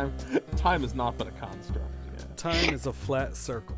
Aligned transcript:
Time, 0.00 0.40
time 0.56 0.84
is 0.84 0.94
not 0.94 1.18
but 1.18 1.26
a 1.26 1.30
construct. 1.32 1.84
Yeah. 2.16 2.24
Time 2.36 2.72
is 2.72 2.86
a 2.86 2.92
flat 2.92 3.36
circle. 3.36 3.76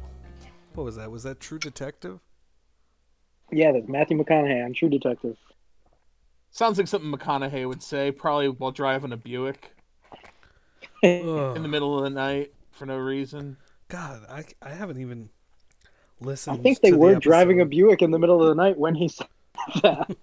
What 0.75 0.85
was 0.85 0.97
that? 0.97 1.11
Was 1.11 1.25
that 1.25 1.41
True 1.41 1.59
Detective? 1.59 2.21
Yeah, 3.51 3.73
that's 3.73 3.89
Matthew 3.89 4.17
McConaughey 4.17 4.65
on 4.65 4.73
True 4.73 4.89
Detective. 4.89 5.37
Sounds 6.51 6.79
like 6.79 6.87
something 6.87 7.11
McConaughey 7.11 7.67
would 7.67 7.83
say, 7.83 8.13
probably 8.13 8.49
while 8.49 8.71
driving 8.71 9.13
a 9.13 9.17
Buick 9.17 9.75
in 11.03 11.63
the 11.63 11.69
middle 11.69 11.99
of 11.99 12.05
the 12.05 12.11
night 12.11 12.53
for 12.71 12.87
no 12.87 12.97
reason. 12.97 13.57
God, 13.89 14.23
I, 14.29 14.45
I 14.63 14.71
haven't 14.71 15.01
even 15.01 15.29
listened. 16.21 16.61
I 16.61 16.63
think 16.63 16.81
they 16.81 16.91
to 16.91 16.97
the 16.97 17.01
were 17.01 17.15
driving 17.17 17.61
a. 17.61 17.67
Buick 17.67 18.01
in 18.01 18.11
the 18.11 18.19
middle 18.19 18.41
of 18.41 18.49
the 18.49 18.55
night 18.55 18.79
when 18.79 18.95
he 18.95 19.09
said 19.09 19.27
that. 19.83 20.17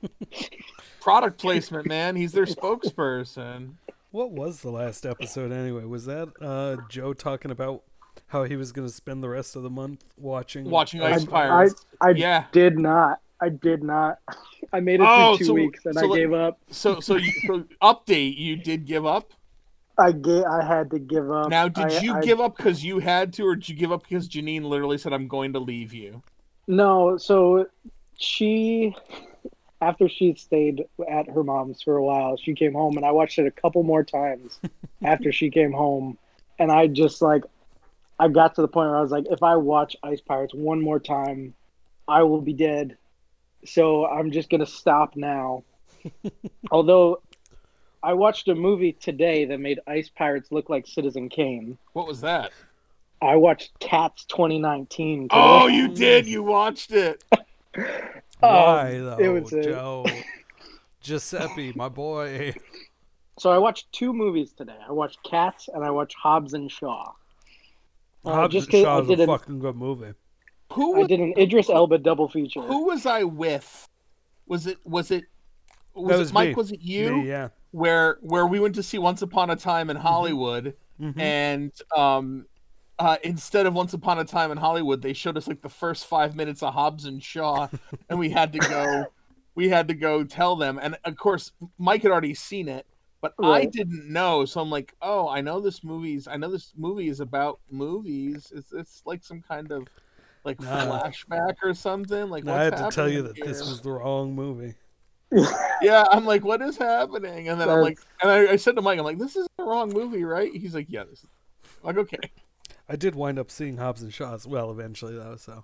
Product 1.02 1.40
placement, 1.40 1.88
man. 1.88 2.16
He's 2.16 2.31
their 2.31 2.45
spokesperson. 2.45 3.73
What 4.12 4.31
was 4.31 4.62
the 4.62 4.72
last 4.72 5.05
episode 5.05 5.52
anyway? 5.52 5.84
Was 5.86 6.05
that 6.05 6.30
uh, 6.41 6.77
Joe 6.90 7.13
talking 7.13 7.52
about 7.52 7.84
how 8.27 8.44
he 8.44 8.55
was 8.55 8.72
going 8.72 8.88
to 8.88 8.94
spend 8.94 9.23
the 9.23 9.30
rest 9.30 9.55
of 9.55 9.63
the 9.63 9.70
month 9.70 10.04
watching 10.17 10.70
Watching 10.70 11.02
I, 11.02 11.13
Ice 11.13 11.23
I, 11.23 11.27
Pirates. 11.27 11.86
I 12.02 12.09
Yeah. 12.12 12.45
did 12.52 12.77
not. 12.80 13.20
I 13.41 13.50
did 13.50 13.84
not. 13.84 14.17
I 14.73 14.80
made 14.80 15.00
it 15.00 15.05
Oh, 15.08 15.36
through 15.38 15.38
two 15.38 15.45
so- 15.45 15.53
weeks 15.53 15.86
and 15.86 15.95
so 15.95 16.06
I 16.06 16.08
let- 16.08 16.17
gave 16.17 16.34
up. 16.34 16.59
So, 16.72 17.00
so, 17.00 17.16
you, 17.17 17.31
so 17.45 17.64
update. 17.81 18.38
You 18.38 18.56
did 18.56 18.86
give 18.86 19.06
up. 19.06 19.31
I 19.97 20.12
ga- 20.14 20.45
I 20.45 20.64
had 20.64 20.89
to 20.91 21.00
give 21.00 21.30
up. 21.31 21.50
Now, 21.50 21.67
did 21.67 21.86
I- 21.91 22.00
you 22.00 22.14
I- 22.16 22.22
give 22.22 22.39
up 22.39 22.58
because 22.58 22.84
you 22.84 23.00
had 23.00 23.34
to, 23.34 23.44
or 23.45 23.56
did 23.56 23.69
you 23.69 23.75
give 23.75 23.91
up 23.91 24.03
because 24.08 24.28
Janine 24.30 24.64
literally 24.64 24.97
said, 24.97 25.12
"I'm 25.14 25.28
going 25.28 25.53
to 25.53 25.59
leave 25.59 25.94
you"? 25.94 26.22
No, 26.67 27.17
so 27.17 27.67
she, 28.17 28.95
after 29.81 30.09
she 30.09 30.33
stayed 30.35 30.85
at 31.09 31.30
her 31.30 31.44
mom's 31.44 31.81
for 31.81 31.95
a 31.95 32.03
while, 32.03 32.38
she 32.38 32.53
came 32.53 32.73
home 32.73 32.97
and 32.97 33.05
I 33.05 33.11
watched 33.11 33.39
it 33.39 33.47
a 33.47 33.52
couple 33.52 33.83
more 33.83 34.03
times 34.03 34.59
after 35.03 35.31
she 35.31 35.49
came 35.49 35.72
home. 35.72 36.17
And 36.58 36.72
I 36.72 36.88
just 36.88 37.22
like, 37.22 37.44
I 38.19 38.27
got 38.27 38.55
to 38.55 38.61
the 38.61 38.67
point 38.67 38.89
where 38.89 38.97
I 38.97 39.02
was 39.02 39.11
like, 39.11 39.27
if 39.30 39.41
I 39.41 39.55
watch 39.55 39.95
Ice 40.03 40.19
Pirates 40.19 40.53
one 40.53 40.81
more 40.81 41.00
time, 41.00 41.53
I 42.07 42.23
will 42.23 42.41
be 42.41 42.53
dead. 42.53 42.97
So 43.66 44.05
I'm 44.05 44.31
just 44.31 44.50
going 44.50 44.59
to 44.59 44.66
stop 44.66 45.16
now. 45.16 45.63
Although 46.72 47.22
I 48.03 48.13
watched 48.13 48.50
a 48.50 48.55
movie 48.55 48.94
today 48.94 49.45
that 49.45 49.59
made 49.59 49.80
Ice 49.88 50.09
Pirates 50.09 50.52
look 50.52 50.69
like 50.69 50.88
Citizen 50.88 51.30
Kane. 51.30 51.77
What 51.94 52.07
was 52.07 52.22
that? 52.22 52.52
I 53.22 53.35
watched 53.35 53.80
Cats 53.80 54.25
2019. 54.25 55.23
Today. 55.23 55.30
Oh, 55.31 55.67
you 55.67 55.89
did. 55.89 56.27
You 56.27 56.44
watched 56.44 56.91
it. 56.91 57.23
Why 58.40 58.98
Um, 58.98 59.06
though, 59.06 59.18
it 59.20 59.28
was 59.44 59.54
a- 59.54 59.64
Joe? 59.64 60.06
Giuseppe, 61.02 61.73
my 61.76 61.90
boy. 61.90 62.54
So 63.40 63.50
I 63.52 63.58
watched 63.58 63.90
two 63.94 64.12
movies 64.12 64.52
today. 64.52 64.76
I 64.86 64.92
watched 64.92 65.23
Cats 65.23 65.70
and 65.73 65.81
I 65.81 65.92
watched 65.92 66.14
Hobbs 66.22 66.54
and 66.54 66.70
Shaw. 66.70 67.14
Uh, 68.26 68.34
Hobbs 68.34 68.52
just 68.54 68.66
and 68.68 68.72
'cause 68.73 68.81
Shaw 68.81 68.98
I 68.98 69.02
is 69.04 69.08
did 69.08 69.20
a 69.22 69.23
an, 69.23 69.30
fucking 69.30 69.59
good 69.59 69.78
movie. 69.78 70.12
Who 70.73 71.02
I 71.02 71.08
did 71.08 71.22
an 71.22 71.34
Idris 71.38 71.70
Elba 71.70 72.00
double 72.00 72.28
feature. 72.28 72.59
who 72.59 72.84
was 72.88 73.06
I 73.06 73.23
with? 73.23 73.88
Was 74.46 74.68
it 74.68 74.80
was 74.84 75.09
it 75.12 75.24
was, 75.96 76.18
That 76.18 76.20
it 76.28 76.34
Mike? 76.34 76.48
me. 76.50 76.53
Was 76.56 76.74
it 76.74 76.81
you? 76.81 77.14
Me, 77.16 77.30
yeah. 77.30 77.48
Where 77.72 78.18
where 78.20 78.46
we 78.46 78.59
went 78.59 78.76
to 78.76 78.84
see 78.84 78.98
Once 78.98 79.22
Upon 79.22 79.50
a 79.52 79.56
Time 79.56 79.90
in 79.90 79.96
Mm-hmm. 79.96 80.06
Hollywood, 80.06 80.75
Mhm. 81.00 81.18
and 81.22 81.72
um, 81.96 82.46
uh, 83.00 83.18
instead 83.24 83.66
of 83.66 83.74
Once 83.74 83.94
Upon 83.94 84.20
a 84.20 84.26
Time 84.26 84.52
in 84.52 84.58
Hollywood, 84.58 85.02
they 85.02 85.14
showed 85.14 85.38
us 85.38 85.48
like 85.48 85.62
the 85.62 85.70
first 85.70 86.06
five 86.06 86.36
minutes 86.36 86.62
of 86.62 86.74
Hobbs 86.74 87.06
and 87.06 87.24
Shaw, 87.24 87.68
and 88.10 88.20
we 88.20 88.30
had 88.30 88.54
to 88.54 88.60
go. 88.60 89.06
We 89.56 89.68
had 89.68 89.90
to 89.90 89.94
go 89.94 90.24
tell 90.24 90.56
them, 90.56 90.80
and 90.82 90.96
of 91.04 91.18
course, 91.18 91.52
Mike 91.78 92.04
had 92.04 92.12
already 92.12 92.34
seen 92.34 92.70
it, 92.70 92.86
but 93.20 93.34
I 93.44 93.66
didn't 93.66 94.10
know. 94.10 94.46
So 94.46 94.62
I'm 94.62 94.70
like, 94.70 94.94
"Oh, 95.02 95.28
I 95.28 95.42
know 95.42 95.60
this 95.60 95.84
movie's. 95.84 96.30
I 96.30 96.38
know 96.38 96.50
this 96.50 96.72
movie 96.78 97.10
is 97.10 97.20
about 97.20 97.60
movies. 97.70 98.54
It's 98.56 98.72
it's 98.72 99.02
like 99.06 99.22
some 99.22 99.42
kind 99.42 99.70
of 99.74 99.86
like 100.46 100.62
Nah. 100.62 101.02
flashback 101.02 101.56
or 101.62 101.74
something. 101.74 102.30
Like 102.30 102.46
Now 102.46 102.56
I 102.56 102.64
had 102.64 102.78
to 102.78 102.90
tell 102.90 103.10
you 103.10 103.24
that 103.24 103.36
happening 103.36 103.52
this 103.52 103.68
was 103.68 103.81
the 103.81 103.92
wrong 103.92 104.34
movie. 104.34 104.76
Yeah, 105.81 106.06
I'm 106.12 106.26
like, 106.26 106.46
what 106.46 106.62
is 106.62 106.78
happening? 106.78 107.50
And 107.50 107.60
then 107.60 107.70
I'm 107.70 107.81
like, 107.81 108.00
and 108.22 108.31
I, 108.31 108.54
I 108.54 108.56
said 108.58 108.76
to 108.76 108.81
Mike, 108.81 109.00
I'm 109.00 109.06
like, 109.06 109.18
this 109.18 109.36
is 109.36 109.48
the 109.58 109.64
wrong 109.64 109.90
movie, 109.90 110.24
right? 110.24 110.52
He's 110.54 110.76
like, 110.76 110.88
yeah, 110.90 111.04
this 111.04 111.20
is. 111.20 111.30
I'm 111.81 111.96
like, 111.96 111.98
okay. 111.98 112.18
I 112.89 112.95
did 112.95 113.13
wind 113.16 113.38
up 113.38 113.51
seeing 113.51 113.77
Hobbs 113.77 114.01
and 114.01 114.11
Shaw 114.13 114.33
as 114.33 114.47
well 114.47 114.72
eventually, 114.72 115.16
though. 115.16 115.35
So 115.35 115.63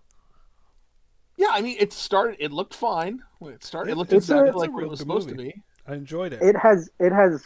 Yeah, 1.37 1.47
I 1.51 1.61
mean, 1.61 1.75
it 1.79 1.91
started. 1.91 2.37
It 2.39 2.51
looked 2.51 2.73
fine 2.75 3.21
it 3.41 3.63
started. 3.63 3.89
It 3.89 3.93
It- 3.93 3.97
looked 3.97 4.13
it's 4.13 4.29
a- 4.29 4.33
exactly 4.33 4.49
it's 4.49 4.55
a 4.55 4.59
like 4.59 4.71
what 4.73 4.83
it 4.83 4.89
was 4.89 4.99
supposed 4.99 5.29
movie. 5.29 5.49
to 5.51 5.55
be. 5.55 5.61
I 5.87 5.93
enjoyed 5.95 6.33
it. 6.33 6.41
It 6.41 6.55
has 6.57 6.89
it 6.99 7.11
has 7.11 7.43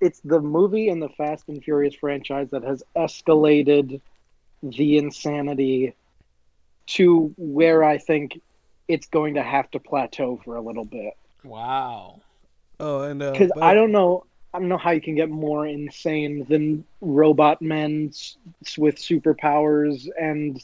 it's 0.00 0.20
the 0.20 0.40
movie 0.40 0.88
in 0.88 0.98
the 1.00 1.08
Fast 1.10 1.48
and 1.48 1.62
Furious 1.62 1.94
franchise 1.94 2.50
that 2.50 2.62
has 2.64 2.82
escalated 2.96 4.00
the 4.62 4.96
insanity 4.98 5.94
to 6.86 7.32
where 7.36 7.84
I 7.84 7.98
think 7.98 8.40
it's 8.88 9.06
going 9.06 9.34
to 9.34 9.42
have 9.42 9.70
to 9.72 9.78
plateau 9.78 10.40
for 10.44 10.56
a 10.56 10.60
little 10.60 10.84
bit. 10.84 11.14
Wow. 11.44 12.20
oh, 12.80 13.02
and 13.02 13.22
uh, 13.22 13.32
Because 13.32 13.52
but- 13.54 13.62
I 13.62 13.74
don't 13.74 13.92
know 13.92 14.24
I 14.54 14.58
don't 14.58 14.68
know 14.68 14.78
how 14.78 14.90
you 14.90 15.00
can 15.00 15.14
get 15.14 15.30
more 15.30 15.66
insane 15.66 16.44
than 16.48 16.84
robot 17.00 17.62
men 17.62 18.08
s- 18.10 18.36
with 18.76 18.96
superpowers 18.96 20.08
and 20.20 20.62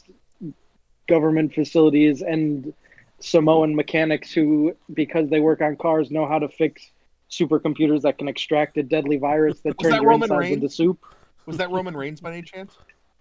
government 1.07 1.53
facilities 1.55 2.21
and 2.21 2.73
Samoan 3.19 3.75
mechanics 3.75 4.31
who, 4.31 4.75
because 4.93 5.29
they 5.29 5.39
work 5.39 5.61
on 5.61 5.75
cars, 5.75 6.11
know 6.11 6.27
how 6.27 6.39
to 6.39 6.47
fix 6.47 6.89
supercomputers 7.31 8.01
that 8.03 8.17
can 8.17 8.27
extract 8.27 8.77
a 8.77 8.83
deadly 8.83 9.17
virus 9.17 9.59
that 9.61 9.77
turns 9.79 9.95
your 9.95 10.05
Roman 10.05 10.23
insides 10.23 10.39
Reigns? 10.39 10.53
into 10.55 10.69
soup. 10.69 11.05
Was 11.45 11.57
that 11.57 11.71
Roman 11.71 11.97
Reigns 11.97 12.21
by 12.21 12.31
any 12.31 12.43
chance? 12.43 12.77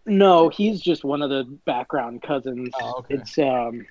No, 0.06 0.48
he's 0.48 0.80
just 0.80 1.04
one 1.04 1.22
of 1.22 1.30
the 1.30 1.44
background 1.64 2.22
cousins. 2.22 2.74
Oh, 2.80 2.96
okay. 2.98 3.14
It's 3.14 3.38
um, 3.38 3.86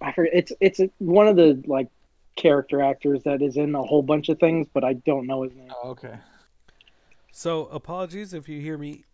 I 0.00 0.12
forget. 0.12 0.32
It's 0.34 0.52
it's 0.60 0.80
one 0.98 1.28
of 1.28 1.36
the 1.36 1.62
like 1.66 1.88
character 2.38 2.80
actors 2.80 3.22
that 3.24 3.42
is 3.42 3.56
in 3.56 3.74
a 3.74 3.82
whole 3.82 4.02
bunch 4.02 4.30
of 4.30 4.38
things, 4.38 4.66
but 4.72 4.84
I 4.84 4.94
don't 4.94 5.26
know 5.26 5.42
his 5.42 5.54
name. 5.54 5.70
Oh, 5.82 5.90
okay. 5.90 6.14
So 7.30 7.66
apologies 7.66 8.32
if 8.32 8.48
you 8.48 8.60
hear 8.60 8.78
me 8.78 9.04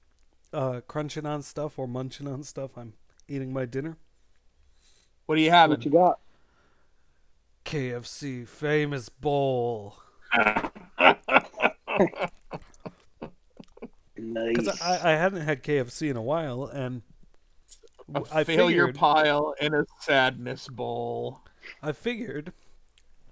uh, 0.52 0.80
crunching 0.86 1.26
on 1.26 1.42
stuff 1.42 1.78
or 1.78 1.88
munching 1.88 2.28
on 2.28 2.42
stuff. 2.44 2.78
I'm 2.78 2.94
eating 3.28 3.52
my 3.52 3.64
dinner. 3.64 3.96
What 5.26 5.36
do 5.36 5.42
you 5.42 5.50
have? 5.50 5.70
What 5.70 5.84
you 5.84 5.90
got? 5.90 6.20
KFC 7.64 8.46
famous 8.46 9.08
bowl. 9.08 9.96
Nice. 14.16 14.56
Because 14.56 14.80
I, 14.80 15.12
I 15.12 15.16
hadn't 15.16 15.42
had 15.42 15.62
KFC 15.62 16.10
in 16.10 16.16
a 16.16 16.22
while, 16.22 16.64
and 16.64 17.02
A 18.14 18.22
I 18.32 18.44
failure 18.44 18.86
figured, 18.86 18.94
pile 18.96 19.54
and 19.60 19.74
a 19.74 19.86
sadness 20.00 20.68
bowl. 20.68 21.41
I 21.82 21.92
figured, 21.92 22.52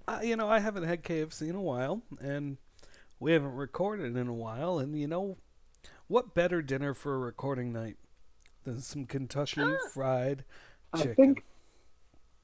uh, 0.07 0.19
you 0.23 0.35
know, 0.35 0.49
I 0.49 0.59
haven't 0.59 0.83
had 0.83 1.03
KFC 1.03 1.49
in 1.49 1.55
a 1.55 1.61
while, 1.61 2.01
and 2.19 2.57
we 3.19 3.31
haven't 3.33 3.55
recorded 3.55 4.15
in 4.15 4.27
a 4.27 4.33
while, 4.33 4.79
and 4.79 4.99
you 4.99 5.07
know, 5.07 5.37
what 6.07 6.33
better 6.33 6.61
dinner 6.61 6.93
for 6.93 7.15
a 7.15 7.19
recording 7.19 7.71
night 7.71 7.97
than 8.63 8.81
some 8.81 9.05
Kentucky 9.05 9.61
Fried 9.93 10.43
Chicken? 10.93 10.93
I 10.93 10.97
Chicken? 10.97 11.15
think 11.15 11.43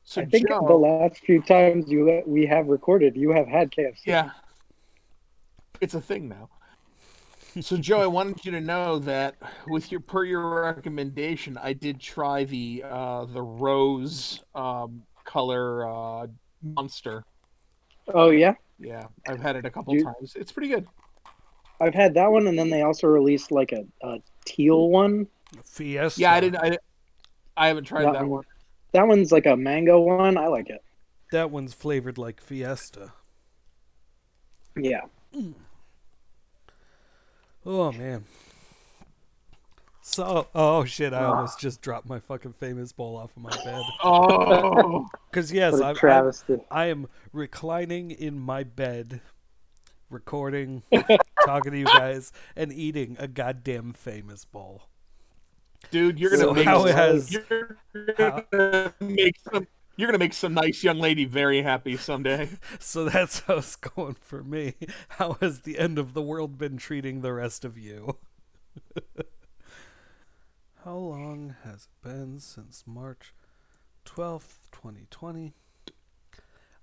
So 0.04 0.22
I 0.22 0.26
think 0.26 0.48
Joe, 0.50 0.66
the 0.68 0.74
last 0.74 1.20
few 1.20 1.42
times 1.42 1.90
you 1.90 2.24
we 2.26 2.46
have 2.48 2.68
recorded, 2.68 3.16
you 3.16 3.32
have 3.32 3.48
had 3.48 3.72
KFC. 3.72 4.02
Yeah. 4.06 4.32
It's 5.82 5.94
a 5.94 6.02
thing 6.02 6.28
now. 6.28 6.50
So 7.62 7.78
Joe, 7.78 8.02
I 8.02 8.08
wanted 8.08 8.46
you 8.46 8.52
to 8.52 8.62
know 8.62 9.00
that 9.00 9.36
with 9.68 9.92
your 9.92 10.02
per 10.02 10.24
your 10.24 10.62
recommendation, 10.62 11.58
I 11.58 11.74
did 11.74 12.00
try 12.00 12.44
the 12.44 12.84
uh 12.88 13.26
the 13.26 13.42
rose 13.42 14.42
um 14.56 15.04
color 15.26 15.88
uh 15.88 16.28
monster. 16.62 17.24
Oh 18.14 18.30
yeah, 18.32 18.54
Yeah, 18.80 19.08
I've 19.28 19.40
had 19.42 19.56
it 19.56 19.66
a 19.66 19.70
couple 19.72 19.94
You- 19.94 20.04
times. 20.04 20.34
It's 20.36 20.52
pretty 20.52 20.70
good. 20.70 20.88
I've 21.82 21.94
had 21.94 22.14
that 22.16 22.30
one, 22.32 22.48
and 22.48 22.60
then 22.60 22.70
they 22.70 22.82
also 22.82 23.08
released 23.08 23.52
like 23.52 23.72
a, 23.72 23.86
a 24.06 24.20
teal 24.46 24.90
one. 24.90 25.28
Fiesta. 25.66 26.20
Yeah, 26.20 26.34
I 26.34 26.40
didn't 26.42 26.58
I, 26.62 26.78
I 27.56 27.68
haven't 27.68 27.86
tried 27.86 28.04
That 28.06 28.14
that 28.14 28.22
one. 28.22 28.30
one. 28.30 28.44
That 28.92 29.08
one's 29.08 29.32
like 29.32 29.46
a 29.46 29.56
mango 29.56 30.00
one. 30.00 30.38
I 30.38 30.48
like 30.48 30.70
it. 30.70 30.84
That 31.32 31.52
one's 31.52 31.74
flavored 31.74 32.18
like 32.18 32.42
Fiesta. 32.42 33.14
Yeah. 34.76 35.02
Oh 37.66 37.92
man. 37.92 38.26
So, 40.12 40.48
oh 40.56 40.86
shit! 40.86 41.14
I 41.14 41.24
almost 41.24 41.60
just 41.60 41.82
dropped 41.82 42.10
my 42.10 42.20
fucking 42.20 42.54
famous 42.54 42.92
bowl 42.92 43.16
off 43.16 43.30
of 43.38 43.44
my 43.44 43.52
bed. 43.64 43.84
Oh, 44.04 45.08
Because 45.30 45.52
yes, 45.54 45.74
What 45.74 45.82
a 45.84 45.86
I'm, 45.86 45.96
I'm. 46.50 46.62
I 46.72 46.86
am 46.88 47.08
reclining 47.32 48.10
in 48.10 48.40
my 48.40 48.64
bed, 48.64 49.22
recording, 50.10 50.82
talking 51.46 51.74
to 51.74 51.78
you 51.78 51.86
guys, 51.86 52.32
and 52.56 52.74
eating 52.74 53.18
a 53.20 53.28
goddamn 53.28 53.94
famous 53.94 54.46
bowl. 54.46 54.90
dude, 55.92 56.20
you're 56.20 56.32
gonna 56.32 56.42
So 56.42 56.54
make 56.56 56.66
how 56.66 56.88
some, 56.88 56.96
has- 56.96 57.32
you're 57.32 57.78
gonna 58.18 58.94
make 59.00 59.36
some 59.54 59.68
you're 59.96 60.08
gonna 60.08 60.18
make 60.18 60.34
some 60.34 60.56
nice 60.56 60.84
young 60.84 60.98
lady 60.98 61.26
very 61.26 61.62
happy 61.62 61.98
someday. 61.98 62.50
So 62.80 63.06
that's 63.06 63.42
how 63.42 63.58
it's 63.58 63.76
going 63.76 64.16
for 64.16 64.42
me. 64.44 64.74
How 65.10 65.34
has 65.34 65.62
the 65.62 65.78
end 65.78 66.00
of 66.00 66.16
the 66.16 66.22
world 66.24 66.58
been 66.58 66.78
treating 66.78 67.22
the 67.22 67.32
rest 67.34 67.64
of 67.64 67.78
you? 67.78 68.18
How 70.90 70.98
long 70.98 71.56
has 71.64 71.84
it 71.84 72.08
been 72.08 72.40
since 72.40 72.84
March 72.88 73.36
12th, 74.08 74.72
2020? 74.72 75.54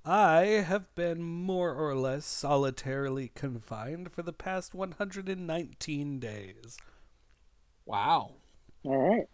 I 0.04 0.42
have 0.64 0.94
been 0.94 1.24
more 1.24 1.74
or 1.74 1.96
less 1.96 2.24
solitarily 2.24 3.32
confined 3.34 4.12
for 4.12 4.22
the 4.22 4.32
past 4.32 4.76
119 4.76 6.20
days. 6.20 6.78
Wow. 7.84 8.34
All 8.84 8.96
right. 8.96 9.26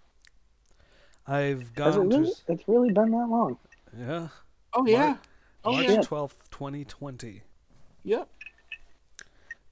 I've 1.27 1.77
Has 1.77 1.97
it 1.97 2.01
really? 2.01 2.31
to. 2.31 2.35
It's 2.49 2.65
really 2.67 2.93
been 2.93 3.11
that 3.11 3.29
long. 3.29 3.59
Yeah. 3.95 4.29
Oh 4.73 4.87
yeah. 4.87 5.17
Oh 5.67 5.73
March 5.73 5.87
yeah. 5.87 5.97
12th, 5.97 6.49
2020. 6.51 7.43
Yep. 8.05 8.27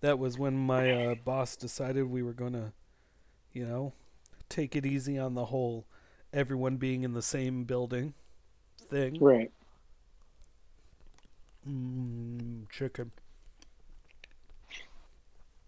That 0.03 0.19
was 0.19 0.39
when 0.39 0.59
my 0.59 0.91
uh, 0.91 1.15
boss 1.15 1.57
decided 1.57 2.05
we 2.05 2.23
were 2.23 2.35
going 2.35 2.53
to, 2.53 2.75
you 3.55 3.65
know, 3.65 3.95
take 4.51 4.77
it 4.77 4.85
easy 4.85 5.19
on 5.19 5.35
the 5.35 5.47
whole 5.47 5.87
everyone 6.33 6.77
being 6.77 7.03
in 7.05 7.13
the 7.15 7.23
same 7.23 7.65
building 7.65 8.13
thing. 8.79 9.19
Right. 9.21 9.51
Mm, 11.69 12.69
chicken. 12.71 13.13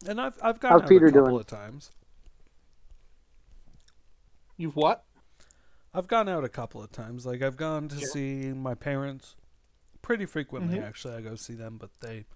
And 0.07 0.21
I've 0.21 0.39
I've 0.43 0.61
gone 0.61 0.73
How's 0.73 0.83
out 0.83 0.89
Peter 0.89 1.07
a 1.07 1.13
couple 1.13 1.29
doing? 1.31 1.41
of 1.41 1.47
times. 1.47 1.91
You've 4.57 4.77
what? 4.77 5.05
I've 5.95 6.09
gone 6.09 6.29
out 6.29 6.45
a 6.45 6.49
couple 6.49 6.83
of 6.83 6.91
times. 6.91 7.25
Like 7.27 7.43
I've 7.43 7.57
gone 7.57 7.89
to 7.89 7.99
Sure. 7.99 8.09
see 8.09 8.53
my 8.53 8.75
parents 8.75 9.37
pretty 10.01 10.27
frequently. 10.27 10.79
Mhm. 10.79 10.85
Actually, 10.85 11.15
I 11.15 11.21
go 11.21 11.35
see 11.37 11.55
them, 11.55 11.77
but 11.79 11.91
they 12.01 12.27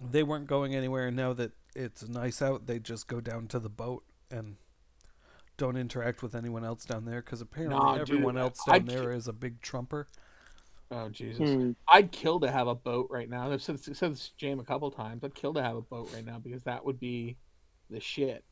they 0.00 0.22
weren't 0.22 0.46
going 0.46 0.74
anywhere. 0.74 1.06
And 1.06 1.16
now 1.16 1.32
that 1.32 1.52
it's 1.74 2.06
nice 2.08 2.42
out, 2.42 2.66
they 2.66 2.78
just 2.78 3.06
go 3.06 3.20
down 3.20 3.46
to 3.48 3.58
the 3.58 3.70
boat 3.70 4.04
and 4.30 4.56
don't 5.56 5.76
interact 5.76 6.22
with 6.22 6.34
anyone 6.34 6.64
else 6.64 6.84
down 6.84 7.04
there 7.04 7.22
because 7.22 7.40
apparently 7.40 7.78
Nah, 7.78 7.98
dude, 7.98 8.10
everyone 8.10 8.36
else 8.38 8.60
I'd 8.68 8.86
down 8.86 8.96
there 8.96 9.12
is 9.12 9.28
a 9.28 9.32
big 9.32 9.60
trumper. 9.60 10.06
Oh 10.90 11.08
Jesus. 11.08 11.50
Hmm. 11.50 11.72
I'd 11.88 12.12
kill 12.12 12.40
to 12.40 12.50
have 12.50 12.68
a 12.68 12.74
boat 12.74 13.08
right 13.10 13.28
now. 13.28 13.50
I've 13.50 13.62
said, 13.62 13.80
said 13.80 14.12
this 14.12 14.28
to 14.28 14.36
Jam 14.36 14.60
a 14.60 14.64
couple 14.64 14.90
times. 14.90 15.24
I'd 15.24 15.34
kill 15.34 15.54
to 15.54 15.62
have 15.62 15.76
a 15.76 15.82
boat 15.82 16.10
right 16.14 16.24
now 16.24 16.38
because 16.38 16.62
that 16.64 16.84
would 16.84 17.00
be 17.00 17.36
the 17.90 18.00
shit. 18.00 18.44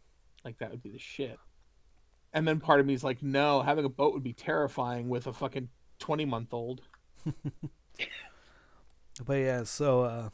Like 0.45 0.59
that 0.59 0.71
would 0.71 0.83
be 0.83 0.91
the 0.91 0.99
shit. 0.99 1.39
And 2.33 2.47
then 2.47 2.59
part 2.59 2.81
of 2.81 2.87
me 2.87 2.95
is 2.95 3.05
like, 3.05 3.23
no, 3.23 3.63
having 3.63 3.85
a 3.85 3.89
boat 3.89 4.13
would 4.15 4.25
be 4.25 4.33
terrifying 4.33 5.09
with 5.09 5.27
a 5.27 5.33
fucking 5.33 5.69
twenty 5.99 6.25
month 6.25 6.53
old. 6.53 6.83
But 9.25 9.35
yeah, 9.35 9.63
so 9.63 10.03
uh 10.03 10.29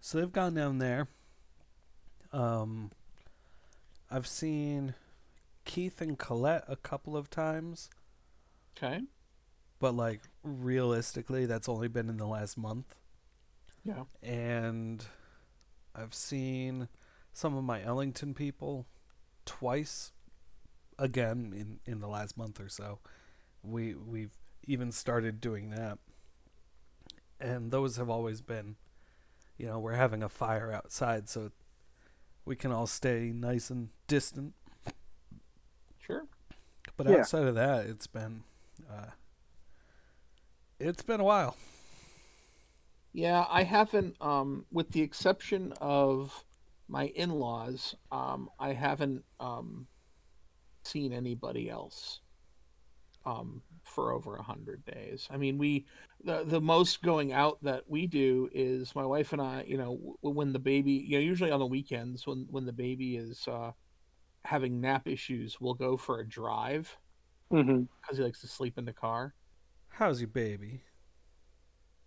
so 0.00 0.18
they've 0.18 0.32
gone 0.32 0.54
down 0.54 0.78
there. 0.78 1.08
Um 2.32 2.90
I've 4.10 4.26
seen 4.26 4.94
Keith 5.64 6.00
and 6.00 6.18
Colette 6.18 6.64
a 6.68 6.76
couple 6.76 7.16
of 7.16 7.30
times, 7.30 7.90
Okay. 8.76 9.02
but 9.78 9.94
like 9.94 10.22
realistically 10.42 11.46
that's 11.46 11.68
only 11.68 11.88
been 11.88 12.08
in 12.08 12.16
the 12.16 12.26
last 12.26 12.56
month. 12.58 12.94
Yeah. 13.84 14.04
And 14.22 15.04
I've 15.94 16.14
seen 16.14 16.88
some 17.32 17.56
of 17.56 17.64
my 17.64 17.82
Ellington 17.82 18.34
people 18.34 18.86
twice 19.44 20.12
again 20.98 21.52
in 21.54 21.80
in 21.92 22.00
the 22.00 22.08
last 22.08 22.36
month 22.36 22.60
or 22.60 22.68
so. 22.68 23.00
We 23.62 23.94
we've 23.94 24.36
even 24.66 24.92
started 24.92 25.40
doing 25.40 25.70
that. 25.70 25.98
And 27.40 27.70
those 27.70 27.96
have 27.96 28.08
always 28.08 28.40
been 28.40 28.76
you 29.56 29.66
know, 29.66 29.78
we're 29.78 29.92
having 29.92 30.22
a 30.22 30.28
fire 30.28 30.72
outside 30.72 31.28
so 31.28 31.50
we 32.44 32.56
can 32.56 32.72
all 32.72 32.88
stay 32.88 33.30
nice 33.32 33.70
and 33.70 33.90
distant. 34.08 34.54
Sure. 36.96 37.06
But 37.06 37.06
Yeah. 37.06 37.16
outside 37.18 37.44
of 37.44 37.54
that, 37.54 37.86
it's 37.86 38.06
been 38.06 38.44
uh 38.90 39.10
it's 40.80 41.02
been 41.02 41.20
a 41.20 41.24
while. 41.24 41.56
Yeah, 43.12 43.44
I 43.48 43.62
haven't 43.62 44.16
um 44.20 44.66
with 44.70 44.90
the 44.90 45.02
exception 45.02 45.72
of 45.80 46.44
my 46.88 47.06
in 47.08 47.30
laws, 47.30 47.94
um, 48.10 48.50
I 48.58 48.72
haven't 48.72 49.24
um 49.40 49.86
seen 50.84 51.12
anybody 51.12 51.70
else 51.70 52.20
um 53.26 53.62
for 53.84 54.12
over 54.12 54.36
a 54.36 54.42
hundred 54.42 54.84
days. 54.84 55.26
I 55.30 55.36
mean 55.36 55.58
we 55.58 55.86
the 56.24 56.44
the 56.44 56.60
most 56.60 57.02
going 57.02 57.32
out 57.32 57.58
that 57.62 57.84
we 57.88 58.06
do 58.06 58.48
is 58.52 58.94
my 58.94 59.04
wife 59.04 59.32
and 59.32 59.40
I, 59.42 59.64
you 59.66 59.76
know, 59.76 60.16
when 60.22 60.52
the 60.52 60.58
baby 60.58 60.92
you 60.92 61.18
know, 61.18 61.24
usually 61.24 61.50
on 61.50 61.60
the 61.60 61.66
weekends 61.66 62.26
when 62.26 62.46
when 62.50 62.64
the 62.66 62.72
baby 62.72 63.16
is 63.16 63.46
uh 63.48 63.72
having 64.44 64.80
nap 64.80 65.06
issues, 65.08 65.60
we'll 65.60 65.74
go 65.74 65.96
for 65.96 66.20
a 66.20 66.28
drive 66.28 66.96
because 67.50 68.16
he 68.16 68.22
likes 68.22 68.40
to 68.40 68.48
sleep 68.48 68.78
in 68.78 68.84
the 68.84 68.92
car. 68.92 69.34
How's 69.88 70.20
your 70.20 70.28
baby? 70.28 70.82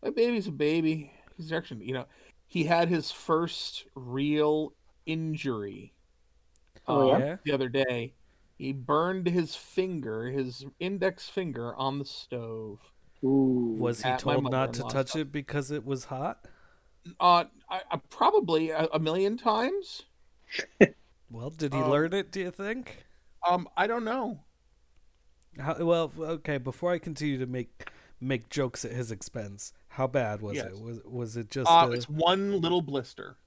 My 0.04 0.10
baby's 0.10 0.48
a 0.48 0.51
baby. 0.51 1.12
He's 1.38 1.51
actually, 1.51 1.86
you 1.86 1.94
know, 1.94 2.06
he 2.48 2.63
had 2.63 2.89
his 2.89 3.12
first 3.12 3.86
real 3.95 4.74
injury 5.06 5.94
Oh, 6.88 7.13
uh, 7.13 7.18
yeah? 7.18 7.36
the 7.44 7.51
other 7.51 7.69
day. 7.69 8.13
He 8.57 8.74
burned 8.74 9.28
his 9.28 9.56
finger, 9.56 10.30
his 10.30 10.66
index 10.80 11.30
finger, 11.30 11.75
on 11.75 12.00
the 12.00 12.06
stove. 12.06 12.80
Ooh. 13.24 13.75
Was 13.80 14.01
he 14.01 14.12
told 14.18 14.50
not 14.50 14.74
to 14.74 14.81
touch 14.83 15.12
house. 15.12 15.16
it 15.16 15.31
because 15.31 15.72
it 15.72 15.86
was 15.86 16.06
hot? 16.06 16.48
Uh, 17.19 17.45
I, 17.69 17.81
I 17.92 17.98
probably 18.10 18.72
a, 18.72 18.88
a 18.94 19.00
million 19.00 19.38
times. 19.38 20.04
Well, 21.29 21.50
did 21.50 21.74
he 21.74 21.79
Um, 21.79 21.89
learn 21.89 22.13
it, 22.13 22.31
do 22.31 22.39
you 22.39 22.51
think? 22.51 23.06
Um, 23.47 23.68
I 23.77 23.88
don't 23.88 24.03
know. 24.06 24.44
How, 25.59 25.83
well, 25.83 26.12
okay, 26.19 26.57
before 26.57 26.91
I 26.91 27.00
continue 27.00 27.38
to 27.39 27.45
make 27.45 27.89
make 28.19 28.50
jokes 28.50 28.83
at 28.83 28.91
his 28.91 29.12
expense, 29.12 29.73
how 29.90 30.07
bad 30.07 30.42
was 30.42 30.56
Yes. 30.56 30.68
it? 30.68 30.81
Was 30.81 31.02
was 31.04 31.37
it 31.37 31.49
just 31.52 31.69
Uh, 31.69 31.87
a, 31.90 31.92
it's 31.92 32.09
one 32.09 32.61
little 32.61 32.81
blister. 32.81 33.37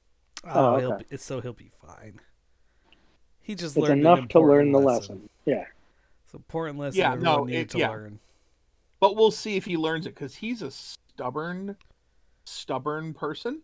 oh, 0.44 0.74
Oh, 0.74 0.78
he'll 0.78 0.92
okay. 0.94 1.04
be, 1.10 1.16
so 1.16 1.40
he'll 1.40 1.52
be 1.52 1.70
fine. 1.84 2.20
He 3.40 3.54
just 3.56 3.76
It's 3.76 3.82
learned 3.88 4.00
enough 4.02 4.28
to 4.28 4.40
learn 4.40 4.70
the 4.70 4.78
lesson. 4.78 5.16
lesson. 5.16 5.30
Yeah. 5.44 5.64
It's 6.24 6.34
an 6.34 6.38
important 6.38 6.78
lesson 6.78 7.00
Yeah, 7.00 7.14
no, 7.14 7.44
needed 7.44 7.60
it- 7.62 7.70
to 7.70 7.78
yeah. 7.78 7.88
learn. 7.90 8.20
But 9.00 9.16
we'll 9.16 9.30
see 9.32 9.56
if 9.56 9.64
he 9.64 9.76
learns 9.76 10.06
it 10.06 10.10
because 10.14 10.36
he's 10.36 10.62
a 10.62 10.70
stubborn, 10.70 11.76
stubborn 12.44 13.12
person. 13.14 13.62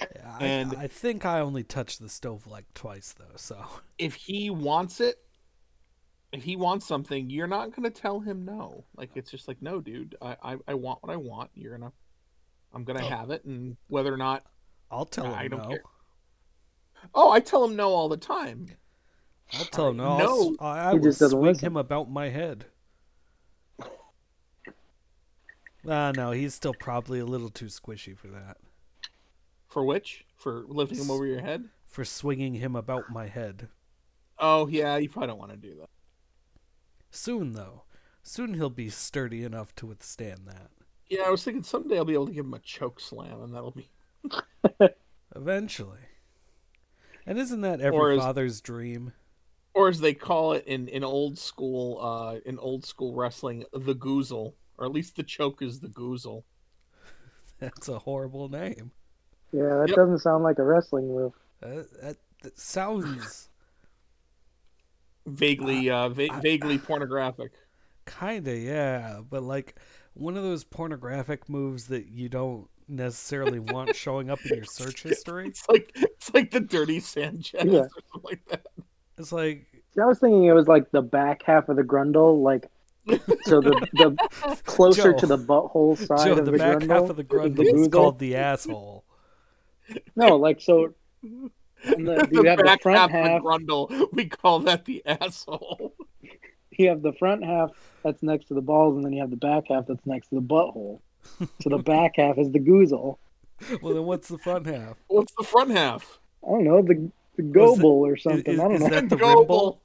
Yeah, 0.00 0.36
I, 0.38 0.44
And- 0.46 0.74
I 0.76 0.86
think 0.86 1.24
I 1.26 1.40
only 1.40 1.62
touched 1.62 2.00
the 2.00 2.08
stove 2.08 2.46
like 2.46 2.72
twice 2.74 3.12
though, 3.18 3.36
so 3.36 3.64
if 3.98 4.14
he 4.14 4.50
wants 4.50 5.00
it, 5.00 5.16
if 6.32 6.42
he 6.44 6.56
wants 6.56 6.86
something, 6.86 7.28
you're 7.28 7.46
not 7.48 7.74
gonna 7.74 7.90
tell 7.90 8.20
him 8.20 8.44
no. 8.44 8.84
Like 8.96 9.10
it's 9.16 9.30
just 9.30 9.48
like, 9.48 9.60
no, 9.60 9.80
dude, 9.80 10.16
I 10.22 10.36
I, 10.42 10.56
I 10.68 10.74
want 10.74 11.02
what 11.02 11.12
I 11.12 11.16
want. 11.16 11.50
You're 11.54 11.76
gonna, 11.76 11.92
I'm 12.72 12.84
gonna 12.84 13.02
have 13.02 13.30
it, 13.30 13.44
and 13.44 13.76
whether 13.88 14.12
or 14.14 14.16
not, 14.16 14.44
I'll 14.90 15.04
tell 15.06 15.26
him 15.26 15.34
I 15.34 15.48
don't 15.48 15.62
no. 15.62 15.68
care. 15.68 15.82
oh, 17.14 17.30
I 17.30 17.40
tell 17.40 17.64
him 17.64 17.74
no 17.76 17.90
all 17.90 18.08
the 18.08 18.16
time. 18.16 18.66
I'll 19.54 19.64
tell 19.64 19.88
him 19.90 19.96
no. 19.96 20.18
No. 20.18 20.24
I'll, 20.24 20.50
s- 20.52 20.56
I, 20.60 20.88
I 20.88 20.92
He 20.92 20.98
will 20.98 21.04
just 21.04 21.18
doesn't 21.20 21.36
swing 21.38 21.52
listen. 21.52 21.66
him 21.66 21.76
about 21.76 22.10
my 22.10 22.28
head. 22.28 22.66
Ah, 25.88 26.12
no, 26.14 26.30
he's 26.30 26.54
still 26.54 26.74
probably 26.74 27.18
a 27.20 27.24
little 27.24 27.48
too 27.48 27.66
squishy 27.66 28.16
for 28.16 28.28
that. 28.28 28.58
For 29.70 29.84
which? 29.84 30.26
For 30.36 30.64
lifting 30.66 30.98
him 30.98 31.10
over 31.10 31.24
your 31.24 31.40
head? 31.40 31.68
For 31.86 32.04
swinging 32.04 32.54
him 32.54 32.76
about 32.76 33.10
my 33.10 33.28
head. 33.28 33.68
Oh 34.38 34.66
yeah, 34.66 34.96
you 34.96 35.08
probably 35.08 35.28
don't 35.28 35.38
want 35.38 35.52
to 35.52 35.56
do 35.56 35.76
that. 35.80 35.88
Soon, 37.10 37.52
though. 37.52 37.84
Soon 38.22 38.54
he'll 38.54 38.68
be 38.70 38.90
sturdy 38.90 39.44
enough 39.44 39.74
to 39.76 39.86
withstand 39.86 40.40
that. 40.46 40.70
Yeah, 41.08 41.22
I 41.22 41.30
was 41.30 41.42
thinking 41.42 41.62
someday 41.62 41.96
I'll 41.96 42.04
be 42.04 42.14
able 42.14 42.26
to 42.26 42.32
give 42.32 42.44
him 42.44 42.54
a 42.54 42.58
choke 42.58 43.00
slam, 43.00 43.42
and 43.42 43.54
that'll 43.54 43.72
be. 43.72 43.90
Eventually. 45.36 45.98
And 47.26 47.38
isn't 47.38 47.60
that 47.60 47.80
every 47.80 48.16
is- 48.16 48.22
father's 48.22 48.60
dream? 48.60 49.12
Or 49.72 49.88
as 49.88 50.00
they 50.00 50.14
call 50.14 50.52
it 50.54 50.64
in, 50.66 50.88
in 50.88 51.04
old 51.04 51.38
school, 51.38 52.00
uh, 52.00 52.40
in 52.44 52.58
old 52.58 52.84
school 52.84 53.14
wrestling, 53.14 53.64
the 53.72 53.94
goozle, 53.94 54.54
or 54.76 54.84
at 54.84 54.92
least 54.92 55.14
the 55.14 55.22
choke 55.22 55.62
is 55.62 55.78
the 55.78 55.88
goozle. 55.88 56.42
That's 57.60 57.88
a 57.88 58.00
horrible 58.00 58.48
name. 58.48 58.90
Yeah, 59.52 59.76
that 59.78 59.88
Yep. 59.88 59.96
doesn't 59.96 60.18
sound 60.20 60.44
like 60.44 60.58
a 60.58 60.64
wrestling 60.64 61.08
move. 61.08 61.32
Uh, 61.62 61.82
that, 62.02 62.16
that 62.42 62.58
sounds 62.58 63.48
Vaguely, 65.26 65.90
uh, 65.90 66.08
va- 66.08 66.40
vaguely 66.42 66.78
pornographic. 66.78 67.52
kinda, 68.06 68.56
yeah. 68.56 69.20
But 69.28 69.42
like 69.42 69.76
one 70.14 70.36
of 70.36 70.42
those 70.42 70.64
pornographic 70.64 71.48
moves 71.48 71.86
that 71.88 72.06
you 72.08 72.28
don't 72.28 72.68
necessarily 72.88 73.58
want 73.58 73.94
showing 73.96 74.30
up 74.30 74.38
in 74.46 74.56
your 74.56 74.64
search 74.64 75.02
history. 75.02 75.46
It's 75.48 75.68
like 75.68 75.92
it's 75.94 76.32
like 76.34 76.50
the 76.50 76.60
dirty 76.60 77.00
Sanchez 77.00 77.62
Yeah. 77.64 77.80
or 77.80 77.88
something 78.12 78.22
like 78.24 78.44
that. 78.48 78.66
It's 79.18 79.30
like 79.32 79.66
See, 79.94 80.00
I 80.00 80.06
was 80.06 80.18
thinking 80.18 80.44
it 80.44 80.52
was 80.52 80.66
like 80.68 80.90
the 80.90 81.02
back 81.02 81.42
half 81.42 81.68
of 81.68 81.76
the 81.76 81.82
grundle, 81.82 82.42
like 82.42 82.68
so 83.42 83.60
the 83.60 83.86
the 83.92 84.56
closer 84.64 85.12
Joe. 85.12 85.18
to 85.18 85.26
the 85.26 85.38
butthole 85.38 85.96
side 85.98 86.26
Joe, 86.26 86.32
of 86.38 86.44
the, 86.46 86.52
the, 86.52 86.58
back 86.58 86.78
grundle. 86.78 86.88
half 87.02 87.10
of 87.10 87.16
the 87.16 87.24
grundle 87.24 87.56
the 87.56 87.62
is 87.64 87.88
called 87.88 88.18
the 88.18 88.36
asshole. 88.36 89.04
No, 90.16 90.36
like 90.36 90.60
so 90.60 90.94
On 91.22 91.50
the, 92.04 92.28
you 92.32 92.44
have 92.44 92.58
the 92.58 92.64
back 92.64 92.82
front 92.82 92.98
half, 92.98 93.10
half. 93.10 93.42
grundle. 93.42 94.08
We 94.12 94.26
call 94.26 94.60
that 94.60 94.84
the 94.84 95.02
asshole. 95.06 95.94
You 96.70 96.88
have 96.88 97.02
the 97.02 97.12
front 97.14 97.44
half 97.44 97.70
that's 98.02 98.22
next 98.22 98.46
to 98.48 98.54
the 98.54 98.60
balls, 98.62 98.96
and 98.96 99.04
then 99.04 99.12
you 99.12 99.20
have 99.20 99.30
the 99.30 99.36
back 99.36 99.64
half 99.68 99.86
that's 99.86 100.04
next 100.06 100.28
to 100.28 100.36
the 100.36 100.40
butthole. 100.42 101.00
So 101.60 101.68
the 101.70 101.78
back 101.78 102.12
half 102.16 102.38
is 102.38 102.50
the 102.52 102.58
goozle. 102.60 103.16
Well, 103.82 103.92
then 103.94 104.04
what's 104.04 104.28
the 104.28 104.38
front 104.38 104.66
half? 104.66 104.96
What's 105.08 105.32
the 105.36 105.44
front 105.44 105.70
half? 105.72 106.18
I 106.46 106.50
don't 106.52 106.64
know 106.64 106.80
the 106.82 107.10
the 107.36 107.42
Was 107.60 107.80
or 107.82 108.16
something. 108.16 108.54
is- 108.54 108.60
I 108.60 108.62
don't 108.64 108.74
is 108.76 108.80
know. 108.80 108.88
that 108.88 109.08
the 109.10 109.16
Gobel. 109.16 109.36
rimble? 109.40 109.80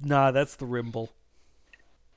Nah, 0.00 0.30
that's 0.30 0.56
the 0.56 0.64
rimble. 0.66 1.10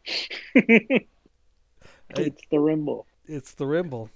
it's 0.55 2.41
the 2.49 2.59
rimble. 2.59 3.05
It's 3.25 3.53
the 3.53 3.65
rimble. 3.65 4.09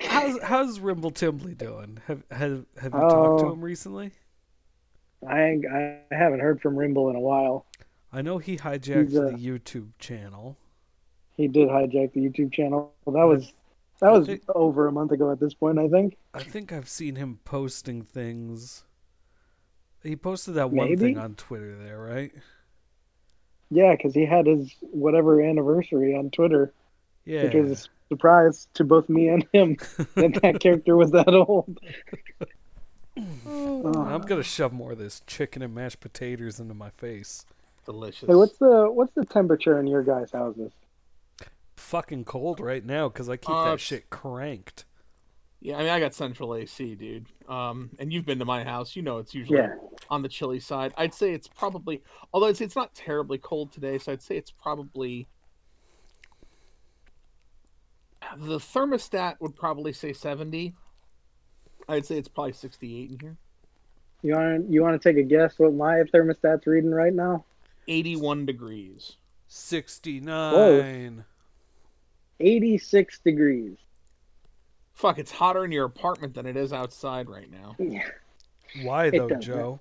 How's 0.00 0.40
how's 0.42 0.80
Rimble 0.80 1.10
Timbley 1.10 1.54
doing? 1.54 1.98
Have 2.06 2.22
have 2.30 2.64
have 2.80 2.92
you 2.94 3.00
talked 3.00 3.40
to 3.40 3.46
Oh. 3.46 3.52
him 3.52 3.60
recently? 3.60 4.12
I 5.26 5.60
I 5.70 5.98
haven't 6.14 6.40
heard 6.40 6.60
from 6.60 6.76
Rimble 6.76 7.10
in 7.10 7.16
a 7.16 7.20
while. 7.20 7.66
I 8.12 8.22
know 8.22 8.38
he 8.38 8.56
hijacked 8.56 9.08
He's, 9.08 9.18
uh, 9.18 9.30
the 9.30 9.32
YouTube 9.32 9.88
channel. 9.98 10.56
He 11.36 11.48
did 11.48 11.68
hijack 11.68 12.12
the 12.12 12.20
YouTube 12.20 12.52
channel. 12.52 12.92
Well, 13.04 13.14
that 13.14 13.24
was 13.24 13.52
that 14.00 14.12
was 14.12 14.26
think- 14.26 14.42
over 14.54 14.86
a 14.86 14.92
month 14.92 15.10
ago 15.12 15.32
at 15.32 15.40
this 15.40 15.54
point. 15.54 15.78
I 15.78 15.88
think. 15.88 16.16
I 16.32 16.42
think 16.42 16.72
I've 16.72 16.88
seen 16.88 17.16
him 17.16 17.40
posting 17.44 18.02
things. 18.02 18.84
He 20.04 20.14
posted 20.14 20.54
that 20.54 20.70
one 20.70 20.90
Maybe? 20.90 20.96
thing 21.00 21.18
on 21.18 21.34
Twitter 21.34 21.76
there, 21.76 21.98
right? 21.98 22.32
Yeah, 23.70 23.96
because 23.96 24.14
he 24.14 24.24
had 24.24 24.46
his 24.46 24.72
whatever 24.80 25.42
anniversary 25.42 26.14
on 26.14 26.30
Twitter, 26.30 26.72
Yeah. 27.24 27.44
which 27.44 27.54
was 27.54 27.86
a 27.86 27.88
surprise 28.08 28.68
to 28.74 28.84
both 28.84 29.08
me 29.08 29.28
and 29.28 29.46
him 29.52 29.76
that 30.14 30.38
that 30.42 30.60
character 30.60 30.96
was 30.96 31.10
that 31.12 31.28
old. 31.28 31.78
Oh. 33.46 33.92
I'm 33.94 34.22
gonna 34.22 34.42
shove 34.42 34.72
more 34.72 34.92
of 34.92 34.98
this 34.98 35.22
chicken 35.26 35.62
and 35.62 35.74
mashed 35.74 36.00
potatoes 36.00 36.60
into 36.60 36.74
my 36.74 36.90
face. 36.90 37.44
Delicious. 37.84 38.28
Hey, 38.28 38.34
what's 38.34 38.58
the 38.58 38.86
what's 38.90 39.12
the 39.14 39.24
temperature 39.24 39.80
in 39.80 39.86
your 39.86 40.02
guys' 40.02 40.30
houses? 40.30 40.70
Fucking 41.76 42.24
cold 42.24 42.60
right 42.60 42.84
now 42.84 43.08
because 43.08 43.28
I 43.28 43.36
keep 43.36 43.50
Uh, 43.50 43.70
that 43.72 43.80
shit 43.80 44.10
cranked. 44.10 44.84
Yeah, 45.60 45.76
I 45.76 45.80
mean, 45.80 45.88
I 45.88 45.98
got 45.98 46.14
central 46.14 46.54
AC, 46.54 46.94
dude. 46.94 47.26
Um, 47.48 47.90
and 47.98 48.12
you've 48.12 48.24
been 48.24 48.38
to 48.38 48.44
my 48.44 48.62
house. 48.62 48.94
You 48.94 49.02
know, 49.02 49.18
it's 49.18 49.34
usually 49.34 49.58
Yeah, 49.58 49.74
on 50.08 50.22
the 50.22 50.28
chilly 50.28 50.60
side. 50.60 50.94
I'd 50.96 51.12
say 51.12 51.32
it's 51.32 51.48
probably, 51.48 52.00
although 52.32 52.46
I'd 52.46 52.56
say 52.56 52.64
it's 52.64 52.76
not 52.76 52.94
terribly 52.94 53.38
cold 53.38 53.72
today, 53.72 53.98
so 53.98 54.12
I'd 54.12 54.22
say 54.22 54.36
it's 54.36 54.52
probably. 54.52 55.26
The 58.36 58.58
thermostat 58.58 59.36
would 59.40 59.56
probably 59.56 59.92
say 59.92 60.12
70. 60.12 60.74
I'd 61.88 62.04
say 62.04 62.18
it's 62.18 62.28
probably 62.28 62.52
68 62.52 63.10
in 63.12 63.18
here. 63.18 63.36
you 64.22 64.34
want 64.34 64.70
you 64.70 64.82
want 64.82 65.00
to 65.00 65.08
take 65.08 65.16
a 65.18 65.22
guess 65.26 65.58
what 65.58 65.72
my 65.72 66.02
thermostat's 66.12 66.66
reading 66.66 66.90
right 66.90 67.12
now? 67.14 67.44
81 67.86 68.44
degrees. 68.46 69.16
Sixty 69.50 70.20
nine. 70.20 71.24
Eighty 72.38 72.76
six 72.76 73.18
degrees. 73.18 73.78
Fuck, 74.92 75.18
it's 75.18 75.30
hotter 75.32 75.64
in 75.64 75.72
your 75.72 75.86
apartment 75.86 76.34
than 76.34 76.44
it 76.44 76.54
is 76.56 76.72
outside 76.74 77.30
right 77.30 77.50
now. 77.50 77.74
Yeah. 77.78 78.06
Why 78.82 79.08
though, 79.08 79.30
Joe? 79.30 79.80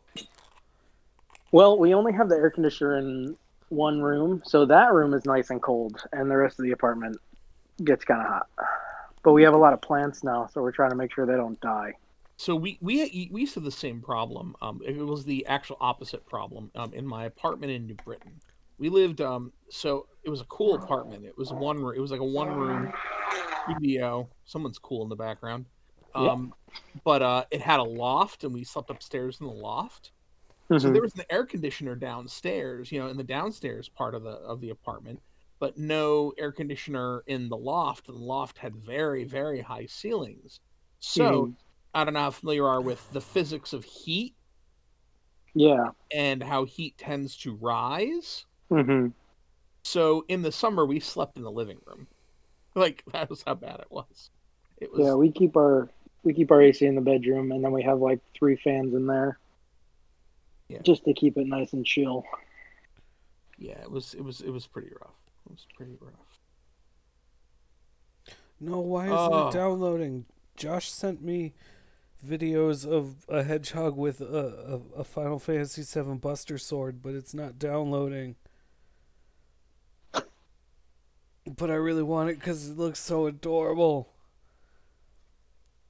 Well, 1.51 1.77
we 1.77 1.93
only 1.93 2.13
have 2.13 2.29
the 2.29 2.35
air 2.35 2.49
conditioner 2.49 2.97
in 2.97 3.35
one 3.67 4.01
room, 4.01 4.41
so 4.45 4.65
that 4.65 4.93
room 4.93 5.13
is 5.13 5.25
nice 5.25 5.49
and 5.49 5.61
cold, 5.61 6.01
and 6.13 6.31
the 6.31 6.37
rest 6.37 6.57
of 6.59 6.63
the 6.63 6.71
apartment 6.71 7.17
gets 7.83 8.05
kind 8.05 8.21
of 8.21 8.27
hot. 8.27 8.47
But 9.23 9.33
we 9.33 9.43
have 9.43 9.53
a 9.53 9.57
lot 9.57 9.73
of 9.73 9.81
plants 9.81 10.23
now, 10.23 10.47
so 10.47 10.61
we're 10.61 10.71
trying 10.71 10.91
to 10.91 10.95
make 10.95 11.13
sure 11.13 11.25
they 11.25 11.35
don't 11.35 11.59
die. 11.59 11.93
So 12.37 12.55
we 12.55 12.77
we 12.81 13.29
we 13.31 13.41
used 13.41 13.55
to 13.55 13.59
have 13.59 13.65
the 13.65 13.71
same 13.71 14.01
problem. 14.01 14.55
Um, 14.61 14.81
it 14.85 14.95
was 14.97 15.25
the 15.25 15.45
actual 15.47 15.77
opposite 15.81 16.25
problem. 16.27 16.71
Um, 16.75 16.93
in 16.93 17.05
my 17.05 17.25
apartment 17.25 17.71
in 17.71 17.87
New 17.87 17.95
Britain, 18.05 18.39
we 18.77 18.89
lived. 18.89 19.21
Um, 19.21 19.51
so 19.69 20.07
it 20.23 20.29
was 20.29 20.41
a 20.41 20.45
cool 20.45 20.75
apartment. 20.75 21.25
It 21.25 21.37
was 21.37 21.51
one. 21.51 21.77
room. 21.81 21.95
It 21.95 21.99
was 21.99 22.11
like 22.11 22.19
a 22.19 22.25
one 22.25 22.49
room 22.49 22.93
studio. 23.63 24.29
Someone's 24.45 24.77
cool 24.77 25.03
in 25.03 25.09
the 25.09 25.15
background. 25.15 25.65
Yeah. 26.15 26.31
Um, 26.31 26.53
but 27.03 27.21
uh, 27.21 27.45
it 27.51 27.61
had 27.61 27.79
a 27.79 27.83
loft, 27.83 28.43
and 28.43 28.53
we 28.53 28.63
slept 28.63 28.89
upstairs 28.89 29.39
in 29.41 29.47
the 29.47 29.53
loft. 29.53 30.11
So 30.69 30.75
Mhm. 30.75 30.93
there 30.93 31.01
was 31.01 31.15
an 31.15 31.23
air 31.29 31.45
conditioner 31.45 31.95
downstairs, 31.95 32.91
you 32.91 32.99
know, 32.99 33.07
in 33.07 33.17
the 33.17 33.23
downstairs 33.23 33.87
part 33.89 34.13
of 34.13 34.23
the 34.23 34.31
of 34.31 34.61
the 34.61 34.69
apartment, 34.69 35.21
but 35.59 35.77
no 35.77 36.33
air 36.37 36.51
conditioner 36.51 37.23
in 37.27 37.49
the 37.49 37.57
loft. 37.57 38.07
And 38.09 38.17
the 38.17 38.23
loft 38.23 38.57
had 38.57 38.75
very 38.75 39.23
very 39.23 39.61
high 39.61 39.85
ceilings. 39.87 40.59
So 40.99 41.47
Mhm. 41.47 41.55
I 41.93 42.03
don't 42.03 42.13
know 42.13 42.19
how 42.21 42.31
familiar 42.31 42.61
you 42.61 42.65
are 42.65 42.81
with 42.81 43.11
the 43.11 43.21
physics 43.21 43.73
of 43.73 43.83
heat 43.83 44.35
Yeah. 45.55 45.91
and 46.11 46.43
how 46.43 46.65
heat 46.65 46.97
tends 46.97 47.35
to 47.37 47.55
rise. 47.55 48.45
hmm 48.69 49.07
So 49.83 50.25
in 50.27 50.41
the 50.41 50.51
summer, 50.51 50.85
we 50.85 50.99
slept 50.99 51.37
in 51.37 51.43
the 51.43 51.51
living 51.51 51.79
room. 51.85 52.07
Like 52.75 53.03
that 53.11 53.27
was 53.29 53.41
how 53.41 53.55
bad 53.55 53.79
it 53.79 53.89
was. 53.89 54.29
It 54.77 54.91
was 54.91 54.99
Yeah, 55.07 55.15
we 55.15 55.31
keep 55.31 55.55
our 55.57 55.89
we 56.23 56.33
keep 56.33 56.51
our 56.51 56.61
AC 56.61 56.85
in 56.85 56.93
the 56.93 57.01
bedroom, 57.01 57.51
and 57.51 57.63
then 57.63 57.71
we 57.71 57.81
have 57.83 57.99
like 57.99 58.19
three 58.35 58.55
fans 58.57 58.93
in 58.93 59.07
there, 59.07 59.39
Yeah. 60.67 60.81
just 60.83 61.03
to 61.05 61.13
keep 61.13 61.37
it 61.37 61.47
nice 61.47 61.73
and 61.73 61.83
chill. 61.85 62.23
yeah, 63.57 63.81
it 63.81 63.89
was 63.89 64.13
it 64.13 64.21
was 64.21 64.41
it 64.41 64.51
was 64.51 64.67
pretty 64.67 64.91
rough. 65.01 65.15
It 65.47 65.51
was 65.51 65.65
pretty 65.75 65.97
rough. 66.01 66.13
No, 68.59 68.79
why 68.79 69.05
isn't 69.05 69.17
Oh. 69.17 69.47
it 69.49 69.53
downloading? 69.53 70.25
Josh 70.55 70.89
sent 70.91 71.21
me 71.21 71.53
videos 72.25 72.85
of 72.85 73.25
a 73.29 73.43
hedgehog 73.43 73.95
with 73.95 74.19
a, 74.21 74.81
a, 74.95 74.99
a 75.01 75.03
Final 75.03 75.37
Fantasy 75.39 75.83
VII 75.83 76.15
Buster 76.15 76.57
Sword, 76.57 77.01
but 77.01 77.13
it's 77.13 77.33
not 77.33 77.59
downloading. 77.59 78.35
But 81.45 81.71
I 81.71 81.75
really 81.75 82.03
want 82.03 82.29
it 82.29 82.39
because 82.39 82.69
it 82.69 82.77
looks 82.77 82.99
so 82.99 83.25
adorable. 83.27 84.09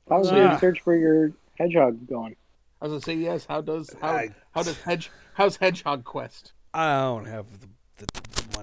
How's 0.07 0.31
Ah. 0.31 0.35
your 0.35 0.59
search 0.59 0.81
for 0.81 0.95
your 0.95 1.31
hedgehog 1.57 2.07
going? 2.07 2.35
I 2.81 2.85
was 2.85 2.91
gonna 2.91 3.01
say 3.01 3.15
yes. 3.15 3.45
How 3.45 3.61
does 3.61 3.95
how 3.99 4.09
I- 4.11 4.35
how 4.51 4.61
does 4.63 4.79
hedge 4.81 5.09
how's 5.33 5.55
Hedgehog 5.57 6.03
Quest? 6.03 6.53
I 6.73 6.93
don't 6.99 7.25
have 7.25 7.51
the, 7.51 7.57
the, 7.57 7.67
the 7.67 7.73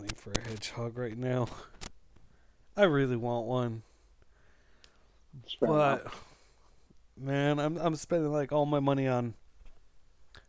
money 0.04 0.14
for 0.16 0.32
a 0.32 0.48
hedgehog 0.48 0.98
right 0.98 1.16
now. 1.16 1.48
I 2.76 2.84
really 2.84 3.16
want 3.16 3.46
one, 3.46 3.82
Spread 5.46 5.70
out. 5.70 6.04
but 6.04 6.12
man, 7.16 7.58
I'm 7.58 7.78
I'm 7.78 7.94
spending 7.94 8.32
like 8.32 8.52
all 8.52 8.66
my 8.66 8.80
money 8.80 9.06
on 9.06 9.34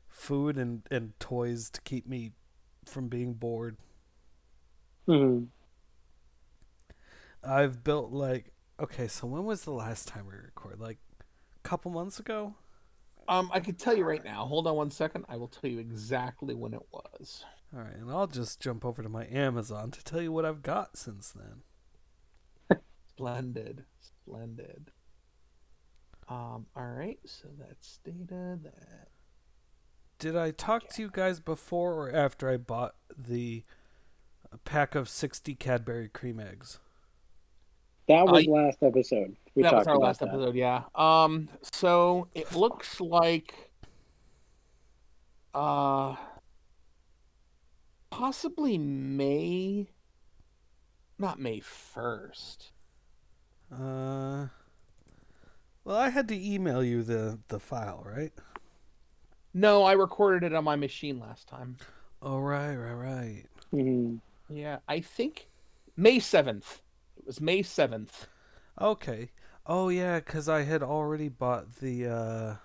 food 0.10 0.58
and, 0.58 0.82
and 0.90 1.18
toys 1.20 1.70
to 1.70 1.82
keep 1.82 2.08
me 2.08 2.32
from 2.86 3.08
being 3.08 3.34
bored. 3.34 3.78
Mhm. 5.08 5.48
I've 7.44 7.84
built 7.84 8.12
like 8.12 8.52
okay, 8.80 9.08
so 9.08 9.28
when 9.28 9.46
was 9.46 9.64
the 9.64 9.72
last 9.72 10.08
time 10.08 10.26
we 10.28 10.34
recorded? 10.34 10.80
Like 10.82 10.98
a 11.64 11.68
couple 11.68 11.92
months 11.92 12.20
ago? 12.20 12.56
Um, 13.28 13.50
I 13.54 13.60
can 13.60 13.76
tell 13.76 13.96
you 13.96 14.04
right 14.04 14.24
now. 14.24 14.46
Hold 14.46 14.68
on 14.68 14.76
one 14.76 14.92
second. 14.92 15.26
I 15.30 15.38
will 15.38 15.48
tell 15.48 15.70
you 15.70 15.80
exactly 15.80 16.54
when 16.56 16.74
it 16.74 16.82
was. 16.92 17.46
All 17.76 17.82
right, 17.82 17.96
and 17.96 18.10
I'll 18.10 18.28
just 18.28 18.62
jump 18.62 18.86
over 18.86 19.04
to 19.04 19.10
my 19.10 19.26
Amazon 19.28 19.92
to 19.92 20.04
tell 20.04 20.22
you 20.22 20.32
what 20.32 20.46
I've 20.46 20.62
got 20.64 20.96
since 20.98 21.34
then. 21.34 22.80
Splendid, 23.10 23.84
splendid. 24.00 24.92
Um, 26.30 26.66
all 26.76 26.88
right. 26.98 27.20
So 27.26 27.50
that's 27.60 28.00
data. 28.04 28.58
That 28.64 29.10
Did 30.20 30.36
I 30.36 30.52
talk 30.52 30.88
to 30.90 31.02
you 31.02 31.10
guys 31.12 31.40
before 31.40 31.94
or 31.94 32.12
after 32.12 32.50
I 32.50 32.58
bought 32.58 32.96
the 33.16 33.64
pack 34.64 34.96
of 34.96 35.08
60 35.08 35.54
Cadbury 35.56 36.08
cream 36.10 36.40
eggs? 36.40 36.80
That 38.08 38.26
was 38.26 38.48
I- 38.48 38.52
last 38.52 38.82
episode. 38.82 39.36
We 39.54 39.64
that 39.64 39.74
was 39.74 39.80
talked 39.86 39.88
our 39.90 39.96
about 39.96 40.06
last 40.08 40.20
that. 40.22 40.30
episode. 40.30 40.56
Yeah. 40.56 40.84
Um. 40.96 41.48
So 41.74 42.28
it 42.34 42.54
looks 42.56 43.00
like, 43.00 43.72
uh, 45.54 46.16
possibly 48.16 48.78
May. 48.78 49.90
Not 51.20 51.38
May 51.38 51.60
first. 51.60 52.72
Uh 53.70 54.48
Well, 55.84 55.98
I 55.98 56.10
had 56.10 56.28
to 56.30 56.36
email 56.54 56.82
you 56.84 57.04
the 57.04 57.40
the 57.50 57.60
file, 57.60 58.02
right? 58.06 58.32
No, 59.54 59.84
I 59.84 59.94
recorded 59.94 60.46
it 60.46 60.56
on 60.56 60.64
my 60.64 60.76
machine 60.78 61.20
last 61.20 61.48
time. 61.48 61.78
Oh, 62.22 62.40
right, 62.40 62.76
right, 62.76 62.94
right. 62.94 63.46
Mhm. 63.74 64.22
Yeah, 64.50 64.80
I 64.88 65.02
think 65.02 65.50
May 65.98 66.20
seventh. 66.20 66.82
It 67.18 67.26
was 67.26 67.42
May 67.42 67.64
seventh. 67.64 68.28
Okay. 68.80 69.32
Oh 69.66 69.90
yeah, 69.90 70.20
cuz 70.22 70.48
I 70.48 70.62
had 70.62 70.84
already 70.84 71.28
bought 71.30 71.76
the 71.76 72.08
uh 72.08 72.56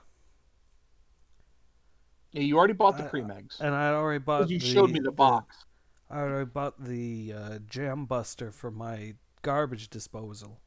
Yeah, 2.33 2.43
you 2.43 2.57
already 2.59 2.73
bought 2.75 2.97
the 2.97 3.05
I- 3.05 3.09
cream 3.09 3.31
eggs. 3.31 3.59
and 3.61 3.75
I 3.75 3.91
already 3.93 4.19
bought 4.23 4.49
you 4.51 4.59
the, 4.59 4.67
showed 4.67 4.91
me 4.91 5.01
the 5.01 5.11
box. 5.11 5.65
I 6.11 6.21
already 6.21 6.51
bought 6.51 6.83
the 6.83 7.35
uh, 7.37 7.59
jam 7.69 8.05
buster 8.07 8.51
for 8.51 8.71
my 8.71 9.15
garbage 9.43 9.89
disposal. 9.91 10.61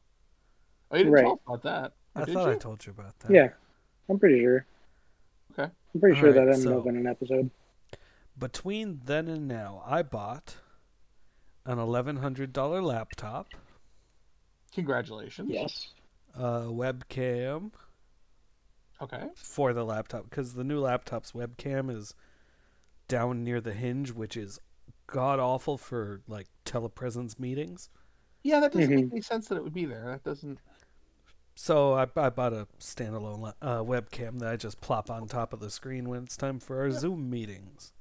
Oh, 0.90 0.96
you 0.96 1.04
didn't 1.04 1.12
Right. 1.14 1.22
tell 1.22 1.32
us 1.32 1.38
about 1.46 1.62
that. 1.62 1.92
Or 2.16 2.22
I 2.22 2.24
did 2.26 2.34
thought 2.34 2.48
I 2.48 2.56
told 2.56 2.84
you 2.86 2.92
about 2.92 3.18
that. 3.20 3.30
Yeah, 3.30 3.48
I'm 4.08 4.18
pretty 4.18 4.40
sure. 4.40 4.66
Okay, 5.52 5.70
I'm 5.94 6.00
pretty 6.00 6.18
sure 6.18 6.28
Alright, 6.30 6.46
that 6.46 6.52
ended 6.54 6.64
so- 6.72 6.80
up 6.80 6.86
in 6.86 6.96
an 6.96 7.06
episode. 7.06 7.50
Between 8.38 9.00
then 9.04 9.28
and 9.28 9.46
now, 9.46 9.82
I 9.86 10.02
bought 10.02 10.56
an 11.64 11.78
eleven 11.78 12.16
hundred 12.16 12.52
dollar 12.52 12.82
laptop, 12.82 13.48
Congratulations. 14.72 15.50
Yes. 15.50 15.88
a 16.34 16.62
webcam 16.62 17.70
Okay. 19.02 19.28
for 19.34 19.72
the 19.72 19.84
laptop 19.84 20.30
because 20.30 20.54
the 20.54 20.64
new 20.64 20.80
laptop's 20.80 21.32
webcam 21.32 21.94
is 21.94 22.14
down 23.08 23.42
near 23.44 23.60
the 23.60 23.74
hinge, 23.74 24.12
which 24.12 24.36
is 24.36 24.58
god 25.06 25.38
awful 25.38 25.76
for 25.76 26.22
like 26.26 26.46
telepresence 26.64 27.38
meetings. 27.38 27.90
Yeah, 28.42 28.60
that 28.60 28.72
doesn't 28.72 28.90
Mhm. 28.90 28.94
make 29.04 29.12
any 29.12 29.20
sense 29.20 29.48
that 29.48 29.56
it 29.56 29.64
would 29.64 29.74
be 29.74 29.84
there. 29.84 30.04
That 30.04 30.22
doesn't. 30.22 30.58
So 31.54 31.94
I, 31.94 32.06
I 32.16 32.30
bought 32.30 32.52
a 32.52 32.66
standalone 32.80 33.52
uh, 33.62 33.78
webcam 33.78 34.38
that 34.40 34.48
I 34.52 34.56
just 34.56 34.80
plop 34.80 35.10
on 35.10 35.28
top 35.28 35.52
of 35.52 35.60
the 35.60 35.70
screen 35.70 36.08
when 36.08 36.24
it's 36.24 36.36
time 36.36 36.58
for 36.58 36.80
our 36.80 36.90
Zoom 36.90 37.30
meetings. 37.30 37.92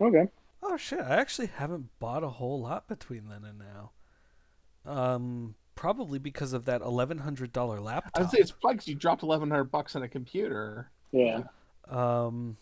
Okay. 0.00 0.28
Oh 0.62 0.76
shit! 0.76 1.00
I 1.00 1.16
actually 1.16 1.48
haven't 1.48 1.88
bought 1.98 2.22
a 2.24 2.28
whole 2.30 2.60
lot 2.60 2.88
between 2.88 3.28
then 3.28 3.44
and 3.44 3.58
now. 3.58 3.92
Um, 4.84 5.54
probably 5.74 6.18
because 6.18 6.52
of 6.52 6.64
that 6.66 6.80
eleven 6.82 7.18
hundred 7.18 7.52
dollar 7.52 7.80
laptop. 7.80 8.12
I 8.16 8.20
would 8.20 8.30
say 8.30 8.38
it's 8.38 8.50
probably 8.50 8.78
'cause 8.78 8.88
you 8.88 8.94
dropped 8.94 9.22
eleven 9.22 9.50
hundred 9.50 9.64
bucks 9.70 9.96
on 9.96 10.02
a 10.02 10.08
computer. 10.08 10.90
Yeah. 11.12 11.42
Um, 11.88 12.56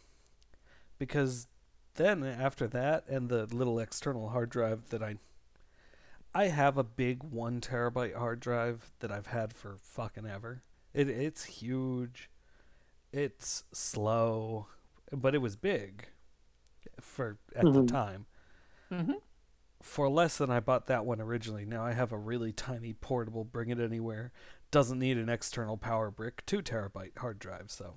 because 0.99 1.49
then 1.95 2.23
after 2.25 2.67
that 2.69 3.07
and 3.09 3.29
the 3.29 3.47
little 3.47 3.79
external 3.79 4.29
hard 4.31 4.51
drive 4.51 4.89
that 4.91 5.03
I, 5.03 5.17
I 6.35 6.47
have 6.49 6.79
a 6.79 6.85
big 6.85 7.23
one 7.23 7.61
terabyte 7.61 8.15
hard 8.17 8.41
drive 8.41 8.93
that 9.01 9.11
I've 9.11 9.27
had 9.29 9.53
for 9.53 9.77
fucking 9.77 10.27
ever. 10.27 10.63
It 10.95 11.09
it's 11.09 11.45
huge, 11.45 12.31
it's 13.13 13.65
slow, 13.73 14.69
but 15.13 15.35
it 15.35 15.39
was 15.39 15.57
big, 15.57 16.09
for 17.01 17.39
at 17.55 17.65
the 17.65 17.83
Mhm. 17.83 17.89
time. 17.89 18.27
Mm-hmm. 18.91 19.13
For 19.81 20.09
less 20.09 20.37
than 20.39 20.51
I 20.51 20.61
bought 20.61 20.87
that 20.87 21.05
one 21.07 21.21
originally. 21.21 21.65
Now 21.65 21.85
I 21.85 21.93
have 21.93 22.13
a 22.13 22.19
really 22.19 22.53
tiny 22.53 22.93
portable, 22.93 23.45
bring 23.45 23.71
it 23.71 23.79
anywhere. 23.81 24.33
Doesn't 24.71 24.99
need 24.99 25.17
an 25.17 25.29
external 25.29 25.77
power 25.77 26.11
brick, 26.11 26.45
two 26.47 26.63
terabyte 26.63 27.17
hard 27.19 27.39
drive. 27.39 27.71
So 27.71 27.95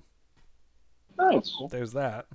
Nice. 1.18 1.52
there's 1.70 1.92
that. 1.92 2.26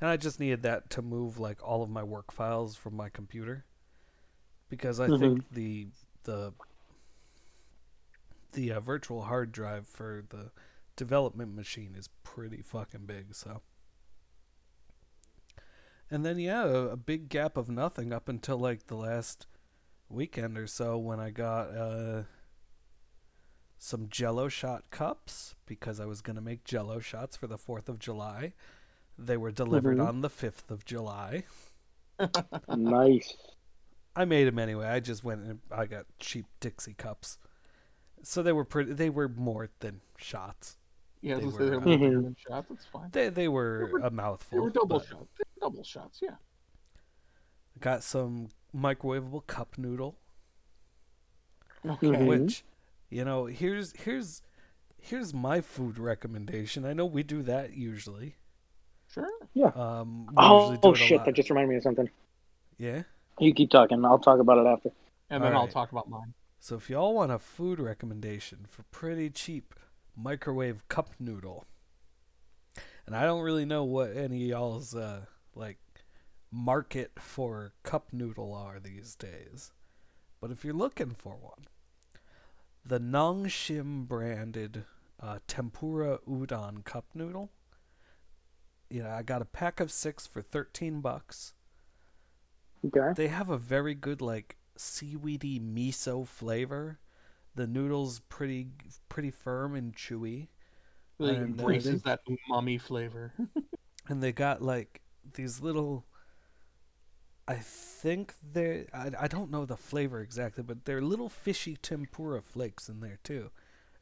And 0.00 0.10
I 0.10 0.16
just 0.16 0.40
needed 0.40 0.62
that 0.62 0.90
to 0.90 1.02
move 1.02 1.38
like 1.38 1.62
all 1.62 1.82
of 1.82 1.90
my 1.90 2.02
work 2.02 2.32
files 2.32 2.76
from 2.76 2.96
my 2.96 3.08
computer 3.08 3.64
because 4.68 4.98
I 5.00 5.08
think 5.18 5.44
the 5.50 5.88
the 6.24 6.52
the 8.52 8.72
uh, 8.72 8.80
virtual 8.80 9.22
hard 9.22 9.52
drive 9.52 9.86
for 9.86 10.24
the 10.30 10.50
development 10.96 11.54
machine 11.54 11.94
is 11.96 12.08
pretty 12.24 12.62
fucking 12.62 13.04
big, 13.06 13.34
so 13.34 13.60
and 16.10 16.24
then 16.24 16.38
yeah, 16.38 16.64
a, 16.64 16.74
a 16.88 16.96
big 16.96 17.28
gap 17.28 17.56
of 17.56 17.68
nothing 17.68 18.12
up 18.12 18.28
until 18.28 18.58
like 18.58 18.86
the 18.86 18.96
last 18.96 19.46
weekend 20.08 20.56
or 20.56 20.66
so 20.66 20.96
when 20.98 21.18
I 21.20 21.30
got 21.30 21.68
uh 21.76 22.22
some 23.78 24.08
jello 24.08 24.48
shot 24.48 24.90
cups 24.90 25.54
because 25.66 26.00
I 26.00 26.06
was 26.06 26.20
going 26.22 26.36
to 26.36 26.42
make 26.42 26.64
jello 26.64 26.98
shots 26.98 27.36
for 27.36 27.46
the 27.46 27.58
4th 27.58 27.88
of 27.88 27.98
July. 27.98 28.52
They 29.18 29.36
were 29.36 29.50
delivered 29.52 29.98
Mhm. 29.98 30.08
on 30.08 30.20
the 30.22 30.30
5th 30.30 30.70
of 30.70 30.84
July. 30.84 31.44
Nice. 32.68 33.34
I 34.14 34.24
made 34.24 34.46
them 34.46 34.58
anyway. 34.58 34.86
I 34.86 35.00
just 35.00 35.22
went 35.24 35.42
and 35.42 35.60
I 35.70 35.84
got 35.86 36.06
cheap 36.18 36.46
Dixie 36.60 36.94
cups. 36.94 37.38
So 38.22 38.42
they 38.42 38.52
were 38.52 38.64
pretty 38.64 38.94
they 38.94 39.10
were 39.10 39.28
more 39.28 39.68
than 39.80 40.00
shots. 40.16 40.78
Yeah, 41.20 41.36
They 41.36 41.42
those 41.42 41.58
were, 41.58 41.72
are 41.72 41.76
uh, 41.76 41.80
bigger 41.80 42.10
than 42.22 42.36
shots. 42.48 42.66
That's 42.70 42.86
fine. 42.86 43.10
They 43.12 43.28
they 43.28 43.48
were 43.48 43.90
were- 43.92 43.98
a 44.00 44.10
mouthful. 44.10 44.56
They 44.56 44.60
were 44.60 44.70
double 44.70 45.00
shots. 45.00 45.10
They 45.10 45.44
were 45.44 45.45
double 45.60 45.82
shots. 45.84 46.20
Yeah. 46.22 46.36
Got 47.80 48.02
some 48.02 48.48
microwavable 48.74 49.46
cup 49.46 49.76
noodle, 49.78 50.16
Okay. 51.84 52.24
Which 52.24 52.64
you 53.10 53.24
know, 53.24 53.46
here's 53.46 53.92
here's 53.92 54.42
here's 54.98 55.32
my 55.32 55.60
food 55.60 55.98
recommendation. 55.98 56.84
I 56.84 56.92
know 56.92 57.06
we 57.06 57.22
do 57.22 57.42
that 57.42 57.74
usually. 57.74 58.36
Sure. 59.12 59.28
Yeah. 59.54 59.70
Um 59.74 60.28
Oh, 60.36 60.76
oh 60.82 60.94
shit! 60.94 61.18
lot. 61.18 61.26
That 61.26 61.34
just 61.34 61.50
reminded 61.50 61.70
me 61.70 61.76
of 61.76 61.82
something. 61.82 62.10
Yeah. 62.78 63.02
You 63.38 63.54
keep 63.54 63.70
talking. 63.70 64.04
I'll 64.04 64.18
talk 64.18 64.40
about 64.40 64.58
it 64.58 64.66
after. 64.66 64.90
And 65.30 65.42
then 65.42 65.54
I'll 65.54 65.68
talk 65.68 65.92
about 65.92 66.08
mine. 66.08 66.34
So 66.58 66.76
if 66.76 66.88
y'all 66.88 67.14
want 67.14 67.30
a 67.30 67.38
food 67.38 67.78
recommendation 67.78 68.66
for 68.68 68.82
pretty 68.84 69.30
cheap 69.30 69.74
microwave 70.16 70.88
cup 70.88 71.10
noodle, 71.20 71.66
and 73.06 73.14
I 73.14 73.24
don't 73.24 73.42
really 73.42 73.64
know 73.64 73.84
what 73.84 74.16
any 74.16 74.42
of 74.44 74.48
y'all's 74.48 74.94
uh, 74.94 75.26
like 75.56 75.78
market 76.52 77.12
for 77.18 77.72
cup 77.82 78.12
noodle 78.12 78.54
are 78.54 78.78
these 78.78 79.14
days, 79.14 79.72
but 80.40 80.50
if 80.50 80.64
you're 80.64 80.74
looking 80.74 81.10
for 81.10 81.36
one, 81.36 81.66
the 82.84 83.00
Nongshim 83.00 84.06
branded 84.06 84.84
uh, 85.20 85.38
tempura 85.48 86.18
udon 86.28 86.84
cup 86.84 87.06
noodle. 87.14 87.50
You 88.88 89.02
know, 89.02 89.10
I 89.10 89.22
got 89.22 89.42
a 89.42 89.46
pack 89.46 89.80
of 89.80 89.90
six 89.90 90.26
for 90.26 90.42
thirteen 90.42 91.00
bucks. 91.00 91.54
Okay. 92.86 93.12
They 93.16 93.28
have 93.28 93.48
a 93.48 93.58
very 93.58 93.94
good 93.94 94.20
like 94.20 94.56
seaweedy 94.76 95.58
miso 95.58 96.26
flavor. 96.26 97.00
The 97.54 97.66
noodles 97.66 98.20
pretty 98.28 98.68
pretty 99.08 99.30
firm 99.30 99.74
and 99.74 99.96
chewy, 99.96 100.48
Really 101.18 101.36
And, 101.36 101.58
uh, 101.58 101.62
embraces 101.62 102.02
that 102.02 102.20
umami 102.26 102.80
flavor. 102.80 103.32
and 104.08 104.22
they 104.22 104.32
got 104.32 104.62
like 104.62 105.00
these 105.34 105.60
little. 105.60 106.06
I 107.48 107.56
think 107.56 108.34
they 108.42 108.86
I, 108.92 109.10
I 109.20 109.28
don't 109.28 109.50
know 109.50 109.64
the 109.64 109.76
flavor 109.76 110.20
exactly, 110.20 110.62
but 110.62 110.84
they're 110.84 111.00
little 111.00 111.28
fishy 111.28 111.76
tempura 111.76 112.42
flakes 112.42 112.88
in 112.88 113.00
there 113.00 113.18
too. 113.22 113.50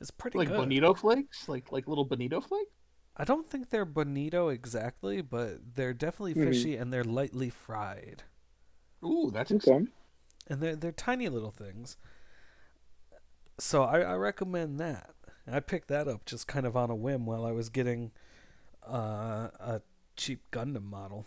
It's 0.01 0.11
pretty 0.11 0.39
like 0.39 0.49
good. 0.49 0.57
bonito 0.57 0.95
flakes, 0.95 1.49
like 1.49 1.73
like 1.73 1.89
little 1.89 2.05
bonito 2.05 2.41
flakes. 2.41 2.71
I 3.17 3.25
don't 3.25 3.49
think 3.51 3.71
they're 3.71 3.85
bonito 3.85 4.49
exactly, 4.51 5.21
but 5.21 5.75
they're 5.75 5.95
definitely 5.95 6.35
Mhm. 6.35 6.45
fishy 6.45 6.77
and 6.77 6.93
they're 6.93 7.03
lightly 7.03 7.51
fried. 7.51 8.23
Ooh, 9.05 9.31
that's 9.31 9.53
Okay. 9.53 9.87
and 10.47 10.61
they're 10.63 10.77
they're 10.77 10.93
tiny 10.93 11.29
little 11.29 11.51
things. 11.51 11.97
So 13.59 13.83
I, 13.85 14.01
I 14.01 14.15
recommend 14.15 14.79
that. 14.81 15.11
I 15.47 15.61
picked 15.61 15.89
that 15.89 16.09
up 16.09 16.25
just 16.25 16.47
kind 16.47 16.65
of 16.67 16.77
on 16.77 16.91
a 16.91 16.95
whim 16.95 17.27
while 17.27 17.45
I 17.45 17.53
was 17.53 17.69
getting 17.69 18.13
uh, 18.89 19.49
a 19.61 19.83
cheap 20.17 20.41
Gundam 20.53 20.85
model 20.85 21.27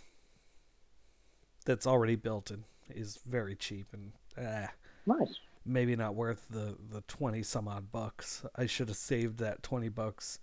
that's 1.65 1.85
already 1.87 2.15
built 2.15 2.49
and 2.51 2.63
is 2.89 3.19
very 3.25 3.55
cheap 3.55 3.87
and 3.93 4.11
eh, 4.37 4.67
Nice. 5.05 5.39
maybe 5.65 5.95
not 5.95 6.15
worth 6.15 6.47
the 6.49 6.77
the 6.89 7.01
twenty 7.01 7.43
some 7.43 7.67
odd 7.67 7.91
bucks. 7.91 8.45
I 8.55 8.65
should 8.65 8.87
have 8.87 8.97
saved 8.97 9.37
that 9.39 9.63
twenty 9.63 9.89
bucks 9.89 10.39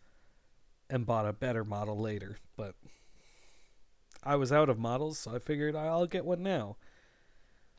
and 0.91 1.07
bought 1.07 1.27
a 1.27 1.33
better 1.33 1.65
model 1.65 1.99
later, 1.99 2.37
but 2.57 2.75
I 4.23 4.37
was 4.37 4.53
out 4.53 4.69
of 4.69 4.79
models, 4.79 5.19
so 5.19 5.35
I 5.35 5.39
figured 5.39 5.75
I'll 5.77 6.07
get 6.07 6.25
one 6.25 6.43
now. 6.43 6.77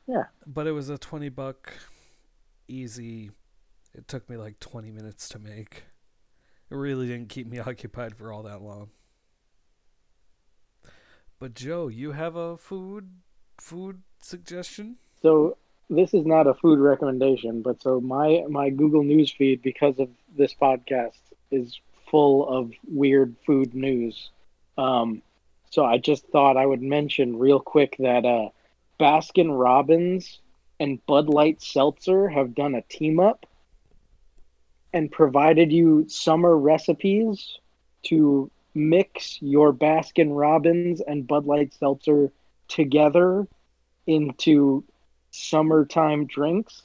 Yeah. 0.06 0.24
But 0.46 0.66
it 0.66 0.72
was 0.72 0.88
a 0.88 0.98
twenty 0.98 1.28
buck 1.28 1.72
easy. 2.68 3.30
It 3.94 4.08
took 4.08 4.28
me 4.28 4.36
like 4.36 4.58
twenty 4.60 4.90
minutes 4.90 5.28
to 5.30 5.38
make. 5.38 5.84
It 6.70 6.74
really 6.74 7.06
didn't 7.06 7.28
keep 7.28 7.46
me 7.46 7.58
occupied 7.66 8.16
for 8.16 8.32
all 8.32 8.42
that 8.42 8.62
long. 8.62 8.90
But 11.38 11.54
Joe, 11.54 11.88
you 11.88 12.12
have 12.12 12.36
a 12.36 12.56
food 12.56 13.10
food 13.58 14.02
suggestion? 14.20 14.96
So 15.22 15.56
this 15.90 16.14
is 16.14 16.24
not 16.24 16.46
a 16.46 16.54
food 16.54 16.78
recommendation, 16.78 17.62
but 17.62 17.82
so 17.82 18.00
my 18.00 18.44
my 18.48 18.70
Google 18.70 19.02
News 19.02 19.30
feed 19.30 19.62
because 19.62 19.98
of 19.98 20.08
this 20.36 20.54
podcast 20.54 21.18
is 21.50 21.78
full 22.10 22.48
of 22.48 22.72
weird 22.88 23.36
food 23.44 23.74
news. 23.74 24.30
Um, 24.78 25.22
so 25.70 25.84
I 25.84 25.98
just 25.98 26.26
thought 26.28 26.56
I 26.56 26.66
would 26.66 26.82
mention 26.82 27.38
real 27.38 27.60
quick 27.60 27.96
that 27.98 28.24
uh, 28.24 28.48
Baskin 28.98 29.58
Robbins 29.58 30.40
and 30.80 31.04
Bud 31.06 31.28
Light 31.28 31.60
Seltzer 31.60 32.28
have 32.28 32.54
done 32.54 32.74
a 32.74 32.82
team 32.82 33.20
up 33.20 33.46
and 34.92 35.10
provided 35.10 35.72
you 35.72 36.08
summer 36.08 36.56
recipes 36.56 37.58
to 38.04 38.50
mix 38.76 39.40
your 39.42 39.72
Baskin 39.74 40.36
Robbins 40.36 40.94
and 40.94 41.26
Bud 41.26 41.46
Light 41.46 41.64
Seltzer 41.64 42.32
together 42.68 43.46
into 44.06 44.84
summertime 45.30 46.26
drinks. 46.26 46.82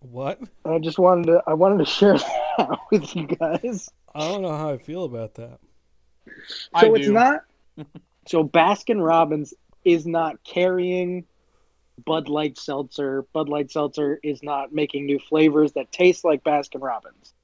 What? 0.00 0.40
I 0.64 0.78
just 0.78 0.98
wanted 0.98 1.26
to 1.26 1.42
I 1.46 1.54
wanted 1.54 1.78
to 1.78 1.84
share 1.86 2.18
that 2.58 2.78
with 2.90 3.14
you 3.16 3.26
guys. 3.26 3.90
I 4.14 4.26
don't 4.26 4.42
know 4.42 4.56
how 4.56 4.70
I 4.70 4.78
feel 4.78 5.04
about 5.04 5.34
that. 5.34 5.60
I 6.72 6.88
So 6.88 6.94
it's 6.94 7.06
do. 7.06 7.08
not 7.08 7.42
so 8.26 8.44
Baskin 8.44 9.04
Robbins 9.04 9.54
is 9.84 10.06
not 10.06 10.42
carrying 10.44 11.26
Bud 12.04 12.28
Light 12.28 12.58
Seltzer. 12.58 13.24
Bud 13.32 13.48
Light 13.48 13.70
Seltzer 13.70 14.18
is 14.22 14.42
not 14.42 14.72
making 14.72 15.06
new 15.06 15.18
flavors 15.18 15.72
that 15.72 15.92
taste 15.92 16.24
like 16.24 16.42
Baskin 16.44 16.82
Robbins. 16.82 17.34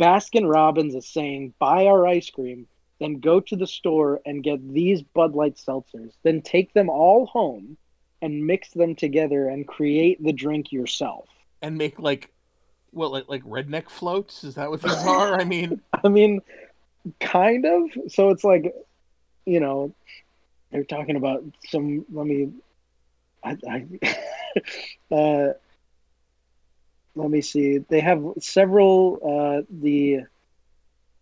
Baskin 0.00 0.50
Robbins 0.50 0.94
is 0.94 1.06
saying, 1.06 1.52
buy 1.58 1.86
our 1.86 2.06
ice 2.06 2.30
cream, 2.30 2.66
then 3.00 3.20
go 3.20 3.38
to 3.40 3.56
the 3.56 3.66
store 3.66 4.20
and 4.24 4.42
get 4.42 4.66
these 4.72 5.02
Bud 5.02 5.34
Light 5.34 5.56
seltzers, 5.56 6.12
then 6.22 6.40
take 6.40 6.72
them 6.72 6.88
all 6.88 7.26
home 7.26 7.76
and 8.22 8.46
mix 8.46 8.70
them 8.70 8.94
together 8.94 9.48
and 9.48 9.68
create 9.68 10.22
the 10.22 10.32
drink 10.32 10.72
yourself. 10.72 11.26
And 11.62 11.76
make 11.76 11.98
like 11.98 12.30
what 12.92 13.12
like 13.12 13.28
like 13.28 13.42
redneck 13.44 13.90
floats? 13.90 14.42
Is 14.44 14.54
that 14.54 14.70
what 14.70 14.82
these 14.82 14.92
are? 14.92 15.38
I 15.38 15.44
mean 15.44 15.80
I 16.04 16.08
mean, 16.08 16.40
kind 17.20 17.66
of. 17.66 17.90
So 18.08 18.30
it's 18.30 18.44
like, 18.44 18.74
you 19.44 19.60
know, 19.60 19.94
they're 20.70 20.84
talking 20.84 21.16
about 21.16 21.44
some. 21.68 22.04
Let 22.10 22.26
me, 22.26 22.52
I, 23.44 23.56
I 23.68 23.86
uh, 25.14 25.52
let 27.14 27.30
me 27.30 27.40
see. 27.40 27.78
They 27.78 28.00
have 28.00 28.24
several. 28.38 29.18
Uh, 29.22 29.62
the 29.70 30.20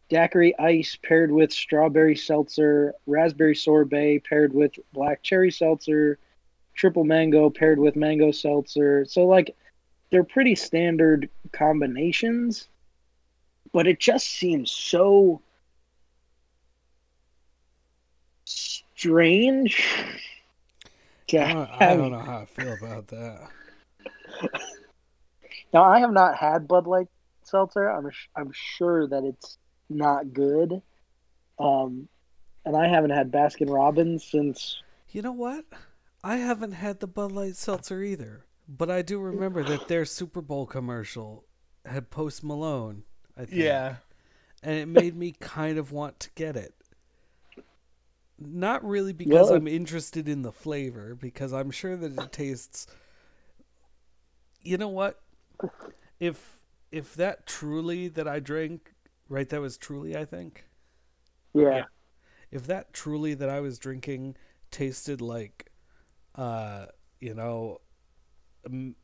daiquiri 0.09 0.59
ice 0.59 0.97
paired 1.03 1.31
with 1.31 1.53
strawberry 1.53 2.17
seltzer, 2.17 2.95
raspberry 3.07 3.55
sorbet 3.55 4.21
paired 4.21 4.55
with 4.55 4.73
black 4.93 5.23
cherry 5.23 5.51
seltzer, 5.51 6.19
triple 6.75 7.05
mango 7.05 7.51
paired 7.51 7.79
with 7.79 7.97
mango 7.97 8.31
seltzer. 8.31 9.05
So 9.05 9.27
like, 9.27 9.55
they're 10.11 10.25
pretty 10.25 10.55
standard 10.55 11.29
combinations, 11.53 12.69
but 13.73 13.87
it 13.87 14.01
just 14.01 14.27
seems 14.27 14.71
so 14.71 15.43
strange. 18.45 19.85
I 21.35 21.69
I 21.79 21.95
don't 21.95 22.11
know 22.11 22.21
how 22.21 22.39
I 22.39 22.45
feel 22.47 22.73
about 22.73 23.09
that. 23.09 23.51
Now 25.73 25.85
I 25.85 26.01
have 26.01 26.13
not 26.13 26.37
had 26.37 26.69
Bud 26.69 26.87
Light 26.87 27.09
seltzer. 27.43 27.89
I'm 27.89 28.11
I'm 28.37 28.53
sure 28.53 29.07
that 29.09 29.25
it's 29.25 29.59
not 29.89 30.33
good. 30.33 30.83
Um, 31.59 32.09
and 32.65 32.77
I 32.77 32.89
haven't 32.89 33.11
had 33.11 33.31
Baskin 33.31 33.73
Robbins 33.73 34.25
since. 34.25 34.83
You 35.11 35.23
know 35.23 35.33
what? 35.33 35.65
I 36.23 36.37
haven't 36.37 36.73
had 36.73 37.01
the 37.01 37.07
Bud 37.07 37.33
Light 37.33 37.57
seltzer 37.57 38.03
either, 38.03 38.45
but 38.69 38.91
I 38.91 39.03
do 39.03 39.19
remember 39.19 39.63
that 39.65 39.89
their 39.89 40.05
Super 40.05 40.41
Bowl 40.41 40.67
commercial 40.67 41.45
had 41.85 42.11
Post 42.11 42.45
Malone. 42.45 43.05
I 43.37 43.45
think. 43.45 43.61
and 44.63 44.77
it 44.77 44.87
made 44.87 45.17
me 45.17 45.33
kind 45.39 45.79
of 45.79 45.93
want 45.93 46.19
to 46.21 46.31
get 46.35 46.57
it. 46.57 46.75
Not 48.39 48.85
really 48.85 49.13
because 49.13 49.49
Well, 49.49 49.55
I'm 49.55 49.67
interested 49.67 50.29
in 50.29 50.43
the 50.43 50.53
flavor, 50.53 51.15
because 51.15 51.53
I'm 51.53 51.71
sure 51.71 51.97
that 51.97 52.19
it 52.19 52.33
tastes. 52.33 52.87
You 54.63 54.77
know 54.77 54.89
what? 54.89 55.21
If 56.21 56.65
if 56.93 57.15
that 57.17 57.45
truly 57.47 58.07
that 58.09 58.29
I 58.29 58.39
drank, 58.41 58.95
right? 59.29 59.49
That 59.49 59.61
was 59.61 59.77
truly, 59.77 60.17
I 60.17 60.25
think. 60.25 60.65
Yeah, 61.55 61.85
If 62.51 62.67
that 62.67 62.93
truly 62.93 63.35
that 63.35 63.49
I 63.49 63.61
was 63.61 63.79
drinking 63.79 64.37
tasted 64.71 65.21
like, 65.21 65.71
uh, 66.35 66.87
you 67.21 67.35
know, 67.35 67.81
um, 68.67 68.97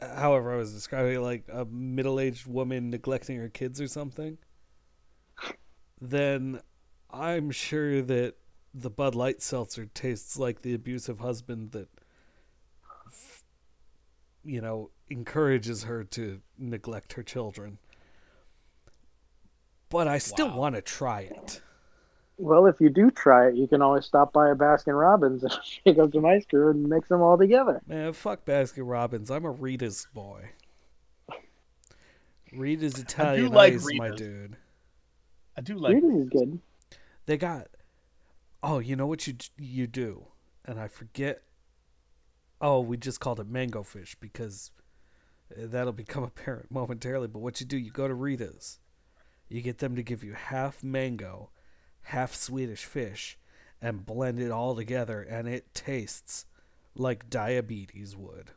however 0.00 0.52
I 0.52 0.56
was 0.56 0.72
describing 0.72 1.16
it, 1.16 1.20
like 1.20 1.44
a 1.52 1.64
middle-aged 1.64 2.46
woman 2.46 2.90
neglecting 2.90 3.38
her 3.38 3.48
kids 3.48 3.80
or 3.80 3.88
something, 3.88 4.38
then 6.00 6.60
I'm 7.10 7.50
sure 7.50 8.02
that 8.02 8.34
the 8.72 8.90
Bud 8.90 9.14
Light 9.14 9.42
seltzer 9.42 9.86
tastes 9.86 10.38
like 10.38 10.62
the 10.62 10.74
abusive 10.74 11.20
husband 11.20 11.72
that, 11.72 11.88
f- 11.96 12.03
you 14.44 14.60
know, 14.60 14.90
encourages 15.08 15.84
her 15.84 16.04
to 16.04 16.40
neglect 16.58 17.14
her 17.14 17.22
children. 17.22 17.78
But 19.90 20.08
I 20.08 20.18
still 20.18 20.48
Wow. 20.48 20.58
want 20.58 20.74
to 20.74 20.82
try 20.82 21.20
it. 21.20 21.60
Well, 22.36 22.66
if 22.66 22.80
you 22.80 22.90
do 22.90 23.10
try 23.12 23.48
it, 23.48 23.54
you 23.54 23.68
can 23.68 23.80
always 23.80 24.04
stop 24.04 24.32
by 24.32 24.50
a 24.50 24.56
Baskin 24.56 24.98
Robbins 24.98 25.44
and 25.44 25.52
pick 25.84 25.98
up 25.98 26.12
some 26.12 26.24
ice 26.26 26.44
cream 26.46 26.68
and 26.68 26.88
mix 26.88 27.08
them 27.08 27.22
all 27.22 27.38
together. 27.38 27.80
Man, 27.86 28.12
fuck 28.12 28.44
Baskin 28.44 28.88
Robbins. 28.90 29.30
I'm 29.30 29.44
a 29.44 29.50
Rita's 29.50 30.08
boy. 30.12 30.50
Rita's 32.52 32.98
Italian 32.98 33.52
like 33.52 33.74
ice, 33.74 33.84
my 33.92 34.10
dude. 34.10 34.56
I 35.56 35.60
do 35.60 35.76
like 35.76 35.94
Rita's 35.94 36.14
is 36.22 36.28
good. 36.28 36.60
They 37.26 37.36
got. 37.36 37.68
Oh, 38.62 38.78
you 38.78 38.96
know 38.96 39.06
what 39.06 39.26
you 39.26 39.34
you 39.56 39.86
do, 39.86 40.26
and 40.64 40.78
I 40.80 40.88
forget. 40.88 41.42
Oh, 42.60 42.80
we 42.80 42.96
just 42.96 43.20
called 43.20 43.40
it 43.40 43.48
mango 43.48 43.82
fish 43.82 44.16
because 44.20 44.70
uh, 45.52 45.66
that'll 45.66 45.92
become 45.92 46.24
apparent 46.24 46.70
momentarily. 46.70 47.28
But 47.28 47.40
what 47.40 47.60
you 47.60 47.66
do, 47.66 47.76
you 47.76 47.90
go 47.90 48.08
to 48.08 48.14
Rita's, 48.14 48.80
you 49.48 49.60
get 49.60 49.78
them 49.78 49.96
to 49.96 50.02
give 50.02 50.24
you 50.24 50.32
half 50.32 50.82
mango, 50.82 51.50
half 52.02 52.34
Swedish 52.34 52.84
fish, 52.84 53.38
and 53.80 54.06
blend 54.06 54.40
it 54.40 54.50
all 54.50 54.74
together, 54.74 55.22
and 55.22 55.46
it 55.48 55.74
tastes 55.74 56.46
like 56.96 57.28
diabetes 57.28 58.16
would. 58.16 58.50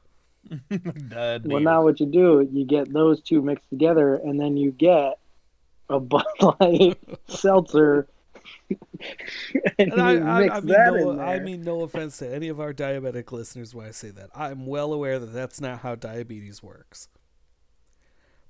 Dad, 1.09 1.45
Well, 1.45 1.59
now 1.61 1.83
what 1.83 1.99
you 1.99 2.05
do, 2.05 2.47
you 2.51 2.65
get 2.65 2.91
those 2.91 3.21
two 3.21 3.41
mixed 3.41 3.69
together, 3.69 4.15
and 4.15 4.39
then 4.39 4.55
you 4.55 4.71
get 4.71 5.19
a 5.89 5.99
Bud 5.99 6.25
Light 6.41 6.97
seltzer, 7.27 8.07
and, 9.79 9.93
And 9.93 10.01
I, 10.01 10.47
I, 10.47 10.57
I 10.57 10.59
mean, 10.61 10.67
no. 10.75 11.19
I 11.19 11.39
mean, 11.39 11.61
no 11.63 11.81
offense 11.81 12.17
to 12.17 12.33
any 12.33 12.47
of 12.49 12.59
our 12.59 12.73
diabetic 12.73 13.31
listeners 13.31 13.73
when 13.75 13.85
I 13.87 13.91
say 13.91 14.09
that. 14.11 14.29
I'm 14.35 14.65
well 14.65 14.93
aware 14.93 15.19
that 15.19 15.27
that's 15.33 15.61
not 15.61 15.79
how 15.79 15.95
diabetes 15.95 16.61
works. 16.63 17.07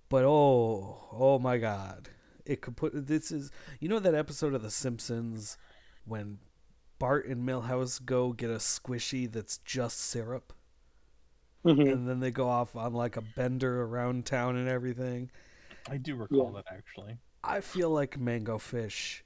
But 0.09 0.23
oh, 0.23 1.09
oh 1.11 1.39
my 1.39 1.57
God, 1.57 2.09
it 2.45 2.61
could 2.61 2.77
put. 2.77 3.07
This 3.07 3.31
is, 3.31 3.51
you 3.79 3.89
know, 3.89 3.99
that 3.99 4.15
episode 4.15 4.53
of 4.53 4.61
The 4.61 4.71
Simpsons 4.71 5.57
when 6.05 6.39
Bart 6.97 7.27
and 7.27 7.47
Milhouse 7.47 8.03
go 8.03 8.31
get 8.31 8.49
a 8.49 8.53
squishy 8.55 9.29
that's 9.31 9.57
just 9.59 9.99
syrup, 9.99 10.53
Mhm. 11.65 11.91
and 11.91 12.07
then 12.07 12.21
they 12.21 12.31
go 12.31 12.47
off 12.47 12.75
on 12.75 12.93
like 12.93 13.17
a 13.17 13.21
bender 13.21 13.83
around 13.83 14.25
town 14.25 14.55
and 14.55 14.69
everything. 14.69 15.29
I 15.89 15.97
do 15.97 16.15
recall 16.15 16.53
Yeah. 16.55 16.61
that 16.61 16.73
actually. 16.75 17.17
I 17.43 17.59
feel 17.59 17.89
like 17.89 18.17
mango 18.17 18.57
fish 18.57 19.23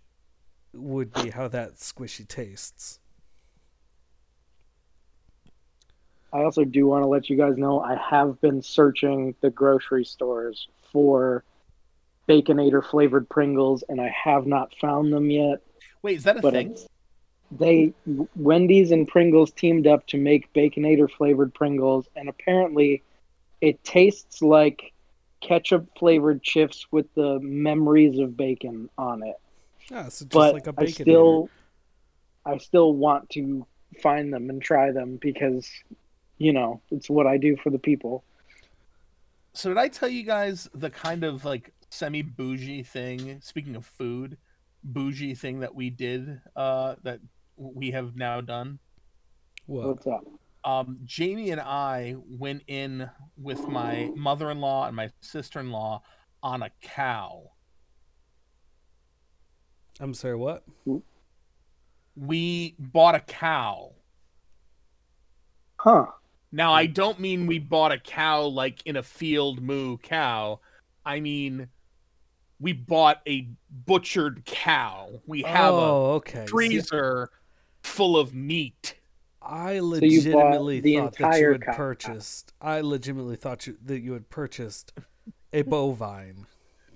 would 0.73 1.13
be 1.13 1.29
how 1.29 1.47
that 1.47 1.75
squishy 1.75 2.27
tastes. 2.27 2.99
I 6.33 6.43
also 6.43 6.63
do 6.63 6.87
want 6.87 7.03
to 7.03 7.07
let 7.07 7.29
you 7.29 7.35
guys 7.35 7.57
know 7.57 7.81
I 7.81 7.95
have 7.95 8.39
been 8.39 8.61
searching 8.61 9.35
the 9.41 9.49
grocery 9.49 10.05
stores 10.05 10.67
for 10.91 11.43
Baconator 12.29 12.83
flavored 12.85 13.27
Pringles, 13.27 13.83
and 13.89 13.99
I 13.99 14.09
have 14.23 14.47
not 14.47 14.73
found 14.79 15.11
them 15.11 15.29
yet. 15.29 15.61
Wait, 16.01 16.17
is 16.17 16.23
that 16.23 16.37
a 16.37 16.41
But 16.41 16.53
thing? 16.53 16.77
they 17.51 17.93
Wendy's 18.37 18.91
and 18.91 19.07
Pringles 19.07 19.51
teamed 19.51 19.87
up 19.87 20.07
to 20.07 20.17
make 20.17 20.53
Baconator 20.53 21.11
flavored 21.11 21.53
Pringles, 21.53 22.07
and 22.15 22.29
apparently, 22.29 23.03
it 23.59 23.83
tastes 23.83 24.41
like 24.41 24.93
ketchup 25.41 25.87
flavored 25.97 26.41
chips 26.41 26.87
with 26.91 27.13
the 27.15 27.39
memories 27.41 28.19
of 28.19 28.37
bacon 28.37 28.89
on 28.97 29.23
it. 29.23 29.35
Yeah, 29.91 30.03
so 30.07 30.25
just 30.25 30.31
But 30.31 30.53
like 30.53 30.67
a 30.67 30.69
I 30.69 30.85
bacon. 30.85 31.05
still, 31.05 31.49
I 32.45 32.57
still 32.57 32.93
want 32.93 33.29
to 33.31 33.65
find 34.01 34.33
them 34.33 34.49
and 34.49 34.61
try 34.61 34.91
them 34.91 35.17
because, 35.21 35.69
you 36.37 36.53
know, 36.53 36.81
it's 36.91 37.09
what 37.09 37.27
I 37.27 37.37
do 37.37 37.57
for 37.57 37.69
the 37.69 37.79
people. 37.79 38.23
So 39.53 39.67
did 39.69 39.77
I 39.77 39.89
tell 39.89 40.07
you 40.07 40.23
guys 40.23 40.69
the 40.73 40.89
kind 40.89 41.25
of 41.25 41.43
like 41.43 41.73
semi 41.89 42.21
bougie 42.21 42.83
thing? 42.83 43.41
Speaking 43.41 43.75
of 43.75 43.85
food, 43.85 44.37
bougie 44.81 45.35
thing 45.35 45.59
that 45.59 45.75
we 45.75 45.89
did 45.89 46.39
uh, 46.55 46.95
that 47.03 47.19
we 47.57 47.91
have 47.91 48.15
now 48.15 48.39
done. 48.39 48.79
What? 49.65 49.87
What's 49.87 50.07
up? 50.07 50.23
Um, 50.63 50.99
Jamie 51.03 51.49
and 51.51 51.59
I 51.59 52.15
went 52.29 52.63
in 52.67 53.09
with 53.35 53.67
my 53.67 54.09
mother-in-law 54.15 54.87
and 54.87 54.95
my 54.95 55.09
sister-in-law 55.19 56.01
on 56.43 56.63
a 56.63 56.69
cow. 56.81 57.51
I'm 59.99 60.13
sorry, 60.13 60.35
what? 60.35 60.63
We 62.15 62.75
bought 62.79 63.15
a 63.15 63.19
cow. 63.19 63.93
Huh? 65.77 66.07
Now 66.51 66.73
I 66.73 66.85
don't 66.85 67.19
mean 67.19 67.47
we 67.47 67.59
bought 67.59 67.91
a 67.91 67.97
cow 67.97 68.43
like 68.43 68.85
in 68.85 68.97
a 68.97 69.03
field 69.03 69.61
moo 69.61 69.97
cow. 69.97 70.59
I 71.05 71.19
mean 71.19 71.69
we 72.59 72.73
bought 72.73 73.21
a 73.27 73.47
butchered 73.85 74.45
cow. 74.45 75.21
We 75.25 75.41
have 75.43 75.73
oh, 75.73 75.77
a 75.77 76.13
okay. 76.15 76.45
See, 76.45 76.51
freezer 76.51 77.31
full 77.81 78.17
of 78.17 78.35
meat. 78.35 78.95
I 79.41 79.79
legitimately 79.79 80.81
the 80.81 80.97
thought 80.97 81.17
that 81.17 81.39
you 81.39 81.51
had 81.53 81.63
cow. 81.63 81.73
purchased. 81.73 82.53
I 82.61 82.81
legitimately 82.81 83.37
thought 83.37 83.65
you, 83.65 83.77
that 83.83 84.01
you 84.01 84.13
had 84.13 84.29
purchased 84.29 84.93
a 85.51 85.63
bovine. 85.63 86.45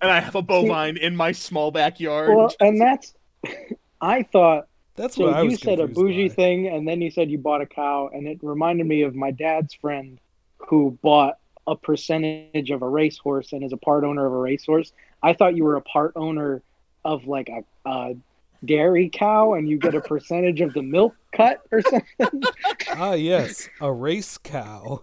And 0.01 0.11
I 0.11 0.19
have 0.19 0.35
a 0.35 0.41
bovine 0.41 0.97
in 0.97 1.15
my 1.15 1.31
small 1.31 1.71
backyard. 1.71 2.35
Well, 2.35 2.53
and 2.59 2.79
that's. 2.79 3.13
I 4.01 4.23
thought 4.23 4.67
That's 4.95 5.15
so. 5.15 5.25
what 5.25 5.33
I 5.33 5.43
was 5.43 5.53
You 5.53 5.57
said 5.57 5.79
a 5.79 5.87
bougie 5.87 6.27
by. 6.27 6.35
thing, 6.35 6.67
and 6.67 6.87
then 6.87 7.01
you 7.01 7.09
said 7.09 7.31
you 7.31 7.37
bought 7.37 7.61
a 7.61 7.65
cow, 7.65 8.09
and 8.13 8.27
it 8.27 8.39
reminded 8.41 8.85
me 8.85 9.01
of 9.03 9.15
my 9.15 9.31
dad's 9.31 9.73
friend 9.73 10.19
who 10.57 10.97
bought 11.01 11.37
a 11.67 11.75
percentage 11.75 12.69
of 12.71 12.81
a 12.81 12.87
racehorse 12.87 13.53
and 13.53 13.63
is 13.63 13.73
a 13.73 13.77
part 13.77 14.03
owner 14.03 14.25
of 14.25 14.33
a 14.33 14.37
racehorse. 14.37 14.91
I 15.23 15.33
thought 15.33 15.55
you 15.55 15.63
were 15.63 15.77
a 15.77 15.81
part 15.81 16.13
owner 16.15 16.61
of 17.03 17.25
like 17.25 17.49
a, 17.49 17.63
a 17.89 18.15
dairy 18.63 19.09
cow 19.09 19.53
and 19.53 19.67
you 19.67 19.77
get 19.77 19.95
a 19.95 20.01
percentage 20.01 20.61
of 20.61 20.73
the 20.73 20.81
milk 20.83 21.15
cut 21.31 21.61
or 21.71 21.81
something. 21.81 22.43
ah, 22.91 23.13
yes, 23.13 23.67
a 23.81 23.91
race 23.91 24.37
cow. 24.37 25.01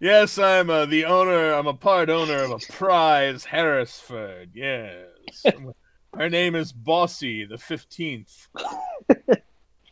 Yes, 0.00 0.38
I'm 0.38 0.68
uh, 0.70 0.86
the 0.86 1.04
owner. 1.06 1.52
I'm 1.52 1.66
a 1.66 1.74
part 1.74 2.10
owner 2.10 2.42
of 2.42 2.50
a 2.50 2.58
prize 2.72 3.44
Hereford. 3.44 4.50
Yes, 4.54 5.44
her 6.14 6.28
name 6.28 6.54
is 6.54 6.72
Bossy 6.72 7.44
the 7.44 7.58
Fifteenth. 7.58 8.48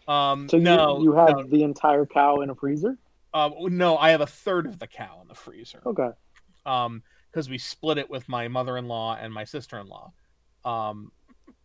Um, 0.09 0.49
So 0.49 0.57
you, 0.57 0.65
no, 0.65 1.01
you 1.01 1.13
have 1.13 1.29
no, 1.37 1.43
the 1.45 1.63
entire 1.63 2.05
cow 2.07 2.41
in 2.41 2.51
a 2.51 2.57
freezer? 2.57 2.99
uh, 3.33 3.51
no, 3.61 3.97
I 3.97 4.11
have 4.11 4.21
a 4.21 4.27
third 4.27 4.67
of 4.67 4.81
the 4.81 4.89
cow 4.89 5.21
in 5.23 5.29
the 5.29 5.35
freezer. 5.35 5.81
Okay. 5.87 6.09
um 6.67 7.03
because 7.31 7.49
we 7.49 7.57
split 7.57 7.99
it 7.99 8.11
with 8.11 8.29
my 8.29 8.49
mother-in-law 8.49 9.17
and 9.21 9.33
my 9.33 9.45
sister-in-law 9.45 10.13
um 10.65 11.11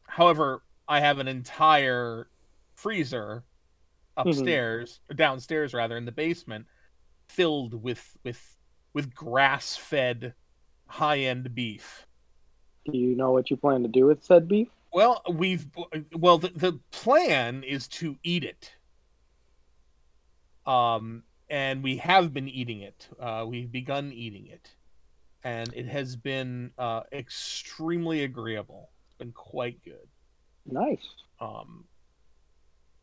however 0.07 0.61
i 0.87 0.99
have 0.99 1.17
an 1.19 1.27
entire 1.27 2.29
freezer 2.75 3.43
upstairs 4.15 5.01
or 5.09 5.15
downstairs 5.15 5.73
rather 5.73 5.97
in 5.97 6.05
the 6.05 6.11
basement 6.11 6.65
filled 7.29 7.73
with 7.83 8.17
with 8.23 8.55
with 8.93 9.13
grass-fed 9.13 10.33
high-end 10.87 11.53
beef. 11.53 12.05
Do 12.85 12.97
you 12.97 13.15
know 13.15 13.31
what 13.31 13.49
you 13.51 13.57
plan 13.57 13.81
to 13.83 13.87
do 13.89 14.05
with 14.05 14.23
said 14.23 14.47
beef? 14.47 14.69
well 14.93 15.21
we've 15.29 15.67
well 16.15 16.37
the, 16.37 16.49
the 16.55 16.79
plan 16.91 17.61
is 17.63 17.87
to 17.89 18.15
eat 18.23 18.43
it. 18.43 18.73
Um 20.65 21.23
and 21.49 21.83
we 21.83 21.97
have 21.97 22.33
been 22.33 22.47
eating 22.47 22.81
it. 22.81 23.09
Uh 23.19 23.45
we've 23.47 23.71
begun 23.71 24.11
eating 24.13 24.47
it. 24.47 24.73
And 25.43 25.71
it 25.73 25.85
has 25.87 26.15
been 26.15 26.71
uh 26.77 27.01
extremely 27.11 28.23
agreeable. 28.23 28.89
It's 29.05 29.17
been 29.17 29.33
quite 29.33 29.83
good. 29.83 30.07
Nice. 30.65 31.05
um 31.39 31.83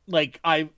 like 0.07 0.40
i 0.45 0.69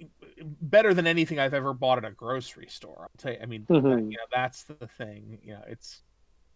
better 0.43 0.95
than 0.95 1.07
anything 1.07 1.39
i've 1.39 1.55
ever 1.55 1.75
bought 1.75 1.99
at 1.99 2.05
a 2.05 2.11
grocery 2.13 2.69
store 2.69 3.03
i'll 3.03 3.19
tell 3.19 3.33
you 3.33 3.39
i 3.43 3.47
mean 3.47 3.67
Mhm. 3.69 4.11
you 4.11 4.19
know 4.19 4.25
that's 4.33 4.65
the 4.65 4.87
thing 4.99 5.39
you 5.43 5.53
know 5.53 5.63
it's 5.67 6.03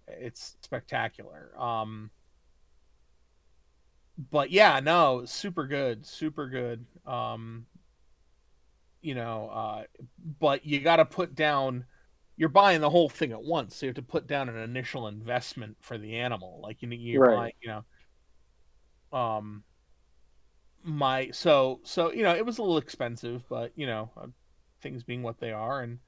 it's 0.09 0.57
spectacular 0.63 1.53
um 1.61 2.11
but 4.31 4.51
yeah 4.51 4.81
no 4.81 5.25
super 5.25 5.67
good 5.67 6.05
super 6.05 6.49
good 6.49 6.85
um 7.07 7.67
you 9.03 9.15
know 9.15 9.49
uh 9.49 9.85
but 10.39 10.65
you 10.65 10.81
got 10.81 10.97
to 10.97 11.05
put 11.05 11.35
down 11.35 11.85
you're 12.37 12.49
buying 12.49 12.81
the 12.81 12.91
whole 12.91 13.09
thing 13.09 13.33
at 13.33 13.43
once 13.43 13.77
so 13.77 13.87
you 13.87 13.89
have 13.89 13.97
to 13.97 14.03
put 14.03 14.27
down 14.27 14.49
an 14.49 14.57
initial 14.57 15.09
investment 15.09 15.77
for 15.81 15.97
the 15.99 16.17
animal 16.17 16.61
like 16.63 16.83
you 16.83 16.89
you're 16.91 17.21
Right. 17.21 17.23
buying 17.23 17.53
you 17.63 17.69
know 17.69 19.19
um 19.19 19.65
my 20.83 21.31
so 21.31 21.81
so 21.83 22.13
you 22.13 22.23
know 22.23 22.35
it 22.35 22.45
was 22.45 22.59
a 22.59 22.63
little 22.63 22.79
expensive 22.79 23.45
but 23.49 23.73
you 23.77 23.87
know 23.87 24.11
uh, 24.17 24.27
things 24.81 25.03
being 25.05 25.23
what 25.23 25.39
they 25.39 25.53
are 25.53 25.83
and 25.83 25.99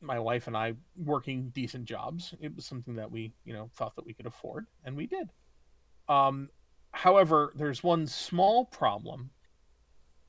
my 0.00 0.18
wife 0.18 0.46
and 0.46 0.56
I 0.56 0.74
working 0.96 1.50
decent 1.50 1.84
jobs 1.84 2.34
it 2.40 2.54
was 2.54 2.66
something 2.66 2.96
that 2.96 3.10
we 3.10 3.32
you 3.44 3.52
know 3.52 3.70
thought 3.74 3.96
that 3.96 4.06
we 4.06 4.14
could 4.14 4.26
afford 4.26 4.66
and 4.84 4.96
we 4.96 5.06
did. 5.06 5.30
Um 6.08 6.48
however 6.92 7.52
there's 7.56 7.82
one 7.82 8.06
small 8.06 8.66
problem. 8.66 9.30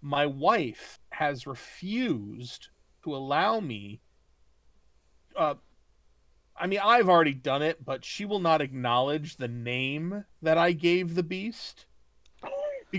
My 0.02 0.26
wife 0.26 1.00
has 1.10 1.48
refused 1.48 2.70
to 3.04 3.16
allow 3.16 3.60
me 3.60 4.02
uh 5.36 5.56
I 6.58 6.68
mean 6.68 6.80
I've 6.84 7.10
already 7.10 7.34
done 7.34 7.62
it 7.62 7.84
but 7.84 8.06
she 8.06 8.26
will 8.26 8.40
not 8.40 8.62
acknowledge 8.62 9.38
the 9.38 9.48
name 9.48 10.26
that 10.42 10.58
I 10.58 10.72
gave 10.72 11.16
the 11.16 11.24
beast 11.24 11.86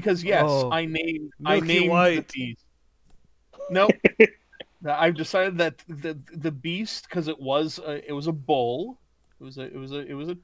because 0.01 0.23
yes 0.25 0.45
Oh, 0.47 0.71
I 0.71 0.85
named 0.85 1.33
I 1.45 1.55
Milky 1.61 1.67
named 1.67 1.91
White. 1.91 2.29
the 2.29 2.33
beast 2.33 2.65
nope 3.71 3.93
I've 4.87 5.17
decided 5.17 5.59
that 5.59 5.83
the 5.89 6.17
the 6.33 6.53
beast 6.53 7.09
because 7.09 7.29
it 7.29 7.41
was 7.41 7.79
a, 7.85 8.07
it 8.09 8.13
was 8.13 8.27
a 8.27 8.33
bull 8.33 8.99
it 9.41 9.45
was 9.45 9.59
a 9.59 9.63
it 9.63 9.77
was 9.77 9.93
a 9.93 9.99
it 10.01 10.15
was 10.15 10.29
a 10.29 10.37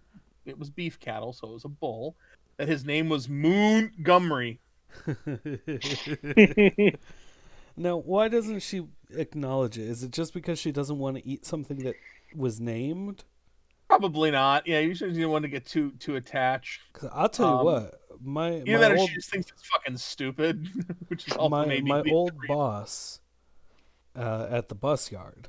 it 0.46 0.58
was 0.58 0.70
beef 0.70 0.98
cattle 0.98 1.32
so 1.32 1.48
it 1.48 1.52
was 1.52 1.64
a 1.64 1.68
bull 1.68 2.16
that 2.56 2.68
his 2.68 2.84
name 2.84 3.08
was 3.08 3.28
Montgomery 3.28 4.60
now, 7.76 7.96
why 7.96 8.28
doesn't 8.28 8.60
she 8.60 8.86
acknowledge 9.10 9.78
it? 9.78 9.88
Is 9.88 10.02
it 10.02 10.10
just 10.10 10.34
because 10.34 10.58
she 10.58 10.72
doesn't 10.72 10.98
want 10.98 11.16
to 11.16 11.26
eat 11.26 11.46
something 11.46 11.78
that 11.78 11.94
was 12.34 12.60
named? 12.60 13.24
Probably 13.92 14.30
not. 14.30 14.66
Yeah, 14.66 14.78
you 14.80 14.94
shouldn't 14.94 15.28
want 15.28 15.42
to 15.42 15.48
get 15.50 15.66
too 15.66 15.92
too 15.98 16.16
attached. 16.16 16.80
'Cause 16.94 17.10
I'll 17.12 17.28
tell 17.28 17.48
you 17.50 17.58
Um, 17.58 17.64
what, 17.66 18.00
my 18.22 18.52
Either 18.64 18.78
my 18.78 18.78
that 18.78 18.96
old 18.96 19.08
she 19.10 19.16
just 19.16 19.30
thinks 19.30 19.50
it's 19.50 19.66
fucking 19.66 19.98
stupid, 19.98 20.66
which 21.08 21.28
is 21.28 21.34
also 21.36 21.50
my 21.50 21.66
maybe 21.66 21.88
my 21.90 22.02
old 22.10 22.32
reason. 22.40 22.46
boss 22.56 23.20
uh, 24.16 24.46
at 24.50 24.70
the 24.70 24.74
bus 24.74 25.12
yard. 25.12 25.48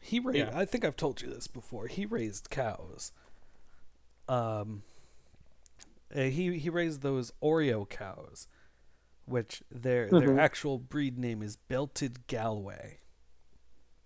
He 0.00 0.18
raised. 0.18 0.38
Yeah. 0.38 0.58
I 0.58 0.64
think 0.64 0.84
I've 0.84 0.96
told 0.96 1.22
you 1.22 1.28
this 1.28 1.46
before. 1.46 1.86
He 1.86 2.06
raised 2.06 2.50
cows. 2.50 3.12
Um. 4.28 4.82
uh, 6.14 6.22
he 6.22 6.58
he 6.58 6.68
raised 6.68 7.02
those 7.02 7.30
Oreo 7.40 7.88
cows, 7.88 8.48
which 9.26 9.62
their 9.70 10.08
their 10.10 10.30
Mhm. 10.30 10.40
actual 10.40 10.78
breed 10.80 11.18
name 11.18 11.40
is 11.40 11.54
Belted 11.56 12.26
Galway, 12.26 12.98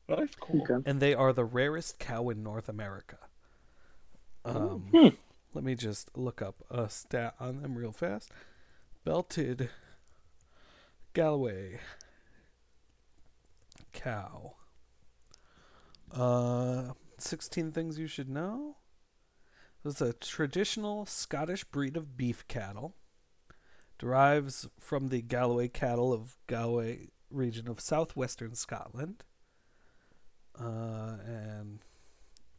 Oh, 0.07 0.16
that's 0.16 0.35
cool. 0.35 0.61
Okay. 0.71 0.83
and 0.85 1.01
they 1.01 1.14
are 1.14 1.33
the 1.33 1.47
rarest 1.47 1.99
cow 1.99 2.29
in 2.29 2.43
North 2.43 2.69
America. 2.69 3.19
Um, 4.44 4.88
Hmm. 4.92 5.09
let 5.55 5.64
me 5.64 5.74
just 5.74 6.16
look 6.16 6.40
up 6.42 6.64
a 6.70 6.88
stat 6.88 7.35
on 7.38 7.62
them 7.62 7.76
real 7.76 7.92
fast. 7.92 8.31
Belted 9.05 9.70
Galloway 11.12 11.81
cow. 13.92 14.55
Uh, 16.11 16.92
16 17.18 17.72
things 17.72 17.98
you 17.98 18.07
should 18.07 18.29
know. 18.29 18.76
It's 19.85 20.00
a 20.00 20.12
traditional 20.12 21.07
Scottish 21.07 21.64
breed 21.64 21.96
of 21.96 22.16
beef 22.16 22.46
cattle. 22.48 22.96
Derives 23.98 24.68
from 24.79 25.09
the 25.09 25.22
Galloway 25.22 25.68
cattle 25.68 26.12
of 26.12 26.37
Galway 26.46 27.09
region 27.31 27.68
of 27.68 27.81
southwestern 27.81 28.55
Scotland. 28.55 29.24
Uh, 30.59 31.16
and 31.24 31.81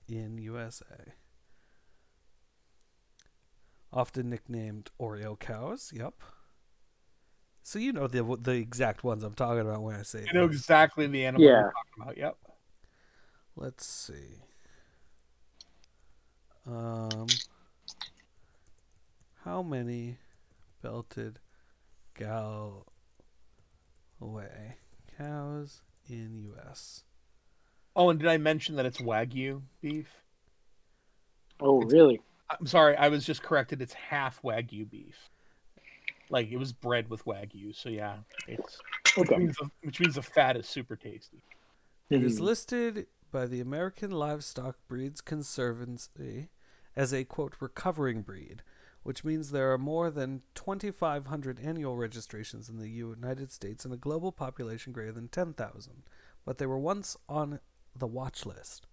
in 0.07 0.37
USA. 0.39 1.13
Often 3.93 4.30
nicknamed 4.30 4.89
Oreo 4.99 5.38
cows. 5.38 5.91
Yep. 5.93 6.13
So 7.63 7.77
you 7.77 7.91
know 7.93 8.08
the 8.08 8.23
the 8.41 8.54
exact 8.54 9.04
ones 9.04 9.23
I'm 9.23 9.34
talking 9.36 9.60
about 9.62 9.82
when 9.84 9.95
I 9.95 10.01
say 10.04 10.25
I 10.30 10.34
know 10.34 10.47
this. 10.47 10.58
exactly 10.58 11.08
the 11.08 11.25
animal 11.25 11.45
Yeah. 11.45 11.60
you're 11.62 11.71
talking 11.73 12.01
about. 12.04 12.17
Yep. 12.17 12.38
Let's 13.56 13.86
see. 13.86 14.43
Um, 16.65 17.27
how 19.43 19.62
many 19.62 20.17
belted 20.82 21.39
Galway 22.17 22.86
cows 25.17 25.82
in 26.08 26.36
U.S.? 26.38 27.04
Oh, 27.95 28.10
and 28.10 28.19
did 28.19 28.30
I 28.30 28.38
mention 28.38 28.75
that 28.77 28.86
it's 28.86 28.99
wagyu 29.01 29.63
beef? 29.82 30.21
Oh, 31.60 31.82
It's- 31.82 31.91
really? 31.93 32.21
I'm 32.59 32.65
sorry, 32.67 32.95
I 32.97 33.07
was 33.09 33.25
just 33.25 33.41
corrected. 33.43 33.81
It's 33.81 33.93
half 33.93 34.41
wagyu 34.41 34.89
beef. 34.89 35.29
Like 36.29 36.49
it 36.51 36.57
was 36.57 36.73
bred 36.73 37.09
with 37.09 37.25
wagyu, 37.25 37.75
so 37.75 37.89
yeah, 37.89 38.17
it's 38.47 38.79
which 39.15 39.29
Okay. 39.29 39.37
means 39.37 39.55
the, 39.57 39.69
which 39.83 39.99
means 39.99 40.15
the 40.15 40.21
fat 40.21 40.55
is 40.57 40.67
super 40.67 40.95
tasty. 40.95 41.43
It 42.09 42.23
is 42.23 42.39
Mhm. 42.39 42.43
listed 42.43 43.07
by 43.31 43.45
the 43.47 43.61
American 43.61 44.11
Livestock 44.11 44.77
Breeds 44.87 45.21
Conservancy 45.21 46.49
as 46.95 47.13
a 47.13 47.23
quote 47.23 47.55
recovering 47.59 48.21
breed, 48.21 48.63
which 49.03 49.23
means 49.23 49.51
there 49.51 49.71
are 49.73 49.77
more 49.77 50.09
than 50.09 50.41
2,500 50.55 51.59
annual 51.59 51.95
registrations 51.97 52.69
in 52.69 52.77
the 52.79 52.89
United 52.89 53.51
States 53.51 53.85
and 53.85 53.93
a 53.93 53.97
global 53.97 54.31
population 54.31 54.91
greater 54.93 55.13
than 55.13 55.27
10,000. 55.29 56.03
But 56.45 56.57
they 56.57 56.65
were 56.65 56.79
once 56.79 57.15
on 57.29 57.59
the 57.95 58.07
watch 58.07 58.45
list. 58.45 58.87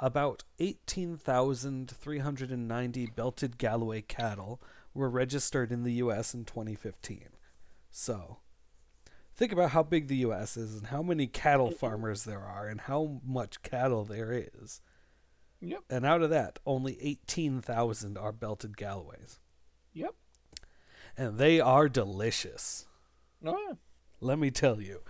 About 0.00 0.42
18,390 0.58 3.06
belted 3.14 3.58
Galloway 3.58 4.02
cattle 4.02 4.60
were 4.94 5.08
registered 5.08 5.72
in 5.72 5.84
the 5.84 5.94
U.S. 5.94 6.34
in 6.34 6.44
2015. 6.44 7.28
So, 7.90 8.38
think 9.34 9.52
about 9.52 9.70
how 9.70 9.82
big 9.82 10.08
the 10.08 10.16
U.S. 10.16 10.56
is 10.56 10.76
and 10.76 10.88
how 10.88 11.02
many 11.02 11.26
cattle 11.26 11.70
farmers 11.70 12.24
there 12.24 12.42
are 12.42 12.68
and 12.68 12.82
how 12.82 13.20
much 13.24 13.62
cattle 13.62 14.04
there 14.04 14.32
is. 14.32 14.80
Yep. 15.60 15.84
And 15.88 16.04
out 16.04 16.22
of 16.22 16.30
that, 16.30 16.58
only 16.66 16.98
18,000 17.00 18.18
are 18.18 18.32
belted 18.32 18.76
Galloways. 18.76 19.38
Yep. 19.92 20.14
And 21.16 21.38
they 21.38 21.60
are 21.60 21.88
delicious. 21.88 22.86
Oh 23.44 23.58
yeah. 23.68 23.74
Let 24.20 24.38
me 24.38 24.50
tell 24.50 24.80
you. 24.80 25.02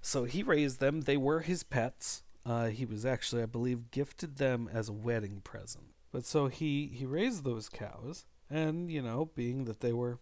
So 0.00 0.24
he 0.24 0.42
raised 0.42 0.78
them. 0.78 1.02
They 1.02 1.16
were 1.16 1.40
his 1.40 1.62
pets. 1.62 2.22
Uh, 2.46 2.66
he 2.66 2.84
was 2.84 3.04
actually, 3.04 3.42
I 3.42 3.46
believe, 3.46 3.90
gifted 3.90 4.36
them 4.36 4.70
as 4.72 4.88
a 4.88 4.92
wedding 4.92 5.40
present. 5.42 5.86
But 6.12 6.24
so 6.24 6.46
he 6.46 6.86
he 6.86 7.04
raised 7.04 7.42
those 7.44 7.68
cows, 7.68 8.24
and 8.48 8.90
you 8.90 9.02
know, 9.02 9.30
being 9.34 9.64
that 9.64 9.80
they 9.80 9.92
were, 9.92 10.20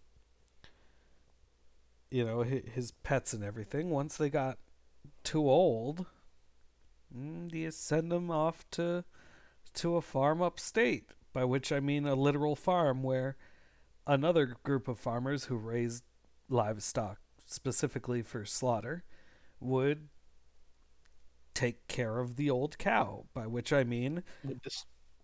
you 2.10 2.24
know, 2.24 2.42
hi- 2.42 2.62
his 2.72 2.92
pets 2.92 3.34
and 3.34 3.44
everything. 3.44 3.90
Once 3.90 4.16
they 4.16 4.30
got 4.30 4.58
too 5.22 5.48
old, 5.48 6.06
mm, 7.14 7.52
you 7.54 7.70
send 7.70 8.10
them 8.10 8.30
off 8.30 8.64
to 8.72 9.04
to 9.74 9.96
a 9.96 10.02
farm 10.02 10.40
upstate. 10.40 11.10
By 11.32 11.44
which 11.44 11.72
I 11.72 11.80
mean 11.80 12.06
a 12.06 12.14
literal 12.14 12.54
farm 12.56 13.02
where 13.02 13.36
another 14.06 14.56
group 14.62 14.88
of 14.88 15.00
farmers 15.00 15.44
who 15.46 15.56
raised 15.56 16.04
livestock 16.48 17.18
specifically 17.44 18.22
for 18.22 18.44
slaughter 18.44 19.04
would 19.60 20.08
take 21.54 21.86
care 21.88 22.18
of 22.18 22.36
the 22.36 22.50
old 22.50 22.76
cow. 22.78 23.26
By 23.32 23.46
which 23.46 23.72
I 23.72 23.84
mean 23.84 24.22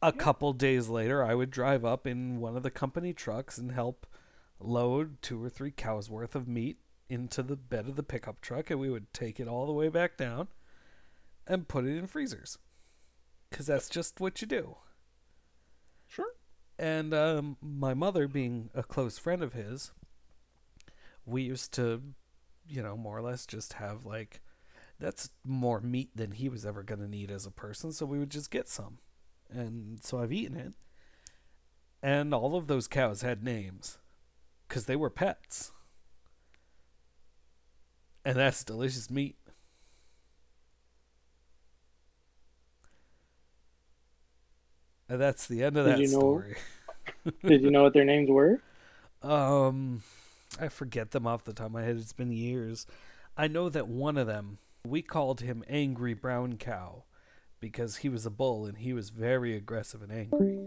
a 0.02 0.12
couple 0.12 0.52
days 0.52 0.88
later, 0.88 1.22
I 1.22 1.34
would 1.34 1.50
drive 1.50 1.84
up 1.84 2.06
in 2.06 2.40
one 2.40 2.56
of 2.56 2.62
the 2.62 2.70
company 2.70 3.12
trucks 3.12 3.58
and 3.58 3.72
help 3.72 4.06
load 4.58 5.20
two 5.22 5.42
or 5.42 5.48
three 5.48 5.70
cows 5.70 6.08
worth 6.08 6.34
of 6.34 6.48
meat 6.48 6.78
into 7.08 7.42
the 7.42 7.56
bed 7.56 7.88
of 7.88 7.96
the 7.96 8.02
pickup 8.02 8.40
truck, 8.40 8.70
and 8.70 8.78
we 8.78 8.88
would 8.88 9.12
take 9.12 9.40
it 9.40 9.48
all 9.48 9.66
the 9.66 9.72
way 9.72 9.88
back 9.88 10.16
down 10.16 10.48
and 11.46 11.68
put 11.68 11.84
it 11.84 11.96
in 11.96 12.06
freezers. 12.06 12.58
Because 13.50 13.66
that's 13.66 13.88
just 13.88 14.20
what 14.20 14.40
you 14.40 14.46
do. 14.46 14.76
Sure. 16.06 16.34
And 16.78 17.12
um, 17.12 17.56
my 17.60 17.94
mother, 17.94 18.28
being 18.28 18.70
a 18.74 18.82
close 18.82 19.18
friend 19.18 19.42
of 19.42 19.54
his, 19.54 19.90
we 21.26 21.42
used 21.42 21.72
to, 21.74 22.00
you 22.66 22.82
know, 22.82 22.96
more 22.96 23.18
or 23.18 23.22
less 23.22 23.44
just 23.44 23.74
have 23.74 24.06
like, 24.06 24.40
that's 25.00 25.30
more 25.44 25.80
meat 25.80 26.10
than 26.14 26.32
he 26.32 26.48
was 26.48 26.64
ever 26.64 26.82
going 26.82 27.00
to 27.00 27.08
need 27.08 27.30
as 27.30 27.46
a 27.46 27.50
person, 27.50 27.90
so 27.92 28.06
we 28.06 28.18
would 28.18 28.30
just 28.30 28.50
get 28.50 28.68
some. 28.68 28.98
And 29.50 30.02
so 30.04 30.20
I've 30.20 30.32
eaten 30.32 30.56
it. 30.56 30.74
And 32.02 32.32
all 32.32 32.54
of 32.56 32.66
those 32.68 32.86
cows 32.86 33.22
had 33.22 33.42
names 33.42 33.98
because 34.68 34.86
they 34.86 34.96
were 34.96 35.10
pets. 35.10 35.72
And 38.24 38.36
that's 38.36 38.62
delicious 38.62 39.10
meat. 39.10 39.36
And 45.08 45.20
that's 45.20 45.46
the 45.46 45.64
end 45.64 45.76
of 45.76 45.86
Did 45.86 45.94
that 45.96 46.00
you 46.00 46.06
know- 46.12 46.18
story. 46.18 46.56
Did 47.44 47.62
you 47.62 47.70
know 47.70 47.82
what 47.82 47.92
their 47.94 48.04
names 48.04 48.30
were? 48.30 48.60
Um, 49.22 50.02
I 50.58 50.68
forget 50.68 51.10
them 51.10 51.26
off 51.26 51.44
the 51.44 51.52
top 51.52 51.66
of 51.66 51.72
my 51.72 51.82
head. 51.82 51.98
It's 51.98 52.14
been 52.14 52.32
years. 52.32 52.86
I 53.36 53.48
know 53.48 53.68
that 53.68 53.86
one 53.86 54.16
of 54.16 54.26
them, 54.26 54.56
we 54.86 55.02
called 55.02 55.40
him 55.40 55.64
Angry 55.68 56.14
Brown 56.14 56.56
Cow 56.56 57.04
because 57.60 57.96
he 57.96 58.08
was 58.08 58.24
a 58.24 58.30
bull 58.30 58.66
and 58.66 58.78
he 58.78 58.92
was 58.92 59.10
very 59.10 59.54
aggressive 59.54 60.02
and 60.02 60.12
angry. 60.12 60.58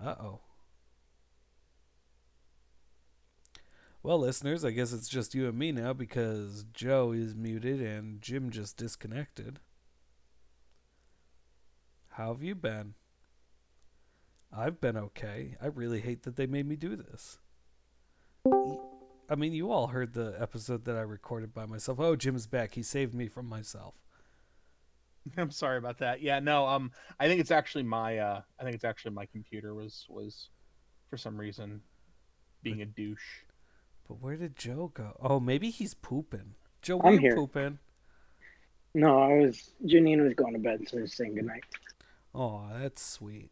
Uh 0.00 0.14
oh. 0.20 0.40
Well, 4.02 4.18
listeners, 4.18 4.66
I 4.66 4.70
guess 4.70 4.92
it's 4.92 5.08
just 5.08 5.34
you 5.34 5.48
and 5.48 5.58
me 5.58 5.72
now 5.72 5.94
because 5.94 6.66
Joe 6.74 7.12
is 7.12 7.34
muted 7.34 7.80
and 7.80 8.20
Jim 8.20 8.50
just 8.50 8.76
disconnected. 8.76 9.60
How 12.10 12.28
have 12.28 12.42
you 12.42 12.54
been? 12.54 12.94
I've 14.56 14.78
been 14.80 14.96
okay. 14.98 15.56
I 15.60 15.66
really 15.66 16.00
hate 16.00 16.22
that 16.24 16.36
they 16.36 16.46
made 16.46 16.68
me 16.68 16.76
do 16.76 16.96
this. 16.96 17.38
Y- 18.44 18.76
I 19.28 19.34
mean, 19.34 19.52
you 19.52 19.70
all 19.70 19.88
heard 19.88 20.12
the 20.12 20.36
episode 20.38 20.84
that 20.84 20.96
I 20.96 21.00
recorded 21.00 21.54
by 21.54 21.66
myself. 21.66 21.98
Oh, 22.00 22.16
Jim's 22.16 22.46
back. 22.46 22.74
He 22.74 22.82
saved 22.82 23.14
me 23.14 23.28
from 23.28 23.46
myself. 23.46 23.94
I'm 25.36 25.50
sorry 25.50 25.78
about 25.78 25.98
that. 25.98 26.20
Yeah, 26.20 26.40
no, 26.40 26.66
um, 26.66 26.92
I 27.18 27.26
think 27.26 27.40
it's 27.40 27.50
actually 27.50 27.84
my, 27.84 28.18
uh, 28.18 28.42
I 28.58 28.62
think 28.62 28.74
it's 28.74 28.84
actually 28.84 29.12
my 29.12 29.26
computer 29.26 29.74
was 29.74 30.06
was, 30.08 30.50
for 31.08 31.16
some 31.16 31.38
reason, 31.38 31.80
being 32.62 32.82
a 32.82 32.86
douche. 32.86 33.42
But 34.06 34.20
where 34.20 34.36
did 34.36 34.56
Joe 34.56 34.90
go? 34.92 35.16
Oh, 35.20 35.40
maybe 35.40 35.70
he's 35.70 35.94
pooping. 35.94 36.54
Joe, 36.82 36.98
were 36.98 37.06
I'm 37.06 37.14
you 37.14 37.20
here. 37.20 37.34
pooping? 37.34 37.78
No, 38.94 39.18
I 39.18 39.38
was. 39.38 39.70
Janine 39.84 40.22
was 40.22 40.34
going 40.34 40.52
to 40.52 40.58
bed, 40.58 40.82
so 40.88 40.98
I 40.98 41.02
was 41.02 41.14
saying 41.14 41.34
goodnight. 41.34 41.64
Oh, 42.34 42.68
that's 42.78 43.02
sweet. 43.02 43.50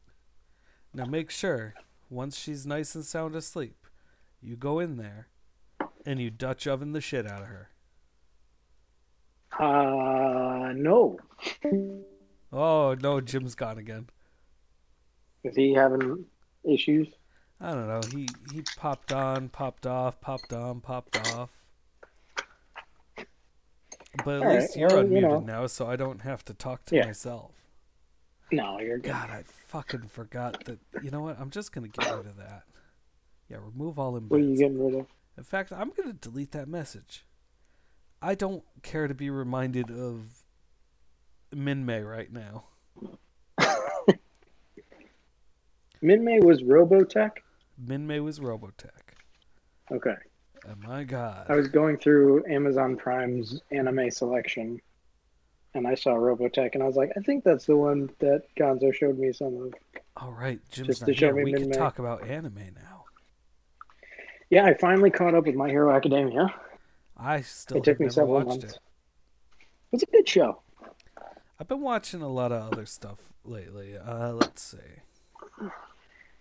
Now 0.94 1.06
make 1.06 1.30
sure, 1.30 1.74
once 2.10 2.36
she's 2.36 2.66
nice 2.66 2.94
and 2.94 3.04
sound 3.04 3.34
asleep, 3.34 3.86
you 4.42 4.56
go 4.56 4.78
in 4.78 4.96
there 4.98 5.28
and 6.06 6.20
you 6.20 6.30
Dutch 6.30 6.66
oven 6.66 6.92
the 6.92 7.00
shit 7.00 7.26
out 7.26 7.42
of 7.42 7.48
her. 7.48 7.68
Uh, 9.58 10.72
no. 10.74 11.18
Oh, 12.52 12.94
no, 13.00 13.20
Jim's 13.20 13.54
gone 13.54 13.78
again. 13.78 14.08
Is 15.44 15.56
he 15.56 15.72
having 15.74 16.24
issues? 16.64 17.08
I 17.60 17.72
don't 17.72 17.86
know. 17.88 18.00
He 18.10 18.28
he 18.52 18.62
popped 18.76 19.12
on, 19.12 19.48
popped 19.48 19.86
off, 19.86 20.20
popped 20.20 20.52
on, 20.52 20.80
popped 20.80 21.16
off. 21.16 21.50
But 24.24 24.36
at 24.36 24.42
All 24.42 24.54
least 24.54 24.70
right, 24.70 24.80
you're 24.80 24.88
well, 24.90 25.04
unmuted 25.04 25.14
you 25.14 25.20
know. 25.22 25.40
now, 25.40 25.66
so 25.66 25.86
I 25.86 25.96
don't 25.96 26.22
have 26.22 26.44
to 26.46 26.54
talk 26.54 26.84
to 26.86 26.96
Yeah. 26.96 27.06
myself. 27.06 27.52
No, 28.50 28.78
you're 28.80 28.98
good. 28.98 29.10
God, 29.12 29.30
I 29.30 29.42
fucking 29.44 30.08
forgot 30.08 30.64
that. 30.64 30.78
You 31.02 31.10
know 31.10 31.22
what? 31.22 31.38
I'm 31.40 31.50
just 31.50 31.72
gonna 31.72 31.88
get 31.88 32.04
rid 32.14 32.26
of 32.26 32.36
that. 32.36 32.64
Yeah, 33.48 33.58
remove 33.64 33.98
all 33.98 34.12
embeds. 34.20 34.28
What 34.30 34.40
are 34.40 34.44
you 34.44 34.56
getting 34.56 34.84
rid 34.84 34.94
of? 34.96 35.06
In 35.36 35.44
fact, 35.44 35.72
I'm 35.72 35.90
gonna 35.90 36.12
delete 36.12 36.52
that 36.52 36.68
message. 36.68 37.24
I 38.20 38.34
don't 38.34 38.62
care 38.82 39.08
to 39.08 39.14
be 39.14 39.30
reminded 39.30 39.90
of 39.90 40.42
Minmay 41.54 42.08
right 42.08 42.32
now. 42.32 42.64
Minmay 46.02 46.42
was 46.44 46.62
Robotech. 46.62 47.38
Minmay 47.84 48.22
was 48.22 48.40
Robotech. 48.40 48.90
Okay. 49.90 50.14
Oh 50.66 50.74
my 50.86 51.04
god. 51.04 51.46
I 51.48 51.56
was 51.56 51.68
going 51.68 51.96
through 51.96 52.44
Amazon 52.48 52.96
Prime's 52.96 53.60
anime 53.70 54.10
selection, 54.10 54.80
and 55.74 55.86
I 55.86 55.94
saw 55.94 56.10
Robotech, 56.14 56.74
and 56.74 56.82
I 56.82 56.86
was 56.86 56.96
like, 56.96 57.12
I 57.16 57.20
think 57.20 57.44
that's 57.44 57.66
the 57.66 57.76
one 57.76 58.10
that 58.20 58.42
Gonzo 58.56 58.94
showed 58.94 59.18
me 59.18 59.32
some 59.32 59.56
of. 59.62 59.74
All 60.16 60.32
right, 60.32 60.60
Jim's 60.70 60.88
Just 60.88 61.00
not 61.02 61.06
to 61.08 61.14
show 61.14 61.26
here. 61.34 61.44
me 61.44 61.44
We 61.44 61.52
can 61.54 61.70
Minmay. 61.70 61.76
talk 61.76 61.98
about 61.98 62.28
anime 62.28 62.54
now. 62.76 62.91
Yeah, 64.52 64.66
I 64.66 64.74
finally 64.74 65.10
caught 65.10 65.34
up 65.34 65.46
with 65.46 65.54
My 65.54 65.70
Hero 65.70 65.90
Academia. 65.96 66.54
I 67.16 67.40
still 67.40 67.78
It 67.78 67.84
took 67.84 67.98
me 67.98 68.10
several 68.10 68.44
months. 68.44 68.64
it. 68.64 68.78
It's 69.92 70.02
a 70.02 70.06
good 70.06 70.28
show. 70.28 70.60
I've 71.58 71.68
been 71.68 71.80
watching 71.80 72.20
a 72.20 72.28
lot 72.28 72.52
of 72.52 72.70
other 72.70 72.84
stuff 72.84 73.32
lately. 73.46 73.96
Uh, 73.96 74.32
let's 74.34 74.60
see. 74.60 74.76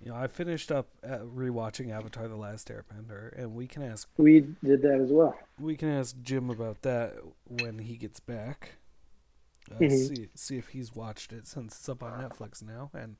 You 0.01 0.09
know, 0.11 0.15
I 0.15 0.27
finished 0.27 0.73
up 0.73 0.89
uh, 1.05 1.19
rewatching 1.19 1.89
Avatar: 1.89 2.27
The 2.27 2.35
Last 2.35 2.67
Airbender, 2.67 3.31
and 3.41 3.55
we 3.55 3.65
can 3.65 3.81
ask 3.81 4.09
We 4.17 4.41
did 4.61 4.81
that 4.81 4.99
as 5.01 5.09
well. 5.09 5.37
we 5.57 5.77
can 5.77 5.87
ask 5.87 6.17
Jim 6.21 6.49
about 6.49 6.81
that 6.81 7.13
when 7.47 7.79
he 7.79 7.95
gets 7.95 8.19
back. 8.19 8.73
Uh, 9.71 9.75
Mhm. 9.75 10.07
See 10.15 10.27
see 10.35 10.57
if 10.57 10.69
he's 10.69 10.93
watched 10.93 11.31
it 11.31 11.47
since 11.47 11.77
it's 11.77 11.87
up 11.87 12.03
on 12.03 12.19
Netflix 12.21 12.61
now, 12.61 12.89
and 12.93 13.15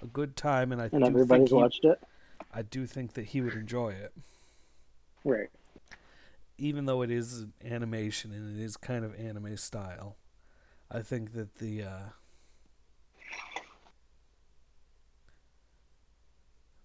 a 0.00 0.06
good 0.06 0.34
time. 0.34 0.72
And 0.72 0.80
I 0.80 0.88
And 0.90 1.04
everybody's 1.04 1.28
think 1.28 1.48
he, 1.50 1.54
watched 1.56 1.84
it. 1.84 2.00
I 2.54 2.62
do 2.62 2.86
think 2.86 3.12
that 3.14 3.26
he 3.26 3.42
would 3.42 3.52
enjoy 3.54 3.90
it, 3.90 4.12
Right. 5.24 5.48
even 6.58 6.86
though 6.86 7.02
it 7.02 7.10
is 7.10 7.40
an 7.40 7.52
animation 7.64 8.32
and 8.32 8.58
it 8.58 8.62
is 8.62 8.76
kind 8.76 9.04
of 9.04 9.14
anime 9.18 9.56
style. 9.56 10.16
I 10.90 11.00
think 11.02 11.32
that 11.34 11.56
the 11.56 11.82
uh, 11.84 11.98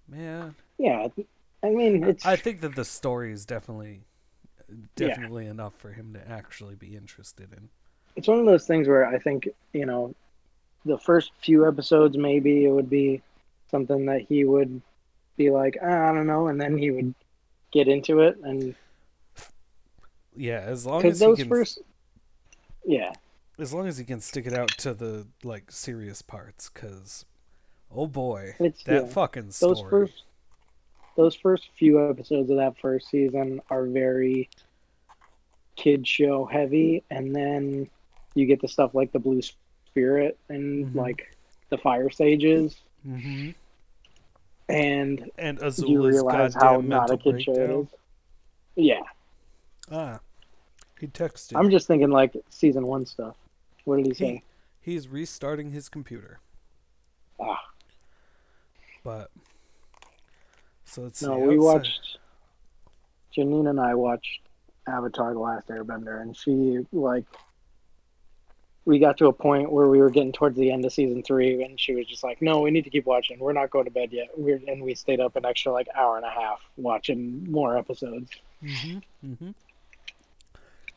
man, 0.08 0.56
Yeah. 0.78 1.08
I 1.64 1.70
mean, 1.70 2.04
it's. 2.04 2.26
I 2.26 2.36
think 2.36 2.62
that 2.62 2.76
the 2.76 2.86
story 2.86 3.32
is 3.32 3.46
definitely 3.46 4.02
definitely 4.96 5.46
enough 5.48 5.76
for 5.76 5.92
him 5.92 6.14
to 6.14 6.30
actually 6.30 6.76
be 6.76 6.96
interested 6.96 7.52
in. 7.54 7.70
it's 8.16 8.28
one 8.28 8.40
of 8.40 8.46
those 8.46 8.66
things 8.66 8.88
where 8.88 9.06
I 9.06 9.18
think 9.20 9.48
you 9.74 9.86
know, 9.86 10.14
the 10.86 10.98
first 10.98 11.32
few 11.42 11.68
episodes 11.68 12.18
maybe 12.18 12.66
it 12.66 12.72
would 12.72 12.90
be 12.90 13.22
something 13.72 14.06
that 14.06 14.22
he 14.22 14.46
would 14.46 14.82
be 15.38 15.50
like, 15.50 15.78
ah, 15.82 16.10
I 16.10 16.14
don't 16.14 16.28
know, 16.28 16.48
and 16.48 16.60
then 16.62 16.78
he 16.78 16.92
would 16.92 17.16
get 17.76 17.88
into 17.90 18.22
it, 18.22 18.38
and 18.42 18.74
Yeah, 20.36 20.62
as 20.62 20.86
long 20.86 21.06
as 21.06 21.20
he 21.20 21.26
those 21.26 21.38
can, 21.40 21.50
first, 21.50 21.80
yeah, 22.86 23.12
as 23.60 23.74
long 23.74 23.86
as 23.88 23.98
he 23.98 24.06
can 24.06 24.20
stick 24.22 24.48
it 24.48 24.54
out 24.54 24.70
to 24.80 24.94
the 24.94 25.28
like 25.44 25.72
serious 25.72 26.22
parts, 26.22 26.70
because 26.74 27.26
oh 27.94 28.08
boy, 28.08 28.56
It's- 28.60 28.82
that 28.84 29.04
yeah. 29.04 29.08
fucking 29.10 29.52
story. 29.52 29.76
those 29.76 29.82
first, 29.90 30.24
those 31.18 31.36
first 31.36 31.70
few 31.78 32.10
episodes 32.10 32.50
of 32.50 32.58
that 32.58 32.78
first 32.80 33.10
season 33.10 33.62
are 33.70 33.86
very 33.86 34.50
kid 35.76 36.08
show 36.08 36.46
heavy, 36.46 37.04
and 37.12 37.36
then 37.36 37.90
you 38.36 38.46
get 38.46 38.62
the 38.62 38.68
stuff 38.70 38.96
like 38.96 39.12
the 39.12 39.20
Blue 39.20 39.42
Spirit 39.42 40.38
and 40.50 40.88
Mhm. 40.88 40.96
like 40.96 41.36
the 41.70 41.78
Fire 41.78 42.10
Sages, 42.10 42.82
hmm 43.04 43.52
and 44.70 45.30
And 45.38 45.60
you 45.78 46.08
realize 46.08 46.54
how 46.54 46.82
not 46.82 47.12
a 47.12 47.18
kid 47.18 47.42
show 47.42 47.82
is. 47.82 47.88
Yeah, 48.76 49.02
Ah, 49.92 50.20
he 51.00 51.08
texted. 51.08 51.58
I'm 51.58 51.70
just 51.70 51.88
thinking 51.88 52.10
like 52.10 52.36
season 52.50 52.88
one 52.88 53.06
stuff. 53.06 53.36
What 53.86 53.98
did 53.98 54.08
he 54.08 54.14
say? 54.14 54.44
he's 54.82 55.08
restarting 55.08 55.72
his 55.72 55.90
computer. 55.90 56.40
Ah. 57.40 57.60
But 59.04 59.30
so 60.86 61.04
let's 61.04 61.22
No, 61.22 61.38
we 61.38 61.58
watched. 61.60 62.18
Janine 63.36 63.70
and 63.70 63.80
I 63.80 63.94
watched 63.96 64.42
Avatar: 64.88 65.34
The 65.34 65.40
Last 65.40 65.68
Airbender, 65.68 66.22
and 66.22 66.36
she 66.36 66.86
like. 66.92 67.26
We 68.86 69.00
got 69.00 69.18
to 69.18 69.28
a 69.28 69.34
point 69.34 69.72
where 69.72 69.88
we 69.88 69.98
were 70.00 70.12
getting 70.12 70.32
towards 70.32 70.58
the 70.58 70.72
end 70.72 70.86
of 70.86 70.94
season 70.94 71.24
three, 71.24 71.64
and 71.64 71.80
she 71.80 71.96
was 71.96 72.06
just 72.06 72.24
like, 72.24 72.42
"No, 72.42 72.62
we 72.62 72.70
need 72.72 72.84
to 72.84 72.92
keep 72.92 73.06
watching. 73.06 73.40
We're 73.40 73.54
not 73.54 73.72
going 73.72 73.86
to 73.86 73.92
bed 73.92 74.14
yet." 74.14 74.28
We're, 74.38 74.62
and 74.68 74.84
we 74.84 74.94
stayed 74.94 75.20
up 75.20 75.36
an 75.36 75.46
extra 75.46 75.72
like 75.72 75.88
hour 75.96 76.18
and 76.18 76.26
a 76.26 76.30
half 76.30 76.60
watching 76.78 77.50
more 77.52 77.78
episodes. 77.78 78.30
Mhm, 78.62 79.02
mhm. 79.26 79.56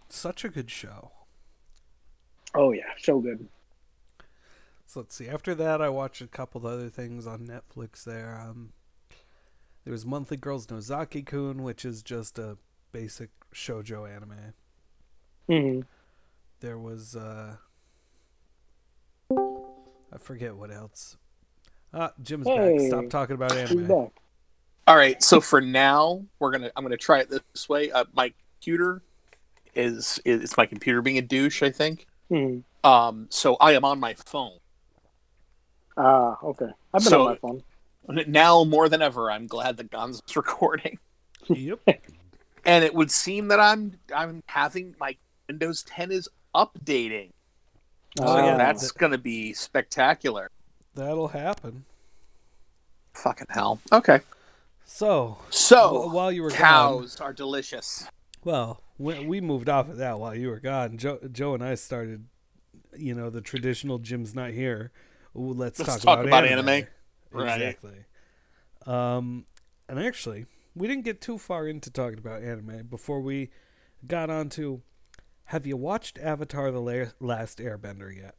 Such 0.09 0.45
a 0.45 0.49
good 0.49 0.71
show. 0.71 1.11
Oh 2.55 2.73
yeah, 2.73 2.91
so 2.99 3.21
good. 3.21 3.49
So 4.87 5.01
let's 5.01 5.15
see. 5.15 5.29
After 5.29 5.55
that, 5.55 5.83
I 5.83 5.91
watched 5.91 6.23
a 6.23 6.27
couple 6.27 6.61
of 6.61 6.65
other 6.65 6.89
things 6.89 7.27
on 7.27 7.47
Netflix. 7.47 8.05
There, 8.05 8.39
um, 8.43 8.73
there 9.85 9.93
was 9.93 10.07
Monthly 10.07 10.39
Girls 10.39 10.67
Nozaki 10.71 11.23
Kun, 11.23 11.63
which 11.63 11.85
is 11.85 12.03
just 12.03 12.39
a 12.39 12.57
basic 12.91 13.31
shojo 13.55 14.09
anime. 14.09 14.55
hmm 15.47 15.81
There 16.61 16.79
was 16.79 17.15
uh, 17.15 17.57
I 20.13 20.19
forget 20.19 20.55
what 20.57 20.71
else. 20.71 21.17
Ah, 21.93 22.13
Jim's 22.23 22.47
back. 22.47 22.81
Stop 22.81 23.09
talking 23.11 23.35
about 23.35 23.53
He's 23.53 23.71
anime. 23.71 23.87
back. 23.89 24.11
All 24.87 24.97
right, 24.97 25.23
so 25.23 25.41
for 25.41 25.61
now, 25.61 26.25
we're 26.39 26.51
gonna 26.51 26.71
I'm 26.77 26.83
gonna 26.85 26.97
try 26.97 27.21
it 27.21 27.31
this 27.31 27.69
way. 27.69 27.91
Uh, 27.91 28.05
my 28.15 28.33
computer 28.61 29.03
is 29.75 30.21
is 30.25 30.57
my 30.57 30.67
computer 30.67 31.03
being 31.03 31.19
a 31.19 31.23
douche. 31.23 31.63
I 31.63 31.71
think. 31.71 32.07
Mhm. 32.31 32.63
Um, 32.85 33.27
so 33.31 33.57
I 33.57 33.73
am 33.73 33.85
on 33.85 33.99
my 34.01 34.15
phone 34.15 34.59
Ah, 35.97 36.39
okay. 36.43 36.67
I've 36.95 37.03
been 37.03 37.11
So- 37.11 37.23
on 37.27 37.31
my 37.33 37.37
phone. 37.37 37.63
now 38.29 38.65
more 38.65 38.89
than 38.89 39.03
ever. 39.03 39.31
I'm 39.31 39.47
glad 39.47 39.77
that 39.79 39.91
Gonzo's 39.91 40.23
recording, 40.37 40.99
yep. 41.49 41.81
and 42.65 42.85
it 42.85 42.95
would 42.95 43.11
seem 43.11 43.49
that 43.49 43.61
I'm 43.61 43.99
I'm 44.15 44.43
having 44.47 44.95
my 45.01 45.17
Windows 45.49 45.83
10 45.85 46.13
is 46.13 46.29
updating. 46.55 47.31
Oh, 48.21 48.27
so 48.37 48.45
yeah. 48.45 48.57
that's 48.57 48.91
gonna 48.93 49.19
be 49.19 49.53
spectacular. 49.53 50.51
That'll 50.95 51.29
happen. 51.29 51.85
Fucking 53.15 53.47
hell. 53.51 53.81
Okay. 53.93 54.21
So, 54.85 55.39
So 55.51 56.09
wh- 56.09 56.15
while 56.15 56.33
you 56.33 56.43
were 56.43 56.51
gone, 56.51 56.59
cows 56.59 57.21
are 57.21 57.33
delicious. 57.33 58.09
well, 58.45 58.83
we, 58.97 59.25
we 59.27 59.41
moved 59.41 59.69
off 59.69 59.89
of 59.89 59.97
that 59.99 60.19
while 60.19 60.35
you 60.35 60.49
were 60.49 60.61
gone. 60.61 60.97
Joe, 60.97 61.19
Joe 61.31 61.55
and 61.55 61.63
I 61.63 61.75
started, 61.75 62.27
you 62.97 63.15
know, 63.15 63.29
the 63.31 63.41
traditional 63.41 63.99
Jim's 63.99 64.35
not 64.35 64.51
here. 64.53 64.91
Ooh, 65.37 65.53
let's, 65.53 65.79
Let's 65.79 65.93
talk, 65.97 66.01
talk 66.01 66.19
about, 66.21 66.45
about 66.45 66.45
anime. 66.47 66.69
anime. 66.69 66.87
Right. 67.31 67.61
Exactly. 67.61 68.05
Um, 68.87 69.45
and 69.89 69.99
actually, 70.01 70.47
we 70.75 70.89
didn't 70.89 71.05
get 71.05 71.21
too 71.21 71.39
far 71.39 71.69
into 71.69 71.91
talking 71.91 72.19
about 72.19 72.43
anime 72.43 72.87
before 72.89 73.21
we 73.21 73.51
got 74.07 74.31
on 74.31 74.49
to. 74.51 74.81
Have 75.49 75.67
you 75.67 75.79
watched 75.79 76.19
Avatar: 76.19 76.71
The 76.71 76.81
La- 76.81 77.11
Last 77.21 77.59
Airbender 77.59 78.15
yet? 78.15 78.35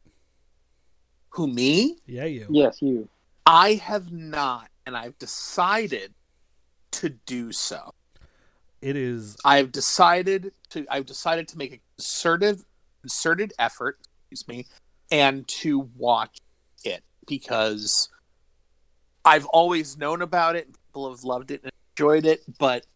Who 1.30 1.48
me? 1.48 1.98
Yeah, 2.06 2.26
you. 2.26 2.46
Yes, 2.50 2.80
you. 2.80 3.08
I 3.44 3.74
have 3.74 4.12
not, 4.12 4.68
and 4.86 4.96
I've 4.96 5.18
decided 5.18 6.14
to 6.92 7.08
do 7.08 7.50
so. 7.50 7.94
It 8.80 8.94
is. 8.94 9.36
I've 9.44 9.72
decided 9.72 10.52
to 10.68 10.86
I've 10.88 11.06
decided 11.06 11.48
to 11.48 11.58
make 11.58 11.72
a 11.72 11.80
concerted 11.96 12.62
concerted 13.00 13.54
effort, 13.58 13.98
excuse 14.30 14.46
me, 14.46 14.66
and 15.10 15.48
to 15.48 15.90
watch 15.96 16.38
it 16.84 17.02
because 17.26 18.08
I've 19.24 19.46
always 19.46 19.98
known 19.98 20.22
about 20.22 20.54
it. 20.54 20.68
People 20.86 21.10
have 21.10 21.24
loved 21.24 21.50
it 21.50 21.62
and 21.64 21.72
enjoyed 21.96 22.24
it, 22.24 22.44
but 22.60 22.86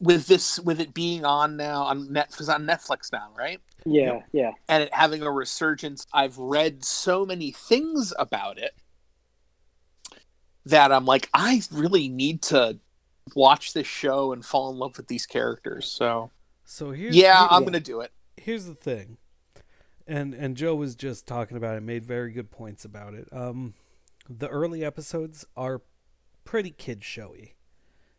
with 0.00 0.26
this 0.26 0.58
with 0.60 0.80
it 0.80 0.94
being 0.94 1.24
on 1.24 1.56
now 1.56 1.82
on 1.84 2.12
net 2.12 2.28
it's 2.38 2.48
on 2.48 2.66
Netflix 2.66 3.10
now, 3.12 3.30
right? 3.36 3.60
Yeah, 3.84 4.20
yeah. 4.32 4.52
and 4.68 4.82
it 4.84 4.92
having 4.94 5.22
a 5.22 5.30
resurgence, 5.30 6.06
I've 6.12 6.36
read 6.38 6.84
so 6.84 7.24
many 7.24 7.50
things 7.52 8.12
about 8.18 8.58
it 8.58 8.72
that 10.66 10.92
I'm 10.92 11.04
like, 11.06 11.28
I 11.32 11.62
really 11.72 12.08
need 12.08 12.42
to 12.42 12.78
watch 13.34 13.72
this 13.72 13.86
show 13.86 14.32
and 14.32 14.44
fall 14.44 14.70
in 14.70 14.78
love 14.78 14.96
with 14.96 15.08
these 15.08 15.26
characters. 15.26 15.90
So 15.90 16.30
So 16.64 16.90
here's 16.90 17.16
yeah, 17.16 17.38
here- 17.38 17.48
I'm 17.50 17.64
gonna 17.64 17.80
do 17.80 18.00
it. 18.00 18.12
here's 18.36 18.66
the 18.66 18.74
thing, 18.74 19.16
and 20.06 20.34
and 20.34 20.56
Joe 20.56 20.74
was 20.74 20.94
just 20.94 21.26
talking 21.26 21.56
about 21.56 21.76
it, 21.76 21.82
made 21.82 22.04
very 22.04 22.30
good 22.32 22.50
points 22.50 22.84
about 22.84 23.14
it. 23.14 23.28
Um, 23.32 23.74
the 24.28 24.48
early 24.48 24.84
episodes 24.84 25.46
are 25.56 25.82
pretty 26.44 26.70
kid 26.70 27.02
showy, 27.04 27.54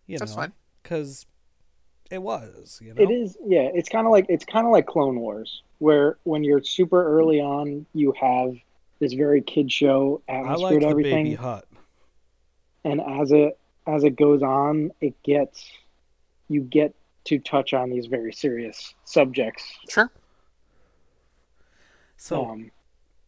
you 0.07 0.17
That's 0.17 0.31
know, 0.31 0.37
fine. 0.41 0.53
because 0.81 1.25
it 2.09 2.21
was, 2.21 2.79
you 2.81 2.93
know, 2.93 3.01
It 3.01 3.11
is, 3.11 3.37
yeah. 3.45 3.69
It's 3.73 3.89
kind 3.89 4.05
of 4.07 4.11
like 4.11 4.25
it's 4.29 4.45
kind 4.45 4.65
of 4.65 4.71
like 4.71 4.87
Clone 4.87 5.19
Wars, 5.19 5.61
where 5.79 6.17
when 6.23 6.43
you're 6.43 6.63
super 6.63 7.03
early 7.19 7.39
on, 7.39 7.85
you 7.93 8.13
have 8.19 8.55
this 8.99 9.13
very 9.13 9.41
kid 9.41 9.71
show 9.71 10.21
I 10.27 10.33
atmosphere 10.37 10.59
like 10.71 10.73
to 10.75 10.79
the 10.81 10.87
everything, 10.89 11.25
baby 11.25 11.35
Hutt. 11.35 11.65
and 12.83 12.99
as 13.01 13.31
it 13.31 13.57
as 13.87 14.03
it 14.03 14.15
goes 14.15 14.41
on, 14.43 14.91
it 15.01 15.21
gets 15.23 15.69
you 16.47 16.61
get 16.61 16.93
to 17.25 17.37
touch 17.39 17.73
on 17.73 17.89
these 17.91 18.07
very 18.07 18.33
serious 18.33 18.93
subjects. 19.05 19.63
Sure. 19.89 20.09
So 22.17 22.45
um, 22.45 22.71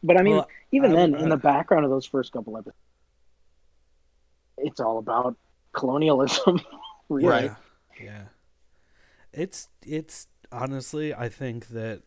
but 0.02 0.18
I 0.18 0.22
mean, 0.22 0.36
well, 0.36 0.48
even 0.72 0.92
I 0.92 0.94
then, 0.96 1.12
would- 1.12 1.20
in 1.22 1.28
the 1.28 1.36
background 1.36 1.84
of 1.84 1.90
those 1.90 2.06
first 2.06 2.32
couple 2.32 2.56
episodes, 2.56 2.76
it's 4.58 4.80
all 4.80 4.98
about 4.98 5.36
colonialism. 5.72 6.60
really. 7.08 7.28
Right. 7.28 7.50
Yeah, 7.98 8.04
yeah. 8.04 8.22
It's 9.32 9.68
it's 9.84 10.26
honestly, 10.50 11.14
I 11.14 11.28
think 11.28 11.68
that 11.68 12.02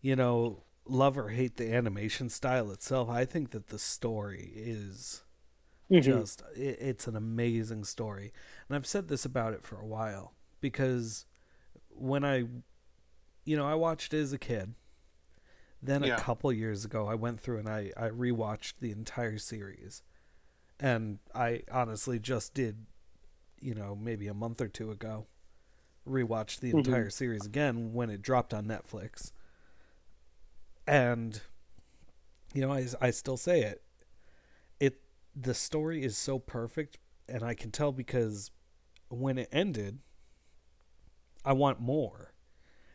you 0.00 0.16
know, 0.16 0.62
love 0.86 1.18
or 1.18 1.28
hate 1.28 1.56
the 1.56 1.72
animation 1.74 2.28
style 2.28 2.70
itself. 2.70 3.08
I 3.08 3.24
think 3.24 3.50
that 3.50 3.68
the 3.68 3.78
story 3.78 4.50
is 4.54 5.22
Mhm. 5.90 6.02
just 6.02 6.42
it, 6.56 6.78
it's 6.80 7.06
an 7.06 7.16
amazing 7.16 7.84
story 7.84 8.32
and 8.68 8.76
i've 8.76 8.86
said 8.86 9.08
this 9.08 9.24
about 9.24 9.52
it 9.52 9.62
for 9.62 9.76
a 9.76 9.86
while 9.86 10.32
because 10.60 11.26
when 11.90 12.24
i 12.24 12.44
you 13.44 13.56
know 13.56 13.66
i 13.66 13.74
watched 13.74 14.14
it 14.14 14.20
as 14.20 14.32
a 14.32 14.38
kid 14.38 14.74
then 15.82 16.02
Yeah. 16.04 16.16
a 16.16 16.20
couple 16.20 16.52
years 16.52 16.84
ago 16.84 17.06
i 17.08 17.14
went 17.14 17.40
through 17.40 17.58
and 17.58 17.68
i 17.68 17.90
i 17.96 18.08
rewatched 18.08 18.74
the 18.80 18.92
entire 18.92 19.38
series 19.38 20.02
and 20.78 21.18
i 21.34 21.62
honestly 21.70 22.18
just 22.18 22.54
did 22.54 22.86
you 23.60 23.74
know 23.74 23.96
maybe 24.00 24.26
a 24.28 24.34
month 24.34 24.60
or 24.60 24.68
two 24.68 24.90
ago 24.90 25.26
rewatched 26.10 26.60
the 26.60 26.72
Mhm. 26.72 26.78
entire 26.86 27.10
series 27.10 27.46
again 27.46 27.92
when 27.92 28.10
it 28.10 28.22
dropped 28.22 28.52
on 28.52 28.66
netflix. 28.66 29.32
And 30.86 31.40
you 32.54 32.60
know 32.62 32.72
I, 32.72 32.86
I 33.00 33.10
still 33.10 33.36
say 33.36 33.62
it. 33.62 33.82
It 34.80 35.00
the 35.36 35.54
story 35.54 36.02
is 36.02 36.16
so 36.16 36.38
perfect 36.38 36.98
and 37.28 37.42
i 37.44 37.54
can 37.54 37.70
tell 37.70 37.92
because 37.92 38.50
when 39.08 39.38
it 39.38 39.48
ended 39.52 40.00
i 41.44 41.52
want 41.52 41.80
more. 41.80 42.32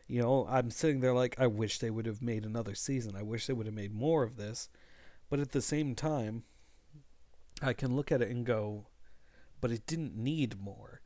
You 0.08 0.20
know 0.22 0.46
i'm 0.48 0.70
sitting 0.70 1.00
there 1.00 1.14
like 1.14 1.34
i 1.40 1.46
wish 1.46 1.78
they 1.78 1.90
would 1.90 2.06
have 2.06 2.22
made 2.22 2.44
another 2.44 2.74
season. 2.74 3.16
I 3.16 3.22
wish 3.22 3.46
they 3.46 3.52
would 3.54 3.66
have 3.66 3.74
made 3.74 3.92
more 3.94 4.22
of 4.22 4.36
this. 4.36 4.68
But 5.28 5.40
at 5.40 5.52
the 5.52 5.62
same 5.62 5.94
time 5.94 6.44
i 7.62 7.72
can 7.72 7.96
look 7.96 8.12
at 8.12 8.20
it 8.20 8.30
and 8.30 8.44
go 8.44 8.86
but 9.62 9.70
it 9.70 9.86
didn't 9.86 10.14
need 10.14 10.60
more 10.60 11.00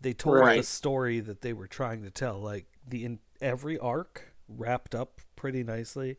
they 0.00 0.12
told 0.12 0.36
the 0.56 0.62
story 0.62 1.20
that 1.20 1.40
they 1.40 1.52
were 1.52 1.66
trying 1.66 2.02
to 2.02 2.10
tell 2.10 2.38
like 2.38 2.66
the 2.86 3.04
in 3.04 3.18
every 3.40 3.78
arc 3.78 4.34
wrapped 4.48 4.94
up 4.94 5.20
pretty 5.34 5.62
nicely 5.64 6.16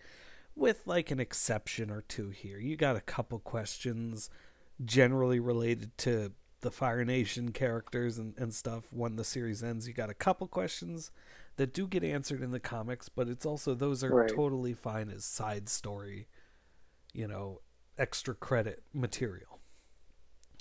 with 0.56 0.82
like 0.86 1.12
an 1.12 1.20
exception 1.20 1.90
or 1.92 2.02
two 2.02 2.30
here. 2.30 2.60
You 2.60 2.76
got 2.76 2.96
a 2.96 3.02
couple 3.02 3.40
questions 3.40 4.30
generally 4.84 5.40
related 5.40 5.98
to 6.00 6.32
the 6.62 6.72
fire 6.72 7.06
nation 7.06 7.52
characters 7.52 8.18
and, 8.18 8.34
and 8.38 8.54
stuff 8.54 8.92
when 8.92 9.16
the 9.16 9.24
series 9.24 9.64
ends. 9.64 9.88
You 9.88 9.94
got 9.94 10.10
a 10.10 10.16
couple 10.16 10.48
questions 10.48 11.12
that 11.58 11.74
do 11.74 11.88
get 11.88 12.04
answered 12.04 12.42
in 12.44 12.52
the 12.52 12.60
comics 12.60 13.10
but 13.10 13.28
it's 13.28 13.46
also 13.46 13.74
those 13.74 14.04
are 14.04 14.10
Right. 14.14 14.30
totally 14.30 14.74
fine 14.74 15.10
as 15.10 15.26
side 15.26 15.70
story 15.70 16.28
you 17.14 17.28
know 17.28 17.62
extra 17.98 18.36
credit 18.36 18.84
material 18.94 19.57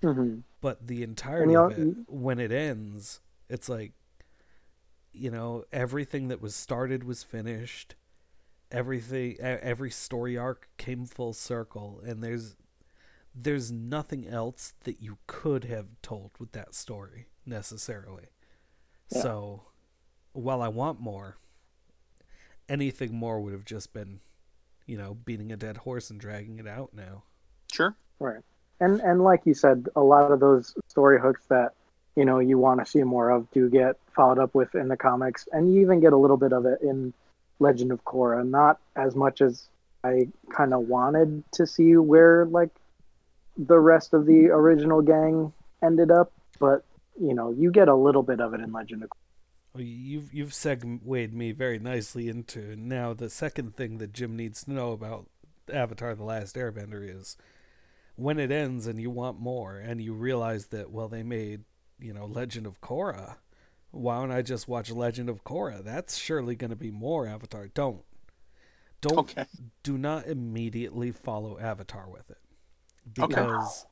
Mhm. 0.07 0.43
but 0.61 0.87
the 0.87 1.03
entirety 1.03 1.53
you 1.53 1.59
of 1.61 1.79
it 1.79 1.97
when 2.09 2.39
it 2.39 2.53
ends 2.53 3.21
it's 3.49 3.69
like 3.69 3.93
you 5.13 5.31
know 5.31 5.65
everything 5.73 6.29
that 6.29 6.41
was 6.41 6.55
started 6.55 7.05
was 7.05 7.23
finished 7.23 7.95
everything 8.71 9.37
every 9.41 9.91
story 9.91 10.37
arc 10.37 10.69
came 10.77 11.07
full 11.07 11.33
circle 11.33 12.01
and 12.05 12.23
there's 12.23 12.57
there's 13.35 13.71
nothing 13.71 14.27
else 14.27 14.75
that 14.85 15.01
you 15.01 15.19
could 15.27 15.65
have 15.65 15.87
told 16.03 16.31
with 16.39 16.53
that 16.53 16.75
story 16.75 17.27
necessarily 17.45 18.27
Yeah. 19.11 19.23
so 19.23 19.63
while 20.33 20.61
i 20.63 20.69
want 20.69 21.01
more 21.01 21.37
anything 22.69 23.15
more 23.15 23.41
would 23.41 23.53
have 23.53 23.65
just 23.65 23.93
been 23.93 24.21
you 24.87 24.97
know 24.97 25.15
beating 25.15 25.53
a 25.53 25.57
dead 25.57 25.79
horse 25.79 26.11
and 26.11 26.21
dragging 26.21 26.59
it 26.59 26.67
out 26.67 26.93
now 26.95 27.25
Sure. 27.73 27.95
Right. 28.21 28.43
And 28.81 29.01
and 29.01 29.23
like 29.23 29.43
you 29.45 29.55
said, 29.55 29.89
a 29.97 30.03
lot 30.03 30.31
of 30.31 30.41
those 30.41 30.75
story 30.89 31.21
hooks 31.21 31.43
that 31.49 31.73
you 32.15 32.25
know 32.25 32.39
you 32.39 32.59
want 32.59 32.81
to 32.81 32.91
see 32.91 33.03
more 33.03 33.31
of 33.31 33.51
do 33.51 33.69
get 33.71 33.97
followed 34.15 34.39
up 34.39 34.55
with 34.55 34.75
in 34.75 34.89
the 34.89 34.97
comics, 34.97 35.49
and 35.53 35.73
you 35.73 35.81
even 35.81 36.01
get 36.01 36.13
a 36.13 36.17
little 36.17 36.37
bit 36.37 36.53
of 36.53 36.67
it 36.67 36.81
in 36.83 37.13
Legend 37.59 37.93
of 37.93 38.05
Korra. 38.05 38.47
Not 38.47 38.79
as 38.95 39.15
much 39.15 39.41
as 39.41 39.69
I 40.05 40.29
kind 40.51 40.75
of 40.75 40.89
wanted 40.89 41.43
to 41.53 41.67
see 41.67 41.97
where 41.97 42.45
like 42.47 42.71
the 43.57 43.79
rest 43.79 44.13
of 44.13 44.27
the 44.27 44.47
original 44.47 45.01
gang 45.01 45.53
ended 45.83 46.11
up, 46.11 46.33
but 46.59 46.85
you 47.21 47.35
know 47.35 47.51
you 47.51 47.71
get 47.71 47.89
a 47.89 47.95
little 47.95 48.23
bit 48.23 48.41
of 48.41 48.53
it 48.55 48.61
in 48.61 48.73
Legend 48.73 49.05
of. 49.05 49.11
Korra. 49.11 49.13
Oh, 49.15 49.79
well, 49.79 49.85
you've 49.85 50.33
you've 50.33 50.55
segued 50.55 51.05
me 51.05 51.53
very 51.53 51.79
nicely 51.79 52.29
into 52.29 52.77
now 52.77 53.15
the 53.15 53.31
second 53.31 53.77
thing 53.77 53.99
that 53.99 54.13
Jim 54.13 54.37
needs 54.37 54.65
to 54.65 54.73
know 54.73 54.93
about 54.93 55.27
Avatar: 55.73 56.15
The 56.15 56.25
Last 56.25 56.57
Airbender 56.57 57.09
is 57.09 57.37
when 58.17 58.39
it 58.39 58.51
ends 58.51 58.87
and 58.87 59.01
you 59.01 59.11
want 59.11 59.39
more 59.39 59.77
and 59.77 60.01
you 60.01 60.13
realize 60.15 60.67
that 60.69 60.91
well 60.91 61.09
they 61.09 61.23
made 61.23 61.65
you 61.99 62.13
know 62.13 62.27
Legend 62.27 62.67
of 62.67 62.81
Korra. 62.81 63.37
Why 63.93 64.21
don't 64.21 64.31
I 64.33 64.43
just 64.43 64.69
watch 64.69 64.91
Legend 64.91 65.31
of 65.31 65.45
Korra? 65.45 65.83
That's 65.83 66.19
surely 66.19 66.55
going 66.55 66.71
to 66.71 66.77
be 66.77 66.91
more 66.91 67.27
Avatar. 67.27 67.69
Don't, 67.69 68.03
don't, 69.01 69.19
Okay. 69.21 69.47
do 69.83 69.97
not 69.97 70.27
immediately 70.27 71.13
follow 71.13 71.59
Avatar 71.59 72.07
with 72.11 72.29
it 72.31 72.37
because 73.15 73.87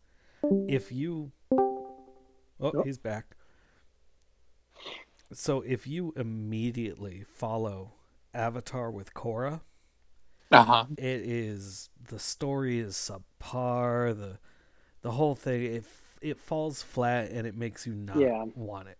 if 0.69 0.93
you, 0.93 1.33
oh, 1.53 2.73
Yep. 2.75 2.85
he's 2.85 2.99
back. 2.99 3.35
So 5.33 5.63
if 5.63 5.87
you 5.87 6.13
immediately 6.17 7.25
follow 7.35 7.93
Avatar 8.35 8.91
with 8.91 9.15
Korra, 9.15 9.63
Uh 10.51 10.65
huh. 10.65 10.87
it 10.99 11.23
is 11.23 11.89
the 12.09 12.19
story 12.19 12.79
is 12.79 12.95
subpar 12.95 14.17
the 14.17 14.39
the 15.03 15.13
whole 15.13 15.35
thing 15.35 15.63
it 15.65 15.85
it 16.21 16.39
falls 16.39 16.83
flat 16.83 17.31
and 17.31 17.47
it 17.47 17.57
makes 17.57 17.87
you 17.87 17.95
not 17.95 18.17
Yeah. 18.19 18.45
want 18.55 18.89
it. 18.89 18.99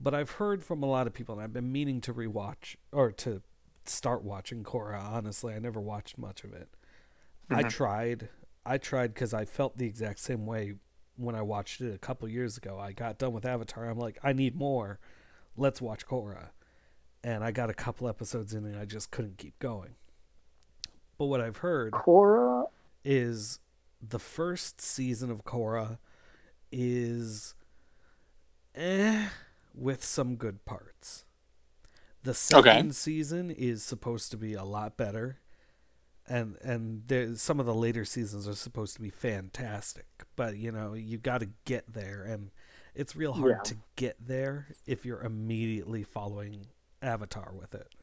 But 0.00 0.14
i've 0.14 0.32
heard 0.32 0.62
from 0.64 0.82
a 0.82 0.86
lot 0.86 1.06
of 1.06 1.12
people 1.12 1.34
and 1.34 1.42
i've 1.44 1.52
been 1.52 1.70
meaning 1.72 2.00
to 2.02 2.14
rewatch 2.14 2.76
or 2.92 3.12
to 3.12 3.42
start 3.84 4.22
watching 4.22 4.64
Korra 4.64 5.00
honestly. 5.02 5.54
I 5.54 5.58
never 5.58 5.80
watched 5.80 6.18
much 6.18 6.42
of 6.44 6.52
it. 6.52 6.68
I 7.50 7.62
Mhm. 7.64 7.70
tried 7.70 8.28
i 8.64 8.78
tried 8.78 9.14
because 9.14 9.32
i 9.34 9.44
felt 9.44 9.76
the 9.78 9.86
exact 9.86 10.18
same 10.18 10.44
way 10.46 10.74
when 11.16 11.34
i 11.34 11.42
watched 11.42 11.80
it 11.80 11.94
a 11.94 11.98
couple 11.98 12.28
years 12.28 12.56
ago. 12.56 12.78
I 12.78 12.92
got 12.92 13.18
done 13.18 13.32
with 13.32 13.44
avatar 13.44 13.84
i'm 13.88 13.98
like 13.98 14.18
i 14.22 14.32
need 14.32 14.54
more. 14.56 14.98
Let's 15.56 15.80
watch 15.82 16.06
Korra. 16.06 16.50
And 17.24 17.42
i 17.44 17.50
got 17.50 17.70
a 17.70 17.74
couple 17.74 18.08
episodes 18.08 18.54
in 18.54 18.64
and 18.64 18.78
i 18.78 18.84
just 18.84 19.10
couldn't 19.10 19.38
keep 19.38 19.58
going 19.58 19.94
but 21.18 21.26
what 21.26 21.40
i've 21.40 21.58
heard 21.58 21.92
Korra, 21.92 22.66
is 23.04 23.58
the 24.06 24.18
first 24.18 24.80
season 24.80 25.30
of 25.30 25.44
Korra 25.44 25.98
is 26.70 27.54
eh 28.74 29.28
with 29.74 30.04
some 30.04 30.36
good 30.36 30.64
parts. 30.64 31.24
The 32.22 32.34
second 32.34 32.94
season 32.96 33.50
is 33.50 33.82
supposed 33.82 34.30
to 34.32 34.36
be 34.36 34.54
a 34.54 34.64
lot 34.64 34.96
better. 34.96 35.38
And 36.28 36.56
and 36.62 37.02
there, 37.06 37.36
some 37.36 37.60
of 37.60 37.66
the 37.66 37.74
later 37.74 38.04
seasons 38.04 38.48
are 38.48 38.54
supposed 38.54 38.94
to 38.96 39.00
be 39.00 39.10
fantastic, 39.10 40.06
but 40.34 40.56
you 40.56 40.72
know 40.72 40.94
you 40.94 41.18
got 41.18 41.38
to 41.40 41.50
get 41.64 41.92
there, 41.92 42.24
and 42.24 42.50
it's 42.94 43.14
real 43.14 43.32
hard 43.34 43.58
Yeah. 43.58 43.62
to 43.64 43.76
get 43.94 44.16
there 44.26 44.68
if 44.86 45.04
you're 45.06 45.22
immediately 45.22 46.02
following 46.02 46.66
Avatar 47.00 47.52
with 47.54 47.74
it. 47.74 47.94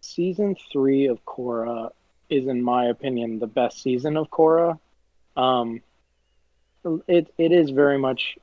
season 0.00 0.56
three 0.72 1.06
of 1.06 1.24
Korra 1.24 1.90
is, 2.32 2.46
in 2.46 2.62
my 2.62 2.86
opinion, 2.86 3.38
the 3.38 3.46
best 3.46 3.82
season 3.82 4.16
of 4.16 4.30
Korra. 4.30 4.78
Um, 5.36 5.80
it 7.06 7.32
it 7.38 7.52
is 7.52 7.70
very 7.70 7.98
much 7.98 8.36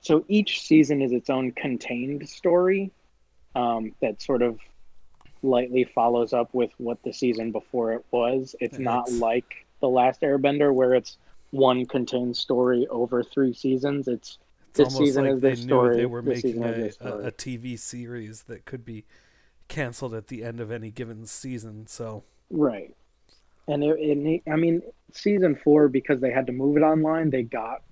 so. 0.00 0.24
Each 0.28 0.60
season 0.62 1.02
is 1.02 1.12
its 1.12 1.30
own 1.30 1.52
contained 1.52 2.28
story 2.28 2.90
um, 3.54 3.92
that 4.00 4.22
sort 4.22 4.42
of 4.42 4.58
lightly 5.42 5.84
follows 5.84 6.32
up 6.32 6.54
with 6.54 6.70
what 6.78 7.02
the 7.02 7.12
season 7.12 7.50
before 7.50 7.92
it 7.92 8.04
was. 8.12 8.54
It's 8.60 8.76
And 8.76 8.84
not 8.84 9.08
it's- 9.08 9.20
like 9.20 9.66
the 9.80 9.88
Last 9.88 10.20
Airbender 10.20 10.72
where 10.72 10.94
it's 10.94 11.16
one 11.50 11.84
contained 11.86 12.36
story 12.36 12.86
over 12.88 13.22
three 13.24 13.52
seasons. 13.52 14.06
It's 14.06 14.38
It's 14.68 14.78
This 14.78 14.96
season 14.96 15.24
like 15.24 15.34
is 15.34 15.40
this 15.40 15.62
story, 15.62 15.96
they 15.96 16.06
were 16.06 16.22
making 16.22 16.62
a, 16.62 16.90
a, 17.00 17.18
a 17.26 17.32
TV 17.32 17.76
series 17.78 18.44
that 18.44 18.64
could 18.64 18.84
be 18.84 19.04
canceled 19.68 20.14
at 20.14 20.28
the 20.28 20.44
end 20.44 20.60
of 20.60 20.70
any 20.70 20.90
given 20.92 21.26
season. 21.26 21.86
So 21.88 22.22
Right. 22.50 22.94
And 23.68 23.84
it, 23.84 23.96
it, 23.98 24.42
I 24.50 24.56
mean, 24.56 24.82
season 25.12 25.54
four, 25.56 25.88
because 25.88 26.20
they 26.20 26.30
had 26.30 26.46
to 26.46 26.52
move 26.52 26.76
it 26.76 26.82
online, 26.82 27.30
they 27.30 27.42
got 27.42 27.82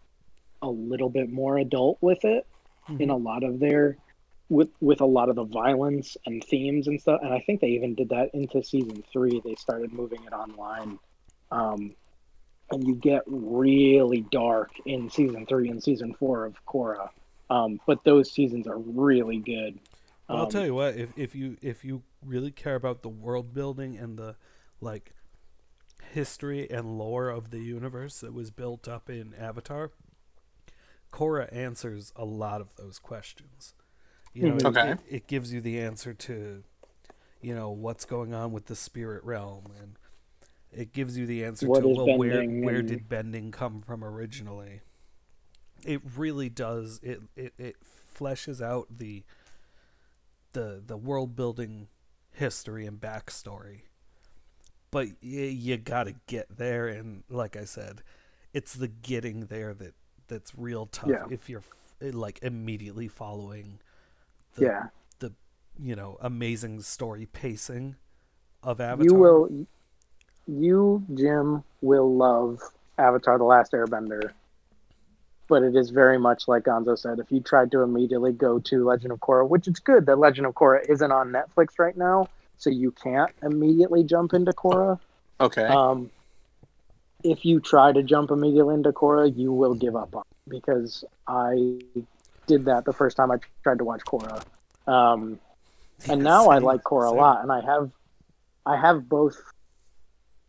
a 0.63 0.69
little 0.69 1.09
bit 1.09 1.31
more 1.31 1.59
adult 1.59 1.99
with 2.01 2.25
it 2.25 2.47
in 2.99 3.09
a 3.09 3.17
lot 3.17 3.45
of 3.45 3.61
their, 3.61 3.97
with 4.49 4.69
with 4.81 5.01
a 5.01 5.07
lot 5.07 5.29
of 5.29 5.37
the 5.37 5.45
violence 5.45 6.17
and 6.27 6.43
themes 6.43 6.89
and 6.89 7.01
stuff. 7.01 7.21
And 7.23 7.33
I 7.33 7.39
think 7.41 7.61
they 7.61 7.69
even 7.69 7.95
did 7.95 8.09
that 8.09 8.35
into 8.35 8.65
season 8.65 9.05
three. 9.13 9.41
They 9.45 9.55
started 9.55 9.93
moving 9.93 10.25
it 10.25 10.33
online, 10.33 10.99
um, 11.53 11.95
and 12.73 12.87
you 12.87 12.97
get 12.97 13.23
really 13.27 14.27
dark 14.33 14.73
in 14.87 15.09
season 15.09 15.47
three 15.47 15.69
and 15.69 15.81
season 15.81 16.15
four 16.15 16.47
of 16.47 16.57
Korra. 16.67 17.11
Um, 17.49 17.81
but 17.87 18.03
those 18.05 18.33
seasons 18.33 18.67
are 18.67 18.79
really 18.79 19.39
good. 19.39 19.79
Well, 20.29 20.39
I'll 20.39 20.45
Um, 20.45 20.51
tell 20.51 20.67
you 20.67 20.75
what, 20.75 20.97
if 20.97 21.17
if 21.17 21.35
you 21.37 21.57
if 21.63 21.85
you 21.85 22.03
really 22.25 22.51
care 22.51 22.75
about 22.75 23.03
the 23.03 23.09
world 23.09 23.55
building 23.55 23.97
and 23.97 24.19
the 24.19 24.35
like 24.81 25.13
history 26.11 26.69
and 26.71 26.99
lore 26.99 27.29
of 27.29 27.51
the 27.51 27.61
universe 27.61 28.21
that 28.21 28.33
was 28.33 28.51
built 28.51 28.87
up 28.89 29.09
in 29.11 29.35
Avatar, 29.35 29.91
Korra 31.13 31.53
answers 31.55 32.13
a 32.17 32.25
lot 32.25 32.61
of 32.61 32.75
those 32.77 32.99
questions. 32.99 33.75
You 34.33 34.49
know, 34.51 34.55
Mhm. 34.57 34.59
it, 34.61 34.67
Okay. 34.67 34.91
it, 34.93 34.99
it 35.09 35.27
gives 35.27 35.53
you 35.53 35.61
the 35.61 35.81
answer 35.81 36.15
to, 36.15 36.63
you 37.41 37.55
know, 37.55 37.71
what's 37.71 38.05
going 38.05 38.33
on 38.33 38.53
with 38.53 38.67
the 38.67 38.77
spirit 38.77 39.25
realm, 39.25 39.73
and 39.81 39.97
it 40.73 40.93
gives 40.93 41.19
you 41.19 41.27
the 41.27 41.45
answer 41.45 41.67
What 41.67 41.81
to 41.81 41.89
well, 41.89 42.17
where 42.19 42.31
bending 42.41 42.65
where 42.65 42.77
and- 42.77 42.89
did 42.89 43.09
bending 43.09 43.51
come 43.51 43.83
from 43.83 44.05
originally. 44.05 44.83
It 45.85 46.01
really 46.17 46.49
does. 46.51 47.01
It 47.03 47.23
it, 47.35 47.55
it 47.59 47.77
fleshes 48.15 48.61
out 48.61 48.99
the 48.99 49.25
the 50.53 50.83
the 50.85 50.97
world 50.97 51.35
building 51.35 51.89
history 52.33 52.87
and 52.87 53.01
backstory. 53.01 53.83
But 54.91 55.09
you, 55.21 55.43
you 55.43 55.77
got 55.77 56.05
to 56.05 56.15
get 56.27 56.57
there, 56.57 56.89
and 56.89 57.23
like 57.29 57.57
I 57.57 57.65
said, 57.65 58.03
it's 58.53 58.75
the 58.75 58.89
getting 58.89 59.47
there 59.47 59.75
that 59.75 59.95
that's 60.29 60.53
real 60.57 60.87
tough. 60.87 61.11
Yeah. 61.11 61.25
If 61.31 61.49
you're 61.49 61.63
eh, 62.03 62.11
like 62.13 62.41
immediately 62.43 63.09
following 63.09 63.81
the 64.55 64.65
yeah. 64.65 64.83
the 65.19 65.33
you 65.79 65.95
know 65.95 66.17
amazing 66.21 66.81
story 66.83 67.27
pacing 67.27 67.97
of 68.63 68.81
Avatar. 68.81 69.05
You 69.05 69.15
will, 69.15 69.67
you 70.47 71.05
Jim 71.15 71.63
will 71.83 72.15
love 72.15 72.61
Avatar: 72.99 73.39
The 73.39 73.45
Last 73.45 73.73
Airbender, 73.73 74.33
but 75.49 75.63
it 75.63 75.77
is 75.77 75.91
very 75.91 76.19
much 76.19 76.49
like 76.49 76.65
Gonzo 76.65 76.99
said. 76.99 77.19
If 77.19 77.31
you 77.31 77.41
tried 77.41 77.71
to 77.73 77.83
immediately 77.83 78.33
go 78.33 78.59
to 78.59 78.85
Legend 78.85 79.13
of 79.13 79.21
Korra, 79.21 79.49
which 79.49 79.69
it's 79.69 79.81
good 79.81 80.07
that 80.07 80.19
Legend 80.19 80.47
of 80.47 80.55
Korra 80.55 80.89
isn't 80.89 81.13
on 81.13 81.31
Netflix 81.31 81.79
right 81.79 81.97
now, 81.97 82.29
so 82.61 82.69
you 82.69 82.91
can't 82.93 83.33
immediately 83.43 84.05
jump 84.05 84.35
into 84.35 84.53
Korra. 84.53 85.01
Okay. 85.41 85.65
Um, 85.65 86.11
if 87.25 87.45
you 87.45 87.59
try 87.59 87.91
to 87.91 88.03
jump 88.03 88.31
immediately 88.31 88.75
into 88.75 88.93
Korra, 88.93 89.35
you 89.35 89.51
will 89.51 89.75
give 89.75 89.97
up 89.97 90.15
on 90.15 90.23
it 90.31 90.51
because 90.51 91.03
I 91.27 91.81
did 92.47 92.67
that 92.67 92.85
the 92.85 92.93
first 92.93 93.17
time 93.17 93.31
I 93.31 93.39
tried 93.63 93.79
to 93.79 93.85
watch 93.85 94.03
Korra. 94.03 94.43
Um, 94.87 95.41
and 96.07 96.21
Yeah, 96.21 96.29
now 96.29 96.49
I 96.49 96.59
like 96.59 96.83
Korra 96.83 97.11
a 97.11 97.15
lot, 97.15 97.43
and 97.43 97.51
I 97.51 97.63
have, 97.63 97.91
I 98.67 98.77
have 98.77 99.09
both 99.09 99.43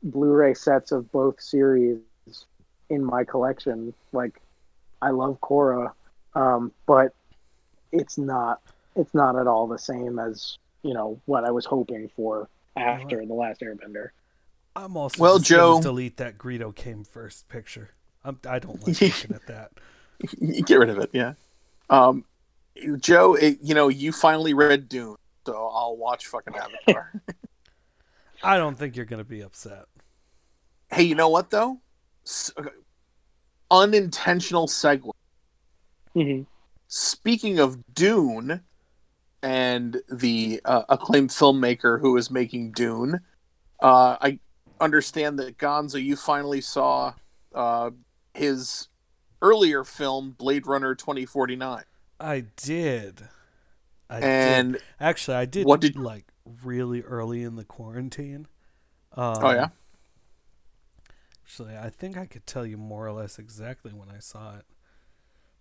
Blu-ray 0.03 0.53
sets 0.53 0.91
of 0.91 1.09
both 1.14 1.41
series 1.41 1.99
in 2.89 3.05
my 3.05 3.24
collection. 3.24 3.93
Like, 4.12 4.41
I 5.01 5.12
love 5.12 5.39
Korra, 5.39 5.93
um, 6.36 6.74
but 6.86 7.14
it's 7.93 8.18
not, 8.18 8.59
it's 8.97 9.14
not 9.14 9.38
at 9.38 9.47
all 9.47 9.68
the 9.68 9.80
same 9.80 10.20
as 10.20 10.57
you 10.84 10.93
know 10.93 11.21
what 11.25 11.43
I 11.45 11.51
was 11.51 11.65
hoping 11.65 12.09
for 12.15 12.49
after 12.75 13.25
the 13.25 13.34
Last 13.34 13.61
Airbender. 13.61 14.09
I'm 14.75 14.95
also 14.97 15.21
Well, 15.21 15.38
just 15.39 15.49
gonna 15.51 15.61
Joe- 15.77 15.82
delete 15.82 16.17
that 16.17 16.38
Greedo 16.38 16.73
came 16.73 17.03
first 17.03 17.47
picture. 17.49 17.91
I'm, 18.23 18.39
I 18.47 18.59
don't 18.59 18.86
like 18.88 19.01
looking 19.01 19.36
at 19.36 19.47
that. 19.47 19.71
Get 20.65 20.75
rid 20.79 20.89
of 20.89 20.97
it. 20.99 21.09
Yeah. 21.13 21.34
Um, 21.89 22.23
Joe, 22.99 23.34
it, 23.36 23.59
you 23.61 23.73
know, 23.75 23.89
you 23.89 24.11
finally 24.13 24.53
read 24.53 24.88
Dune, 24.88 25.17
so 25.45 25.53
I'll 25.73 25.97
watch 25.97 26.27
fucking 26.27 26.55
Avatar. 26.55 27.11
I 28.43 28.57
don't 28.57 28.77
think 28.77 28.95
you're 28.95 29.05
gonna 29.05 29.23
be 29.25 29.41
upset. 29.41 29.86
hey, 30.91 31.03
you 31.03 31.15
know 31.15 31.29
what 31.29 31.49
though? 31.49 31.79
S- 32.25 32.51
okay. 32.57 32.69
Unintentional 33.69 34.67
segue. 34.67 35.11
Mm-hmm. 36.15 36.43
Speaking 36.88 37.59
of 37.59 37.77
Dune 37.93 38.61
and 39.44 40.02
the 40.12 40.62
uh, 40.66 40.84
acclaimed 40.89 41.30
filmmaker 41.30 42.00
who 42.02 42.16
is 42.18 42.30
making 42.32 42.72
Dune, 42.72 43.22
uh, 43.82 44.18
I 44.22 44.39
understand 44.80 45.39
that 45.39 45.58
Gonzo, 45.58 46.04
you 46.04 46.16
finally 46.16 46.62
saw 46.62 47.14
uh, 47.54 47.92
his 48.34 48.88
earlier 49.42 49.84
film, 49.84 50.32
Blade 50.38 50.68
Runner 50.68 50.96
2049. 50.96 51.84
I 52.20 52.42
did. 52.56 53.24
I 54.10 54.20
And 54.20 54.74
did. 54.74 54.82
Actually, 55.00 55.38
I 55.38 55.46
did. 55.46 55.66
what 55.66 55.82
did- 55.82 55.96
like 55.96 56.26
really 56.64 57.02
early 57.02 57.44
in 57.44 57.56
the 57.56 57.64
quarantine? 57.66 58.48
Um, 59.16 59.38
oh 59.42 59.52
yeah, 59.52 59.70
Actually, 61.44 61.76
I 61.78 61.89
think 61.89 62.18
I 62.18 62.26
could 62.26 62.46
tell 62.48 62.66
you 62.66 62.78
more 62.78 63.06
or 63.06 63.12
less 63.12 63.38
exactly 63.38 63.92
when 63.92 64.10
I 64.10 64.20
saw 64.20 64.56
it. 64.58 64.66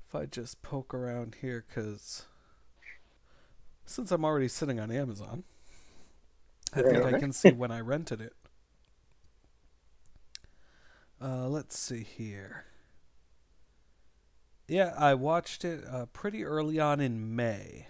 If 0.07 0.15
I 0.15 0.27
just 0.27 0.63
poke 0.63 0.95
around 0.95 1.37
here, 1.41 1.65
because 1.67 2.27
since 3.91 4.13
I'm 4.13 4.25
already 4.25 4.49
sitting 4.49 4.79
on 4.79 4.93
Amazon, 4.93 5.43
I 6.73 6.83
think 6.83 7.05
I 7.05 7.19
can 7.19 7.33
see 7.33 7.51
when 7.51 7.71
I 7.73 7.81
rented 7.81 8.21
it. 8.21 8.35
Uh, 11.21 11.49
let's 11.49 11.77
see 11.77 12.05
here. 12.05 12.65
Yeah, 14.69 14.95
I 14.97 15.15
watched 15.15 15.65
it 15.65 15.85
uh, 15.91 16.07
pretty 16.13 16.45
early 16.45 16.79
on 16.79 17.01
in 17.01 17.35
May. 17.35 17.89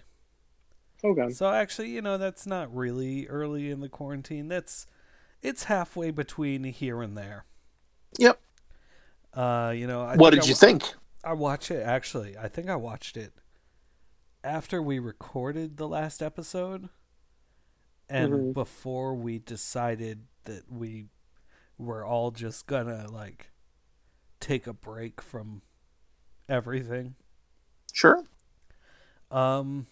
Okay. 1.03 1.29
So 1.29 1.49
actually, 1.51 1.89
you 1.89 2.01
know, 2.01 2.17
that's 2.17 2.47
not 2.47 2.75
really 2.75 3.27
early 3.27 3.69
in 3.69 3.79
the 3.81 3.89
quarantine. 3.89 4.47
That's 4.47 4.87
it's 5.43 5.65
halfway 5.65 6.09
between 6.09 6.63
here 6.63 7.01
and 7.03 7.15
there. 7.15 7.45
Yep. 8.17 8.39
Uh, 9.33 9.73
you 9.75 9.85
know, 9.85 10.01
I 10.01 10.15
what 10.15 10.31
did 10.31 10.43
I 10.43 10.47
you 10.47 10.55
think? 10.55 10.83
I 11.23 11.33
watch 11.33 11.69
it 11.69 11.83
actually. 11.83 12.35
I 12.37 12.47
think 12.47 12.69
I 12.69 12.75
watched 12.75 13.15
it 13.15 13.33
after 14.43 14.81
we 14.81 14.99
recorded 14.99 15.77
the 15.77 15.87
last 15.87 16.21
episode 16.21 16.89
and 18.09 18.33
Mhm. 18.33 18.53
before 18.53 19.13
we 19.15 19.39
decided 19.39 20.27
that 20.45 20.71
we 20.71 21.07
were 21.77 22.03
all 22.05 22.31
just 22.31 22.65
gonna 22.67 23.07
like 23.09 23.51
take 24.39 24.67
a 24.67 24.73
break 24.73 25.21
from 25.21 25.61
everything. 26.49 27.15
Sure. 27.93 28.23
Um 29.29 29.87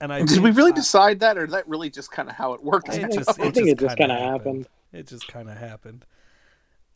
and 0.00 0.12
I 0.12 0.22
did 0.24 0.40
we 0.40 0.50
really 0.50 0.72
I- 0.72 0.76
decide 0.76 1.20
that, 1.20 1.38
or 1.38 1.46
that 1.46 1.66
really 1.66 1.88
just 1.88 2.10
kind 2.10 2.28
of 2.28 2.36
how 2.36 2.52
it 2.52 2.62
worked? 2.62 2.88
It 2.90 3.04
I, 3.04 3.08
just- 3.08 3.40
I 3.40 3.46
it 3.46 3.54
think 3.54 3.68
it 3.68 3.78
just 3.78 3.80
just 3.80 3.96
kinda 3.96 4.14
kind 4.14 4.24
of 4.26 4.32
happened. 4.32 4.56
happened. 4.64 4.68
it 5.00 5.06
just 5.06 5.26
kind 5.28 5.48
of 5.50 5.56
happened. 5.56 6.06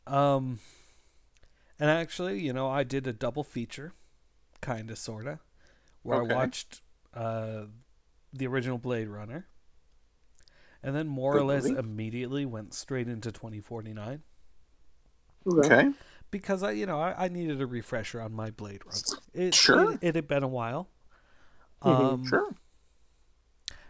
Um, 0.06 0.60
and 1.78 1.88
actually, 1.90 2.40
you 2.40 2.52
know, 2.52 2.68
I 2.68 2.82
did 2.84 3.06
a 3.06 3.12
double 3.12 3.42
feature, 3.44 3.92
kind 4.60 4.90
of, 4.90 4.98
sorta, 4.98 5.40
where 6.02 6.18
Okay. 6.18 6.32
I 6.34 6.36
watched 6.36 6.82
uh, 7.14 7.64
the 8.32 8.46
original 8.46 8.78
Blade 8.78 9.08
Runner, 9.08 9.46
and 10.82 10.94
then 10.94 11.06
more 11.06 11.36
or 11.36 11.42
less 11.44 11.70
movie. 11.70 11.78
immediately 11.78 12.44
went 12.44 12.74
straight 12.74 13.08
into 13.08 13.32
2049 13.32 14.22
Okay. 15.46 15.82
Okay. 15.82 15.90
because 16.30 16.62
I, 16.62 16.72
you 16.72 16.86
know, 16.86 17.00
I, 17.00 17.24
I 17.24 17.28
needed 17.28 17.60
a 17.60 17.66
refresher 17.66 18.20
on 18.20 18.32
my 18.32 18.50
Blade 18.50 18.82
Runner. 18.86 19.18
It, 19.34 19.54
Sure. 19.54 19.92
it, 19.92 19.98
it 20.02 20.14
had 20.14 20.28
been 20.28 20.42
a 20.42 20.48
while. 20.48 20.88
Mhm. 21.84 22.18
Um, 22.22 22.24
Sure. 22.24 22.54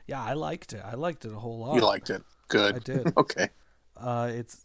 Yeah, 0.07 0.23
I 0.23 0.33
liked 0.35 0.73
it. 0.73 0.83
I 0.85 0.95
liked 0.95 1.25
it 1.25 1.33
a 1.33 1.39
whole 1.39 1.59
lot. 1.59 1.77
You 1.77 1.81
liked 1.83 2.11
it. 2.11 2.23
Good. 2.49 2.77
I 2.77 2.79
did. 2.79 3.13
Okay. 3.17 3.51
Uh, 3.97 4.31
it's 4.33 4.65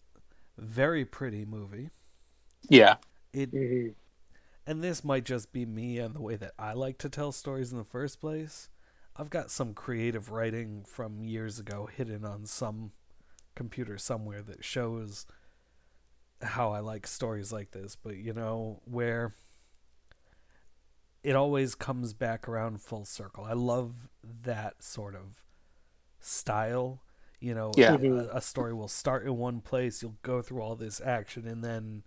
very 0.58 1.06
pretty 1.06 1.46
movie. 1.46 1.89
Yeah. 2.70 2.98
It 3.34 3.52
hmm 3.52 3.96
and 4.68 4.84
this 4.84 5.03
might 5.03 5.26
just 5.26 5.51
be 5.51 5.66
me 5.66 5.97
and 5.99 6.16
the 6.16 6.22
way 6.22 6.36
that 6.36 6.53
I 6.57 6.74
like 6.74 6.97
to 6.99 7.09
tell 7.09 7.32
stories 7.32 7.72
in 7.72 7.78
the 7.78 7.84
first 7.84 8.20
place. 8.20 8.70
I've 9.16 9.30
got 9.30 9.51
some 9.51 9.74
creative 9.74 10.32
writing 10.32 10.84
from 10.86 11.24
years 11.24 11.59
ago 11.59 11.88
hidden 11.93 12.26
on 12.26 12.45
some 12.45 12.91
computer 13.55 13.97
somewhere 13.97 14.41
that 14.41 14.63
shows 14.63 15.26
how 16.41 16.72
I 16.72 16.80
like 16.80 17.07
stories 17.07 17.53
like 17.53 17.72
this, 17.72 17.95
but 17.95 18.18
you 18.18 18.34
know, 18.34 18.82
where 18.86 19.36
it 21.24 21.36
always 21.36 21.74
comes 21.76 22.13
back 22.13 22.47
around 22.47 22.82
full 22.82 23.05
circle. 23.05 23.45
I 23.45 23.53
love 23.53 24.09
that 24.43 24.84
sort 24.84 25.16
of 25.16 25.43
style. 26.20 27.01
You 27.39 27.55
know, 27.55 27.72
Yeah. 27.78 27.95
A, 27.95 28.38
a 28.38 28.41
story 28.41 28.74
will 28.74 28.88
start 28.88 29.26
in 29.26 29.38
one 29.38 29.61
place, 29.61 30.01
you'll 30.01 30.18
go 30.24 30.41
through 30.41 30.61
all 30.61 30.76
this 30.76 30.99
action, 31.03 31.47
and 31.47 31.63
then 31.63 32.03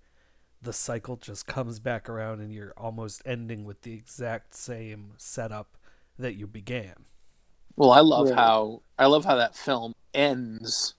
the 0.60 0.72
cycle 0.72 1.16
just 1.16 1.46
comes 1.46 1.78
back 1.78 2.08
around, 2.08 2.40
and 2.40 2.52
you're 2.52 2.74
almost 2.76 3.22
ending 3.24 3.64
with 3.64 3.82
the 3.82 3.94
exact 3.94 4.54
same 4.54 5.12
setup 5.16 5.76
that 6.18 6.34
you 6.34 6.46
began. 6.46 6.94
Well, 7.76 7.92
I 7.92 8.00
love 8.00 8.30
Right. 8.30 8.36
how 8.36 8.82
I 8.98 9.06
love 9.06 9.24
how 9.24 9.36
that 9.36 9.54
film 9.54 9.92
ends 10.14 10.94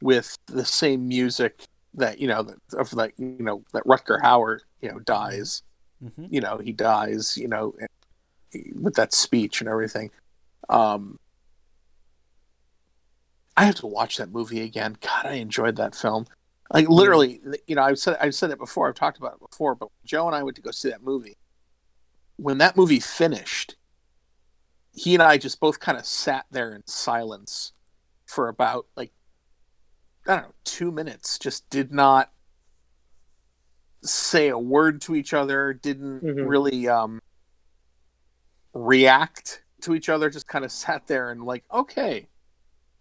with 0.00 0.36
the 0.46 0.64
same 0.64 1.08
music 1.08 1.64
that 1.94 2.20
you 2.20 2.28
know 2.28 2.42
that 2.44 2.58
of 2.78 2.92
like 2.92 3.14
you 3.18 3.36
know 3.40 3.64
that 3.72 3.82
Rutger 3.84 4.20
Hauer 4.22 4.60
you 4.80 4.90
know 4.90 5.00
dies. 5.00 5.62
hmm 6.00 6.26
You 6.28 6.40
know 6.40 6.58
he 6.58 6.72
dies. 6.72 7.36
You 7.36 7.48
know 7.48 7.74
with 8.74 8.94
that 8.94 9.12
speech 9.12 9.60
and 9.60 9.68
everything. 9.68 10.10
Um, 10.68 11.18
I 13.56 13.64
have 13.64 13.74
to 13.76 13.86
watch 13.86 14.16
that 14.18 14.30
movie 14.30 14.60
again. 14.62 14.96
God, 15.00 15.26
I 15.26 15.34
enjoyed 15.34 15.76
that 15.76 15.94
film. 15.94 16.26
Like 16.72 16.88
literally, 16.88 17.40
you 17.66 17.74
know, 17.74 17.82
I've 17.82 17.98
said 17.98 18.18
I've 18.20 18.34
said 18.34 18.50
it 18.50 18.58
before. 18.58 18.88
I've 18.88 18.94
talked 18.94 19.18
about 19.18 19.34
it 19.34 19.40
before. 19.50 19.74
But 19.74 19.88
Joe 20.04 20.26
and 20.26 20.36
I 20.36 20.42
went 20.42 20.56
to 20.56 20.62
go 20.62 20.70
see 20.70 20.90
that 20.90 21.02
movie. 21.02 21.38
When 22.36 22.58
that 22.58 22.76
movie 22.76 23.00
finished, 23.00 23.76
he 24.92 25.14
and 25.14 25.22
I 25.22 25.38
just 25.38 25.60
both 25.60 25.80
kind 25.80 25.96
of 25.98 26.04
sat 26.04 26.44
there 26.50 26.74
in 26.74 26.82
silence 26.86 27.72
for 28.26 28.48
about 28.48 28.86
like 28.96 29.12
I 30.26 30.34
don't 30.34 30.42
know 30.44 30.54
two 30.64 30.92
minutes. 30.92 31.38
Just 31.38 31.68
did 31.70 31.90
not 31.90 32.30
say 34.04 34.48
a 34.48 34.58
word 34.58 35.00
to 35.02 35.16
each 35.16 35.32
other. 35.32 35.72
Didn't 35.72 36.22
Mhm. 36.22 36.48
really 36.48 36.86
um, 36.86 37.20
react 38.74 39.62
to 39.82 39.94
each 39.94 40.08
other. 40.08 40.28
Just 40.28 40.46
kind 40.46 40.64
of 40.66 40.70
sat 40.72 41.06
there 41.06 41.30
and 41.30 41.42
like, 41.44 41.64
okay, 41.72 42.28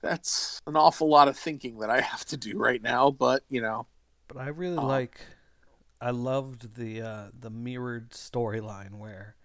that's 0.02 0.62
an 0.68 0.76
awful 0.76 1.10
lot 1.10 1.28
of 1.28 1.38
thinking 1.38 1.80
that 1.80 1.90
I 1.90 2.02
have 2.02 2.26
to 2.26 2.38
do 2.38 2.58
right 2.58 2.82
now. 2.82 3.12
But 3.12 3.44
you 3.50 3.62
know, 3.62 3.88
But 4.28 4.38
I 4.38 4.48
really 4.48 4.78
Uh, 4.78 4.82
like, 4.82 5.20
I 6.02 6.12
loved 6.12 6.76
the 6.76 7.02
uh, 7.02 7.28
the 7.38 7.50
mirrored 7.50 8.12
storyline 8.12 8.96
where 9.00 9.36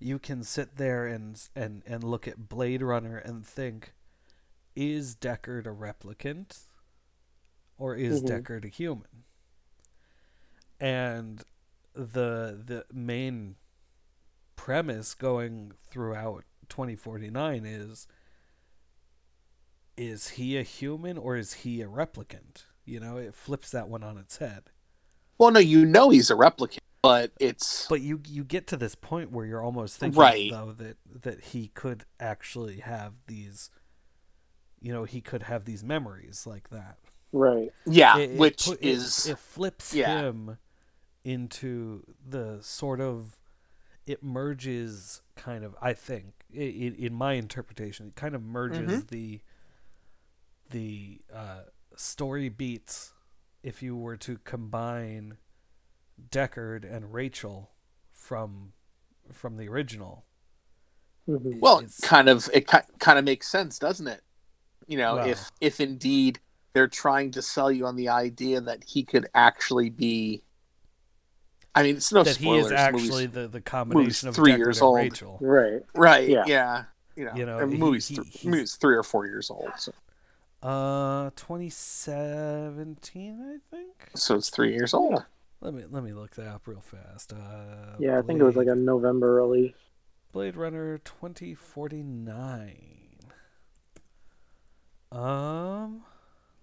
you 0.00 0.18
can 0.18 0.44
sit 0.44 0.76
there 0.76 1.06
and 1.06 1.40
and 1.56 1.82
and 1.86 2.04
look 2.04 2.28
at 2.28 2.48
Blade 2.48 2.82
Runner 2.82 3.18
and 3.18 3.46
think, 3.46 3.94
is 4.76 5.16
Deckard 5.16 5.66
a 5.66 5.70
replicant, 5.70 6.68
or 7.78 7.94
is 7.94 8.20
Mhm. 8.20 8.24
Deckard 8.24 8.64
a 8.64 8.68
human? 8.68 9.24
And 10.80 11.42
the 11.94 12.60
the 12.64 12.84
main 12.92 13.56
premise 14.56 15.14
going 15.14 15.72
throughout 15.90 16.44
2049 16.68 17.64
is 17.66 18.06
is 19.96 20.30
he 20.30 20.56
a 20.56 20.62
human 20.62 21.16
or 21.18 21.36
is 21.36 21.52
he 21.54 21.80
a 21.82 21.86
replicant? 21.88 22.64
You 22.84 23.00
know, 23.00 23.16
it 23.16 23.34
flips 23.34 23.70
that 23.70 23.88
one 23.88 24.02
on 24.02 24.18
its 24.18 24.38
head. 24.38 24.64
well, 25.38 25.50
no, 25.50 25.60
you 25.60 25.84
know 25.84 26.10
he's 26.10 26.30
a 26.30 26.34
replicant, 26.34 26.78
but 27.02 27.32
it's 27.40 27.86
But 27.88 28.00
you 28.02 28.20
you 28.26 28.44
get 28.44 28.66
to 28.68 28.76
this 28.76 28.94
point 28.94 29.30
where 29.32 29.44
you're 29.46 29.62
almost 29.62 29.98
thinking 29.98 30.20
Right. 30.20 30.50
though 30.50 30.72
that 30.72 30.96
that 31.22 31.40
he 31.46 31.68
could 31.68 32.04
actually 32.20 32.80
have 32.80 33.14
these 33.26 33.70
you 34.80 34.92
know, 34.92 35.04
he 35.04 35.22
could 35.22 35.44
have 35.44 35.64
these 35.64 35.82
memories 35.82 36.46
like 36.46 36.68
that. 36.68 36.98
Right. 37.32 37.72
yeah, 37.86 38.18
It- 38.18 38.30
it 38.32 38.38
which 38.38 38.66
put- 38.66 38.80
it- 38.82 38.88
is 38.88 39.26
it, 39.26 39.38
flips 39.38 39.94
yeah. 39.94 40.20
him 40.20 40.58
into 41.24 42.04
the 42.28 42.58
sort 42.62 43.00
of 43.00 43.40
it 44.06 44.22
merges 44.22 45.22
kind 45.36 45.64
of 45.64 45.74
I 45.80 45.94
think 45.94 46.34
i 46.54 46.58
i 46.60 46.62
in 46.98 47.14
my 47.14 47.32
interpretation 47.32 48.08
it 48.08 48.14
kind 48.14 48.34
of 48.34 48.42
merges 48.42 49.04
Mhm. 49.04 49.08
the 49.08 49.40
the 50.70 51.20
uh, 51.32 51.62
story 51.96 52.48
beats 52.48 53.12
if 53.62 53.82
you 53.82 53.96
were 53.96 54.16
to 54.18 54.38
combine 54.44 55.36
Deckard 56.30 56.84
and 56.90 57.12
Rachel 57.12 57.70
from 58.12 58.72
from 59.32 59.56
the 59.56 59.68
original. 59.68 60.24
hmm 61.26 61.58
well, 61.60 61.78
it's- 61.78 62.00
kind 62.00 62.28
of 62.28 62.48
it 62.52 62.66
kind 62.66 63.18
of 63.18 63.24
makes 63.24 63.48
sense, 63.48 63.78
doesn't 63.78 64.06
it? 64.06 64.22
You 64.86 64.98
know, 64.98 65.16
Well. 65.16 65.28
if 65.28 65.50
if 65.60 65.80
indeed 65.80 66.40
they're 66.74 66.88
trying 66.88 67.30
to 67.32 67.42
sell 67.42 67.70
you 67.70 67.86
on 67.86 67.96
the 67.96 68.08
idea 68.08 68.60
that 68.60 68.84
he 68.84 69.02
could 69.04 69.26
actually 69.34 69.90
be. 69.90 70.42
I 71.76 71.82
mean, 71.82 71.96
it's 71.96 72.12
no 72.12 72.22
that 72.22 72.36
he 72.36 72.50
is 72.56 72.70
actually 72.70 73.26
movie's- 73.26 73.32
the, 73.32 73.48
the 73.48 73.60
combination 73.60 74.28
of 74.28 74.34
three 74.36 74.52
Deckard 74.52 74.58
years 74.58 74.76
and 74.78 74.84
old. 74.84 74.96
Rachel. 74.98 75.38
Right. 75.40 75.82
right. 75.94 76.28
Yeah. 76.28 76.44
Yeah. 76.46 76.84
You 77.16 77.24
know, 77.26 77.32
You 77.34 77.46
know, 77.46 77.58
the 77.60 77.66
movie's 77.66 78.08
he- 78.08 78.16
th- 78.16 78.28
he's- 78.28 78.44
movie's 78.44 78.74
three 78.76 78.96
or 78.96 79.02
four 79.04 79.26
years 79.26 79.50
old, 79.50 79.70
so, 79.78 79.92
Uh, 80.64 81.28
2017, 81.36 83.40
I 83.42 83.58
think. 83.70 84.08
so 84.16 84.34
it's 84.36 84.48
three 84.48 84.72
years 84.72 84.94
old. 84.94 85.12
Yeah. 85.12 85.18
Let 85.60 85.74
me 85.74 85.84
let 85.90 86.02
me 86.02 86.14
look 86.14 86.30
that 86.36 86.46
up 86.48 86.66
real 86.66 86.80
fast. 86.80 87.34
Uh, 87.34 87.96
Yeah, 87.98 88.18
I 88.18 88.22
think 88.22 88.40
it 88.40 88.44
was 88.44 88.56
like 88.56 88.68
a 88.68 88.74
November 88.74 89.34
release. 89.34 89.74
Blade 90.32 90.56
Runner 90.56 90.96
2049. 90.98 93.18
Um, 95.12 96.02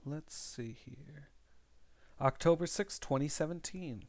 let's 0.05 0.35
see 0.35 0.75
here. 0.85 1.29
October 2.19 2.65
sixth, 2.67 2.99
2017. 3.01 4.05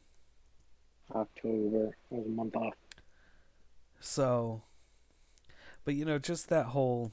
October 1.14 1.96
was 2.10 2.26
a 2.26 2.30
month 2.30 2.56
off. 2.56 2.74
So, 4.00 4.62
but 5.84 5.94
you 5.94 6.04
know, 6.06 6.18
just 6.18 6.48
that 6.48 6.66
whole. 6.66 7.12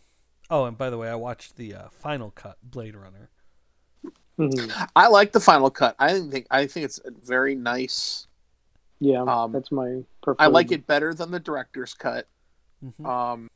Oh, 0.49 0.65
and 0.65 0.77
by 0.77 0.89
the 0.89 0.97
way, 0.97 1.09
I 1.09 1.15
watched 1.15 1.55
the 1.57 1.75
uh, 1.75 1.89
final 1.89 2.31
cut 2.31 2.57
Blade 2.63 2.95
Runner. 2.95 3.29
Mhm. 4.37 4.89
I 4.95 5.07
like 5.07 5.31
the 5.33 5.39
final 5.41 5.69
cut. 5.69 5.95
I 5.99 6.19
think 6.19 6.47
I 6.49 6.65
think 6.65 6.85
it's 6.85 6.99
a 7.03 7.11
very 7.11 7.55
nice. 7.55 8.27
Yeah, 9.01 9.21
Um, 9.23 9.51
that's 9.51 9.71
my 9.71 10.03
preferred. 10.23 10.41
I 10.41 10.47
like 10.47 10.71
it 10.71 10.85
better 10.87 11.13
than 11.13 11.31
the 11.31 11.39
director's 11.39 11.93
cut. 11.93 12.27
Mhm. 12.83 13.05
Um, 13.05 13.49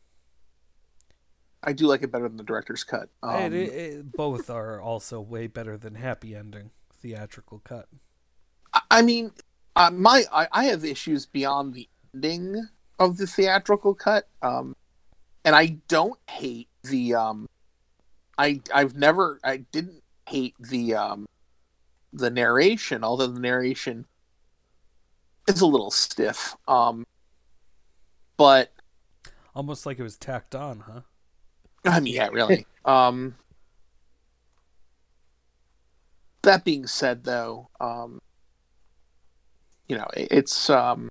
I 1.64 1.72
do 1.74 1.88
like 1.88 2.02
it 2.04 2.12
better 2.12 2.28
than 2.28 2.38
the 2.38 2.44
director's 2.44 2.84
cut. 2.84 3.10
Um, 3.22 3.36
And 3.36 3.54
it, 3.54 3.74
it, 3.74 4.12
both 4.12 4.50
are 4.50 4.82
also 4.82 5.22
way 5.22 5.48
better 5.48 5.78
than 5.78 5.96
happy 5.96 6.36
ending 6.36 6.72
theatrical 6.91 7.60
cut. 7.64 7.88
I- 8.74 8.82
I 8.91 9.02
mean, 9.02 9.32
uh, 9.78 9.89
my 9.91 10.26
I, 10.32 10.48
I 10.52 10.64
have 10.66 10.84
issues 10.86 11.26
beyond 11.26 11.74
the 11.74 11.89
ending 12.14 12.68
of 13.00 13.18
the 13.18 13.26
theatrical 13.28 13.96
cut, 13.96 14.28
um, 14.41 14.76
and 15.46 15.56
I 15.56 15.78
don't 15.88 16.20
hate 16.30 16.70
the. 16.84 17.16
Um, 17.16 17.48
I 18.38 18.62
I've 18.74 18.96
never 18.96 19.39
I 19.44 19.58
didn't 19.58 20.04
hate 20.28 20.56
the 20.60 20.96
um, 20.96 21.28
the 22.12 22.30
narration, 22.30 23.04
although 23.04 23.28
the 23.28 23.39
narration 23.39 24.06
is 25.48 25.62
a 25.62 25.66
little 25.66 25.91
stiff. 25.91 26.56
Um, 26.68 27.06
but 28.38 28.72
Almost 29.56 29.86
like 29.86 30.00
it 30.00 30.04
was 30.04 30.18
tacked 30.18 30.56
on, 30.56 30.80
huh? 30.82 31.02
I 31.86 32.00
mean, 32.00 32.16
yeah, 32.16 32.30
really. 32.30 32.66
um, 32.86 33.36
that 36.41 36.64
being 36.66 36.88
said, 36.88 37.24
though, 37.24 37.70
um, 37.80 38.20
you 39.88 39.96
know, 39.98 40.08
it, 40.16 40.28
it's 40.32 40.70
um, 40.70 41.10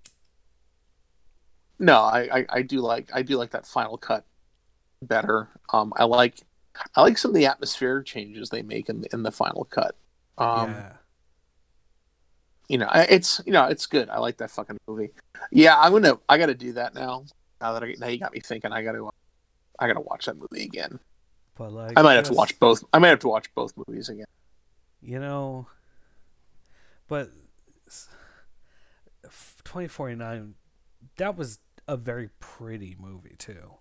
no, 1.83 1.99
I, 1.99 2.39
I, 2.39 2.47
I 2.49 2.63
do 2.63 2.81
like 2.81 3.11
I 3.13 3.23
do 3.23 3.37
like 3.37 3.51
that 3.51 3.67
final 3.67 3.99
cut 3.99 4.25
better. 5.03 5.49
Um, 5.73 5.93
I 5.97 6.05
like 6.05 6.41
I 6.95 7.03
like 7.03 7.19
some 7.19 7.33
of 7.33 7.35
the 7.35 7.47
atmosphere 7.47 8.03
changes 8.03 8.51
they 8.51 8.63
make 8.63 8.89
in 8.89 9.01
the, 9.01 9.09
in 9.13 9.25
the 9.25 9.33
final 9.33 9.65
cut. 9.65 9.97
Um, 10.39 10.71
yeah. 10.71 10.93
you 12.69 12.79
know, 12.79 12.89
it's 12.95 13.41
you 13.45 13.53
know, 13.53 13.67
it's 13.67 13.87
good. 13.87 14.09
I 14.09 14.21
like 14.21 14.37
that 14.37 14.53
fucking 14.53 14.79
movie. 14.87 15.11
Yeah, 15.51 15.77
I'm 15.77 15.91
gonna 15.91 16.19
I 16.29 16.39
got 16.39 16.47
to 16.47 16.55
do 16.55 16.73
that 16.75 16.95
now. 16.95 17.25
Now 17.61 17.73
that 17.73 17.83
I, 17.83 17.95
now 17.99 18.07
you 18.07 18.19
got 18.19 18.33
me 18.33 18.39
thinking, 18.39 18.73
I 18.73 18.85
got 18.85 18.93
to 18.93 19.11
I 19.81 19.89
got 19.89 19.95
to 19.95 20.01
watch 20.01 20.27
that 20.27 20.37
movie 20.37 20.63
again. 20.63 21.01
But 21.59 21.73
like, 21.73 21.99
I 21.99 22.03
might 22.03 22.15
have 22.15 22.27
to 22.27 22.33
watch 22.33 22.59
both. 22.61 22.85
I 22.93 23.01
might 23.01 23.09
have 23.09 23.19
to 23.21 23.29
watch 23.29 23.53
both 23.57 23.73
movies 23.77 24.09
again. 24.09 24.27
You 25.03 25.19
know, 25.19 25.67
but 27.09 27.29
2049, 29.65 30.55
that 31.17 31.37
was 31.37 31.59
a 31.89 31.97
very 31.97 32.29
pretty 32.41 32.97
movie 32.99 33.37
too. 33.39 33.75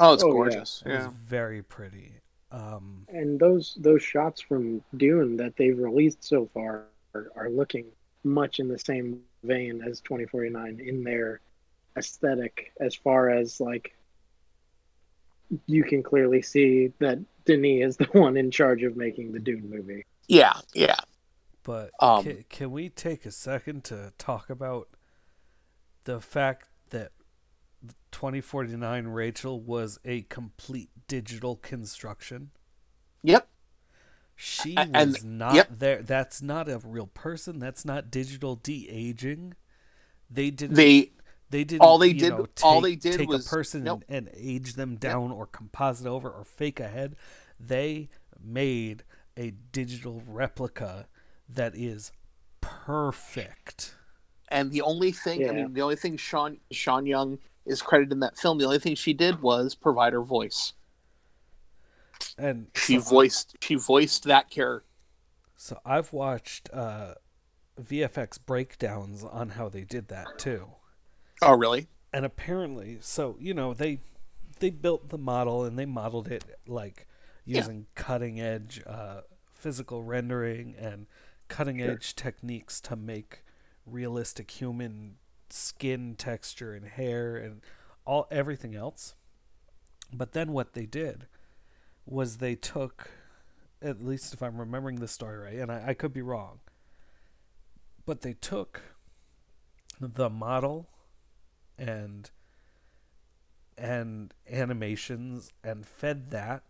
Oh, 0.00 0.12
it's 0.14 0.22
Oh, 0.22 0.32
yeah. 0.32 0.32
gorgeous. 0.32 0.82
It 0.86 0.90
Yeah. 0.90 0.94
was 0.94 1.06
very 1.06 1.62
pretty. 1.62 2.20
Um, 2.50 3.08
And 3.08 3.38
those 3.40 3.74
those 3.80 4.02
shots 4.02 4.40
from 4.40 4.84
Dune 4.96 5.36
that 5.38 5.56
they've 5.56 5.78
released 5.78 6.24
so 6.24 6.46
far 6.54 6.86
are, 7.14 7.30
are 7.36 7.50
looking 7.50 7.92
much 8.24 8.58
in 8.60 8.68
the 8.68 8.78
same 8.78 9.24
vein 9.44 9.82
as 9.82 10.00
2049 10.00 10.80
in 10.80 11.04
their 11.04 11.40
aesthetic, 11.96 12.72
as 12.80 12.94
far 12.94 13.30
as 13.30 13.60
like 13.60 13.96
you 15.66 15.84
can 15.84 16.02
clearly 16.02 16.42
see 16.42 16.92
that 16.98 17.18
Denis 17.44 17.90
is 17.90 17.96
the 17.96 18.06
one 18.12 18.36
in 18.36 18.50
charge 18.50 18.82
of 18.82 18.96
making 18.96 19.32
the 19.32 19.38
Dune 19.40 19.68
movie. 19.70 20.04
Yeah, 20.28 20.60
yeah. 20.74 20.96
but 21.62 21.94
Um, 22.00 22.22
can, 22.22 22.44
can 22.48 22.70
we 22.70 22.88
take 22.88 23.26
a 23.26 23.30
second 23.30 23.84
to 23.84 24.12
talk 24.18 24.50
about 24.50 24.88
the 26.04 26.20
fact 26.20 26.68
that 26.90 27.12
2049 28.12 29.06
Rachel 29.08 29.60
was 29.60 29.98
a 30.04 30.22
complete 30.22 30.90
digital 31.08 31.56
construction? 31.56 32.50
Yep. 33.22 33.48
She 34.34 34.74
A- 34.76 34.80
and- 34.92 35.12
was 35.12 35.24
not 35.24 35.54
yep. 35.54 35.68
there. 35.70 36.02
That's 36.02 36.42
not 36.42 36.68
a 36.68 36.78
real 36.84 37.06
person. 37.06 37.58
That's 37.58 37.84
not 37.84 38.10
digital 38.10 38.56
de 38.56 38.88
aging. 38.90 39.54
They 40.30 40.50
didn't. 40.50 40.76
They 40.76 41.12
They 41.50 41.64
didn't. 41.64 41.82
all 41.82 41.98
they 41.98 42.12
did- 42.12 42.30
know, 42.30 42.46
all 42.62 42.80
they 42.80 42.96
did 42.96 43.18
take 43.18 43.28
was- 43.28 43.46
a 43.46 43.48
person 43.50 43.84
nope. 43.84 44.04
and, 44.08 44.28
and 44.28 44.36
age 44.36 44.74
them 44.74 44.96
down, 44.96 45.30
or 45.30 45.46
composite 45.46 46.06
over, 46.06 46.28
or 46.30 46.44
fake 46.44 46.80
ahead. 46.80 47.16
They 47.58 48.08
made 48.42 49.04
a 49.36 49.50
digital 49.72 50.22
replica 50.26 51.06
that 51.48 51.74
is 51.76 52.12
perfect. 52.60 53.94
and 54.48 54.70
the 54.70 54.82
only 54.82 55.10
thing 55.12 55.48
I 55.48 55.52
mean 55.52 55.72
the 55.72 55.82
only 55.82 55.96
thing 55.96 56.16
Sean 56.16 56.58
Sean 56.70 57.06
Young 57.06 57.38
is 57.66 57.82
credited 57.82 58.12
in 58.12 58.20
that 58.20 58.36
film, 58.38 58.58
the 58.58 58.64
only 58.64 58.78
thing 58.78 58.94
she 58.94 59.12
did 59.12 59.42
was 59.42 59.74
provide 59.74 60.12
her 60.12 60.22
voice. 60.22 60.72
And 62.38 62.68
She 62.74 62.98
so, 62.98 63.10
voiced 63.10 63.56
she 63.60 63.74
voiced 63.74 64.24
that 64.24 64.50
character. 64.50 64.86
so 65.56 65.78
I've 65.84 66.12
watched 66.12 66.68
uh, 66.72 67.14
VFX 67.80 68.38
breakdowns 68.44 69.24
on 69.24 69.50
how 69.50 69.68
they 69.68 69.84
did 69.84 70.08
that 70.08 70.38
too. 70.38 70.68
Oh 71.42 71.54
really? 71.54 71.88
and 72.12 72.24
apparently 72.24 72.96
so 73.00 73.36
you 73.40 73.52
know 73.52 73.74
they 73.74 73.98
they 74.60 74.70
built 74.70 75.08
the 75.10 75.18
model 75.18 75.64
and 75.64 75.78
they 75.78 75.84
modeled 75.84 76.28
it 76.28 76.44
like 76.66 77.06
Yeah. 77.44 77.58
using 77.58 77.86
cutting 77.94 78.40
edge 78.40 78.82
uh, 78.86 79.22
physical 79.50 80.02
rendering 80.02 80.74
and 80.78 81.06
cutting 81.48 81.82
edge 81.82 82.14
techniques 82.14 82.80
to 82.82 82.96
make 82.96 83.44
realistic 83.84 84.50
human 84.52 85.16
skin 85.50 86.14
texture 86.16 86.74
and 86.74 86.86
hair 86.86 87.36
and 87.36 87.60
all 88.06 88.26
everything 88.30 88.74
else 88.74 89.14
but 90.12 90.32
then 90.32 90.52
what 90.52 90.74
they 90.74 90.86
did 90.86 91.26
was 92.06 92.38
they 92.38 92.54
took 92.54 93.10
at 93.82 94.04
least 94.04 94.34
if 94.34 94.42
i'm 94.42 94.58
remembering 94.58 94.96
the 95.00 95.08
story 95.08 95.38
right 95.38 95.54
and 95.58 95.70
I, 95.72 95.88
I 95.88 95.94
could 95.94 96.12
be 96.12 96.22
wrong 96.22 96.60
but 98.06 98.22
they 98.22 98.32
took 98.34 98.82
the 100.00 100.30
model 100.30 100.88
and 101.78 102.30
and 103.78 104.32
animations 104.50 105.52
and 105.62 105.86
fed 105.86 106.30
that 106.30 106.62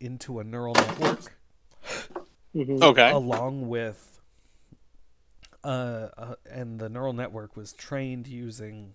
into 0.00 0.38
a 0.40 0.44
neural 0.44 0.74
network 0.74 1.36
Mhm. 2.54 2.82
Okay. 2.82 3.10
along 3.10 3.68
with 3.68 4.17
uh, 5.64 6.08
uh 6.16 6.34
and 6.50 6.78
the 6.78 6.88
neural 6.88 7.12
network 7.12 7.56
was 7.56 7.72
trained 7.72 8.26
using 8.26 8.94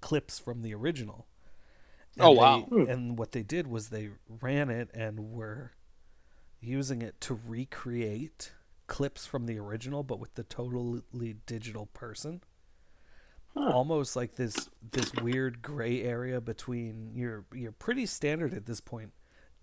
clips 0.00 0.38
from 0.38 0.62
the 0.62 0.74
original 0.74 1.26
Oh, 2.18 2.30
And 2.30 2.38
wow. 2.38 2.68
they- 2.70 2.92
and 2.92 3.18
what 3.18 3.32
they 3.32 3.42
did 3.42 3.66
was 3.66 3.90
they 3.90 4.10
ran 4.40 4.70
it 4.70 4.90
and 4.94 5.32
were 5.32 5.72
using 6.60 7.02
it 7.02 7.20
to 7.22 7.38
recreate 7.46 8.52
clips 8.86 9.26
from 9.26 9.46
the 9.46 9.58
original 9.58 10.02
but 10.02 10.18
with 10.18 10.34
the 10.34 10.44
totally 10.44 11.34
digital 11.46 11.86
person 11.86 12.40
Huh. 13.54 13.70
almost 13.72 14.16
like 14.16 14.36
this 14.36 14.68
this 14.92 15.12
weird 15.14 15.62
gray 15.62 16.02
area 16.02 16.40
between 16.40 17.12
your 17.14 17.44
your 17.54 17.72
pretty 17.72 18.06
standard 18.06 18.52
at 18.54 18.66
this 18.66 18.80
point 18.80 19.12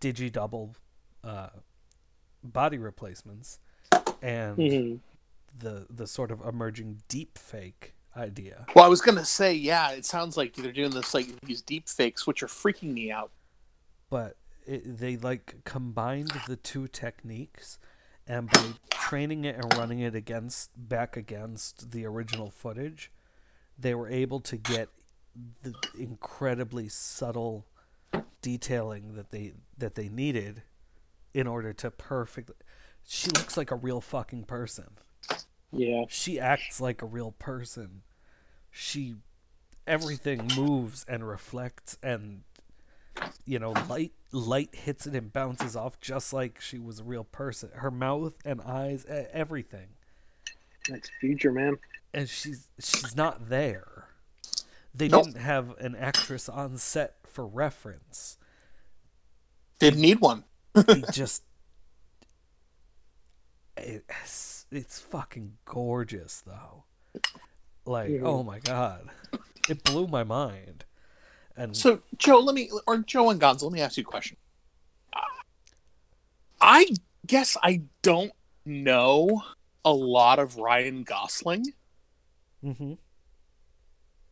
digi 0.02 0.32
double 0.32 0.76
uh, 1.24 1.50
body 2.44 2.78
replacements 2.78 3.60
and 4.22 4.58
Mhm. 4.58 5.00
The 5.58 5.86
the 5.90 6.08
sort 6.08 6.32
of 6.32 6.42
emerging 6.42 7.02
deep 7.08 7.38
fake 7.38 7.94
idea 8.16 8.66
Well 8.76 8.86
I 8.86 8.88
was 8.88 9.02
gonna 9.02 9.26
say, 9.26 9.54
yeah, 9.54 9.92
it 9.92 10.06
sounds 10.06 10.38
like 10.38 10.54
they're 10.56 10.72
doing 10.72 10.92
this 10.92 11.14
like 11.14 11.28
these 11.42 11.62
deep 11.62 11.88
fakes, 11.90 12.26
which 12.28 12.44
are 12.44 12.48
freaking 12.48 12.94
me 12.94 13.12
out. 13.12 13.32
but 14.10 14.38
it, 14.66 14.98
they 15.00 15.18
like 15.18 15.56
combined 15.66 16.32
the 16.48 16.56
two 16.56 16.88
techniques 16.88 17.80
and 18.26 18.50
by 18.50 18.64
training 18.90 19.44
it 19.46 19.56
and 19.56 19.78
running 19.78 20.00
it 20.00 20.16
against 20.16 20.70
back 20.78 21.18
against 21.18 21.92
the 21.92 22.06
original 22.06 22.50
footage 22.50 23.12
they 23.78 23.94
were 23.94 24.08
able 24.10 24.40
to 24.40 24.56
get 24.56 24.88
the 25.64 25.74
incredibly 25.98 26.88
subtle 26.88 27.66
detailing 28.42 29.16
that 29.16 29.32
they 29.32 29.52
that 29.78 29.96
they 29.96 30.08
needed 30.08 30.62
in 31.34 31.48
order 31.48 31.74
to 31.74 31.90
perfect 31.92 32.52
she 33.06 33.30
looks 33.32 33.58
like 33.58 33.72
a 33.72 33.76
real 33.76 34.00
fucking 34.00 34.44
person 34.44 34.92
Yeah. 35.72 36.06
she 36.08 36.40
acts 36.40 36.80
like 36.80 37.02
a 37.02 37.06
real 37.06 37.32
person 37.32 38.02
she 38.70 39.16
everything 39.88 40.50
moves 40.56 41.04
and 41.08 41.28
reflects 41.28 41.98
and 42.04 42.44
you 43.46 43.58
know 43.60 43.72
light 43.90 44.12
light 44.32 44.70
hits 44.74 45.06
it 45.08 45.16
and 45.16 45.34
bounces 45.34 45.76
off 45.76 46.00
just 46.00 46.32
like 46.34 46.60
she 46.62 46.78
was 46.80 47.00
a 47.00 47.04
real 47.04 47.24
person 47.24 47.70
her 47.76 47.92
mouth 47.92 48.36
and 48.46 48.62
eyes 48.62 49.06
everything 49.32 49.88
That's 50.90 51.10
future, 51.20 51.52
man. 51.52 51.78
and 52.14 52.30
she's 52.30 52.68
she's 52.80 53.16
not 53.16 53.50
there 53.50 54.10
they 54.94 55.08
Nope. 55.08 55.26
didn't 55.26 55.42
have 55.42 55.76
an 55.80 55.96
actress 55.96 56.48
on 56.48 56.78
set 56.78 57.16
for 57.26 57.46
reference 57.48 58.38
Didn't 59.80 60.02
need 60.02 60.20
one. 60.22 60.44
they 60.74 61.02
just 61.12 61.44
It's, 63.76 64.63
it's 64.76 65.00
fucking 65.00 65.54
gorgeous 65.66 66.42
though. 66.46 66.84
Like, 67.86 68.12
oh 68.22 68.44
my 68.44 68.60
god, 68.60 69.10
it 69.70 69.84
blew 69.84 70.08
my 70.08 70.24
mind. 70.24 70.86
And 71.56 71.76
So, 71.76 72.02
Joe, 72.18 72.40
let 72.40 72.56
me, 72.56 72.72
or 72.88 72.98
Joe 73.00 73.30
and 73.30 73.40
Gonzo, 73.40 73.64
let 73.64 73.72
me 73.74 73.82
ask 73.82 73.98
you 73.98 74.02
a 74.02 74.06
question. 74.06 74.38
I 76.62 76.88
guess 77.28 77.58
I 77.62 77.82
don't 78.02 78.32
know 78.66 79.44
a 79.84 79.92
lot 79.92 80.40
of 80.40 80.58
Ryan 80.58 81.04
Gosling. 81.04 81.74
Mhm. 82.64 82.98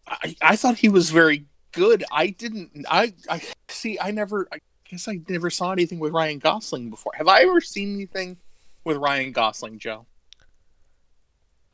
I, 0.08 0.36
I 0.42 0.56
thought 0.56 0.78
he 0.78 0.90
was 0.90 1.10
very 1.10 1.46
good. 1.74 2.04
I 2.12 2.28
didn't. 2.28 2.86
I, 2.90 3.14
I 3.30 3.42
see. 3.68 4.00
I 4.00 4.12
never. 4.12 4.48
I 4.52 4.60
guess 4.90 5.08
I 5.08 5.20
never 5.28 5.50
saw 5.50 5.72
anything 5.74 6.00
with 6.00 6.14
Ryan 6.14 6.40
Gosling 6.40 6.90
before. 6.90 7.12
Have 7.16 7.28
I 7.28 7.42
ever 7.42 7.60
seen 7.62 7.96
anything 7.96 8.38
with 8.86 8.98
Ryan 8.98 9.32
Gosling, 9.34 9.78
Joe? 9.80 10.06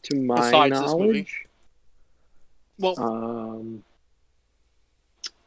To 0.04 0.16
my 0.22 0.36
Besides 0.36 0.80
this 0.80 0.92
movie? 0.94 1.04
knowledge, 1.06 1.46
Well, 2.80 3.00
um, 3.00 3.84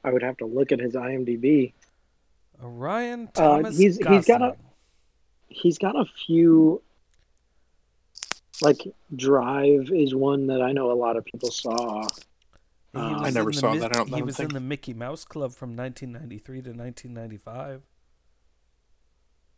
I 0.04 0.12
would 0.12 0.22
have 0.22 0.36
to 0.38 0.46
look 0.46 0.72
at 0.72 0.80
his 0.80 0.94
IMDb. 0.94 1.72
Ryan 2.60 3.28
Uh, 3.28 3.40
Thomas 3.40 3.78
he's- 3.78 3.96
he's 4.08 4.26
got 4.26 4.42
a- 4.42 4.56
He's 5.52 5.78
got 5.78 5.96
a 5.96 6.04
few. 6.26 6.80
Like 8.62 8.78
Drive 9.16 9.90
is 9.90 10.14
one 10.14 10.46
that 10.48 10.60
I 10.62 10.70
know 10.72 10.92
a 10.92 10.94
lot 10.94 11.16
of 11.16 11.24
people 11.24 11.50
saw. 11.50 12.02
He 12.92 12.98
Uh, 12.98 13.20
I 13.20 13.30
never 13.30 13.52
saw 13.52 13.72
Mi- 13.72 13.78
that, 13.78 13.96
I 13.96 13.98
don't- 13.98 14.12
I 14.12 14.16
he 14.16 14.20
don't 14.20 14.26
was 14.26 14.36
think. 14.36 14.50
in 14.50 14.54
the 14.54 14.60
Mickey 14.60 14.92
Mouse 14.94 15.24
Club 15.24 15.52
from 15.52 15.74
1993 15.74 16.60
to 16.62 16.72
1995. 16.72 17.82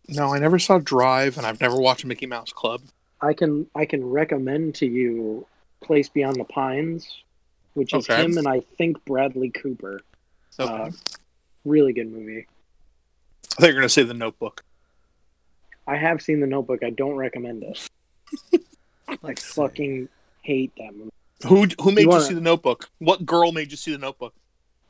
no, 0.08 0.32
I 0.34 0.38
never 0.38 0.58
saw 0.58 0.78
Drive, 0.78 1.36
and 1.38 1.46
I've 1.46 1.60
never 1.60 1.76
watched 1.76 2.04
Mickey 2.04 2.26
Mouse 2.26 2.52
Club. 2.52 2.82
I 3.22 3.32
can 3.34 3.66
I 3.74 3.84
can 3.86 4.04
recommend 4.04 4.74
to 4.76 4.86
you 4.86 5.46
Place 5.82 6.08
Beyond 6.08 6.36
the 6.36 6.44
Pines, 6.44 7.06
which 7.74 7.94
is 7.94 8.08
Okay. 8.08 8.22
him 8.24 8.36
and 8.38 8.46
I 8.48 8.60
think 8.78 9.02
Bradley 9.04 9.50
Cooper. 9.50 10.00
Okay. 10.58 10.72
Uh, 10.72 10.90
really 11.64 11.92
good 11.92 12.10
movie. 12.10 12.46
I 13.58 13.60
thought 13.60 13.66
you 13.68 13.74
were 13.74 13.80
going 13.80 13.82
to 13.82 13.88
say 13.88 14.02
The 14.02 14.14
Notebook. 14.14 14.64
I 15.86 15.96
have 15.96 16.20
seen 16.22 16.40
The 16.40 16.46
Notebook. 16.46 16.82
I 16.82 16.90
don't 16.90 17.14
recommend 17.16 17.62
it. 17.64 17.88
I 19.22 19.34
fucking 19.34 20.08
hate 20.42 20.72
that 20.78 20.94
movie. 20.94 21.10
Who 21.46 21.66
who 21.82 21.90
made 21.92 22.02
you, 22.02 22.08
wanna- 22.08 22.24
see 22.24 22.34
The 22.34 22.40
Notebook? 22.40 22.88
What 22.98 23.26
girl 23.26 23.52
made 23.52 23.70
you 23.70 23.76
see 23.76 23.92
The 23.92 23.98
Notebook? 23.98 24.34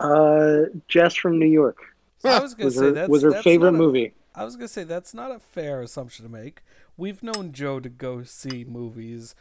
Uh, 0.01 0.65
Jess 0.89 1.15
from 1.15 1.39
New 1.39 1.47
York 1.47 1.79
I 2.25 2.41
was 2.41 2.55
gonna 2.55 2.65
was 2.67 2.75
say 2.77 2.85
her, 2.87 2.91
that's 2.93 3.09
was 3.09 3.23
her 3.23 3.31
that's 3.31 3.45
favorite 3.45 3.69
a- 3.71 3.73
movie. 3.73 4.15
I 4.35 4.45
was 4.45 4.57
gonna 4.57 4.69
say 4.69 4.85
that's 4.85 5.13
not 5.15 5.31
a 5.31 5.39
fair 5.39 5.81
assumption 5.83 6.25
to 6.25 6.31
make. 6.31 6.61
We've 6.97 7.23
known 7.23 7.53
Joe 7.53 7.81
to 7.81 7.89
go 7.89 8.23
see 8.23 8.65
movies 8.65 9.35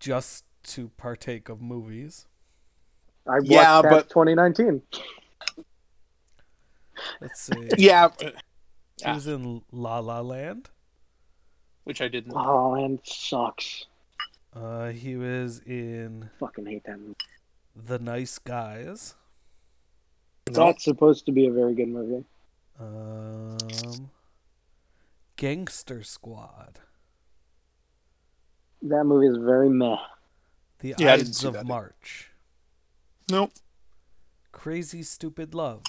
just 0.00 0.44
to 0.64 0.88
partake 0.96 1.48
of 1.48 1.60
movies. 1.60 2.26
I 3.26 3.34
watched 3.38 3.46
Yeah, 3.50 3.82
that 3.82 3.90
but- 3.90 4.08
2019. 4.10 4.82
Let's 7.20 7.40
see. 7.40 7.68
Yeah, 7.78 8.06
uh, 8.06 8.10
He 8.18 8.30
yeah. 8.98 9.14
was 9.14 9.26
in 9.26 9.62
La 9.70 9.98
La 9.98 10.20
Land. 10.20 10.70
which 11.84 12.00
I 12.00 12.08
didn't. 12.08 12.32
La 12.32 12.42
La 12.42 12.68
Land 12.70 13.00
sucks. 13.04 13.86
Uh, 14.54 14.88
he 14.88 15.16
was 15.16 15.60
in 15.66 16.30
Fucking 16.40 16.66
hate 16.66 16.84
that 16.84 16.98
movie. 16.98 17.14
The 17.76 17.98
Nice 17.98 18.38
Guys. 18.38 19.14
No. 20.50 20.66
That's 20.66 20.82
supposed 20.84 21.26
to 21.26 21.32
be 21.32 21.46
a 21.46 21.52
very 21.52 21.74
good 21.74 21.88
movie. 21.88 22.24
Um, 22.80 24.10
Gangster 25.36 26.02
Squad. 26.02 26.80
That 28.82 29.04
movie 29.04 29.26
is 29.26 29.36
very 29.36 29.68
meh. 29.68 29.96
The 30.80 30.94
Yeah, 30.98 31.14
Ides 31.14 31.44
of 31.44 31.54
that 31.54 31.60
either. 31.60 31.68
March. 31.68 32.30
Nope. 33.30 33.52
Crazy 34.52 35.02
Stupid 35.02 35.54
Love. 35.54 35.82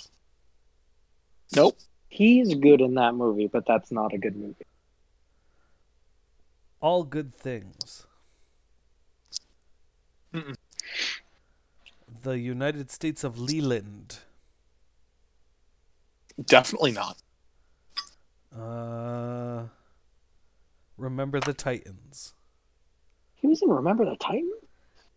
Nope. 1.55 1.77
He's 2.09 2.55
good 2.55 2.81
in 2.81 2.95
that 2.95 3.15
movie, 3.15 3.47
but 3.47 3.65
that's 3.67 3.91
not 3.91 4.13
a 4.13 4.17
good 4.17 4.35
movie. 4.35 4.65
All 6.79 7.03
Good 7.03 7.33
Things. 7.33 8.05
Mm-mm. 10.33 10.55
The 12.23 12.37
United 12.39 12.91
States 12.91 13.23
of 13.23 13.39
Leland. 13.39 14.19
Definitely 16.43 16.91
not. 16.91 17.17
Uh, 18.55 19.67
Remember 20.97 21.39
the 21.39 21.53
Titans. 21.53 22.33
He 23.35 23.47
was 23.47 23.61
in 23.61 23.69
Remember 23.69 24.03
the 24.05 24.15
Titans? 24.17 24.51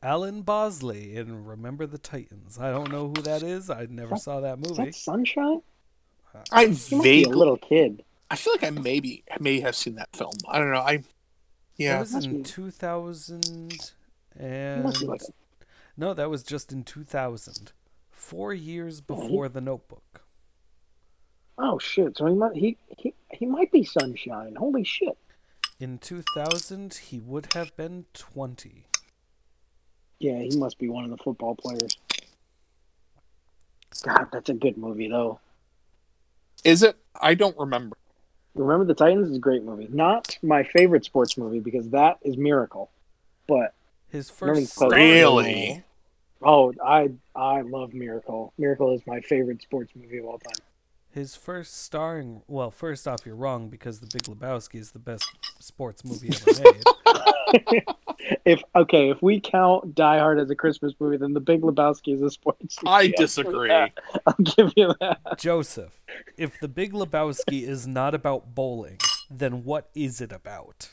Alan 0.02 0.42
Bosley 0.42 1.14
in 1.16 1.44
Remember 1.44 1.86
the 1.86 1.98
Titans. 1.98 2.58
I 2.58 2.70
don't 2.70 2.90
know 2.90 3.08
who 3.08 3.22
that 3.22 3.42
is. 3.42 3.70
I 3.70 3.86
never 3.90 4.10
That- 4.14 4.20
saw 4.20 4.40
that 4.40 4.58
movie. 4.58 4.84
that 4.84 4.94
Sunshine? 4.94 5.62
I 6.52 6.62
He 6.66 6.68
must 6.70 7.02
be 7.02 7.24
a 7.24 7.28
little 7.28 7.56
kid. 7.56 8.04
I 8.30 8.36
feel 8.36 8.52
like 8.54 8.62
I 8.64 8.70
maybe 8.70 9.24
may 9.40 9.60
have 9.60 9.74
seen 9.74 9.96
that 9.96 10.14
film. 10.14 10.32
I 10.48 10.58
don't 10.58 10.70
know. 10.70 10.80
I. 10.80 10.98
That 10.98 11.04
Yeah. 11.76 12.00
was 12.00 12.14
in 12.26 12.44
2000 12.44 13.92
and 14.38 14.84
must 14.84 15.00
be 15.00 15.06
like 15.06 15.22
no, 15.96 16.12
that 16.14 16.28
was 16.30 16.42
just 16.42 16.72
in 16.72 16.84
2000. 16.84 17.72
Four 18.10 18.52
years 18.54 19.02
Yeah, 19.08 19.16
he- 19.16 19.22
before 19.22 19.48
The 19.48 19.60
Notebook. 19.62 20.22
Oh 21.62 21.78
shit! 21.78 22.16
So 22.16 22.26
he 22.26 22.34
might 22.34 22.56
he 22.56 22.78
he, 22.96 23.12
he 23.30 23.44
might 23.44 23.70
be 23.70 23.84
Sunshine. 23.84 24.54
Holy 24.56 24.82
shit! 24.82 25.16
In 25.78 25.98
2000, 25.98 26.94
he 26.94 27.20
would 27.20 27.52
have 27.54 27.74
been 27.76 28.06
20. 28.14 28.84
Yeah, 30.18 30.38
he 30.38 30.56
must 30.56 30.78
be 30.78 30.88
one 30.88 31.04
of 31.04 31.10
the 31.10 31.16
football 31.16 31.54
players. 31.54 31.96
God, 34.02 34.28
that's 34.32 34.48
a 34.48 34.54
good 34.54 34.78
movie 34.78 35.08
though. 35.08 35.40
Is 36.64 36.82
it? 36.82 36.96
I 37.20 37.34
don't 37.34 37.58
remember. 37.58 37.96
Remember 38.54 38.84
the 38.86 38.94
Titans 38.94 39.30
is 39.30 39.36
a 39.36 39.40
great 39.40 39.62
movie. 39.62 39.88
Not 39.90 40.38
my 40.42 40.62
favorite 40.62 41.04
sports 41.04 41.36
movie 41.36 41.60
because 41.60 41.90
that 41.90 42.18
is 42.22 42.36
Miracle. 42.36 42.90
But 43.46 43.74
His 44.08 44.30
first 44.30 44.78
the 44.78 44.88
Really? 44.88 45.84
oh, 46.42 46.72
I 46.82 47.10
I 47.34 47.60
love 47.60 47.92
Miracle. 47.92 48.54
Miracle 48.56 48.94
is 48.94 49.06
my 49.06 49.20
favorite 49.20 49.62
sports 49.62 49.92
movie 49.94 50.18
of 50.18 50.24
all 50.24 50.38
time. 50.38 50.58
His 51.12 51.34
first 51.34 51.82
starring, 51.82 52.42
well, 52.46 52.70
first 52.70 53.08
off, 53.08 53.26
you're 53.26 53.34
wrong 53.34 53.68
because 53.68 53.98
The 53.98 54.06
Big 54.06 54.22
Lebowski 54.22 54.78
is 54.78 54.92
the 54.92 55.00
best 55.00 55.26
sports 55.58 56.04
movie 56.04 56.28
ever 56.28 56.62
made. 56.62 57.84
if 58.44 58.62
okay, 58.76 59.10
if 59.10 59.20
we 59.20 59.40
count 59.40 59.94
Die 59.96 60.18
Hard 60.18 60.38
as 60.38 60.50
a 60.50 60.54
Christmas 60.54 60.94
movie, 61.00 61.16
then 61.16 61.32
The 61.32 61.40
Big 61.40 61.62
Lebowski 61.62 62.14
is 62.14 62.22
a 62.22 62.30
sports. 62.30 62.76
I 62.84 62.84
movie. 62.84 62.92
I'll 62.92 63.08
give 63.08 63.16
disagree. 63.16 63.70
I'll 63.70 64.34
give 64.38 64.72
you 64.76 64.94
that. 65.00 65.18
Joseph, 65.36 66.00
if 66.36 66.60
The 66.60 66.68
Big 66.68 66.92
Lebowski 66.92 67.66
is 67.66 67.88
not 67.88 68.14
about 68.14 68.54
bowling, 68.54 68.98
then 69.28 69.64
what 69.64 69.90
is 69.96 70.20
it 70.20 70.30
about? 70.30 70.90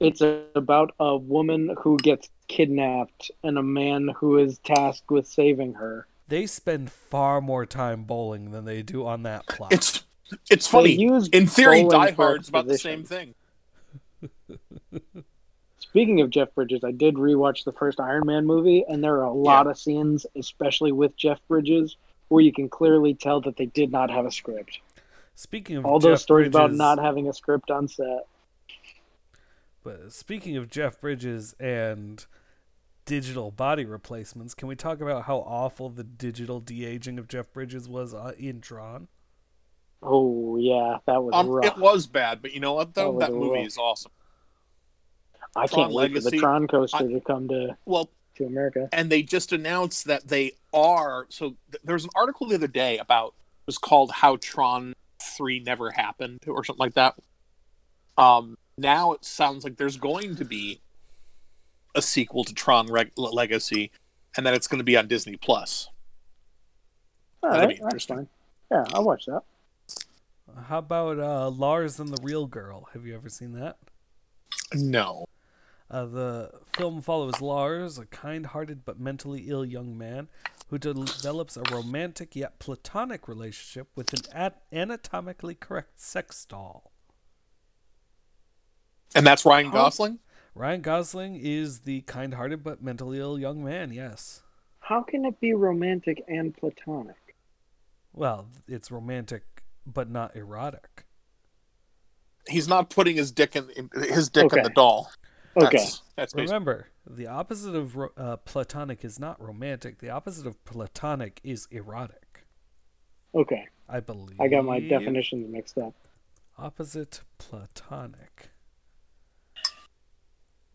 It's 0.00 0.22
about 0.54 0.94
a 0.98 1.16
woman 1.16 1.76
who 1.78 1.96
gets 1.98 2.28
kidnapped 2.48 3.30
and 3.44 3.56
a 3.56 3.62
man 3.62 4.10
who 4.16 4.38
is 4.38 4.58
tasked 4.58 5.10
with 5.10 5.28
saving 5.28 5.74
her. 5.74 6.06
They 6.32 6.46
spend 6.46 6.90
far 6.90 7.42
more 7.42 7.66
time 7.66 8.04
bowling 8.04 8.52
than 8.52 8.64
they 8.64 8.80
do 8.80 9.04
on 9.04 9.24
that 9.24 9.46
plot. 9.48 9.70
It's 9.70 10.02
it's 10.50 10.66
funny. 10.66 10.94
In 10.98 11.46
theory, 11.46 11.82
bowling 11.82 11.90
Die 11.90 12.10
Hard's 12.12 12.48
about 12.48 12.66
the 12.66 12.78
same 12.78 13.04
thing. 13.04 13.34
Speaking 15.78 16.22
of 16.22 16.30
Jeff 16.30 16.54
Bridges, 16.54 16.84
I 16.84 16.92
did 16.92 17.16
rewatch 17.16 17.64
the 17.64 17.72
first 17.72 18.00
Iron 18.00 18.24
Man 18.24 18.46
movie, 18.46 18.82
and 18.88 19.04
there 19.04 19.16
are 19.16 19.24
a 19.24 19.32
lot 19.32 19.66
of 19.66 19.78
scenes, 19.78 20.24
especially 20.34 20.90
with 20.90 21.14
Jeff 21.18 21.38
Bridges, 21.48 21.98
where 22.28 22.42
you 22.42 22.50
can 22.50 22.70
clearly 22.70 23.12
tell 23.12 23.42
that 23.42 23.58
they 23.58 23.66
did 23.66 23.92
not 23.92 24.08
have 24.08 24.24
a 24.24 24.30
script. 24.30 24.78
Speaking 25.34 25.76
of 25.76 25.84
All 25.84 25.98
Jeff 25.98 26.12
those 26.12 26.22
stories 26.22 26.48
about 26.48 26.72
not 26.72 26.98
having 26.98 27.28
a 27.28 27.34
script 27.34 27.70
on 27.70 27.88
set. 27.88 28.26
But 29.84 30.14
speaking 30.14 30.56
of 30.56 30.70
Jeff 30.70 30.98
Bridges 30.98 31.54
and 31.60 32.24
digital 33.04 33.50
body 33.50 33.84
replacements, 33.84 34.54
can 34.54 34.68
we 34.68 34.76
talk 34.76 35.00
about 35.00 35.24
how 35.24 35.38
awful 35.38 35.88
the 35.90 36.04
digital 36.04 36.60
de 36.60 36.84
aging 36.84 37.18
of 37.18 37.28
Jeff 37.28 37.52
Bridges 37.52 37.88
was 37.88 38.14
uh, 38.14 38.32
in 38.38 38.60
Tron? 38.60 39.08
Oh 40.02 40.56
yeah, 40.56 40.98
that 41.06 41.22
was 41.22 41.32
Um, 41.34 41.48
rough. 41.48 41.64
it 41.64 41.76
was 41.78 42.06
bad, 42.06 42.42
but 42.42 42.52
you 42.52 42.60
know 42.60 42.72
what 42.74 42.94
though? 42.94 43.18
That 43.18 43.30
That, 43.30 43.36
movie 43.36 43.58
rough. 43.58 43.66
is 43.66 43.78
awesome. 43.78 44.12
I 45.54 45.66
Tron 45.66 45.84
can't 45.84 45.92
wait 45.94 46.12
for 46.12 46.18
the 46.18 46.24
Legacy. 46.24 46.38
Tron 46.38 46.66
coaster 46.66 46.96
I- 46.96 47.02
to 47.12 47.20
come 47.20 47.48
to, 47.48 47.76
Well, 47.84 48.10
to 48.36 48.44
America. 48.46 48.88
and 48.92 49.10
they 49.12 49.22
just 49.22 49.52
announced 49.52 50.06
that 50.06 50.28
they 50.28 50.52
are. 50.72 51.26
So 51.28 51.56
th- 51.70 51.82
there 51.84 51.94
was 51.94 52.04
an 52.04 52.10
article 52.16 52.46
the 52.48 52.54
other 52.54 52.66
day 52.66 52.98
about 52.98 53.28
it 53.28 53.66
was 53.66 53.78
called 53.78 54.10
"How 54.10 54.36
Tron 54.36 54.94
Three 55.20 55.60
Never 55.60 55.90
Happened" 55.92 56.40
or 56.48 56.64
something 56.64 56.80
like 56.80 56.94
that. 56.94 57.14
Um, 58.18 58.56
now 58.78 59.12
it 59.12 59.24
sounds 59.24 59.62
like 59.64 59.76
there's 59.76 59.96
going 59.98 60.34
to 60.36 60.44
be 60.44 60.80
a 61.94 62.02
sequel 62.02 62.44
to 62.44 62.54
Tron 62.54 62.86
Reg- 62.86 63.12
Legacy, 63.16 63.90
and 64.36 64.46
that 64.46 64.54
it's 64.54 64.66
going 64.66 64.78
to 64.78 64.84
be 64.84 64.96
on 64.96 65.08
Disney 65.08 65.36
Plus. 65.36 65.88
All 67.42 67.50
That'd 67.50 67.68
right, 67.68 67.76
be 67.78 67.82
interesting. 67.82 68.28
Yeah, 68.70 68.84
I'll 68.92 69.04
watch 69.04 69.26
that. 69.26 69.42
How 70.68 70.78
about 70.78 71.18
uh, 71.18 71.50
Lars 71.50 71.98
and 71.98 72.08
the 72.08 72.22
Real 72.22 72.46
Girl? 72.46 72.88
Have 72.92 73.06
you 73.06 73.14
ever 73.14 73.28
seen 73.28 73.52
that? 73.54 73.78
No. 74.74 75.26
Uh, 75.90 76.06
the 76.06 76.50
film 76.74 77.02
follows 77.02 77.40
Lars, 77.40 77.98
a 77.98 78.06
kind 78.06 78.46
hearted 78.46 78.84
but 78.84 78.98
mentally 78.98 79.44
ill 79.48 79.64
young 79.64 79.96
man 79.96 80.28
who 80.68 80.78
de- 80.78 80.94
develops 80.94 81.56
a 81.56 81.62
romantic 81.70 82.34
yet 82.34 82.58
platonic 82.58 83.28
relationship 83.28 83.88
with 83.94 84.12
an 84.14 84.20
at- 84.34 84.62
anatomically 84.72 85.54
correct 85.54 86.00
sex 86.00 86.46
doll. 86.46 86.92
And 89.14 89.26
that's 89.26 89.44
Ryan 89.44 89.70
Gosling? 89.70 90.18
Ryan 90.54 90.80
Gosling 90.82 91.36
is 91.36 91.80
the 91.80 92.02
kind 92.02 92.34
hearted 92.34 92.62
but 92.62 92.82
mentally 92.82 93.18
ill 93.18 93.38
young 93.38 93.64
man, 93.64 93.92
yes. 93.92 94.42
How 94.80 95.02
can 95.02 95.24
it 95.24 95.40
be 95.40 95.54
romantic 95.54 96.22
and 96.28 96.54
platonic? 96.54 97.16
Well, 98.12 98.48
it's 98.68 98.90
romantic 98.90 99.42
but 99.86 100.10
not 100.10 100.36
erotic. 100.36 101.06
He's 102.48 102.68
not 102.68 102.90
putting 102.90 103.16
his 103.16 103.30
dick 103.30 103.56
in, 103.56 103.70
in 103.70 103.90
his 104.02 104.28
dick 104.28 104.52
in 104.52 104.62
the 104.62 104.70
doll. 104.70 105.10
Okay. 105.56 105.78
That's, 105.78 106.02
that's 106.16 106.34
Remember, 106.34 106.88
the 107.08 107.26
opposite 107.26 107.74
of 107.74 107.96
uh, 108.16 108.36
platonic 108.38 109.04
is 109.04 109.18
not 109.18 109.40
romantic. 109.40 109.98
The 109.98 110.10
opposite 110.10 110.46
of 110.46 110.62
platonic 110.64 111.40
is 111.44 111.66
erotic. 111.70 112.44
Okay. 113.34 113.66
I 113.88 114.00
believe. 114.00 114.40
I 114.40 114.48
got 114.48 114.64
my 114.64 114.80
definitions 114.80 115.50
mixed 115.50 115.78
up. 115.78 115.94
Opposite 116.58 117.22
platonic. 117.38 118.50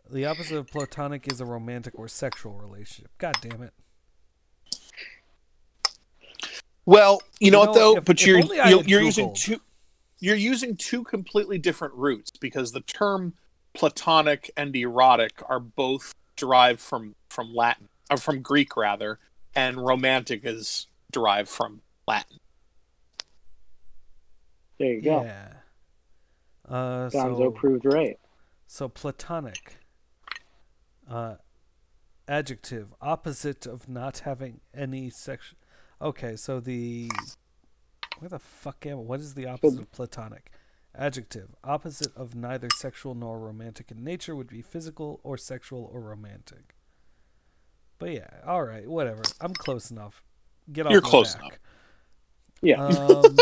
The 0.10 0.26
opposite 0.26 0.58
of 0.58 0.68
platonic 0.68 1.32
is 1.32 1.42
a 1.42 1.46
romantic 1.46 1.98
or 1.98 2.08
sexual 2.08 2.54
relationship. 2.54 3.12
God 3.18 3.36
damn 3.42 3.62
it. 3.62 3.74
Well, 6.86 7.22
you 7.40 7.52
know 7.52 7.62
You 7.64 7.68
what 7.68 7.76
though? 7.76 7.98
if- 7.98 8.06
but 8.06 8.22
if 8.22 8.28
you're 8.28 8.40
you're, 8.40 8.84
you're 8.84 9.02
using 9.02 9.34
two 9.34 9.60
you're 10.20 10.36
using 10.36 10.76
two 10.76 11.04
completely 11.04 11.58
different 11.58 11.94
roots 11.94 12.32
because 12.40 12.72
the 12.72 12.82
term 12.82 13.34
platonic 13.74 14.50
and 14.58 14.76
erotic 14.76 15.34
are 15.48 15.60
both 15.60 16.16
derived 16.36 16.80
from 16.80 17.16
from 17.30 17.54
Latin 17.54 17.90
or 18.10 18.18
from 18.18 18.42
Greek 18.42 18.78
rather, 18.78 19.20
and 19.54 19.86
romantic 19.86 20.42
is 20.44 20.88
derived 21.12 21.50
from 21.50 21.82
Latin. 22.08 22.40
There 24.80 24.94
you 24.94 25.02
go. 25.02 25.24
Yeah. 25.24 25.54
Uh, 26.68 27.10
Gonzo 27.10 27.38
so, 27.38 27.52
proved 27.52 27.86
right. 27.86 28.18
so 28.68 28.88
platonic. 28.88 29.78
Uh, 31.10 31.36
adjective 32.28 32.94
opposite 33.02 33.66
of 33.66 33.88
not 33.88 34.20
having 34.20 34.60
any 34.74 35.10
sex. 35.10 35.54
Okay, 36.02 36.36
so 36.36 36.60
the 36.60 37.10
where 38.20 38.30
the 38.30 38.40
fuck 38.40 38.86
am 38.86 38.98
I? 38.98 39.02
What 39.02 39.20
is 39.20 39.34
the 39.36 39.46
opposite 39.48 39.80
of 39.80 39.92
platonic? 39.92 40.52
Adjective 40.96 41.56
opposite 41.64 42.16
of 42.16 42.36
neither 42.36 42.70
sexual 42.76 43.14
nor 43.14 43.40
romantic 43.40 43.92
in 43.92 44.04
nature 44.04 44.36
would 44.36 44.48
be 44.48 44.62
physical 44.62 45.20
or 45.24 45.38
sexual 45.38 45.90
or 45.94 46.02
romantic. 46.02 46.76
But 48.00 48.12
yeah, 48.12 48.28
all 48.46 48.64
right, 48.64 48.88
whatever. 48.88 49.22
I'm 49.40 49.54
close 49.54 49.92
enough. 49.92 50.24
Get 50.72 50.86
off 50.88 50.92
You're 50.92 51.02
my 51.02 51.10
close 51.10 51.36
back. 51.36 51.44
enough. 51.44 51.60
Yeah. 52.62 52.84
Um, 52.84 53.38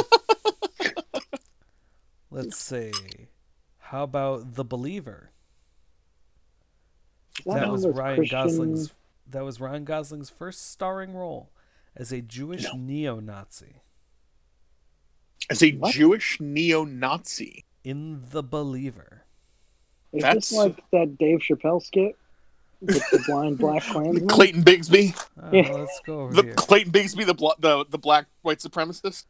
let's 2.32 2.58
see. 2.58 2.92
How 3.80 4.04
about 4.04 4.56
The 4.56 4.64
Believer? 4.66 5.32
That 7.46 7.56
That 7.62 7.72
was 7.72 7.86
was 7.86 7.96
Ryan 7.96 8.18
Christian- 8.18 8.38
Gosling's. 8.48 8.94
That 9.28 9.44
was 9.44 9.60
Ryan 9.60 9.86
Gosling's 9.86 10.30
first 10.30 10.72
starring 10.72 11.14
role 11.14 11.50
as 11.96 12.12
a 12.12 12.22
Jewish 12.22 12.64
No. 12.64 12.74
neo-Nazi 12.78 13.82
As 15.50 15.62
a 15.64 15.72
What? 15.74 15.94
Jewish 15.94 16.40
neo-Nazi. 16.40 17.66
in 17.84 18.24
The 18.32 18.42
Believer. 18.42 19.26
Is 20.12 20.24
That's- 20.24 20.50
this 20.50 20.58
like 20.58 20.84
that 20.92 21.18
Dave 21.20 21.40
Chappelle 21.40 21.84
skit 21.84 22.18
with 22.82 22.98
the 23.12 23.24
blind 23.28 23.60
black 23.60 23.84
Klansman? 23.92 24.28
Clayton 24.28 24.64
Bigsby, 24.64 25.16
Uh, 25.38 25.50
Yeah. 25.54 25.72
Let's 25.72 26.00
go 26.06 26.22
over 26.22 26.34
the 26.34 26.42
here. 26.44 26.54
Clayton 26.56 26.92
Bigsby, 26.92 27.26
the 27.28 27.34
bl- 27.36 27.50
the 27.60 27.86
the 27.90 28.00
black 28.00 28.26
white 28.42 28.60
supremacist. 28.60 29.26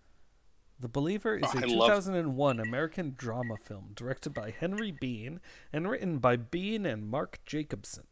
The 0.80 0.90
Believer 0.90 1.38
is 1.38 1.54
a 1.54 1.60
I 1.60 1.62
love- 1.62 1.88
2001 1.88 2.60
American 2.60 3.14
drama 3.18 3.56
film 3.58 3.92
directed 3.96 4.34
by 4.34 4.52
Henry 4.52 4.92
Bean 4.92 5.40
and 5.72 5.90
written 5.90 6.20
by 6.20 6.36
Bean 6.36 6.86
and 6.86 7.10
Mark 7.10 7.40
Jacobson. 7.46 8.08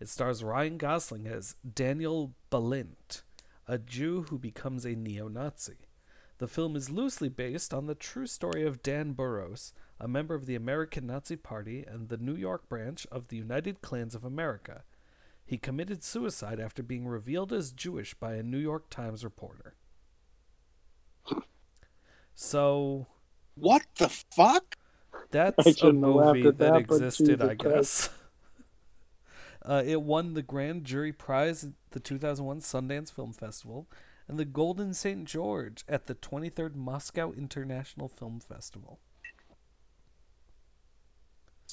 It 0.00 0.08
stars 0.08 0.42
Ryan 0.42 0.76
Gosling 0.76 1.26
as 1.28 1.54
Daniel 1.74 2.34
Balint, 2.50 3.22
a 3.68 3.78
Jew 3.78 4.22
who 4.28 4.38
becomes 4.38 4.84
a 4.84 4.96
neo 4.96 5.28
Nazi. 5.28 5.86
The 6.38 6.48
film 6.48 6.74
is 6.74 6.90
loosely 6.90 7.28
based 7.28 7.72
on 7.72 7.86
the 7.86 7.94
true 7.94 8.26
story 8.26 8.66
of 8.66 8.82
Dan 8.82 9.12
Burros, 9.12 9.72
a 10.00 10.08
member 10.08 10.34
of 10.34 10.46
the 10.46 10.54
American 10.54 11.06
Nazi 11.06 11.36
Party 11.36 11.84
and 11.86 12.08
the 12.08 12.16
New 12.16 12.34
York 12.34 12.68
branch 12.68 13.06
of 13.12 13.28
the 13.28 13.36
United 13.36 13.82
Klans 13.82 14.14
of 14.14 14.24
America. 14.24 14.84
He 15.44 15.58
committed 15.58 16.02
suicide 16.02 16.58
after 16.58 16.82
being 16.82 17.06
revealed 17.06 17.52
as 17.52 17.72
Jewish 17.72 18.14
by 18.14 18.34
a 18.34 18.42
New 18.42 18.58
York 18.58 18.88
Times 18.88 19.22
reporter. 19.22 19.74
So 22.34 23.06
What 23.54 23.82
the 23.98 24.08
fuck? 24.08 24.76
that's 25.30 25.66
I 25.66 25.70
a 25.70 25.74
shouldn't 25.74 26.04
have 26.04 26.14
laughed 26.14 26.36
movie 26.38 26.42
that, 26.50 26.58
that, 26.58 26.76
existed, 26.76 27.42
I 27.42 27.54
guess. 27.54 28.08
Uh, 29.62 29.82
it 29.84 30.00
won 30.00 30.32
the 30.32 30.40
Grand 30.42 30.84
Jury 30.84 31.12
Prize 31.12 31.62
at 31.64 31.72
the 31.90 32.00
2001 32.00 32.60
Sundance 32.60 33.12
Film 33.12 33.34
Festival 33.34 33.86
and 34.26 34.38
the 34.38 34.46
Golden 34.46 34.94
St. 34.94 35.26
George 35.26 35.84
at 35.86 36.06
the 36.06 36.14
23rd 36.14 36.74
Moscow 36.76 37.30
International 37.32 38.08
Film 38.08 38.40
Festival. 38.40 39.00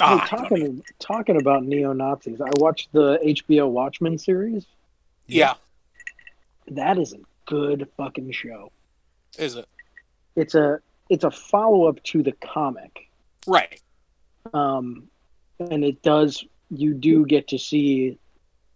Hey, 0.03 0.19
Ah, 0.19 0.25
talking 0.29 0.83
talking 0.99 1.37
about 1.39 1.63
neo 1.63 1.93
Nazis, 1.93 2.41
I 2.41 2.49
watched 2.59 2.91
the 2.91 3.19
HBO 3.23 3.69
Watchmen 3.71 4.17
series. 4.17 4.65
yeah, 5.25 5.53
That 6.67 6.97
is 6.97 7.13
a 7.13 7.19
good 7.45 7.87
fucking 7.95 8.31
show. 8.33 8.69
is 9.39 9.55
it 9.55 9.65
It's 10.37 10.55
a 10.55 10.79
it's 11.09 11.23
a 11.25 11.31
follow 11.31 11.87
up 11.87 12.01
to 12.03 12.21
the 12.23 12.31
comic, 12.31 13.09
right? 13.47 13.81
um, 14.53 15.09
and 15.59 15.83
it 15.83 16.01
does 16.03 16.45
you 16.69 16.93
do 16.93 17.25
get 17.25 17.47
to 17.49 17.57
see 17.57 18.17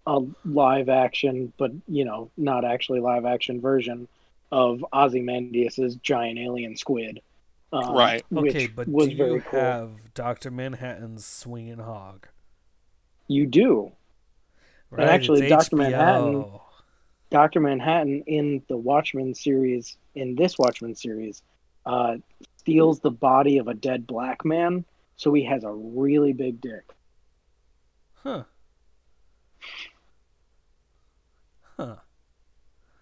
a 0.08 0.20
live 0.44 0.90
action, 0.90 1.54
but 1.58 1.72
you 1.88 2.04
know 2.04 2.32
not 2.36 2.66
actually 2.66 3.00
live 3.00 3.26
action 3.26 3.62
version 3.62 4.08
of 4.52 4.84
Ozymandias's 4.92 5.96
giant 5.98 6.40
alien 6.40 6.76
squid. 6.76 7.22
Um, 7.72 7.94
Right. 7.96 8.26
Okay, 8.36 8.68
but 8.68 8.88
was 8.90 9.08
do 9.10 9.16
very 9.16 9.34
you 9.36 9.42
cool. 9.42 9.60
have 9.60 9.92
Dr. 10.14 10.52
Manhattan's 10.52 11.26
Swinging 11.26 11.78
Hog? 11.80 12.28
You 13.30 13.46
do. 13.46 13.94
Right? 14.90 15.08
actually, 15.08 15.44
it's 15.48 15.70
Dr. 15.70 15.78
Manhattan- 15.78 16.46
Dr. 17.32 17.62
Manhattan 17.62 18.24
in 18.28 18.62
the 18.68 18.78
Watchmen 18.78 19.34
series, 19.34 19.98
in 20.16 20.36
this 20.36 20.60
Watchmen 20.60 20.96
series, 20.96 21.42
uh, 21.86 22.18
steals 22.58 23.00
the 23.00 23.10
body 23.10 23.58
of 23.58 23.68
a 23.68 23.74
dead 23.74 24.06
black 24.06 24.46
man, 24.46 24.86
so 25.16 25.34
he 25.34 25.46
has 25.46 25.64
a 25.64 25.72
really 25.72 26.34
big 26.34 26.62
dick. 26.62 26.84
Huh. 28.16 28.44
Huh. 31.78 31.96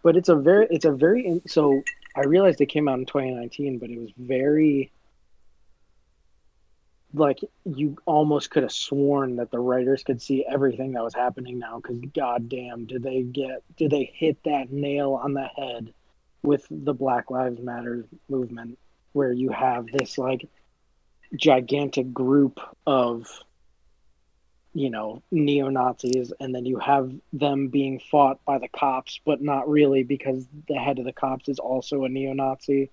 But 0.04 0.16
it's 0.16 0.30
a 0.30 0.36
very, 0.36 0.68
it's 0.70 0.86
a 0.86 0.92
very, 0.92 1.42
so 1.48 1.82
I 2.16 2.22
realized 2.22 2.62
it 2.62 2.68
came 2.68 2.88
out 2.88 3.00
in 3.00 3.06
2019, 3.06 3.80
but 3.80 3.90
it 3.90 4.00
was 4.00 4.12
very, 4.18 4.92
like, 7.14 7.40
you 7.66 7.98
almost 8.06 8.52
could 8.52 8.64
have 8.64 8.72
sworn 8.72 9.38
that 9.38 9.52
the 9.52 9.60
writers 9.60 10.04
could 10.04 10.22
see 10.22 10.46
everything 10.46 10.92
that 10.94 11.04
was 11.04 11.14
happening 11.14 11.60
now, 11.60 11.80
because 11.80 12.00
goddamn, 12.14 12.86
did 12.86 13.04
they 13.04 13.24
get, 13.24 13.64
did 13.78 13.92
they 13.92 14.12
hit 14.14 14.44
that 14.44 14.72
nail 14.72 15.14
on 15.14 15.34
the 15.34 15.48
head 15.48 15.94
with 16.44 16.66
the 16.70 16.94
Black 16.94 17.32
Lives 17.32 17.60
Matter 17.60 18.06
movement, 18.30 18.78
where 19.14 19.32
you 19.32 19.50
have 19.50 19.88
this, 19.88 20.18
like, 20.18 20.48
gigantic 21.36 22.12
group 22.12 22.60
of 22.88 23.28
you 24.74 24.90
know 24.90 25.22
neo 25.32 25.70
Nazis, 25.70 26.32
and 26.40 26.54
then 26.54 26.66
you 26.66 26.78
have 26.80 27.12
them 27.34 27.68
being 27.70 28.00
fought 28.00 28.44
by 28.46 28.58
the 28.60 28.68
cops, 28.68 29.20
but 29.26 29.42
not 29.42 29.70
really 29.70 30.04
because 30.04 30.48
the 30.68 30.76
head 30.76 31.00
of 31.00 31.06
the 31.06 31.14
cops 31.14 31.50
is 31.50 31.60
also 31.60 32.04
a 32.04 32.10
neo 32.10 32.34
Nazi. 32.34 32.90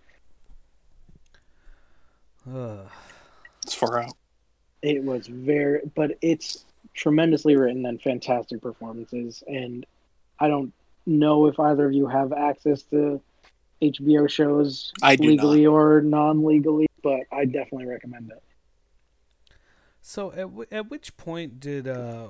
Ugh. 2.50 2.88
It's 3.66 3.74
far 3.74 4.00
out. 4.00 4.16
It 4.82 5.02
was 5.02 5.26
very, 5.26 5.80
but 5.96 6.12
it's 6.22 6.64
tremendously 6.94 7.56
written 7.56 7.84
and 7.86 8.00
fantastic 8.00 8.62
performances. 8.62 9.42
And 9.48 9.84
I 10.38 10.46
don't 10.46 10.72
know 11.04 11.46
if 11.46 11.58
either 11.58 11.86
of 11.86 11.92
you 11.92 12.06
have 12.06 12.32
access 12.32 12.82
to 12.84 13.20
HBO 13.82 14.30
shows 14.30 14.92
I 15.02 15.16
do 15.16 15.30
legally 15.30 15.66
or 15.66 16.00
non 16.00 16.44
legally, 16.44 16.86
but 17.02 17.22
I 17.32 17.44
definitely 17.44 17.86
recommend 17.86 18.30
it. 18.30 18.42
So 20.00 20.30
at 20.30 20.42
w- 20.42 20.66
at 20.70 20.88
which 20.88 21.16
point 21.16 21.58
did 21.58 21.88
uh 21.88 22.28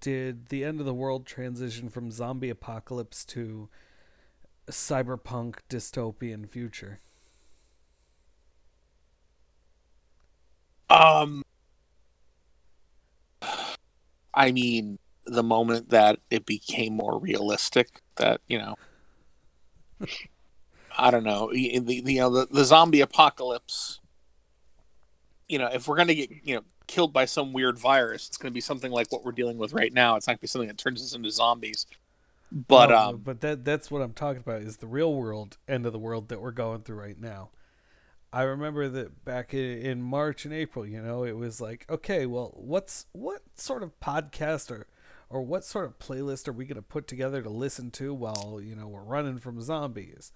did 0.00 0.50
the 0.50 0.64
end 0.64 0.78
of 0.78 0.86
the 0.86 0.94
world 0.94 1.26
transition 1.26 1.88
from 1.88 2.12
zombie 2.12 2.50
apocalypse 2.50 3.24
to 3.24 3.68
cyberpunk 4.68 5.56
dystopian 5.68 6.48
future? 6.48 7.00
Um, 10.90 11.42
I 14.34 14.52
mean 14.52 14.98
the 15.24 15.42
moment 15.42 15.90
that 15.90 16.18
it 16.30 16.44
became 16.46 16.94
more 16.94 17.18
realistic. 17.18 18.02
That 18.16 18.40
you 18.48 18.58
know, 18.58 18.74
I 20.98 21.10
don't 21.10 21.24
know. 21.24 21.50
The, 21.52 21.78
the 21.78 21.94
you 21.94 22.20
know 22.20 22.30
the, 22.30 22.46
the 22.50 22.64
zombie 22.64 23.00
apocalypse. 23.00 24.00
You 25.48 25.58
know, 25.58 25.66
if 25.66 25.88
we're 25.88 25.96
gonna 25.96 26.14
get 26.14 26.30
you 26.42 26.56
know 26.56 26.62
killed 26.86 27.12
by 27.12 27.24
some 27.24 27.52
weird 27.52 27.78
virus, 27.78 28.28
it's 28.28 28.36
gonna 28.36 28.52
be 28.52 28.60
something 28.60 28.90
like 28.90 29.10
what 29.10 29.24
we're 29.24 29.32
dealing 29.32 29.58
with 29.58 29.72
right 29.72 29.92
now. 29.92 30.16
It's 30.16 30.26
not 30.26 30.34
gonna 30.34 30.40
be 30.40 30.46
something 30.48 30.68
that 30.68 30.78
turns 30.78 31.02
us 31.02 31.14
into 31.14 31.30
zombies. 31.30 31.86
But 32.52 32.90
No, 32.90 32.96
um, 32.96 33.16
but 33.18 33.40
that 33.42 33.64
that's 33.64 33.90
what 33.90 34.02
I'm 34.02 34.12
talking 34.12 34.40
about 34.40 34.62
is 34.62 34.78
the 34.78 34.88
real 34.88 35.14
world 35.14 35.56
end 35.68 35.86
of 35.86 35.92
the 35.92 35.98
world 35.98 36.28
that 36.28 36.40
we're 36.40 36.50
going 36.50 36.82
through 36.82 36.96
right 36.96 37.20
now. 37.20 37.50
I 38.32 38.42
remember 38.42 38.88
that 38.88 39.24
back 39.24 39.52
in, 39.54 39.78
in 39.78 40.02
March 40.02 40.44
and 40.44 40.54
April, 40.54 40.86
you 40.86 41.02
know, 41.02 41.24
it 41.24 41.36
was 41.36 41.60
like, 41.60 41.84
okay, 41.90 42.26
well, 42.26 42.52
what's 42.56 43.06
what 43.12 43.42
sort 43.56 43.82
of 43.82 43.98
podcast 44.00 44.70
or 44.70 44.86
or 45.28 45.42
what 45.42 45.64
sort 45.64 45.86
of 45.86 45.98
playlist 45.98 46.48
are 46.48 46.52
we 46.52 46.64
going 46.64 46.76
to 46.76 46.82
put 46.82 47.06
together 47.06 47.42
to 47.42 47.50
listen 47.50 47.90
to 47.92 48.12
while 48.14 48.60
you 48.62 48.74
know 48.76 48.88
we're 48.88 49.02
running 49.02 49.38
from 49.38 49.60
zombies? 49.60 50.32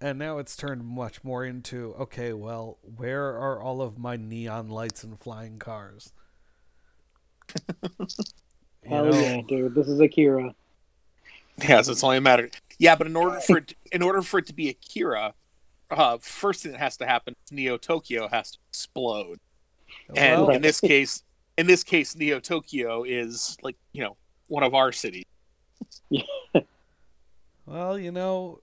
And 0.00 0.18
now 0.18 0.38
it's 0.38 0.56
turned 0.56 0.84
much 0.84 1.22
more 1.22 1.44
into, 1.44 1.94
okay, 1.94 2.32
well, 2.32 2.78
where 2.82 3.36
are 3.38 3.62
all 3.62 3.80
of 3.80 3.98
my 3.98 4.16
neon 4.16 4.68
lights 4.68 5.04
and 5.04 5.18
flying 5.20 5.58
cars? 5.60 6.12
You 8.84 8.90
Hell 8.90 9.04
know? 9.06 9.20
yeah, 9.20 9.40
dude. 9.46 9.74
This 9.74 9.88
is 9.88 10.00
Akira. 10.00 10.54
Yes, 11.56 11.88
it's 11.88 12.02
only 12.02 12.16
a 12.16 12.20
matter. 12.20 12.50
Yeah, 12.78 12.96
but 12.96 13.06
in 13.06 13.14
order 13.16 13.40
for 13.46 13.58
it, 13.58 13.74
in 13.92 14.02
order 14.02 14.22
for 14.22 14.38
it 14.38 14.46
to 14.46 14.52
be 14.54 14.68
Akira, 14.68 15.34
uh, 15.92 16.18
first 16.20 16.62
thing 16.62 16.72
that 16.72 16.78
has 16.78 16.96
to 16.98 17.06
happen 17.06 17.34
is 17.44 17.52
Neo 17.52 17.76
Tokyo 17.76 18.28
has 18.28 18.52
to 18.52 18.58
explode. 18.70 19.38
And 20.16 20.42
Well, 20.42 20.50
in 20.50 20.62
this 20.62 20.80
case, 20.80 21.22
in 21.56 21.66
this 21.66 21.84
case, 21.84 22.16
Neo 22.16 22.40
Tokyo 22.40 23.04
is 23.04 23.56
like 23.62 23.76
you 23.92 24.02
know 24.02 24.16
one 24.48 24.62
of 24.62 24.74
our 24.74 24.92
cities. 24.92 25.24
well, 27.66 27.98
you 27.98 28.10
know, 28.10 28.60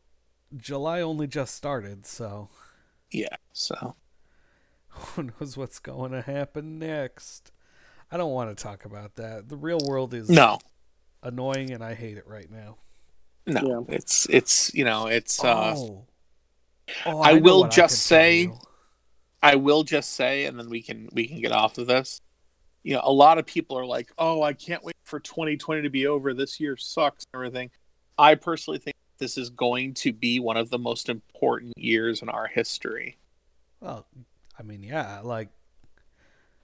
July 0.58 1.02
only 1.02 1.28
just 1.28 1.56
started, 1.56 2.06
so 2.06 2.50
Yeah, 3.12 3.36
so 3.54 3.96
who 4.88 5.30
knows 5.40 5.56
what's 5.56 5.80
going 5.80 6.12
to 6.12 6.22
happen 6.22 6.80
next. 6.80 7.52
I 8.12 8.18
don't 8.18 8.32
want 8.32 8.56
to 8.56 8.62
talk 8.62 8.86
about 8.86 9.16
that. 9.16 9.50
The 9.50 9.58
real 9.58 9.80
world 9.86 10.16
is 10.16 10.30
no, 10.30 10.58
annoying, 11.22 11.72
and 11.72 11.84
I 11.84 11.94
hate 11.94 12.18
it 12.18 12.28
right 12.28 12.50
now. 12.50 12.78
no, 13.46 13.86
it's 13.88 14.26
it's 14.30 14.74
you 14.74 14.84
know 14.84 15.08
it's. 15.08 15.44
uh 15.44 15.76
oh. 17.06 17.12
Oh, 17.12 17.20
I 17.22 17.34
will 17.34 17.68
just 17.68 18.10
can 18.10 18.18
tell 18.46 18.58
say- 18.58 18.66
I 19.42 19.56
will 19.56 19.84
just 19.84 20.14
say, 20.16 20.46
and 20.46 20.60
then 20.60 20.70
we 20.70 20.82
can 20.82 21.10
we 21.14 21.28
can 21.28 21.40
get 21.42 21.52
off 21.52 21.78
of 21.78 21.88
this. 21.88 22.22
You 22.84 22.96
know, 22.96 23.02
a 23.04 23.12
lot 23.12 23.38
of 23.38 23.46
people 23.46 23.78
are 23.78 23.86
like, 23.86 24.12
"Oh, 24.18 24.42
I 24.42 24.54
can't 24.54 24.84
wait 24.84 24.96
for 25.04 25.20
2020 25.20 25.82
to 25.84 25.90
be 25.90 26.08
over. 26.08 26.34
This 26.34 26.60
year 26.60 26.76
sucks." 26.76 27.26
and 27.32 27.40
Everything. 27.40 27.70
I 28.18 28.36
personally 28.36 28.80
think 28.80 28.96
this 29.18 29.38
is 29.38 29.50
going 29.50 29.94
to 29.96 30.12
be 30.12 30.40
one 30.40 30.58
of 30.58 30.70
the 30.70 30.80
most 30.80 31.08
important 31.10 31.74
years 31.78 32.22
in 32.22 32.30
our 32.30 32.48
history. 32.48 33.18
Well, 33.80 34.06
I 34.58 34.64
mean, 34.64 34.84
yeah, 34.84 35.22
like 35.24 35.50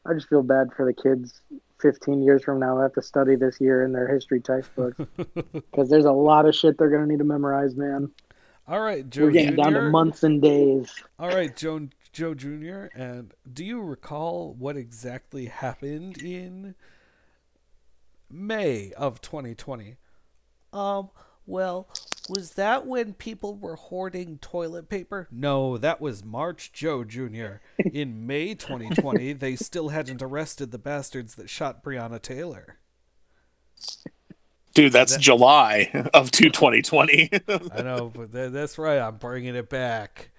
I 0.05 0.13
just 0.13 0.27
feel 0.27 0.43
bad 0.43 0.73
for 0.75 0.85
the 0.85 0.93
kids 0.93 1.41
15 1.81 2.23
years 2.23 2.43
from 2.43 2.59
now 2.59 2.75
who 2.75 2.81
have 2.81 2.93
to 2.93 3.01
study 3.01 3.35
this 3.35 3.59
year 3.59 3.83
in 3.83 3.91
their 3.91 4.07
history 4.07 4.39
textbooks 4.41 4.97
because 5.53 5.89
there's 5.89 6.05
a 6.05 6.11
lot 6.11 6.45
of 6.45 6.55
shit 6.55 6.77
they're 6.77 6.89
going 6.89 7.03
to 7.03 7.07
need 7.07 7.19
to 7.19 7.25
memorize, 7.25 7.75
man. 7.75 8.11
All 8.67 8.81
right, 8.81 9.07
Joe 9.09 9.25
We're 9.25 9.31
getting 9.31 9.55
down 9.55 9.73
to 9.73 9.79
Jr. 9.81 9.89
months 9.89 10.23
and 10.23 10.41
days. 10.41 10.91
All 11.19 11.29
right, 11.29 11.55
Joe 11.55 11.87
Joe 12.11 12.33
Jr. 12.33 12.85
And 12.95 13.33
do 13.51 13.63
you 13.63 13.81
recall 13.81 14.55
what 14.57 14.77
exactly 14.77 15.45
happened 15.45 16.21
in 16.21 16.75
May 18.29 18.91
of 18.93 19.21
2020? 19.21 19.97
Um, 20.73 21.09
well, 21.45 21.89
was 22.27 22.53
that 22.53 22.87
when 22.87 23.13
people 23.13 23.55
were 23.55 23.75
hoarding 23.75 24.39
toilet 24.39 24.89
paper? 24.89 25.27
No, 25.31 25.77
that 25.77 26.01
was 26.01 26.23
March 26.23 26.71
Joe 26.73 27.03
Jr. 27.03 27.57
In 27.77 28.25
May 28.25 28.55
2020, 28.55 29.33
they 29.33 29.55
still 29.55 29.89
hadn't 29.89 30.23
arrested 30.23 30.71
the 30.71 30.79
bastards 30.79 31.35
that 31.35 31.49
shot 31.49 31.83
Breonna 31.83 32.21
Taylor. 32.21 32.79
Dude, 34.75 34.91
that's 34.93 35.13
That- 35.13 35.21
July 35.21 36.09
of 36.13 36.29
2020. 36.31 37.29
I 37.47 37.81
know, 37.81 38.11
but 38.13 38.31
tha- 38.31 38.49
that's 38.51 38.77
right. 38.77 38.99
I'm 38.99 39.15
bringing 39.17 39.55
it 39.55 39.69
back. 39.69 40.29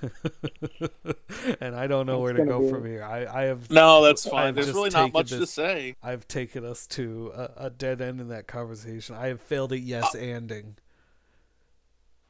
and 1.60 1.74
I 1.76 1.86
don't 1.86 2.06
know 2.06 2.14
It's 2.14 2.22
where 2.22 2.32
to 2.32 2.44
go 2.46 2.60
be- 2.60 2.70
from 2.70 2.86
here. 2.86 3.04
I, 3.04 3.26
I 3.26 3.42
have 3.44 3.70
no, 3.70 4.02
that's 4.02 4.26
fine. 4.26 4.48
I've 4.48 4.54
There's 4.54 4.68
really 4.72 4.90
not 4.90 5.06
taken 5.06 5.12
much 5.12 5.28
to 5.30 5.46
say. 5.46 5.96
I've 6.02 6.26
taken 6.26 6.64
us 6.64 6.86
to 6.88 7.32
a, 7.34 7.66
a 7.66 7.70
dead 7.70 8.00
end 8.00 8.20
in 8.20 8.28
that 8.28 8.46
conversation. 8.46 9.14
I 9.16 9.26
have 9.26 9.40
failed 9.42 9.72
at 9.72 9.80
yes 9.80 10.14
anding. 10.14 10.74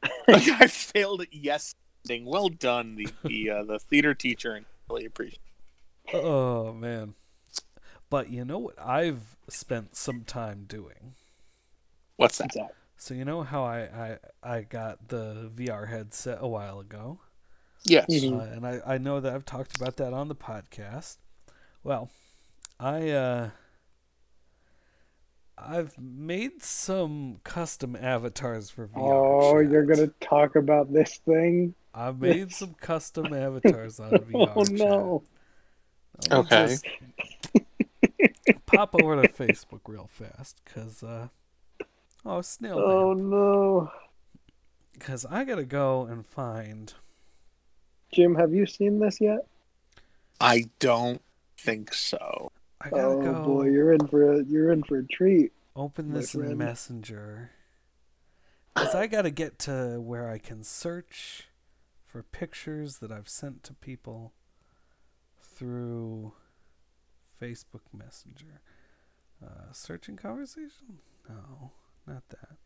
I 0.28 0.66
failed 0.66 1.22
at 1.22 1.32
yes. 1.32 1.74
ending. 2.09 2.24
Well 2.26 2.48
done, 2.48 2.96
the 2.96 3.09
the, 3.24 3.51
uh, 3.51 3.62
the 3.64 3.78
theater 3.78 4.14
teacher, 4.14 4.55
and 4.55 4.64
really 4.88 5.05
appreciate. 5.05 5.40
Oh 6.12 6.72
man. 6.72 7.14
But 8.11 8.30
you 8.30 8.44
know 8.44 8.58
what 8.58 8.78
I've 8.80 9.36
spent 9.48 9.96
some 9.96 10.24
time 10.24 10.64
doing. 10.68 11.14
What's 12.16 12.38
that? 12.38 12.50
So 12.96 13.14
you 13.14 13.24
know 13.24 13.42
how 13.42 13.64
I 13.64 14.18
I, 14.42 14.56
I 14.58 14.61
got 14.62 15.08
the 15.08 15.50
VR 15.54 15.88
headset 15.88 16.38
a 16.40 16.48
while 16.48 16.80
ago. 16.80 17.20
Yes. 17.84 18.06
Mhm. 18.08 18.38
Uh, 18.38 18.42
and 18.54 18.66
I, 18.66 18.80
I 18.86 18.98
know 18.98 19.20
that 19.20 19.32
I've 19.34 19.44
talked 19.46 19.72
about 19.72 19.96
that 19.96 20.12
on 20.12 20.28
the 20.28 20.34
podcast. 20.34 21.16
Well, 21.82 22.10
I 22.78 23.10
uh 23.10 23.51
I've 25.59 25.97
made 25.98 26.62
some 26.62 27.40
custom 27.44 27.94
avatars 27.94 28.70
for 28.70 28.86
VR. 28.89 29.35
Oh, 29.35 29.40
chat. 29.40 29.70
you're 29.70 29.85
going 29.86 29.98
to 30.01 30.12
talk 30.20 30.56
about 30.56 30.93
this 30.93 31.18
thing? 31.18 31.74
I've 31.94 32.20
made 32.20 32.52
some 32.52 32.74
custom 32.74 33.32
avatars 33.32 34.01
on 34.01 34.18
VR. 34.24 34.56
Oh, 34.56 34.64
chat. 34.64 34.74
no. 34.78 35.24
Let 36.18 36.47
Okay. 36.47 36.51
just 36.51 36.86
pop 38.72 38.94
over 39.02 39.20
to 39.22 39.28
Facebook 39.28 39.80
real 39.86 40.09
fast, 40.12 40.60
cause 40.64 41.02
uh 41.02 41.28
oh 42.24 42.40
snail 42.42 42.78
Oh, 42.78 43.12
no. 43.12 43.90
because 44.92 45.24
I 45.26 45.44
gotta 45.44 45.64
go 45.64 46.05
and 46.05 46.26
find. 46.26 46.92
Jim, 48.12 48.34
have 48.34 48.52
you 48.52 48.66
seen 48.66 48.98
this 48.98 49.20
yet? 49.20 49.47
I 50.40 50.66
don't 50.78 51.22
think 51.56 51.92
so. 51.94 52.51
I 52.80 52.90
gotta 52.90 53.02
Oh 53.02 53.22
go. 53.22 53.44
boy, 53.44 53.64
you're 53.66 53.92
in 53.92 54.06
for 54.09 54.32
a, 54.32 54.44
you're 54.44 54.72
in 54.72 54.82
for 54.82 54.98
a 54.98 55.06
treat. 55.06 55.52
Open 55.76 56.12
this 56.12 56.34
in. 56.34 56.56
Messenger. 56.59 57.51
Because 58.74 58.94
I 58.94 59.06
got 59.06 59.22
to 59.22 59.30
get 59.30 59.59
to 59.60 60.01
where 60.01 60.28
I 60.28 60.38
can 60.38 60.62
search 60.62 61.48
for 62.06 62.22
pictures 62.22 62.98
that 62.98 63.10
I've 63.12 63.28
sent 63.28 63.62
to 63.64 63.74
people 63.74 64.32
through 65.40 66.32
Facebook 67.40 67.82
Messenger. 67.92 68.60
Uh, 69.42 69.72
searching 69.72 70.16
conversation? 70.16 70.98
No, 71.28 71.72
not 72.06 72.28
that. 72.28 72.56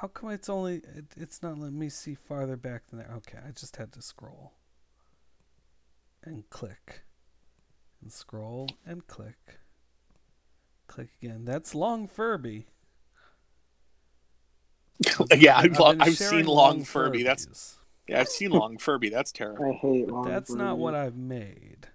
How 0.00 0.08
come 0.08 0.30
it's 0.30 0.48
only. 0.48 0.76
It, 0.76 1.06
it's 1.16 1.42
not 1.42 1.58
letting 1.58 1.78
me 1.78 1.88
see 1.88 2.14
farther 2.14 2.56
back 2.56 2.88
than 2.88 2.98
there? 2.98 3.10
Okay, 3.16 3.38
I 3.46 3.52
just 3.52 3.76
had 3.76 3.92
to 3.92 4.02
scroll. 4.02 4.52
And 6.22 6.48
click. 6.50 7.02
And 8.02 8.12
scroll 8.12 8.68
and 8.84 9.06
click. 9.06 9.60
Click 10.86 11.10
again. 11.22 11.44
That's 11.44 11.74
Long 11.74 12.08
Furby. 12.08 12.66
yeah, 15.36 15.58
I've, 15.58 15.72
been 15.72 16.00
I've 16.00 16.16
seen 16.16 16.46
Long 16.46 16.84
Furby. 16.84 17.22
That's 17.22 17.78
yeah, 18.06 18.20
I've 18.20 18.28
seen 18.28 18.50
Long 18.50 18.78
Furby. 18.78 19.08
That's 19.08 19.32
terrible. 19.32 19.72
I 19.72 19.86
hate 19.86 20.06
but 20.06 20.14
long. 20.14 20.28
that's 20.28 20.52
not 20.52 20.78
what 20.78 20.94
I've 20.94 21.16
made. 21.16 21.88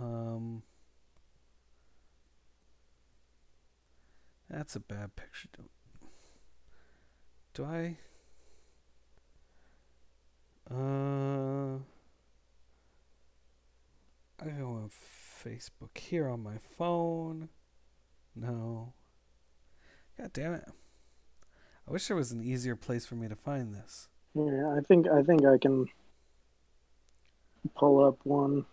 Um, 0.00 0.62
that's 4.48 4.74
a 4.74 4.80
bad 4.80 5.14
picture. 5.14 5.48
Do, 5.56 5.64
do 7.52 7.64
I? 7.64 7.98
Uh, 10.72 11.78
I 14.42 14.48
go 14.58 14.68
on 14.68 14.90
Facebook 15.44 15.98
here 15.98 16.28
on 16.28 16.42
my 16.42 16.56
phone. 16.56 17.50
No. 18.34 18.94
God 20.18 20.32
damn 20.32 20.54
it. 20.54 20.68
I 21.86 21.92
wish 21.92 22.06
there 22.06 22.16
was 22.16 22.32
an 22.32 22.42
easier 22.42 22.76
place 22.76 23.04
for 23.04 23.16
me 23.16 23.28
to 23.28 23.36
find 23.36 23.74
this. 23.74 24.08
Yeah, 24.34 24.74
I 24.76 24.80
think 24.80 25.08
I 25.08 25.22
think 25.22 25.44
I 25.44 25.58
can 25.58 25.86
pull 27.76 28.04
up 28.06 28.18
one. 28.22 28.64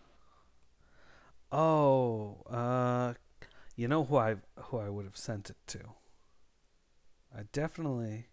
Oh, 1.52 2.44
uh, 2.50 3.14
you 3.76 3.88
know 3.88 4.04
who 4.04 4.18
I 4.18 4.36
who 4.58 4.78
I 4.78 4.90
would 4.90 5.06
have 5.06 5.18
sent 5.18 5.50
it 5.50 5.58
to. 5.68 5.80
I 7.36 7.44
definitely 7.52 8.28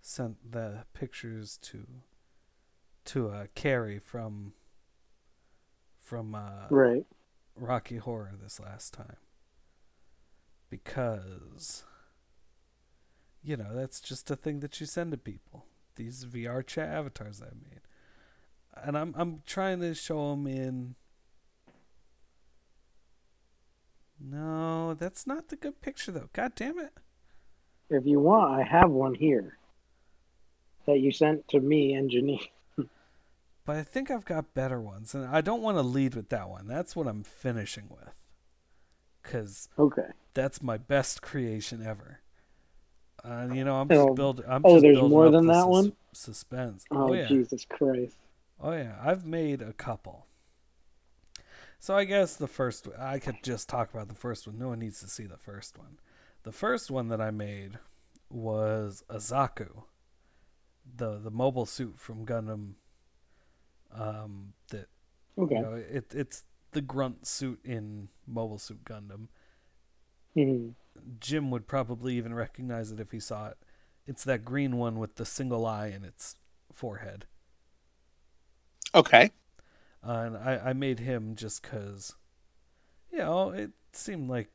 sent 0.00 0.52
the 0.52 0.84
pictures 0.94 1.58
to 1.62 1.86
to 3.06 3.28
uh, 3.28 3.46
Carrie 3.54 3.98
from 3.98 4.54
from 6.00 6.34
uh, 6.34 6.66
Right. 6.70 7.04
Rocky 7.54 7.98
Horror 7.98 8.32
this 8.42 8.58
last 8.58 8.94
time 8.94 9.16
because 10.70 11.84
you 13.42 13.56
know 13.56 13.74
that's 13.74 14.00
just 14.00 14.30
a 14.30 14.36
thing 14.36 14.60
that 14.60 14.80
you 14.80 14.86
send 14.86 15.12
to 15.12 15.18
people. 15.18 15.66
These 15.96 16.24
VR 16.24 16.66
chat 16.66 16.88
avatars 16.88 17.42
I 17.42 17.52
made, 17.54 17.80
and 18.74 18.96
I'm 18.96 19.14
I'm 19.16 19.42
trying 19.46 19.80
to 19.80 19.94
show 19.94 20.30
them 20.30 20.46
in. 20.46 20.94
No, 24.20 24.94
that's 24.94 25.26
not 25.26 25.48
the 25.48 25.56
good 25.56 25.80
picture 25.80 26.12
though. 26.12 26.28
God 26.32 26.52
damn 26.54 26.78
it! 26.78 26.92
If 27.88 28.04
you 28.06 28.20
want, 28.20 28.60
I 28.60 28.62
have 28.62 28.90
one 28.90 29.14
here 29.14 29.56
that 30.86 30.98
you 31.00 31.10
sent 31.12 31.48
to 31.48 31.60
me 31.60 31.94
and 31.94 32.10
Janine. 32.10 32.48
But 33.66 33.76
I 33.76 33.82
think 33.82 34.10
I've 34.10 34.24
got 34.24 34.54
better 34.54 34.80
ones, 34.80 35.14
and 35.14 35.24
I 35.26 35.42
don't 35.42 35.62
want 35.62 35.76
to 35.76 35.82
lead 35.82 36.14
with 36.16 36.28
that 36.30 36.48
one. 36.48 36.66
That's 36.66 36.96
what 36.96 37.06
I'm 37.06 37.22
finishing 37.22 37.84
with, 37.88 38.14
because 39.22 39.68
Okay. 39.78 40.08
that's 40.34 40.60
my 40.62 40.76
best 40.76 41.22
creation 41.22 41.86
ever. 41.86 42.20
And 43.22 43.54
you 43.54 43.62
know, 43.64 43.76
I'm 43.76 43.88
just 43.88 44.00
Oh. 44.00 44.14
building. 44.14 44.46
I'm 44.48 44.62
Oh, 44.64 44.70
just 44.74 44.82
there's 44.82 44.96
building 44.96 45.10
more 45.16 45.30
than 45.30 45.46
that 45.46 45.62
sus- 45.62 45.68
one? 45.68 45.92
Suspense. 46.12 46.84
Oh, 46.90 47.10
Oh, 47.10 47.12
yeah. 47.12 47.26
Jesus 47.26 47.64
Christ. 47.66 48.16
Oh 48.60 48.72
yeah, 48.72 48.96
I've 49.00 49.24
made 49.24 49.62
a 49.62 49.72
couple. 49.74 50.26
So 51.80 51.96
I 51.96 52.04
guess 52.04 52.36
the 52.36 52.46
first 52.46 52.86
I 52.98 53.18
could 53.18 53.42
just 53.42 53.68
talk 53.68 53.92
about 53.92 54.08
the 54.08 54.14
first 54.14 54.46
one. 54.46 54.58
No 54.58 54.68
one 54.68 54.80
needs 54.80 55.00
to 55.00 55.08
see 55.08 55.24
the 55.24 55.38
first 55.38 55.78
one. 55.78 55.98
The 56.42 56.52
first 56.52 56.90
one 56.90 57.08
that 57.08 57.20
I 57.22 57.30
made 57.30 57.78
was 58.28 59.02
a 59.08 59.16
Zaku, 59.16 59.84
the 60.96 61.18
the 61.18 61.30
mobile 61.30 61.66
suit 61.66 61.98
from 61.98 62.26
Gundam. 62.26 62.74
Um, 63.92 64.52
that 64.70 64.88
Okay. 65.38 65.56
you 65.56 65.62
know, 65.62 65.74
it 65.74 66.14
it's 66.14 66.44
the 66.72 66.82
grunt 66.82 67.26
suit 67.26 67.60
in 67.64 68.08
Mobile 68.26 68.58
Suit 68.58 68.84
Gundam. 68.84 69.28
Mhm. 70.36 70.74
Jim 71.20 71.50
would 71.50 71.66
probably 71.68 72.16
even 72.16 72.34
recognize 72.34 72.90
it 72.90 73.00
if 73.00 73.10
he 73.12 73.20
saw 73.20 73.48
it. 73.48 73.58
It's 74.06 74.24
that 74.24 74.44
green 74.44 74.76
one 74.76 74.98
with 74.98 75.16
the 75.16 75.24
single 75.26 75.64
eye 75.66 75.88
in 75.88 76.04
its 76.04 76.36
forehead. 76.72 77.26
Okay. 78.94 79.30
Uh, 80.06 80.12
and 80.26 80.36
I, 80.36 80.70
I 80.70 80.72
made 80.72 81.00
him 81.00 81.34
just 81.36 81.62
because, 81.62 82.14
you 83.12 83.18
know, 83.18 83.50
it 83.50 83.70
seemed 83.92 84.30
like 84.30 84.48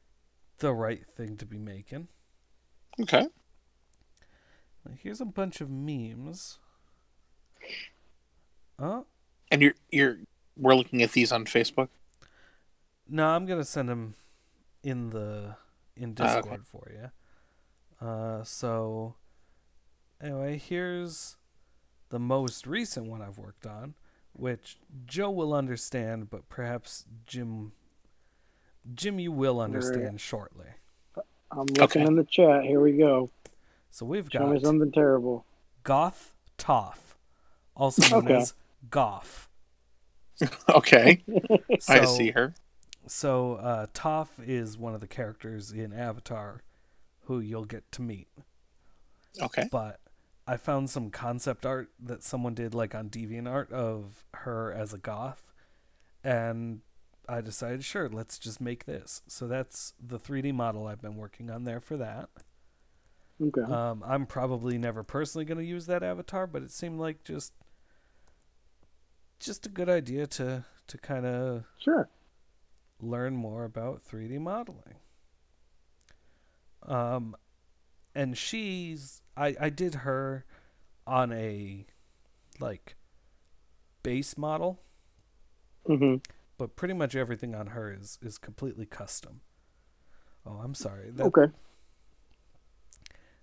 the 0.58 0.74
right 0.74 1.06
thing 1.06 1.38
to 1.38 1.46
be 1.46 1.58
making. 1.58 2.08
Okay. 3.02 3.28
Here's 5.00 5.22
a 5.22 5.26
bunch 5.26 5.62
of 5.62 5.70
memes. 5.70 6.60
Oh, 8.78 9.06
And 9.52 9.62
you're 9.62 9.74
you're 9.92 10.18
we're 10.58 10.76
looking 10.76 11.02
at 11.02 11.12
these 11.14 11.32
on 11.32 11.46
Facebook. 11.46 11.90
no, 13.08 13.28
I'm 13.28 13.46
gonna 13.46 13.64
send 13.64 13.90
them 13.90 14.16
in 14.84 15.10
the 15.10 15.56
in 15.96 16.16
Ah, 16.20 16.38
okay. 16.38 16.42
Discord 16.42 16.66
for 16.68 16.92
you. 16.92 18.08
Uh, 18.08 18.44
so 18.44 19.16
anyway, 20.22 20.58
here's 20.58 21.38
the 22.10 22.20
most 22.20 22.68
recent 22.68 23.08
one 23.08 23.22
I've 23.22 23.38
worked 23.38 23.66
on, 23.66 23.96
which 24.36 24.78
Joe 25.06 25.32
will 25.32 25.54
understand, 25.54 26.30
but 26.30 26.50
perhaps 26.50 27.06
Jim, 27.26 27.72
Jim, 28.94 29.20
you 29.20 29.32
will 29.32 29.60
understand 29.60 30.22
shortly. 30.22 30.68
I'm 31.52 31.66
looking 31.68 32.02
Okay. 32.02 32.02
in 32.06 32.16
the 32.16 32.24
chat. 32.26 32.64
Here 32.64 32.82
we 32.82 32.94
go. 32.94 33.30
So 33.90 34.06
we've 34.06 34.30
Show 34.32 34.46
me 34.48 34.60
got 34.60 34.62
something 34.62 34.92
terrible. 34.92 35.46
Goth 35.84 36.34
Toph, 36.58 37.16
also 37.76 38.04
known 38.06 38.28
Okay. 38.28 38.36
as 38.42 38.54
Goff. 38.90 39.50
Okay. 40.70 41.24
So, 41.80 41.94
I 41.94 42.06
see 42.06 42.32
her. 42.32 42.54
So 43.08 43.56
uh, 43.56 43.86
Toph 43.94 44.28
is 44.46 44.78
one 44.78 44.94
of 44.94 45.02
the 45.02 45.08
characters 45.08 45.72
in 45.72 45.94
Avatar 45.94 46.62
who 47.26 47.40
you'll 47.40 47.66
get 47.66 47.90
to 47.94 48.02
meet. 48.02 48.28
Okay. 49.42 49.68
But 49.72 50.00
I 50.48 50.58
found 50.58 50.90
some 50.90 51.10
concept 51.10 51.66
art 51.66 51.90
that 52.00 52.24
someone 52.24 52.54
did 52.54 52.74
like 52.76 52.94
on 52.94 53.10
DeviantArt 53.10 53.72
of 53.72 54.26
her 54.34 54.72
as 54.72 54.94
a 54.94 54.98
goth, 54.98 55.52
and 56.24 56.82
I 57.28 57.42
decided, 57.42 57.84
sure, 57.84 58.08
let's 58.10 58.38
just 58.38 58.62
make 58.62 58.86
this. 58.86 59.22
So 59.28 59.48
that's 59.48 59.94
the 60.00 60.20
3D 60.20 60.54
model 60.54 60.86
I've 60.86 61.02
been 61.02 61.16
working 61.16 61.50
on 61.50 61.64
there 61.64 61.80
for 61.80 61.98
that. 61.98 62.30
Okay. 63.42 63.62
Um, 63.62 64.04
I'm 64.06 64.26
probably 64.26 64.78
never 64.78 65.04
personally 65.04 65.46
going 65.46 65.58
to 65.58 65.66
use 65.66 65.88
that 65.88 66.04
avatar, 66.04 66.48
but 66.48 66.62
it 66.62 66.72
seemed 66.72 67.00
like 67.00 67.24
just 67.24 67.54
just 69.40 69.66
a 69.66 69.70
good 69.70 69.90
idea 69.90 70.26
to 70.26 70.64
to 70.88 70.98
kind 70.98 71.26
of 71.26 71.64
sure. 71.78 72.08
learn 73.02 73.36
more 73.36 73.66
about 73.66 74.02
3D 74.08 74.40
modeling. 74.40 74.96
Um, 76.84 77.36
and 78.14 78.38
she's 78.38 79.22
I 79.38 79.56
I 79.60 79.70
did 79.70 79.96
her 79.96 80.46
on 81.08 81.32
a 81.34 81.86
like 82.60 82.96
base 84.04 84.38
model, 84.38 84.80
hmm 85.88 86.16
but 86.58 86.76
pretty 86.76 86.94
much 86.94 87.16
everything 87.16 87.56
on 87.56 87.68
her 87.68 87.92
is 87.94 88.20
is 88.22 88.38
completely 88.38 88.86
custom. 88.86 89.42
Oh, 90.46 90.62
I'm 90.64 90.76
sorry. 90.76 91.10
That 91.12 91.34
Okay. 91.34 91.48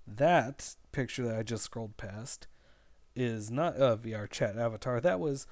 that 0.06 0.74
picture 0.92 1.24
that 1.26 1.36
I 1.38 1.42
just 1.42 1.64
scrolled 1.64 1.96
past 1.96 2.46
is 3.16 3.50
not 3.50 3.76
a 3.80 3.96
VR 3.96 4.26
chat 4.26 4.56
avatar. 4.58 5.00
That 5.00 5.20
was 5.20 5.46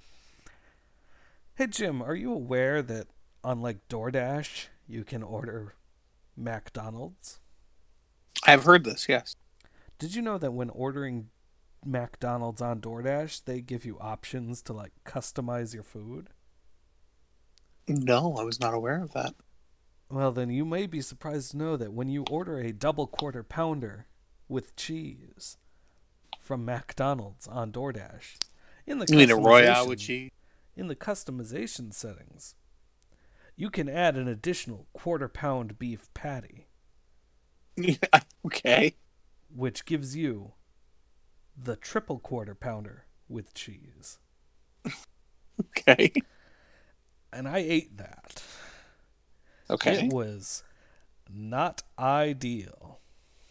Hey 1.54 1.68
Jim, 1.68 2.02
are 2.02 2.16
you 2.16 2.32
aware 2.32 2.82
that 2.82 3.06
on 3.44 3.60
like 3.62 3.86
DoorDash 3.88 4.66
you 4.88 5.04
can 5.04 5.22
order 5.22 5.74
McDonald's? 6.36 7.40
I've 8.46 8.64
heard 8.64 8.84
this. 8.84 9.08
Yes. 9.08 9.36
Did 10.00 10.14
you 10.14 10.22
know 10.22 10.38
that 10.38 10.54
when 10.54 10.70
ordering 10.70 11.28
McDonald's 11.84 12.62
on 12.62 12.80
DoorDash, 12.80 13.44
they 13.44 13.60
give 13.60 13.84
you 13.84 13.98
options 14.00 14.62
to 14.62 14.72
like 14.72 14.92
customize 15.04 15.74
your 15.74 15.82
food? 15.82 16.30
No, 17.86 18.34
I 18.38 18.42
was 18.42 18.58
not 18.58 18.72
aware 18.72 19.02
of 19.02 19.12
that. 19.12 19.34
Well, 20.10 20.32
then 20.32 20.48
you 20.48 20.64
may 20.64 20.86
be 20.86 21.02
surprised 21.02 21.50
to 21.50 21.58
know 21.58 21.76
that 21.76 21.92
when 21.92 22.08
you 22.08 22.24
order 22.30 22.58
a 22.58 22.72
double 22.72 23.06
quarter 23.06 23.42
pounder 23.42 24.06
with 24.48 24.74
cheese 24.74 25.58
from 26.40 26.64
McDonald's 26.64 27.46
on 27.46 27.70
DoorDash, 27.70 28.36
in 28.86 29.00
the 29.00 29.06
You 29.06 29.18
mean 29.18 29.30
a 29.30 29.36
Royale 29.36 29.84
customization- 29.84 29.88
with 29.88 29.98
cheese? 30.00 30.30
in 30.76 30.86
the 30.88 30.96
customization 30.96 31.92
settings, 31.92 32.54
you 33.54 33.68
can 33.68 33.86
add 33.86 34.16
an 34.16 34.28
additional 34.28 34.86
quarter 34.94 35.28
pound 35.28 35.78
beef 35.78 36.08
patty, 36.14 36.68
okay. 38.46 38.94
Which 39.54 39.84
gives 39.84 40.16
you 40.16 40.52
the 41.56 41.76
triple 41.76 42.18
quarter 42.18 42.54
pounder 42.54 43.04
with 43.28 43.54
cheese. 43.54 44.18
Okay. 45.76 46.10
And 47.34 47.46
I 47.46 47.58
ate 47.58 47.98
that. 47.98 48.42
Okay. 49.68 50.06
It 50.06 50.12
was 50.12 50.62
not 51.32 51.82
ideal. 51.98 52.98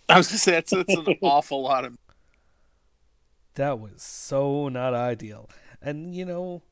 I 0.10 0.18
was 0.18 0.28
gonna 0.28 0.40
say 0.40 0.52
that's, 0.54 0.72
that's 0.72 0.94
an 0.96 1.06
awful 1.22 1.62
lot 1.62 1.86
of. 1.86 1.98
That 3.56 3.80
was 3.80 4.02
so 4.02 4.70
not 4.70 4.94
ideal. 4.96 5.50
And 5.82 6.16
you 6.16 6.26
know, 6.26 6.64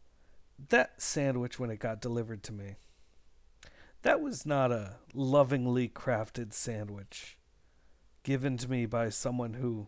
that 0.70 1.02
sandwich 1.02 1.60
when 1.60 1.70
it 1.70 1.80
got 1.80 2.02
delivered 2.02 2.44
to 2.44 2.52
me, 2.52 2.76
that 4.02 4.22
was 4.22 4.45
not 4.45 4.72
a 4.72 4.95
lovingly 5.14 5.88
crafted 5.88 6.54
sandwich 6.54 7.36
given 8.28 8.58
to 8.58 8.70
me 8.70 8.86
by 8.86 9.08
someone 9.08 9.54
who 9.54 9.88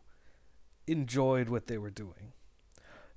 enjoyed 0.88 1.50
what 1.50 1.68
they 1.68 1.78
were 1.78 1.90
doing. 1.90 2.32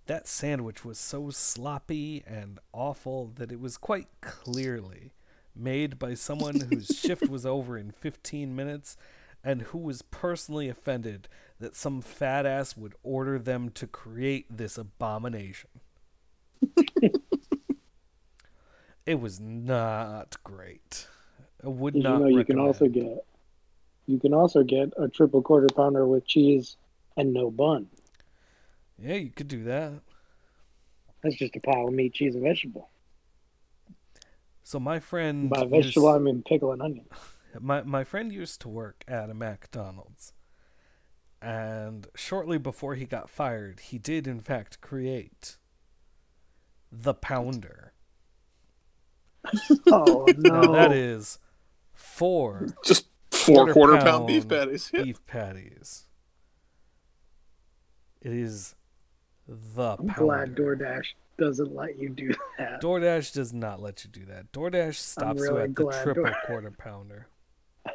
That 0.07 0.27
sandwich 0.27 0.85
was 0.85 0.99
so 0.99 1.31
sloppy 1.31 2.24
and 2.27 2.59
awful 2.73 3.31
that 3.36 3.53
it 3.53 3.61
was 3.61 3.77
quite 3.77 4.09
clearly 4.20 5.12
made 5.55 5.97
by 5.97 6.15
someone 6.15 6.59
whose 6.59 6.89
shift 7.01 7.28
was 7.28 7.47
over 7.47 7.78
in 7.78 7.93
15 7.93 8.57
minutes 8.57 8.97
and 9.44 9.62
who 9.62 9.78
was 9.78 10.03
personally 10.03 10.69
offended 10.69 11.28
that 11.61 11.77
some 11.77 12.01
fat 12.01 12.44
ass 12.44 12.77
would 12.77 12.94
order 13.05 13.39
them 13.39 13.70
to 13.70 13.86
create 13.86 14.47
this 14.51 14.77
abomination. 14.77 15.70
it 19.07 19.20
was 19.20 19.39
not 19.39 20.36
great. 20.43 21.07
I 21.65 21.69
would 21.69 21.94
Did 21.94 22.03
you 22.03 22.09
know 22.09 22.27
you 22.27 22.44
can 22.44 22.59
also 22.59 22.89
get 22.89 23.24
you 24.06 24.18
can 24.18 24.34
also 24.34 24.62
get 24.62 24.92
a 24.98 25.08
triple 25.08 25.42
quarter 25.42 25.68
pounder 25.74 26.06
with 26.06 26.26
cheese 26.26 26.76
and 27.16 27.32
no 27.32 27.50
bun. 27.50 27.86
Yeah, 28.98 29.14
you 29.14 29.30
could 29.30 29.48
do 29.48 29.64
that. 29.64 29.92
That's 31.22 31.36
just 31.36 31.56
a 31.56 31.60
pile 31.60 31.88
of 31.88 31.94
meat, 31.94 32.14
cheese, 32.14 32.34
and 32.34 32.42
vegetable. 32.44 32.88
So 34.64 34.78
my 34.80 35.00
friend 35.00 35.48
By 35.50 35.60
used- 35.62 35.70
vegetable, 35.70 36.08
I 36.08 36.18
mean 36.18 36.42
pickle 36.46 36.72
and 36.72 36.82
onion. 36.82 37.06
my 37.60 37.82
my 37.82 38.04
friend 38.04 38.32
used 38.32 38.60
to 38.62 38.68
work 38.68 39.04
at 39.06 39.30
a 39.30 39.34
McDonald's. 39.34 40.32
And 41.40 42.06
shortly 42.14 42.56
before 42.58 42.94
he 42.94 43.04
got 43.04 43.28
fired, 43.28 43.80
he 43.80 43.98
did 43.98 44.28
in 44.28 44.40
fact 44.40 44.80
create 44.80 45.56
the 46.90 47.14
pounder. 47.14 47.92
Oh 49.88 50.26
no. 50.36 50.60
Now 50.62 50.72
that 50.72 50.92
is 50.92 51.38
four 51.92 52.68
Just 52.84 53.06
four 53.43 53.55
Quarter 53.56 53.73
quarter, 53.73 53.93
pound, 53.94 54.06
pound 54.06 54.27
beef 54.27 54.48
patties. 54.48 54.90
Yeah. 54.94 55.02
beef 55.05 55.27
patties. 55.27 56.05
It 58.20 58.32
is 58.32 58.74
the 59.48 59.97
I'm 59.98 60.06
glad. 60.06 60.55
DoorDash 60.55 61.14
doesn't 61.39 61.74
let 61.74 61.98
you 61.98 62.09
do 62.09 62.32
that. 62.59 62.81
DoorDash 62.81 63.32
does 63.35 63.52
not 63.52 63.81
let 63.82 64.05
you 64.05 64.10
do 64.10 64.24
that. 64.27 64.52
DoorDash 64.52 64.94
stops 64.94 65.40
you 65.43 65.56
at 65.59 65.74
the 65.74 65.85
triple 66.02 66.24
Door- 66.24 66.36
quarter 66.47 66.70
pounder. 66.70 67.27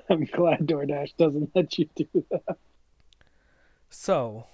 I'm 0.09 0.25
glad 0.25 0.59
DoorDash 0.67 1.15
doesn't 1.17 1.51
let 1.55 1.77
you 1.79 1.87
do 1.95 2.07
that. 2.31 2.57
So, 3.89 4.47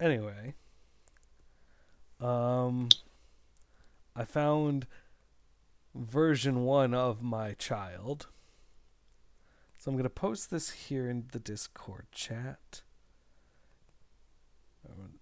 anyway, 0.00 0.54
um, 2.18 2.88
I 4.16 4.24
found 4.24 4.86
version 5.94 6.64
one 6.64 6.94
of 6.94 7.22
my 7.22 7.52
child. 7.52 8.28
So 9.78 9.90
I'm 9.90 9.94
going 9.94 10.02
to 10.02 10.10
post 10.10 10.50
this 10.50 10.70
here 10.70 11.08
in 11.08 11.28
the 11.32 11.38
Discord 11.38 12.06
chat. 12.12 12.82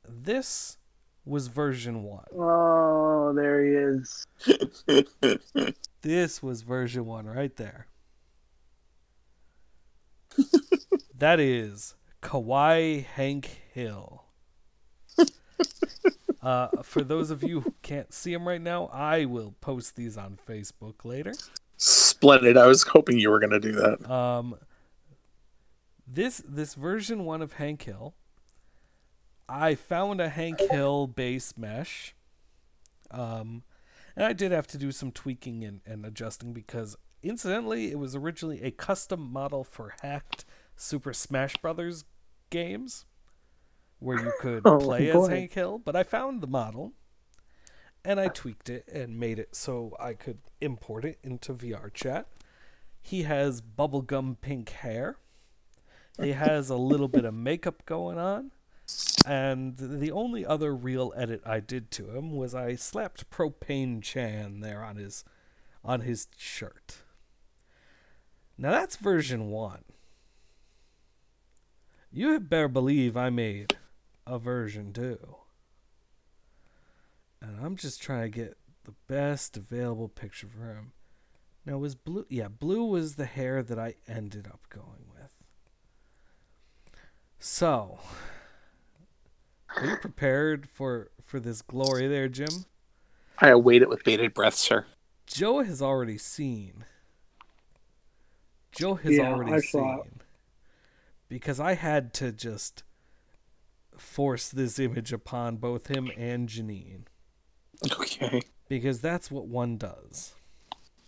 This 0.09 0.78
was 1.27 1.49
version 1.49 2.03
one. 2.03 2.24
Oh, 2.35 3.33
there 3.35 3.65
he 3.65 3.73
is. 3.73 4.27
This 6.03 6.41
was 6.41 6.62
version 6.62 7.05
one 7.05 7.27
right 7.27 7.57
there. 7.57 7.89
that 11.19 11.41
is 11.41 11.97
Kawaii 12.23 13.05
Hank 13.05 13.47
Hill. 13.73 14.24
Uh, 16.43 16.69
for 16.85 17.03
those 17.03 17.31
of 17.33 17.43
you 17.43 17.62
who 17.62 17.74
can't 17.83 18.15
see 18.15 18.33
him 18.33 18.47
right 18.47 18.61
now, 18.61 18.87
I 18.93 19.24
will 19.24 19.57
post 19.61 19.97
these 19.97 20.16
on 20.16 20.39
Facebook 20.49 21.05
later. 21.05 21.33
Splendid. 22.27 22.57
I 22.57 22.66
was 22.66 22.82
hoping 22.82 23.19
you 23.19 23.31
were 23.31 23.39
going 23.39 23.51
to 23.51 23.61
do 23.61 23.73
that. 23.73 24.11
Um, 24.11 24.57
this 26.07 26.43
this 26.47 26.74
version 26.74 27.24
one 27.24 27.43
of 27.43 27.55
Hank 27.55 27.82
Hill, 27.82 28.15
I 29.48 29.74
found 29.74 30.20
a 30.20 30.28
Hank 30.28 30.61
Hill 30.70 31.07
base 31.07 31.55
mesh, 31.57 32.15
um, 33.11 33.62
and 34.15 34.24
I 34.24 34.32
did 34.32 34.53
have 34.53 34.66
to 34.69 34.78
do 34.78 34.93
some 34.93 35.11
tweaking 35.12 35.65
and, 35.65 35.81
and 35.86 36.05
adjusting 36.07 36.53
because, 36.53 36.97
incidentally, 37.23 37.90
it 37.90 37.98
was 37.98 38.15
originally 38.15 38.62
a 38.62 38.70
custom 38.70 39.20
model 39.32 39.65
for 39.65 39.94
hacked 40.03 40.44
Super 40.77 41.12
Smash 41.12 41.57
Brothers 41.57 42.05
games, 42.51 43.05
where 43.98 44.19
you 44.19 44.32
could 44.40 44.62
Oh, 44.66 44.78
play 44.78 45.11
as. 45.11 45.28
Hank 45.28 45.53
Hill. 45.53 45.78
But 45.85 45.97
I 45.97 46.03
found 46.03 46.40
the 46.40 46.47
model, 46.47 46.93
and 48.07 48.20
I 48.20 48.28
tweaked 48.28 48.70
it 48.70 48.89
and 48.93 49.19
made 49.19 49.41
it 49.41 49.57
so 49.57 49.97
I 49.99 50.15
could 50.15 50.39
import 50.61 51.05
it 51.05 51.19
into 51.24 51.53
VR 51.53 51.93
chat. 51.93 52.28
He 53.03 53.24
has 53.24 53.61
bubblegum 53.61 54.41
pink 54.41 54.70
hair. 54.70 55.16
He 56.23 56.33
has 56.45 56.70
a 56.70 56.77
little 56.77 57.09
bit 57.09 57.24
of 57.24 57.35
makeup 57.35 57.85
going 57.85 58.16
on. 58.16 58.53
And 59.27 59.77
the 59.77 60.12
only 60.12 60.47
other 60.47 60.73
real 60.73 61.12
edit 61.16 61.43
I 61.45 61.59
did 61.59 61.91
to 61.93 62.16
him 62.16 62.37
was 62.37 62.55
I 62.55 62.77
slapped 62.77 63.28
propane 63.28 64.01
chan 64.01 64.61
there 64.61 64.85
on 64.85 64.95
his 64.95 65.24
on 65.85 66.03
his 66.03 66.28
shirt. 66.37 66.99
Now 68.57 68.70
that's 68.70 68.95
version 68.97 69.51
1. 69.51 69.85
You 72.12 72.33
had 72.33 72.49
better 72.49 72.69
believe 72.69 73.16
I 73.16 73.31
made 73.31 73.77
a 74.27 74.39
version 74.39 74.93
2. 74.93 75.19
And 77.47 77.64
I'm 77.64 77.77
just 77.77 78.02
trying 78.02 78.23
to 78.32 78.39
get 78.39 78.56
the 78.85 78.94
best 79.06 79.56
available 79.56 80.09
picture 80.09 80.48
for 80.48 80.66
him. 80.74 80.93
Now 81.64 81.78
was 81.78 81.94
blue 81.94 82.27
yeah, 82.28 82.48
blue 82.48 82.85
was 82.85 83.14
the 83.16 83.27
hair 83.27 83.62
that 83.62 83.78
I 83.78 83.94
ended 84.09 84.47
up 84.47 84.60
going 84.68 85.06
with. 85.12 85.32
So, 87.39 87.98
are 89.77 89.85
you 89.86 89.97
prepared 89.97 90.68
for 90.68 91.10
for 91.23 91.39
this 91.40 91.62
glory 91.62 92.09
there, 92.09 92.28
Jim? 92.28 92.64
I 93.39 93.48
await 93.51 93.82
it 93.82 93.89
with 93.89 94.05
bated 94.05 94.32
breath, 94.35 94.55
sir. 94.55 94.86
Joe 95.27 95.62
has 95.62 95.82
already 95.82 96.18
seen. 96.18 96.85
Joe 98.73 98.94
has 98.94 99.16
Yeah, 99.16 99.32
already 99.32 99.52
I 99.52 99.59
saw 99.60 100.01
it. 100.01 100.05
seen. 100.05 100.20
Because 101.28 101.59
I 101.60 101.74
had 101.74 102.14
to 102.14 102.32
just 102.32 102.82
force 103.97 104.48
this 104.48 104.78
image 104.78 105.12
upon 105.12 105.56
both 105.56 105.89
him 105.89 106.10
and 106.16 106.48
Janine. 106.48 107.06
Okay. 107.85 108.43
Because 108.69 109.01
that's 109.01 109.31
what 109.31 109.47
one 109.47 109.77
does. 109.77 110.35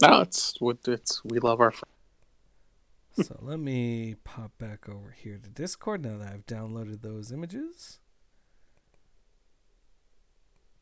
No, 0.03 0.21
it's 0.21 0.61
what 0.61 0.79
it's. 0.87 1.25
We 1.25 1.39
love 1.41 1.61
our. 1.61 1.73
friends. 1.73 3.29
so 3.29 3.39
let 3.43 3.59
me 3.59 4.15
pop 4.25 4.53
back 4.59 4.89
over 4.89 5.11
here 5.17 5.39
to 5.43 5.49
Discord 5.51 6.05
now 6.05 6.19
that 6.19 6.33
I've 6.33 6.47
downloaded 6.47 7.03
those 7.03 7.33
images. 7.33 7.99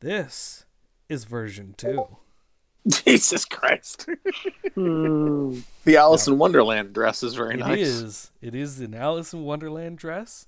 This 0.00 0.66
is 1.08 1.24
version 1.24 1.74
2. 1.76 2.06
Jesus 2.88 3.44
Christ. 3.44 4.08
Hmm. 4.74 5.60
The 5.84 5.96
Alice 5.96 6.26
in 6.26 6.36
Wonderland 6.36 6.92
dress 6.92 7.22
is 7.22 7.34
very 7.34 7.54
It 7.54 7.60
nice. 7.60 7.78
It 7.78 7.80
is. 7.80 8.30
It 8.42 8.54
is 8.54 8.78
an 8.80 8.92
Alice 8.92 9.32
in 9.32 9.42
Wonderland 9.44 9.96
dress. 9.96 10.46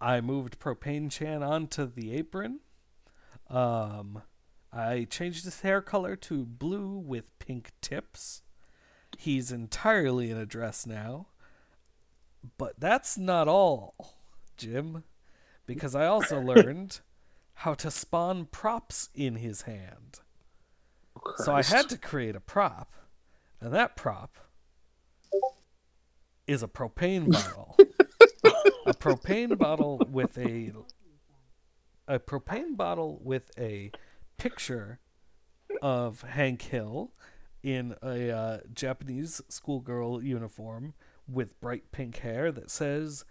I 0.00 0.20
moved 0.20 0.60
Propane 0.60 1.10
Chan 1.10 1.42
onto 1.42 1.84
the 1.92 2.12
apron. 2.14 2.60
Um, 3.50 4.22
I 4.72 5.06
changed 5.08 5.44
his 5.44 5.60
hair 5.60 5.80
color 5.80 6.16
to 6.16 6.44
blue 6.44 6.98
with 6.98 7.38
pink 7.38 7.72
tips. 7.80 8.42
He's 9.18 9.50
entirely 9.50 10.30
in 10.30 10.36
a 10.36 10.46
dress 10.46 10.86
now. 10.86 11.28
But 12.58 12.78
that's 12.78 13.18
not 13.18 13.48
all, 13.48 14.16
Jim, 14.56 15.04
because 15.66 15.94
I 15.94 16.06
also 16.06 16.40
learned 16.42 17.00
how 17.54 17.74
to 17.74 17.90
spawn 17.90 18.46
props 18.46 19.08
in 19.14 19.36
his 19.36 19.62
hand. 19.62 20.20
So 21.38 21.54
I 21.54 21.62
had 21.62 21.88
to 21.88 21.98
create 21.98 22.36
a 22.36 22.40
prop, 22.40 22.92
and 23.60 23.72
that 23.72 23.96
prop 23.96 24.36
is 26.46 26.62
a 26.62 26.68
propane 26.68 27.32
bottle. 27.32 27.76
a 28.86 28.94
propane 28.94 29.58
bottle 29.58 30.00
with 30.08 30.38
a 30.38 30.72
a 32.06 32.20
propane 32.20 32.76
bottle 32.76 33.18
with 33.22 33.50
a 33.58 33.90
picture 34.38 35.00
of 35.82 36.22
Hank 36.22 36.62
Hill 36.62 37.12
in 37.62 37.94
a 38.02 38.30
uh, 38.30 38.58
Japanese 38.72 39.40
schoolgirl 39.48 40.22
uniform 40.22 40.94
with 41.28 41.60
bright 41.60 41.90
pink 41.92 42.18
hair 42.18 42.52
that 42.52 42.70
says 42.70 43.24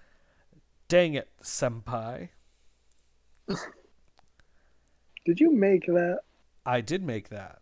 "Dang 0.88 1.14
it, 1.14 1.30
senpai." 1.42 2.30
Did 5.26 5.40
you 5.40 5.52
make 5.52 5.86
that? 5.88 6.20
I 6.66 6.82
did 6.82 7.04
make 7.04 7.30
that. 7.30 7.62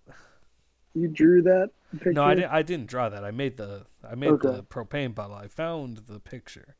You 0.93 1.07
drew 1.07 1.41
that 1.43 1.69
picture? 1.93 2.13
No, 2.13 2.23
I 2.23 2.35
didn't. 2.35 2.51
I 2.51 2.61
didn't 2.61 2.87
draw 2.87 3.09
that. 3.09 3.23
I 3.23 3.31
made 3.31 3.57
the 3.57 3.85
I 4.07 4.15
made 4.15 4.31
Okay. 4.31 4.49
the 4.49 4.63
propane 4.63 5.13
bottle. 5.15 5.35
I 5.35 5.47
found 5.47 5.97
the 6.07 6.19
picture 6.19 6.75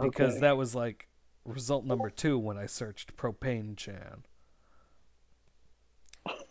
because 0.00 0.34
Okay. 0.34 0.40
that 0.40 0.56
was 0.56 0.74
like 0.74 1.08
result 1.44 1.84
number 1.84 2.10
two 2.10 2.38
when 2.38 2.56
I 2.56 2.66
searched 2.66 3.16
propane 3.16 3.76
chan. 3.76 4.24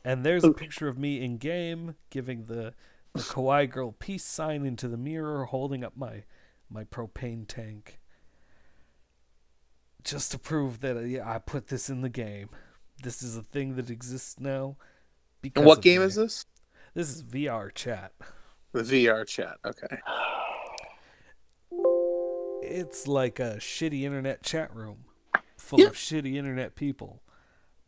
And 0.05 0.25
there's 0.25 0.43
a 0.43 0.51
picture 0.51 0.87
of 0.87 0.97
me 0.97 1.23
in 1.23 1.37
game 1.37 1.95
giving 2.09 2.45
the 2.45 2.73
the 3.13 3.19
kawaii 3.21 3.69
girl 3.69 3.91
peace 3.97 4.23
sign 4.23 4.65
into 4.65 4.87
the 4.87 4.97
mirror, 4.97 5.45
holding 5.45 5.83
up 5.83 5.93
my 5.95 6.23
my 6.69 6.83
propane 6.83 7.47
tank, 7.47 7.99
just 10.03 10.31
to 10.31 10.39
prove 10.39 10.79
that 10.81 10.97
uh, 10.97 11.01
yeah, 11.01 11.29
I 11.29 11.39
put 11.39 11.67
this 11.67 11.89
in 11.89 12.01
the 12.01 12.09
game. 12.09 12.49
This 13.01 13.21
is 13.23 13.35
a 13.37 13.43
thing 13.43 13.75
that 13.75 13.89
exists 13.89 14.39
now. 14.39 14.77
Because 15.41 15.65
what 15.65 15.81
game 15.81 15.99
me. 16.01 16.05
is 16.07 16.15
this? 16.15 16.45
This 16.93 17.09
is 17.09 17.23
VR 17.23 17.73
chat. 17.73 18.13
The 18.71 18.81
VR 18.83 19.25
chat. 19.27 19.57
Okay. 19.65 19.97
It's 22.61 23.07
like 23.07 23.39
a 23.39 23.57
shitty 23.57 24.03
internet 24.03 24.41
chat 24.43 24.73
room 24.75 25.05
full 25.57 25.79
Yeah. 25.79 25.87
of 25.87 25.93
shitty 25.93 26.35
internet 26.35 26.75
people, 26.75 27.22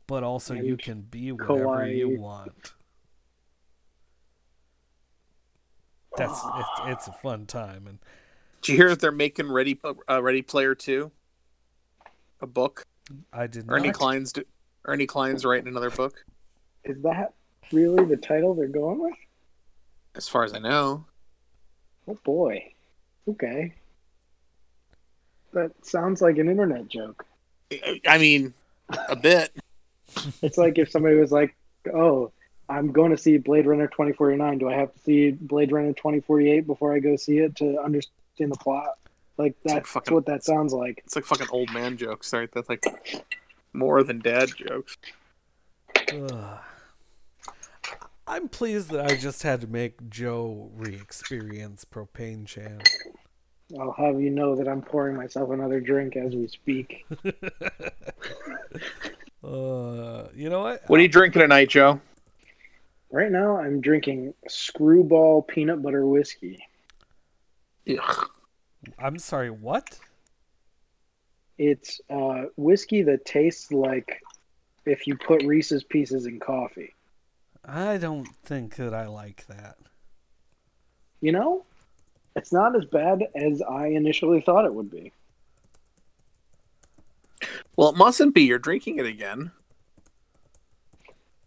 but 0.07 0.23
also 0.23 0.53
you 0.53 0.77
can 0.77 1.01
be 1.01 1.31
whatever 1.31 1.87
you 1.87 2.19
want. 2.19 2.73
That's 6.17 6.39
it's, 6.45 6.69
it's 6.85 7.07
a 7.07 7.11
fun 7.11 7.45
time, 7.45 7.87
and 7.87 7.99
Did 8.61 8.71
you 8.71 8.77
hear 8.77 8.89
that 8.89 8.99
they're 9.01 9.11
making 9.11 9.51
Ready 9.51 9.79
uh, 10.09 10.21
Ready 10.23 10.41
Player 10.41 10.73
Two? 10.73 11.11
A 12.41 12.47
book. 12.47 12.83
I 13.33 13.47
did 13.47 13.65
Ernie 13.69 13.87
not. 13.87 13.95
Cline's 13.95 14.31
do- 14.31 14.45
Ernie 14.85 15.07
Cline's 15.07 15.43
writing 15.45 15.67
another 15.67 15.89
book. 15.89 16.23
Is 16.85 17.01
that 17.01 17.33
really 17.71 18.05
the 18.05 18.17
title 18.17 18.53
they're 18.53 18.67
going 18.67 18.99
with? 18.99 19.13
As 20.15 20.29
far 20.29 20.43
as 20.43 20.53
I 20.53 20.59
know. 20.59 21.05
Oh 22.07 22.17
boy. 22.23 22.71
Okay. 23.27 23.73
That 25.53 25.71
sounds 25.85 26.21
like 26.21 26.37
an 26.37 26.49
internet 26.49 26.87
joke. 26.87 27.25
I- 27.73 27.99
I 28.07 28.17
mean, 28.19 28.53
a 29.09 29.15
bit. 29.15 29.51
It's 30.41 30.57
like 30.57 30.77
if 30.77 30.89
somebody 30.91 31.15
was 31.15 31.31
like, 31.31 31.55
"Oh, 31.93 32.31
I'm 32.69 32.91
going 32.91 33.11
to 33.11 33.17
see 33.17 33.37
Blade 33.37 33.67
Runner 33.67 33.87
2049. 33.87 34.57
Do 34.57 34.69
I 34.69 34.73
have 34.73 34.91
to 34.93 34.99
see 34.99 35.31
Blade 35.31 35.71
Runner 35.71 35.93
2048 35.93 36.65
before 36.65 36.93
I 36.93 36.99
go 36.99 37.15
see 37.15 37.37
it 37.39 37.55
to 37.57 37.79
understand 37.81 38.51
the 38.51 38.57
plot? 38.57 38.97
Like 39.37 39.55
like 39.65 39.75
that's 39.75 39.89
fucking- 39.89 40.13
what 40.13 40.25
that 40.27 40.43
sounds 40.43 40.73
like. 40.73 41.01
It's 41.05 41.15
like 41.15 41.25
fucking 41.25 41.47
old 41.51 41.71
man 41.73 41.97
jokes, 41.97 42.31
right? 42.33 42.49
That's 42.51 42.69
like 42.69 42.83
more 43.73 44.01
than 44.03 44.19
dad 44.19 44.49
jokes. 44.55 44.97
Ugh. 46.13 46.59
I'm 48.27 48.47
pleased 48.47 48.89
that 48.89 49.05
I 49.05 49.15
just 49.15 49.43
had 49.43 49.61
to 49.61 49.67
make 49.67 50.09
Joe 50.09 50.71
re-experience 50.75 51.85
propane 51.85 52.47
chan. 52.47 52.81
I'll 53.79 53.91
have 53.91 54.19
you 54.19 54.31
know 54.31 54.55
that 54.55 54.67
I'm 54.67 54.81
pouring 54.81 55.15
myself 55.15 55.51
another 55.51 55.79
drink 55.79 56.15
as 56.15 56.33
we 56.33 56.47
speak. 56.47 57.05
Uh, 59.45 60.27
you 60.35 60.49
know 60.49 60.63
what? 60.63 60.81
What 60.87 60.99
are 60.99 61.03
you 61.03 61.09
drinking 61.09 61.41
tonight, 61.41 61.69
Joe? 61.69 62.01
Right 63.11 63.31
now, 63.31 63.57
I'm 63.57 63.79
drinking 63.79 64.33
Screwball 64.47 65.43
peanut 65.43 65.83
butter 65.83 66.05
whiskey. 66.05 66.59
Ugh. 67.87 68.29
I'm 68.97 69.19
sorry. 69.19 69.51
What? 69.51 69.99
It's 71.57 72.01
uh, 72.09 72.45
whiskey 72.57 73.03
that 73.03 73.25
tastes 73.25 73.71
like 73.71 74.21
if 74.85 75.07
you 75.07 75.15
put 75.15 75.43
Reese's 75.43 75.83
Pieces 75.83 76.25
in 76.25 76.39
coffee. 76.39 76.93
I 77.63 77.97
don't 77.97 78.27
think 78.43 78.75
that 78.75 78.93
I 78.93 79.07
like 79.07 79.45
that. 79.47 79.77
You 81.21 81.31
know, 81.31 81.65
it's 82.35 82.51
not 82.51 82.75
as 82.75 82.85
bad 82.85 83.23
as 83.35 83.61
I 83.61 83.87
initially 83.87 84.41
thought 84.41 84.65
it 84.65 84.73
would 84.73 84.91
be. 84.91 85.11
Well, 87.77 87.89
it 87.89 87.97
mustn't 87.97 88.33
be. 88.33 88.43
You're 88.43 88.59
drinking 88.59 88.99
it 88.99 89.05
again. 89.05 89.51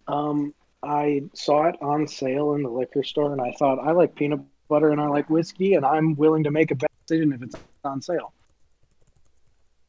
Um, 0.07 0.55
I 0.83 1.23
saw 1.35 1.67
it 1.67 1.77
on 1.81 2.07
sale 2.07 2.55
in 2.55 2.63
the 2.63 2.71
liquor 2.71 3.03
store, 3.03 3.33
and 3.33 3.41
I 3.41 3.53
thought 3.59 3.79
I 3.79 3.93
like 3.93 4.15
peanut 4.15 4.41
butter 4.69 4.91
and 4.91 5.01
I 5.01 5.07
like 5.07 5.29
whiskey, 5.31 5.75
and 5.75 5.85
I'm 5.85 6.15
willing 6.15 6.45
to 6.45 6.51
make 6.51 6.71
a 6.71 6.75
bad 6.75 6.91
decision 7.07 7.33
if 7.33 7.43
it's 7.43 7.55
on 7.85 8.03
sale. 8.03 8.33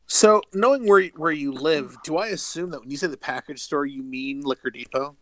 So, 0.08 0.42
knowing 0.54 0.88
where 0.88 1.06
where 1.16 1.32
you 1.32 1.52
live, 1.52 1.96
do 2.04 2.18
I 2.18 2.28
assume 2.28 2.72
that 2.72 2.80
when 2.80 2.90
you 2.90 2.98
say 2.98 3.08
the 3.08 3.18
package 3.18 3.62
store, 3.62 3.86
you 3.86 4.02
mean 4.02 4.42
Liquor 4.42 4.72
Depot? 4.72 5.16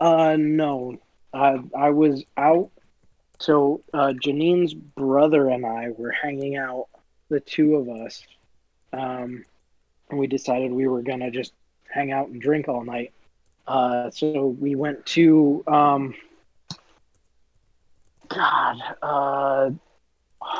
Uh, 0.00 0.36
no, 0.38 0.96
uh, 1.32 1.58
I 1.76 1.90
was 1.90 2.24
out. 2.36 2.70
So 3.40 3.82
uh, 3.92 4.12
Janine's 4.12 4.74
brother 4.74 5.48
and 5.48 5.66
I 5.66 5.90
were 5.90 6.10
hanging 6.10 6.56
out, 6.56 6.86
the 7.28 7.40
two 7.40 7.76
of 7.76 7.88
us, 7.88 8.24
um, 8.92 9.44
and 10.14 10.20
we 10.20 10.28
decided 10.28 10.72
we 10.72 10.86
were 10.86 11.02
gonna 11.02 11.28
just 11.28 11.52
hang 11.92 12.12
out 12.12 12.28
and 12.28 12.40
drink 12.40 12.68
all 12.68 12.84
night. 12.84 13.12
Uh, 13.66 14.10
so 14.10 14.56
we 14.60 14.76
went 14.76 15.04
to 15.06 15.64
um, 15.66 16.14
God, 18.28 18.76
uh, 19.02 19.70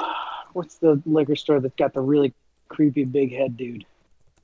what's 0.55 0.79
the 0.79 1.01
liquor 1.07 1.37
store 1.37 1.61
that's 1.61 1.77
got 1.77 1.95
the 1.95 2.01
really 2.01 2.35
creepy 2.69 3.05
big 3.05 3.33
head 3.33 3.57
dude? 3.57 3.87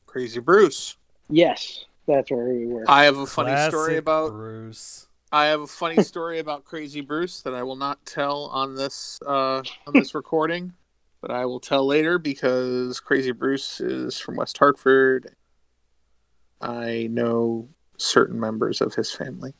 Crazy 0.06 0.38
Bruce. 0.38 0.96
Yes, 1.28 1.86
that's 2.06 2.30
where 2.30 2.44
we 2.44 2.66
were. 2.66 2.88
I 2.88 3.04
have 3.04 3.18
a 3.18 3.26
funny 3.26 3.56
story 3.68 3.96
about 3.96 4.30
Bruce. 4.30 5.08
I 5.32 5.46
have 5.46 5.60
a 5.60 5.66
funny 5.66 6.02
story 6.04 6.38
about 6.38 6.64
Crazy 6.64 7.00
Bruce 7.00 7.40
that 7.42 7.54
I 7.54 7.64
will 7.64 7.76
not 7.76 8.04
tell 8.06 8.44
on 8.46 8.76
this 8.76 9.18
uh, 9.26 9.62
on 9.88 9.94
this 9.94 10.14
recording, 10.14 10.74
but 11.20 11.30
I 11.30 11.46
will 11.46 11.60
tell 11.60 11.86
later 11.86 12.18
because 12.18 13.00
Crazy 13.00 13.32
Bruce 13.32 13.80
is 13.80 14.18
from 14.18 14.36
West 14.36 14.58
Hartford. 14.58 15.34
I 16.60 17.08
know 17.10 17.68
certain 17.96 18.40
members 18.40 18.80
of 18.80 18.94
his 18.94 19.10
family. 19.10 19.54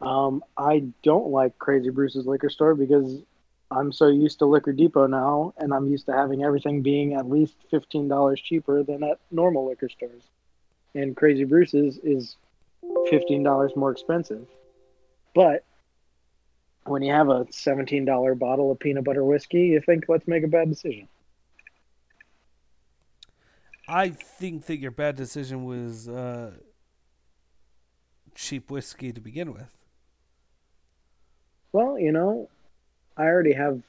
Um, 0.00 0.44
I 0.56 0.84
don't 1.02 1.28
like 1.28 1.58
Crazy 1.58 1.90
Bruce's 1.90 2.26
liquor 2.26 2.50
store 2.50 2.74
because 2.74 3.22
I'm 3.70 3.92
so 3.92 4.08
used 4.08 4.38
to 4.40 4.46
Liquor 4.46 4.72
Depot 4.72 5.06
now, 5.06 5.54
and 5.56 5.72
I'm 5.72 5.88
used 5.88 6.06
to 6.06 6.12
having 6.12 6.44
everything 6.44 6.82
being 6.82 7.14
at 7.14 7.28
least 7.28 7.56
fifteen 7.70 8.08
dollars 8.08 8.40
cheaper 8.40 8.82
than 8.82 9.02
at 9.02 9.18
normal 9.30 9.68
liquor 9.68 9.88
stores. 9.88 10.22
And 10.94 11.16
Crazy 11.16 11.44
Bruce's 11.44 11.98
is 12.02 12.36
fifteen 13.10 13.42
dollars 13.42 13.72
more 13.74 13.90
expensive. 13.90 14.46
But 15.34 15.64
when 16.88 17.02
you 17.02 17.12
have 17.12 17.28
a 17.28 17.46
seventeen 17.50 18.04
dollar 18.04 18.34
bottle 18.34 18.70
of 18.70 18.78
peanut 18.78 19.04
butter 19.04 19.24
whiskey, 19.24 19.66
you 19.66 19.80
think, 19.80 20.04
let's 20.08 20.26
make 20.26 20.44
a 20.44 20.48
bad 20.48 20.68
decision. 20.68 21.08
I 23.88 24.10
think 24.10 24.66
that 24.66 24.78
your 24.78 24.90
bad 24.90 25.14
decision 25.16 25.64
was 25.64 26.08
uh, 26.08 26.52
cheap 28.34 28.70
whiskey 28.70 29.12
to 29.12 29.20
begin 29.20 29.52
with. 29.52 29.76
Well, 31.72 31.98
you 31.98 32.10
know, 32.10 32.48
I 33.16 33.24
already 33.24 33.52
have 33.52 33.80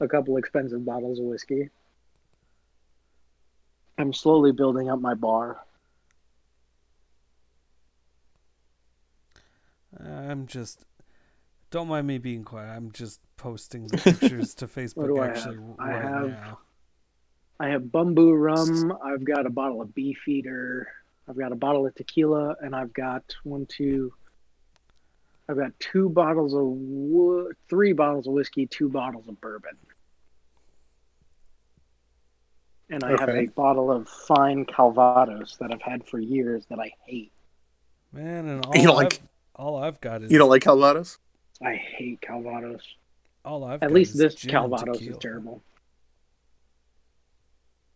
a 0.00 0.08
couple 0.08 0.36
expensive 0.36 0.84
bottles 0.84 1.18
of 1.18 1.24
whiskey. 1.24 1.70
I'm 3.96 4.12
slowly 4.12 4.52
building 4.52 4.90
up 4.90 5.00
my 5.00 5.14
bar. 5.14 5.60
I'm 9.98 10.46
just. 10.46 10.84
Don't 11.70 11.88
mind 11.88 12.06
me 12.06 12.18
being 12.18 12.44
quiet. 12.44 12.74
I'm 12.76 12.90
just 12.92 13.20
posting 13.36 13.86
the 13.88 13.96
pictures 14.20 14.54
to 14.54 14.66
Facebook 14.66 15.06
do 15.06 15.18
I 15.18 15.28
actually 15.28 15.56
have? 15.56 15.74
I 15.78 15.90
have- 15.92 16.28
now. 16.28 16.58
I 17.60 17.68
have 17.70 17.90
bamboo 17.90 18.34
rum. 18.34 18.96
I've 19.04 19.24
got 19.24 19.44
a 19.44 19.50
bottle 19.50 19.82
of 19.82 19.92
Beefeater. 19.92 20.86
I've 21.28 21.36
got 21.36 21.50
a 21.50 21.56
bottle 21.56 21.86
of 21.86 21.94
tequila, 21.96 22.54
and 22.60 22.74
I've 22.74 22.92
got 22.92 23.24
one, 23.42 23.66
two. 23.66 24.12
I've 25.48 25.56
got 25.56 25.72
two 25.80 26.08
bottles 26.08 26.54
of 26.54 26.62
wo- 26.64 27.50
three 27.68 27.92
bottles 27.92 28.28
of 28.28 28.32
whiskey, 28.34 28.66
two 28.66 28.88
bottles 28.88 29.26
of 29.28 29.40
bourbon, 29.40 29.72
and 32.90 33.02
I 33.02 33.10
have 33.20 33.28
a 33.28 33.46
bottle 33.46 33.90
of 33.90 34.08
fine 34.08 34.64
Calvados 34.64 35.56
that 35.60 35.72
I've 35.72 35.82
had 35.82 36.06
for 36.06 36.18
years 36.18 36.64
that 36.70 36.78
I 36.78 36.92
hate. 37.06 37.32
Man, 38.12 38.46
and 38.46 38.64
all 38.66 38.76
You 38.76 38.82
don't 38.84 38.90
I've, 38.98 39.04
like- 39.12 39.20
all 39.56 39.82
I've 39.82 40.00
got 40.00 40.22
is 40.22 40.30
You 40.30 40.38
don't 40.38 40.48
like 40.50 40.62
Calvados? 40.62 41.18
I 41.64 41.74
hate 41.74 42.20
Calvados. 42.20 42.82
all 43.44 43.64
I've 43.64 43.82
At 43.82 43.92
least 43.92 44.16
this 44.16 44.44
Calvados 44.44 45.00
is 45.00 45.18
terrible. 45.18 45.62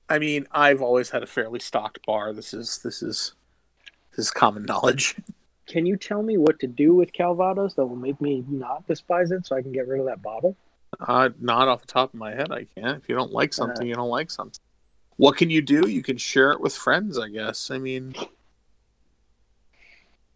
I 0.09 0.19
mean, 0.19 0.47
I've 0.53 0.83
always 0.83 1.11
had 1.11 1.23
a 1.23 1.27
fairly 1.27 1.61
stocked 1.61 2.05
bar. 2.05 2.33
This 2.33 2.53
is 2.53 2.79
this 2.79 3.03
is 3.03 3.35
this 4.11 4.27
is 4.27 4.31
common 4.31 4.65
knowledge. 4.65 5.17
Can 5.67 5.87
you 5.87 5.97
tell 5.97 6.23
me 6.23 6.37
what 6.37 6.59
to 6.61 6.67
do 6.67 6.95
with 6.95 7.13
Calvados 7.13 7.75
that 7.75 7.87
will 7.87 7.97
make 7.97 8.21
me 8.21 8.45
not 8.49 8.87
despise 8.87 9.31
it 9.31 9.47
so 9.47 9.57
I 9.57 9.63
can 9.63 9.73
get 9.73 9.87
rid 9.87 10.01
of 10.01 10.07
that 10.07 10.21
bottle? 10.21 10.57
Uh, 11.01 11.31
not 11.41 11.69
off 11.69 11.81
the 11.81 11.87
top 11.87 12.13
of 12.13 12.19
my 12.19 12.35
head, 12.35 12.51
I 12.51 12.67
can't. 12.77 13.03
If 13.03 13.09
you 13.09 13.15
don't 13.15 13.33
like 13.33 13.55
something, 13.55 13.87
you 13.87 13.95
don't 13.95 14.11
like 14.11 14.31
something. 14.31 14.61
What 15.17 15.37
can 15.37 15.51
you 15.51 15.63
do? 15.63 15.89
You 15.89 16.03
can 16.03 16.19
share 16.19 16.51
it 16.51 16.61
with 16.61 16.75
friends, 16.75 17.19
I 17.19 17.29
guess. 17.29 17.71
I 17.71 17.79
mean, 17.79 18.15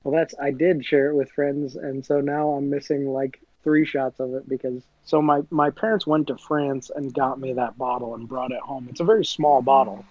Well, 0.07 0.15
that's 0.15 0.37
I 0.41 0.53
did 0.53 0.85
share 0.85 1.09
it 1.11 1.17
with 1.17 1.33
friends, 1.33 1.75
and 1.75 2.07
so 2.07 2.21
now 2.21 2.51
I'm 2.53 2.71
missing 2.71 3.09
like 3.09 3.41
three 3.65 3.85
shots 3.85 4.21
of 4.21 4.35
it 4.35 4.49
because 4.49 4.85
so 5.03 5.21
my 5.21 5.43
my 5.51 5.71
parents 5.71 6.07
went 6.07 6.29
to 6.29 6.37
France 6.37 6.93
and 6.95 7.13
got 7.13 7.41
me 7.41 7.55
that 7.55 7.77
bottle 7.77 8.15
and 8.15 8.29
brought 8.29 8.53
it 8.53 8.61
home. 8.61 8.87
It's 8.89 9.01
a 9.01 9.05
very 9.05 9.25
small 9.25 9.63
bottle. 9.63 10.05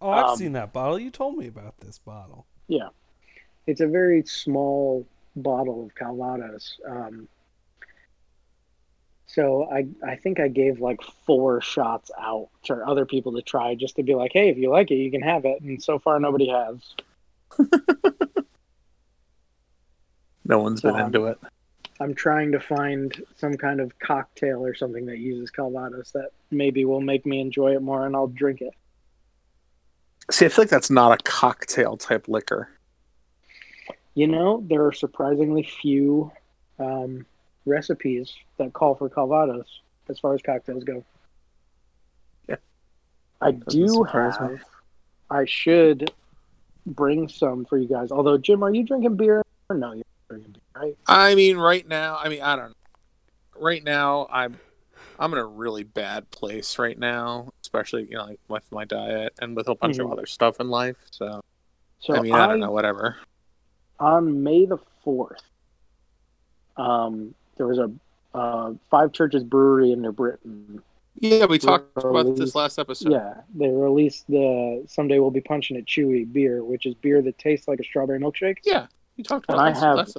Oh, 0.00 0.08
I've 0.08 0.24
Um, 0.24 0.36
seen 0.38 0.52
that 0.54 0.72
bottle. 0.72 0.98
You 0.98 1.10
told 1.10 1.36
me 1.36 1.48
about 1.48 1.76
this 1.80 1.98
bottle. 1.98 2.46
Yeah, 2.66 2.88
it's 3.66 3.82
a 3.82 3.86
very 3.86 4.22
small 4.22 5.06
bottle 5.36 5.84
of 5.84 5.94
Calvados. 5.94 6.80
Um, 6.88 7.28
so 9.26 9.68
I 9.70 9.86
I 10.02 10.16
think 10.16 10.40
I 10.40 10.48
gave 10.48 10.80
like 10.80 11.02
four 11.26 11.60
shots 11.60 12.10
out 12.18 12.48
to 12.62 12.76
other 12.76 13.04
people 13.04 13.32
to 13.32 13.42
try 13.42 13.74
just 13.74 13.96
to 13.96 14.02
be 14.02 14.14
like, 14.14 14.30
hey, 14.32 14.48
if 14.48 14.56
you 14.56 14.70
like 14.70 14.90
it, 14.90 14.94
you 14.94 15.10
can 15.10 15.20
have 15.20 15.44
it. 15.44 15.60
And 15.60 15.82
so 15.82 15.98
far, 15.98 16.18
nobody 16.18 16.48
has. 16.48 16.94
no 20.44 20.58
one's 20.60 20.80
been 20.80 20.94
Um, 20.96 21.06
into 21.06 21.26
it. 21.26 21.38
I'm 22.00 22.14
trying 22.14 22.50
to 22.52 22.60
find 22.60 23.22
some 23.36 23.54
kind 23.56 23.80
of 23.80 23.96
cocktail 23.98 24.64
or 24.64 24.74
something 24.74 25.06
that 25.06 25.18
uses 25.18 25.50
Calvados 25.50 26.10
that 26.12 26.30
maybe 26.50 26.84
will 26.84 27.00
make 27.00 27.24
me 27.26 27.40
enjoy 27.40 27.74
it 27.76 27.82
more 27.82 28.06
and 28.06 28.16
I'll 28.16 28.26
drink 28.26 28.60
it. 28.60 28.74
See, 30.30 30.46
I 30.46 30.48
feel 30.48 30.62
like 30.64 30.70
that's 30.70 30.90
not 30.90 31.12
a 31.12 31.22
cocktail 31.22 31.96
type 31.96 32.26
liquor. 32.28 32.70
You 34.14 34.26
know, 34.26 34.64
there 34.68 34.84
are 34.84 34.92
surprisingly 34.92 35.62
few 35.62 36.32
um, 36.78 37.24
recipes 37.66 38.34
that 38.56 38.72
call 38.72 38.94
for 38.94 39.08
Calvados 39.08 39.80
as 40.08 40.18
far 40.18 40.34
as 40.34 40.42
cocktails 40.42 40.84
go. 40.84 41.04
Yeah. 42.48 42.56
I 43.40 43.52
do 43.52 44.02
have. 44.04 44.50
me. 44.52 44.58
I 45.30 45.44
should 45.46 46.12
bring 46.84 47.28
some 47.28 47.64
for 47.64 47.78
you 47.78 47.88
guys. 47.88 48.10
Although, 48.10 48.38
Jim, 48.38 48.62
are 48.62 48.74
you 48.74 48.82
drinking 48.84 49.16
beer? 49.16 49.42
No, 49.70 49.92
you're 49.92 50.01
right? 50.74 50.96
I 51.06 51.34
mean, 51.34 51.56
right 51.58 51.86
now, 51.86 52.18
I 52.22 52.28
mean, 52.28 52.42
I 52.42 52.56
don't 52.56 52.68
know. 52.68 52.74
Right 53.60 53.82
now, 53.84 54.26
I'm 54.30 54.58
I'm 55.18 55.32
in 55.32 55.38
a 55.38 55.44
really 55.46 55.84
bad 55.84 56.30
place 56.30 56.78
right 56.78 56.98
now, 56.98 57.52
especially 57.62 58.04
you 58.10 58.16
know, 58.16 58.24
like 58.24 58.40
with 58.48 58.70
my 58.72 58.84
diet 58.84 59.34
and 59.40 59.54
with 59.56 59.68
a 59.68 59.74
bunch 59.74 59.96
Mhm. 59.98 60.06
of 60.06 60.12
other 60.12 60.26
stuff 60.26 60.58
in 60.60 60.68
life. 60.70 60.96
So, 61.10 61.40
So 62.00 62.16
I 62.16 62.20
mean, 62.20 62.34
I 62.34 62.46
don't 62.46 62.60
know, 62.60 62.70
whatever. 62.72 63.16
on 64.00 64.42
May 64.42 64.64
the 64.66 64.78
4th, 65.04 65.42
Um, 66.76 67.34
there 67.56 67.66
was 67.66 67.78
a 67.78 67.90
uh, 68.34 68.72
Five 68.90 69.12
Churches 69.12 69.44
Brewery 69.44 69.92
in 69.92 70.00
New 70.00 70.12
Britain. 70.12 70.82
Yeah, 71.20 71.44
we 71.44 71.58
talked 71.58 71.96
about 71.98 72.34
this 72.36 72.54
last 72.54 72.78
episode. 72.78 73.12
Yeah, 73.12 73.42
they 73.54 73.68
released 73.68 74.26
the 74.28 74.82
Someday 74.88 75.18
We'll 75.18 75.30
Be 75.30 75.42
Punching 75.42 75.76
It 75.76 75.84
Chewy 75.84 76.30
beer, 76.32 76.64
which 76.64 76.86
is 76.86 76.94
beer 76.94 77.20
that 77.22 77.36
tastes 77.38 77.68
like 77.68 77.78
a 77.78 77.84
strawberry 77.84 78.18
milkshake. 78.18 78.56
Yeah, 78.64 78.86
we 79.16 79.24
talked 79.24 79.46
And 79.48 79.56
about 79.58 79.76
I 79.76 79.78
have- 79.78 79.96
last- 79.96 80.18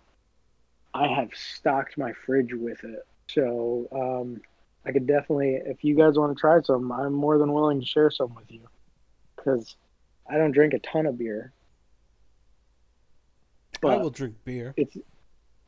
I 0.95 1.07
have 1.07 1.29
stocked 1.33 1.97
my 1.97 2.13
fridge 2.13 2.53
with 2.53 2.83
it. 2.83 3.05
So 3.27 3.87
um, 3.91 4.41
I 4.85 4.91
could 4.91 5.07
definitely, 5.07 5.55
if 5.55 5.83
you 5.83 5.95
guys 5.95 6.19
want 6.19 6.35
to 6.37 6.39
try 6.39 6.61
some, 6.61 6.91
I'm 6.91 7.13
more 7.13 7.37
than 7.39 7.51
willing 7.51 7.79
to 7.79 7.85
share 7.85 8.11
some 8.11 8.35
with 8.35 8.51
you. 8.51 8.61
Because 9.35 9.75
I 10.29 10.37
don't 10.37 10.51
drink 10.51 10.73
a 10.73 10.79
ton 10.79 11.05
of 11.07 11.17
beer. 11.17 11.51
But 13.81 13.93
I 13.93 13.97
will 13.97 14.11
drink 14.11 14.35
beer. 14.45 14.73
it's 14.77 14.95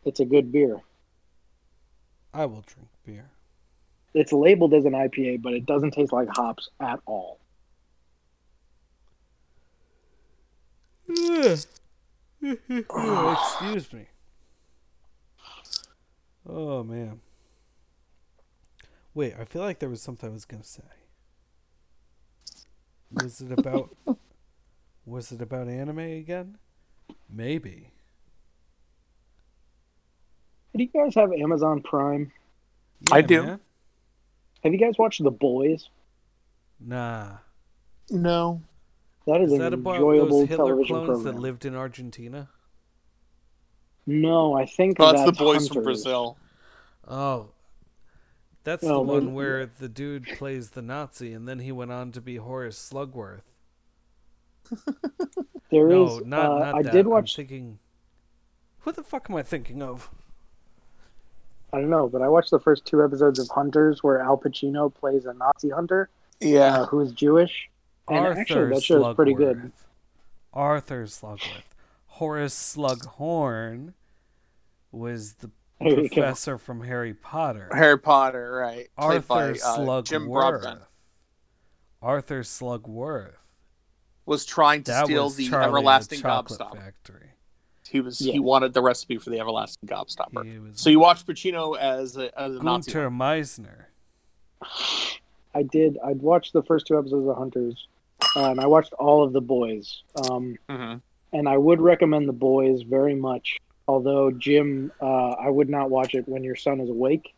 it's 0.05 0.19
a 0.19 0.25
good 0.25 0.51
beer. 0.51 0.79
I 2.33 2.45
will 2.45 2.63
drink 2.67 2.87
beer. 3.05 3.29
It's 4.13 4.31
labeled 4.31 4.73
as 4.75 4.85
an 4.85 4.93
IPA, 4.93 5.41
but 5.41 5.53
it 5.53 5.65
doesn't 5.65 5.91
taste 5.91 6.13
like 6.13 6.29
hops 6.29 6.69
at 6.79 6.99
all. 7.05 7.39
Oh, 12.89 13.31
excuse 13.31 13.91
me. 13.93 14.07
Oh 16.47 16.83
man. 16.83 17.21
Wait, 19.13 19.33
I 19.39 19.45
feel 19.45 19.61
like 19.61 19.79
there 19.79 19.89
was 19.89 20.01
something 20.01 20.29
I 20.29 20.33
was 20.33 20.45
gonna 20.45 20.63
say. 20.63 20.83
Was 23.11 23.41
it 23.41 23.51
about 23.51 23.95
was 25.05 25.31
it 25.31 25.41
about 25.41 25.67
anime 25.67 25.99
again? 25.99 26.57
Maybe. 27.29 27.91
Do 30.75 30.83
you 30.83 30.89
guys 30.89 31.15
have 31.15 31.31
Amazon 31.31 31.81
Prime? 31.81 32.31
I 33.11 33.21
do. 33.21 33.43
man. 33.43 33.59
Have 34.63 34.73
you 34.73 34.79
guys 34.79 34.97
watched 34.97 35.23
The 35.23 35.31
Boys? 35.31 35.89
Nah. 36.79 37.37
No. 38.09 38.61
That 39.27 39.41
is, 39.41 39.47
Is 39.47 39.53
an 39.53 39.59
that 39.59 39.73
about 39.73 39.95
enjoyable 39.95 40.39
those 40.41 40.49
Hitler 40.49 40.65
television 40.67 40.95
clones 40.95 41.07
program. 41.07 41.35
that 41.35 41.41
lived 41.41 41.65
in 41.65 41.75
Argentina? 41.75 42.49
No, 44.05 44.53
I 44.53 44.65
think 44.67 44.97
Oh, 44.99 45.07
that's 45.11 45.21
the 45.21 45.25
that's 45.31 45.37
boys 45.39 45.67
from 45.67 45.83
Brazil. 45.83 46.37
Oh. 47.07 47.49
That's 48.63 48.83
the 48.83 48.93
Oh, 48.93 49.01
one 49.01 49.25
maybe- 49.25 49.35
where 49.35 49.65
the 49.65 49.89
dude 49.89 50.25
plays 50.37 50.71
the 50.71 50.81
Nazi 50.81 51.33
and 51.33 51.47
then 51.47 51.59
he 51.59 51.71
went 51.71 51.91
on 51.91 52.11
to 52.11 52.21
be 52.21 52.35
Horace 52.37 52.77
Slugworth. 52.77 53.41
There 55.71 55.89
is. 55.89 56.17
no, 56.17 56.19
not, 56.25 56.45
uh, 56.51 56.59
not 56.59 56.75
I 56.75 56.81
that. 56.83 56.91
did 56.93 57.05
I'm 57.05 57.11
watch. 57.11 57.35
thinking 57.35 57.79
Who 58.81 58.91
the 58.91 59.03
fuck 59.03 59.27
am 59.29 59.35
I 59.35 59.41
thinking 59.43 59.81
of? 59.81 60.09
I 61.73 61.81
don't 61.81 61.89
know, 61.89 62.07
but 62.07 62.21
I 62.21 62.29
watched 62.29 62.51
the 62.51 62.59
first 62.59 62.85
two 62.85 63.03
episodes 63.03 63.39
of 63.39 63.49
Hunters, 63.49 64.03
where 64.03 64.21
Al 64.21 64.37
Pacino 64.37 64.93
plays 64.93 65.25
a 65.25 65.33
Nazi 65.33 65.69
hunter 65.71 66.09
Yeah. 66.39 66.81
uh, 66.81 66.85
who 66.85 67.01
is 67.01 67.11
Jewish. 67.11 67.69
And 68.07 68.19
Arthur 68.19 68.39
actually, 68.41 68.69
that 68.75 68.83
show 68.83 69.09
is 69.09 69.15
pretty 69.15 69.33
good. 69.33 69.57
Slugworth. 69.57 69.71
Arthur 70.53 71.03
Slugworth. 71.05 71.63
Horace 72.07 72.75
Slughorn 72.75 73.93
was 74.91 75.33
the 75.33 75.49
There 75.81 75.95
professor 76.07 76.57
from 76.57 76.83
Harry 76.83 77.13
Potter. 77.13 77.69
Harry 77.73 77.99
Potter, 77.99 78.51
right? 78.51 78.87
Arthur 78.97 79.19
by 79.27 79.49
uh, 79.51 79.53
Slugworth. 79.55 80.05
Jim 80.05 80.27
Broadbent. 80.29 80.81
Arthur 82.01 82.41
Slugworth. 82.43 83.33
Was 84.25 84.45
trying 84.45 84.83
to 84.83 84.91
That 84.91 85.05
steal 85.05 85.29
the 85.29 85.47
Charlie 85.49 85.65
everlasting 85.67 86.19
Chocolate 86.21 86.59
gobstopper. 86.59 86.77
Factory. 86.77 87.29
He 87.89 87.99
was 88.01 88.19
Yeah. 88.21 88.33
he 88.33 88.39
wanted 88.39 88.73
the 88.73 88.81
recipe 88.81 89.17
for 89.17 89.29
the 89.29 89.39
everlasting 89.39 89.87
gobstopper. 89.87 90.63
Was 90.69 90.79
So 90.81 90.89
you 90.89 90.99
watched 90.99 91.27
Pacino 91.27 91.77
as 91.77 92.17
a, 92.17 92.37
as 92.39 92.55
a 92.55 92.63
Nazi. 92.63 92.91
Gunter 92.91 93.11
Meisner. 93.11 93.85
I 95.53 95.63
did. 95.63 95.97
I'd 96.03 96.21
watched 96.21 96.53
the 96.53 96.63
first 96.63 96.87
two 96.87 96.97
episodes 96.97 97.27
of 97.27 97.35
Hunters, 97.37 97.87
uh, 98.35 98.51
and 98.51 98.59
I 98.59 98.67
watched 98.67 98.93
all 98.93 99.23
of 99.23 99.33
the 99.33 99.41
boys. 99.41 100.03
Um, 100.29 100.57
Mhm. 100.69 101.01
and 101.33 101.49
I 101.49 101.57
would 101.57 101.81
recommend 101.81 102.27
the 102.29 102.33
boys 102.33 102.81
very 102.83 103.15
much. 103.15 103.59
Although 103.87 104.31
Jim, 104.31 104.91
uh, 105.01 105.31
I 105.31 105.49
would 105.49 105.69
not 105.69 105.89
watch 105.89 106.15
it 106.15 106.27
when 106.27 106.43
your 106.43 106.55
son 106.55 106.79
is 106.79 106.89
awake, 106.89 107.33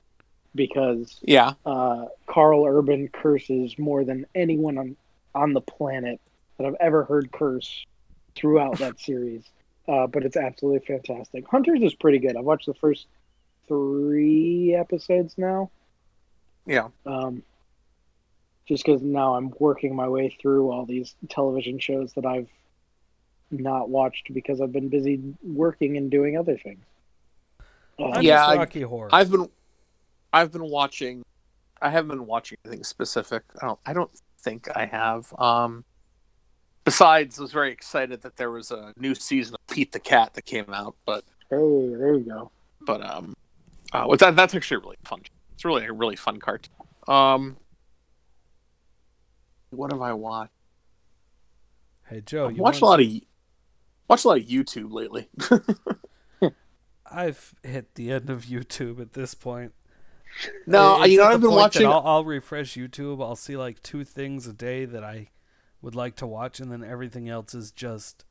because 0.56 1.20
Yeah. 1.24 1.54
uh, 1.66 2.06
Karl 2.26 2.66
Urban 2.66 3.10
curses 3.10 3.78
more 3.78 4.04
than 4.04 4.26
anyone 4.36 4.78
on 4.78 4.96
on 5.36 5.54
the 5.54 5.62
planet 5.62 6.20
that 6.58 6.66
I've 6.66 6.78
ever 6.80 7.04
heard 7.04 7.32
curse 7.32 7.86
throughout 8.34 8.80
that 8.80 9.00
series. 9.00 9.44
Uh, 9.88 10.08
but 10.08 10.26
it's 10.26 10.36
absolutely 10.38 10.80
fantastic. 10.86 11.48
Hunters 11.48 11.82
is 11.84 11.94
pretty 11.94 12.18
good. 12.18 12.36
I've 12.36 12.44
watched 12.46 12.66
the 12.66 12.74
first 12.74 13.06
three 13.68 14.74
episodes 14.74 15.38
now. 15.38 15.70
Yeah. 16.66 16.88
Um, 17.06 17.44
just 18.68 18.86
because 18.86 19.02
now 19.02 19.36
I'm 19.36 19.54
working 19.60 19.96
my 19.96 20.08
way 20.08 20.36
through 20.42 20.72
all 20.72 20.86
these 20.86 21.16
television 21.30 21.80
shows 21.80 22.14
that 22.14 22.26
I've 22.26 22.50
not 23.50 23.90
watched 23.90 24.34
because 24.34 24.60
I've 24.60 24.74
been 24.74 24.90
busy 24.90 25.22
working 25.42 25.96
and 25.98 26.12
doing 26.12 26.38
other 26.38 26.58
things. 26.58 26.84
I'm 28.00 28.22
Yeah, 28.22 28.46
I- 28.46 28.58
Rocky 28.58 28.82
Horror. 28.82 29.10
I've 29.12 29.32
been 29.32 29.50
I've 30.34 30.52
been 30.52 30.70
watching 30.70 31.24
I 31.82 31.90
haven't 31.90 32.10
been 32.10 32.26
watching 32.28 32.58
anything 32.66 32.84
specific. 32.84 33.44
I 33.62 33.66
don't 33.68 33.80
I 33.86 33.94
don't 33.94 34.12
think 34.40 34.68
I 34.76 34.86
have. 34.86 35.34
Um 35.40 35.86
besides 36.84 37.40
I 37.40 37.42
was 37.44 37.52
very 37.54 37.72
excited 37.72 38.22
that 38.22 38.36
there 38.36 38.52
was 38.52 38.72
a 38.72 38.94
new 38.98 39.16
season 39.16 39.56
of 39.56 39.74
Pete 39.74 39.92
the 39.94 40.00
Cat 40.00 40.34
that 40.34 40.46
came 40.46 40.74
out, 40.74 40.96
but 41.06 41.24
hey, 41.50 41.56
there 41.96 42.16
you 42.16 42.26
go. 42.28 42.52
but 42.82 43.02
um 43.02 43.34
uh 43.94 44.04
well, 44.08 44.18
that 44.18 44.36
that's 44.36 44.54
actually 44.54 44.78
really 44.84 44.98
fun. 45.06 45.22
It's 45.54 45.64
really 45.64 45.86
a 45.86 45.94
really 45.94 46.18
fun 46.18 46.40
cartoon. 46.40 46.74
Um 47.08 47.56
what 49.70 49.92
have 49.92 50.02
I 50.02 50.14
watched? 50.14 50.52
hey 52.10 52.22
Joe, 52.22 52.50
you 52.50 52.62
watched 52.62 52.82
a 52.82 52.86
lot 52.86 53.02
of 53.02 53.08
watched 54.08 54.26
a 54.26 54.28
lot 54.30 54.38
of 54.38 54.46
YouTube 54.46 54.92
lately. 54.92 55.30
I've 57.10 57.56
hit 57.64 57.96
the 57.96 58.12
end 58.12 58.30
of 58.30 58.46
YouTube 58.46 59.00
at 59.00 59.14
this 59.14 59.34
point. 59.34 59.74
no, 60.66 61.02
It's 61.02 61.12
you 61.12 61.18
know 61.18 61.26
I've 61.26 61.42
been 61.42 61.52
watching 61.52 61.88
I'll, 61.88 62.04
I'll 62.06 62.26
refresh 62.26 62.76
YouTube. 62.76 63.24
I'll 63.24 63.36
see 63.36 63.56
like 63.56 63.82
two 63.82 64.04
things 64.04 64.46
a 64.48 64.54
day 64.54 64.86
that 64.86 65.04
I 65.04 65.30
would 65.82 65.96
like 65.96 66.16
to 66.18 66.28
watch, 66.28 66.60
and 66.60 66.72
then 66.72 66.84
everything 66.84 67.30
else 67.30 67.54
is 67.54 67.72
just. 67.72 68.26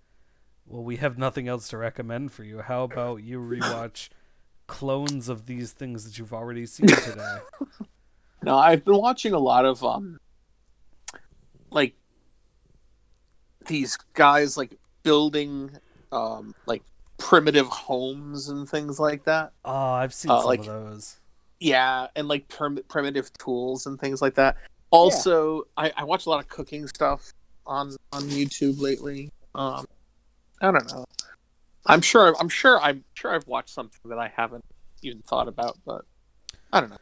Well, 0.68 0.82
we 0.82 0.96
have 0.96 1.16
nothing 1.16 1.46
else 1.46 1.68
to 1.68 1.76
recommend 1.78 2.32
for 2.32 2.42
you. 2.42 2.60
How 2.60 2.82
about 2.82 3.22
you 3.22 3.38
rewatch 3.38 4.08
clones 4.66 5.28
of 5.28 5.46
these 5.46 5.70
things 5.70 6.04
that 6.04 6.18
you've 6.18 6.32
already 6.32 6.66
seen 6.66 6.88
today? 6.88 7.38
No, 8.42 8.58
I've 8.58 8.84
been 8.84 8.98
watching 8.98 9.32
a 9.32 9.38
lot 9.38 9.64
of 9.64 9.82
um 9.82 10.20
like 11.76 11.94
these 13.66 13.96
guys 14.14 14.56
like 14.56 14.76
building 15.02 15.70
um 16.12 16.54
like 16.66 16.82
primitive 17.18 17.66
homes 17.68 18.48
and 18.48 18.68
things 18.68 18.98
like 19.00 19.24
that. 19.24 19.52
Oh, 19.64 19.72
I've 19.92 20.12
seen 20.14 20.30
Uh, 20.30 20.38
some 20.40 20.46
like- 20.46 20.60
of 20.60 20.66
those. 20.66 21.20
Yeah, 21.58 22.08
and 22.14 22.28
like 22.28 22.48
prim- 22.48 22.80
primitive 22.88 23.32
tools 23.38 23.86
and 23.86 23.98
things 23.98 24.20
like 24.20 24.34
that. 24.34 24.56
Also, 24.90 25.62
I, 25.78 25.90
I 25.96 26.04
watch 26.04 26.26
a 26.26 26.28
lot 26.28 26.38
of 26.40 26.48
cooking 26.48 26.86
stuff 26.86 27.32
on 27.66 27.96
on 28.12 28.22
YouTube 28.24 28.80
lately. 28.80 29.30
Um 29.54 29.86
I 30.60 30.70
don't 30.70 30.92
know. 30.92 31.04
I'm 31.86 32.00
sure 32.02 32.34
I'm 32.38 32.48
sure 32.48 32.80
I'm 32.80 33.04
sure 33.14 33.34
I've 33.34 33.46
watched 33.46 33.70
something 33.70 34.08
that 34.10 34.18
I 34.18 34.28
haven't 34.36 34.64
even 35.02 35.22
thought 35.22 35.48
about, 35.48 35.78
but 35.84 36.04
I 36.72 36.80
don't 36.80 36.90
know. 36.90 36.96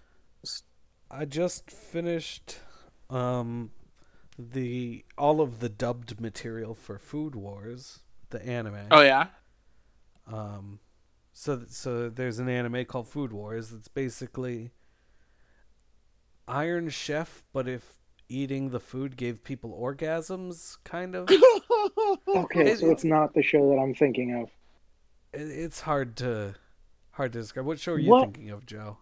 I 1.10 1.24
just 1.24 1.70
finished 1.70 2.58
um 3.10 3.70
the 4.38 5.04
all 5.16 5.40
of 5.40 5.60
the 5.60 5.68
dubbed 5.68 6.20
material 6.20 6.74
for 6.74 6.98
Food 6.98 7.34
Wars, 7.34 8.00
the 8.30 8.44
anime. 8.44 8.86
Oh 8.90 9.02
yeah. 9.02 9.26
Um, 10.26 10.80
so 11.32 11.56
th- 11.58 11.68
so 11.70 12.08
there's 12.08 12.38
an 12.38 12.48
anime 12.48 12.84
called 12.86 13.08
Food 13.08 13.32
Wars. 13.32 13.72
It's 13.72 13.88
basically 13.88 14.72
Iron 16.46 16.88
Chef, 16.88 17.42
but 17.52 17.68
if 17.68 17.94
eating 18.28 18.70
the 18.70 18.80
food 18.80 19.16
gave 19.16 19.44
people 19.44 19.78
orgasms, 19.80 20.78
kind 20.84 21.14
of. 21.14 21.28
Okay, 22.26 22.70
It- 22.70 22.78
so 22.78 22.90
it's 22.90 23.04
not 23.04 23.34
the 23.34 23.42
show 23.42 23.68
that 23.70 23.76
I'm 23.78 23.94
thinking 23.94 24.34
of. 24.34 24.48
it's 25.32 25.80
hard 25.82 26.16
to 26.16 26.54
hard 27.10 27.32
to 27.34 27.40
describe. 27.40 27.66
What 27.66 27.78
show 27.78 27.92
are 27.92 27.98
you 27.98 28.10
What? 28.10 28.22
thinking 28.32 28.50
of, 28.50 28.64
Joe? 28.66 28.96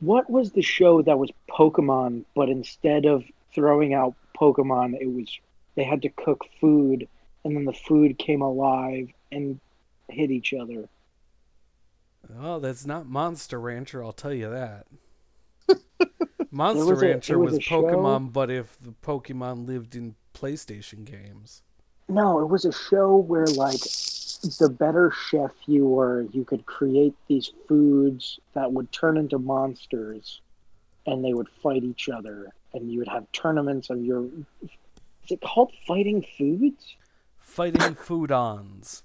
What 0.00 0.30
was 0.30 0.52
the 0.52 0.62
show 0.62 1.02
that 1.02 1.18
was 1.18 1.30
Pokemon, 1.50 2.24
but 2.34 2.48
instead 2.48 3.04
of 3.04 3.24
throwing 3.54 3.92
out 3.94 4.14
Pokemon, 4.38 5.00
it 5.00 5.06
was 5.12 5.28
they 5.74 5.84
had 5.84 6.02
to 6.02 6.08
cook 6.10 6.44
food, 6.60 7.08
and 7.44 7.56
then 7.56 7.64
the 7.64 7.72
food 7.72 8.18
came 8.18 8.42
alive 8.42 9.08
and 9.30 9.58
hit 10.08 10.30
each 10.30 10.52
other. 10.52 10.88
Oh, 12.40 12.58
that's 12.58 12.86
not 12.86 13.06
Monster 13.06 13.60
Rancher. 13.60 14.04
I'll 14.04 14.12
tell 14.12 14.32
you 14.32 14.50
that. 14.50 14.86
Monster 16.50 16.84
was 16.84 17.02
Rancher 17.02 17.34
it 17.34 17.38
was 17.38 17.52
was, 17.52 17.58
a 17.58 17.62
show- 17.62 17.82
Pokemon, 17.82 18.32
but 18.32 18.50
if 18.50 18.78
the 18.80 18.94
Pokemon 19.02 19.66
lived 19.66 19.94
in 19.96 20.14
PlayStation 20.34 21.04
games. 21.04 21.62
No, 22.08 22.40
it 22.40 22.48
was 22.48 22.64
a 22.64 22.72
show 22.72 23.16
where 23.16 23.46
like 23.46 23.80
the 24.58 24.68
better 24.68 25.10
chef 25.10 25.52
you 25.66 25.86
were, 25.86 26.22
you 26.32 26.44
could 26.44 26.66
create 26.66 27.14
these 27.28 27.52
foods 27.68 28.38
that 28.54 28.72
would 28.72 28.90
turn 28.92 29.16
into 29.16 29.38
monsters, 29.38 30.40
and 31.06 31.24
they 31.24 31.32
would 31.32 31.48
fight 31.62 31.84
each 31.84 32.08
other, 32.08 32.52
and 32.74 32.90
you 32.90 32.98
would 32.98 33.08
have 33.08 33.30
tournaments 33.32 33.90
of 33.90 34.02
your. 34.04 34.24
Is 34.62 35.30
it 35.30 35.40
called 35.40 35.72
fighting 35.86 36.24
foods? 36.36 36.96
Fighting 37.38 37.94
foodons. 37.94 39.02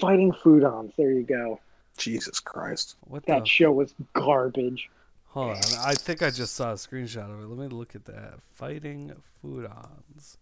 Fighting 0.00 0.32
foodons. 0.32 0.92
There 0.96 1.10
you 1.12 1.22
go. 1.22 1.60
Jesus 1.96 2.40
Christ. 2.40 2.96
What 3.00 3.26
That 3.26 3.40
the? 3.40 3.46
show 3.48 3.72
was 3.72 3.94
garbage. 4.12 4.88
Hold 5.28 5.50
on. 5.56 5.62
I 5.84 5.94
think 5.94 6.22
I 6.22 6.30
just 6.30 6.54
saw 6.54 6.70
a 6.72 6.74
screenshot 6.74 7.30
of 7.30 7.42
it. 7.42 7.46
Let 7.46 7.58
me 7.70 7.76
look 7.76 7.94
at 7.94 8.04
that. 8.06 8.34
Fighting 8.54 9.12
foodons. 9.44 10.36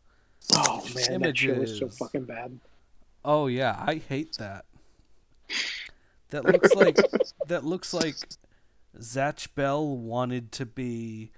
Oh 0.55 0.87
man, 0.95 1.23
that 1.23 1.37
show 1.37 1.55
was 1.55 1.79
so 1.79 1.89
fucking 1.89 2.25
bad. 2.25 2.59
Oh 3.25 3.47
yeah, 3.49 3.83
I 3.85 3.97
hate 3.97 4.37
that. 4.39 4.65
That 6.31 6.45
looks 6.45 6.75
like 6.75 6.99
that 7.47 7.65
looks 7.65 7.93
like 7.95 8.17
Zatch 8.99 9.49
Bell 9.55 9.87
wanted 9.97 10.53
to 10.53 10.67
be 10.67 11.31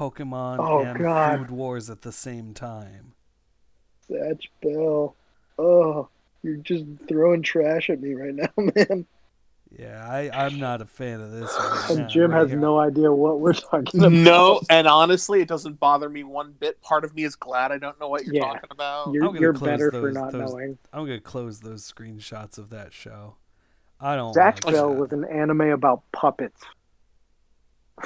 Pokemon 0.00 0.56
Oh, 0.58 0.80
and 0.80 0.98
God. 0.98 1.38
Food 1.38 1.50
Wars 1.50 1.90
at 1.90 2.00
the 2.02 2.12
same 2.12 2.54
time. 2.54 3.12
Zatch 4.10 4.48
Bell. 4.62 5.14
Oh, 5.58 6.08
you're 6.42 6.56
just 6.56 6.84
throwing 7.06 7.42
trash 7.42 7.90
at 7.90 8.00
me 8.00 8.14
right 8.14 8.34
now, 8.34 8.48
man. 8.56 9.06
Yeah, 9.78 10.04
I, 10.08 10.30
I'm 10.46 10.58
not 10.58 10.80
a 10.80 10.86
fan 10.86 11.20
of 11.20 11.30
this. 11.30 11.54
Right 11.56 11.86
And 11.90 11.98
now, 12.00 12.06
Jim 12.08 12.30
right 12.32 12.40
has 12.40 12.48
here. 12.50 12.58
no 12.58 12.78
idea 12.80 13.12
what 13.12 13.40
we're 13.40 13.52
talking 13.52 14.00
about. 14.00 14.10
No, 14.12 14.60
and 14.70 14.88
honestly, 14.88 15.42
it 15.42 15.48
doesn't 15.48 15.78
bother 15.78 16.08
me 16.08 16.24
one 16.24 16.54
bit. 16.58 16.80
Part 16.80 17.04
of 17.04 17.14
me 17.14 17.22
is 17.24 17.36
glad 17.36 17.70
I 17.70 17.78
don't 17.78 18.00
know 18.00 18.08
what 18.08 18.24
you're 18.24 18.34
Yeah. 18.36 18.46
talking 18.54 18.70
about. 18.72 19.08
I'm 19.08 19.14
You're, 19.14 19.22
gonna 19.26 19.38
you're 19.40 19.52
close 19.54 19.68
better 19.70 19.90
those- 19.92 20.00
for 20.02 20.12
not 20.12 20.32
those- 20.32 20.50
knowing. 20.50 20.78
I'm 20.94 21.04
gonna 21.06 21.20
close 21.20 21.60
those 21.60 21.88
screenshots 21.92 22.56
of 22.58 22.70
that 22.70 22.92
show. 22.94 23.36
I 24.00 24.16
don't. 24.16 24.34
Zatch 24.34 24.64
watch 24.64 24.74
Bell 24.74 24.88
that. 24.94 24.98
was 24.98 25.12
an 25.12 25.24
anime 25.26 25.60
about 25.72 26.02
puppets 26.12 26.62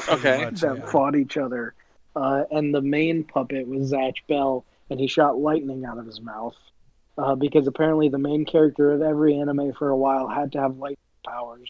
Okay. 0.09 0.45
Much, 0.47 0.61
that 0.61 0.79
yeah. 0.79 0.91
fought 0.91 1.15
each 1.15 1.37
other. 1.37 1.75
Uh, 2.17 2.45
and 2.51 2.75
the 2.75 2.81
main 2.81 3.25
puppet 3.25 3.67
was 3.67 3.93
Zatch 3.93 4.19
Bell, 4.29 4.65
and 4.91 5.01
he 5.01 5.07
shot 5.07 5.39
lightning 5.39 5.85
out 5.85 5.99
of 5.99 6.07
his 6.07 6.21
mouth. 6.21 6.57
Uh, 7.17 7.35
because 7.37 7.67
apparently 7.69 8.09
the 8.09 8.19
main 8.19 8.45
character 8.45 8.93
of 8.93 9.01
every 9.01 9.39
anime 9.39 9.73
for 9.75 9.91
a 9.91 9.97
while 9.97 10.27
had 10.27 10.51
to 10.53 10.61
have 10.61 10.79
light 10.79 10.99
powers. 11.25 11.69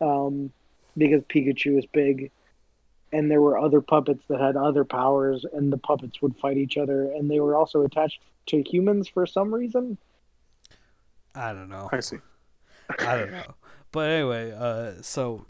Um, 0.00 0.50
because 0.96 1.22
Pikachu 1.24 1.78
is 1.78 1.86
big. 1.92 2.30
And 3.12 3.30
there 3.30 3.42
were 3.42 3.58
other 3.58 3.82
puppets 3.82 4.24
that 4.28 4.40
had 4.40 4.56
other 4.56 4.84
powers, 4.84 5.44
and 5.52 5.70
the 5.70 5.76
puppets 5.76 6.22
would 6.22 6.34
fight 6.38 6.56
each 6.56 6.78
other, 6.78 7.12
and 7.12 7.30
they 7.30 7.40
were 7.40 7.54
also 7.54 7.82
attached 7.82 8.20
to 8.46 8.62
humans 8.62 9.08
for 9.08 9.26
some 9.26 9.52
reason. 9.52 9.98
I 11.34 11.52
don't 11.52 11.68
know. 11.68 11.88
I 11.92 12.00
see. 12.00 12.18
I 12.98 13.16
don't 13.16 13.30
know. 13.30 13.54
But 13.90 14.08
anyway, 14.08 14.52
uh, 14.52 15.02
so 15.02 15.44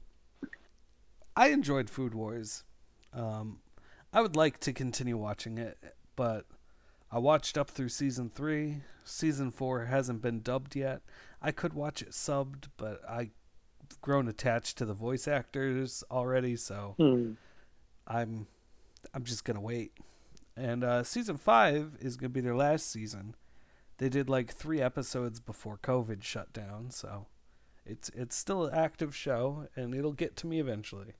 I 1.37 1.49
enjoyed 1.49 1.89
Food 1.89 2.15
Wars. 2.15 2.65
Um, 3.13 3.61
I 4.13 4.21
would 4.21 4.37
like 4.37 4.59
to 4.61 4.73
continue 4.73 5.17
watching 5.17 5.59
it, 5.59 5.79
but 6.17 6.47
I 7.11 7.19
watched 7.19 7.57
up 7.57 7.71
through 7.71 7.89
season 7.89 8.31
three. 8.31 8.83
Season 9.05 9.51
four 9.51 9.87
hasn't 9.87 10.23
been 10.23 10.41
dubbed 10.41 10.77
yet. 10.77 11.01
I 11.41 11.51
could 11.51 11.73
watch 11.75 12.03
it 12.03 12.11
subbed, 12.11 12.69
but 12.77 13.01
I've 13.09 13.31
grown 14.01 14.29
attached 14.29 14.79
to 14.79 14.85
the 14.85 14.95
voice 14.95 15.27
actors 15.27 16.05
already, 16.11 16.57
so 16.57 16.95
Hmm. 16.99 17.33
I'm 18.07 18.47
I'm 19.15 19.25
just 19.25 19.45
gonna 19.45 19.61
wait. 19.61 19.93
And 20.57 20.85
uh, 20.85 21.03
season 21.03 21.37
five 21.39 21.97
is 22.01 22.17
gonna 22.17 22.29
be 22.29 22.41
their 22.41 22.57
last 22.57 22.91
season. 22.91 23.35
They 23.99 24.09
did 24.09 24.29
like 24.29 24.53
three 24.53 24.81
episodes 24.81 25.41
before 25.41 25.79
COVID 25.79 26.23
shut 26.23 26.53
down, 26.53 26.91
so 26.91 27.27
it's 27.87 28.11
it's 28.11 28.37
still 28.37 28.67
an 28.67 28.75
active 28.75 29.15
show, 29.17 29.69
and 29.77 29.95
it'll 29.95 30.13
get 30.13 30.37
to 30.37 30.47
me 30.47 30.61
eventually. 30.61 31.15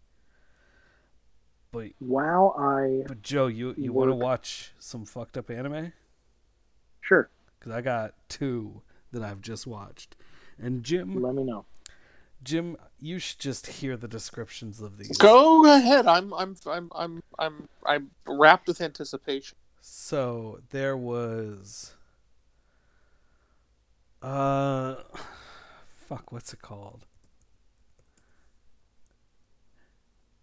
But 1.73 1.93
Wow, 2.01 2.55
I 2.59 3.03
but 3.09 3.23
Joe, 3.23 3.47
you 3.47 3.75
you 3.79 3.93
want 3.95 4.11
to 4.11 4.15
watch 4.15 4.73
some 4.79 5.07
fucked 5.07 5.39
up 5.39 5.51
anime? 5.51 5.93
sure. 7.01 7.31
Because 7.59 7.73
I 7.73 7.81
got 7.81 8.15
two 8.29 8.83
that 9.11 9.23
I've 9.23 9.41
just 9.41 9.67
watched, 9.67 10.15
and 10.61 10.85
Jim 10.85 11.21
Let 11.21 11.35
me 11.35 11.45
know. 11.45 11.65
Jim, 12.45 12.77
you 13.01 13.19
should 13.19 13.39
just 13.39 13.67
hear 13.69 13.97
the 13.97 14.09
descriptions 14.09 14.81
of 14.83 14.99
these. 14.99 15.17
Go 15.17 15.65
ahead. 15.75 16.07
I'm 16.07 16.35
I'm 16.35 16.57
I'm 16.67 16.91
I'm 16.95 17.23
I'm 17.39 17.69
I'm 17.87 18.11
wrapped 18.27 18.69
with 18.69 18.81
anticipation. 18.83 19.57
So 19.81 20.61
there 20.71 20.97
was 20.97 21.95
uh 24.21 24.97
fuck 25.95 26.31
what's 26.33 26.53
it 26.53 26.61
called? 26.61 27.07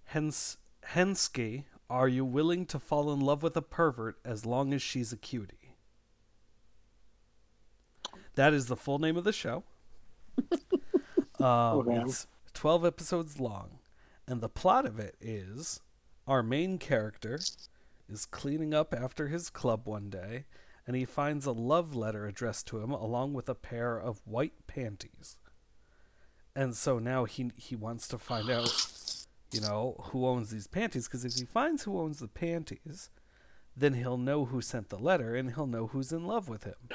Hens 0.05 0.57
Hensuki, 0.93 1.65
are 1.89 2.07
you 2.07 2.25
willing 2.25 2.65
to 2.67 2.79
fall 2.79 3.11
in 3.11 3.19
love 3.19 3.43
with 3.43 3.55
a 3.57 3.61
pervert 3.61 4.17
as 4.25 4.45
long 4.45 4.73
as 4.73 4.81
she's 4.81 5.11
a 5.13 5.17
cutie? 5.17 5.75
That 8.35 8.53
is 8.53 8.67
the 8.67 8.75
full 8.75 8.99
name 8.99 9.17
of 9.17 9.23
the 9.23 9.33
show. 9.33 9.63
um, 11.39 11.79
Okay. 11.79 12.01
It's 12.01 12.27
12 12.53 12.85
episodes 12.85 13.39
long. 13.39 13.79
And 14.27 14.41
the 14.41 14.49
plot 14.49 14.85
of 14.85 14.99
it 14.99 15.15
is 15.19 15.81
our 16.27 16.43
main 16.43 16.77
character 16.77 17.39
is 18.07 18.25
cleaning 18.25 18.73
up 18.73 18.93
after 18.93 19.27
his 19.27 19.49
club 19.49 19.87
one 19.87 20.09
day 20.09 20.45
and 20.85 20.95
he 20.95 21.05
finds 21.05 21.45
a 21.45 21.51
love 21.51 21.95
letter 21.95 22.25
addressed 22.25 22.65
to 22.67 22.79
him 22.79 22.91
along 22.91 23.33
with 23.33 23.47
a 23.47 23.55
pair 23.55 23.97
of 23.99 24.25
white 24.25 24.65
panties. 24.67 25.37
And 26.55 26.75
so 26.75 26.97
now 26.99 27.25
he 27.25 27.51
he 27.57 27.75
wants 27.75 28.07
to 28.07 28.17
find 28.17 28.49
out, 28.49 28.69
you 29.51 29.61
know, 29.61 29.95
who 30.11 30.25
owns 30.27 30.51
these 30.51 30.67
panties 30.67 31.07
because 31.07 31.25
if 31.25 31.35
he 31.35 31.45
finds 31.45 31.83
who 31.83 31.99
owns 31.99 32.19
the 32.19 32.27
panties, 32.27 33.09
then 33.75 33.93
he'll 33.95 34.17
know 34.17 34.45
who 34.45 34.61
sent 34.61 34.89
the 34.89 34.99
letter 34.99 35.35
and 35.35 35.53
he'll 35.55 35.67
know 35.67 35.87
who's 35.87 36.11
in 36.11 36.25
love 36.25 36.49
with 36.49 36.65
him. 36.65 36.91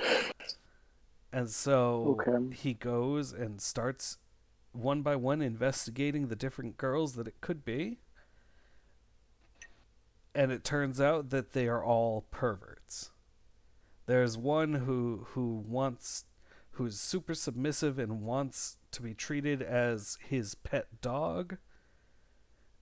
And 1.33 1.51
so 1.51 2.23
Okay. 2.23 2.39
he 2.51 2.75
goes 2.75 3.33
and 3.33 3.61
starts 3.61 4.19
one 4.73 5.03
by 5.03 5.17
one 5.17 5.43
investigating 5.43 6.29
the 6.29 6.37
different 6.37 6.77
girls 6.77 7.15
that 7.15 7.29
it 7.29 7.41
could 7.41 7.65
be. 7.65 7.99
And 10.35 10.51
it 10.53 10.65
turns 10.65 11.01
out 11.01 11.31
that 11.31 11.53
they 11.53 11.69
are 11.69 11.83
all 11.85 12.23
perverts. 12.31 13.11
There's 14.07 14.37
one 14.39 14.75
who 14.75 15.27
who 15.31 15.65
wants 15.67 16.25
who's 16.73 17.01
super 17.01 17.35
submissive 17.35 17.99
and 17.99 18.23
wants 18.23 18.79
to 18.93 19.03
be 19.03 19.15
treated 19.15 19.63
as 19.63 20.19
his 20.29 20.55
pet 20.55 21.01
dog. 21.01 21.59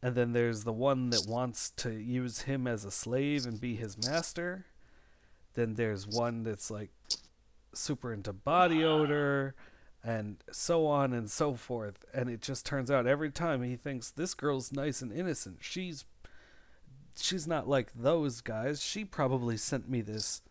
And 0.02 0.14
then 0.14 0.32
there's 0.32 0.64
the 0.64 0.72
one 0.72 1.10
that 1.10 1.26
wants 1.28 1.70
to 1.76 1.92
use 1.92 2.42
him 2.42 2.66
as 2.66 2.84
a 2.84 2.90
slave 2.90 3.46
and 3.46 3.60
be 3.60 3.76
his 3.76 3.96
master. 4.04 4.66
Then 5.54 5.74
there's 5.74 6.06
one 6.06 6.42
that's 6.42 6.70
like 6.70 6.90
super 7.74 8.12
into 8.12 8.32
body 8.32 8.84
odor 8.84 9.54
and 10.04 10.42
so 10.50 10.86
on 10.86 11.12
and 11.12 11.30
so 11.30 11.54
forth. 11.54 12.04
And 12.12 12.28
it 12.28 12.40
just 12.40 12.66
turns 12.66 12.90
out 12.90 13.06
every 13.06 13.30
time 13.30 13.62
he 13.62 13.76
thinks 13.76 14.10
this 14.10 14.34
girl's 14.34 14.72
nice 14.72 15.02
and 15.02 15.12
innocent. 15.12 15.58
She's 15.60 16.04
she's 17.16 17.46
not 17.46 17.68
like 17.68 17.92
those 17.94 18.40
guys. 18.40 18.82
She 18.82 19.04
probably 19.04 19.56
sent 19.56 19.88
me 19.88 20.00
this. 20.00 20.42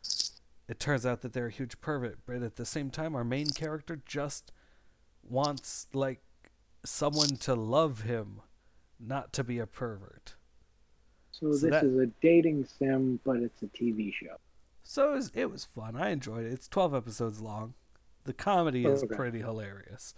It 0.70 0.80
turns 0.80 1.06
out 1.06 1.22
that 1.22 1.34
they're 1.34 1.48
a 1.48 1.52
huge 1.52 1.82
pervert, 1.82 2.20
but 2.26 2.42
at 2.44 2.56
the 2.56 2.66
same 2.66 2.90
time 2.90 3.16
our 3.16 3.26
main 3.26 3.50
character 3.50 4.02
just 4.06 4.54
wants 5.24 5.88
like 5.94 6.22
someone 6.86 7.36
to 7.38 7.54
love 7.54 8.02
him, 8.02 8.42
not 9.06 9.34
to 9.34 9.44
be 9.44 9.60
a 9.60 9.66
pervert. 9.68 10.36
So, 11.32 11.52
So 11.54 11.68
this 11.68 11.72
that- 11.72 11.84
is 11.86 11.98
a 11.98 12.06
dating 12.22 12.66
sim, 12.66 13.20
but 13.24 13.38
it's 13.38 13.62
a 13.64 13.68
TV 13.68 14.14
show. 14.14 14.38
So 14.84 15.12
it 15.12 15.16
was, 15.16 15.32
it 15.36 15.52
was 15.52 15.66
fun. 15.66 15.96
I 15.96 16.10
enjoyed 16.10 16.46
it. 16.46 16.52
It's 16.54 16.68
12 16.68 16.94
episodes 16.94 17.40
long. 17.42 17.74
The 18.26 18.34
comedy 18.34 18.86
is 18.86 19.04
Okay. 19.04 19.16
pretty 19.16 19.40
hilarious. 19.40 20.14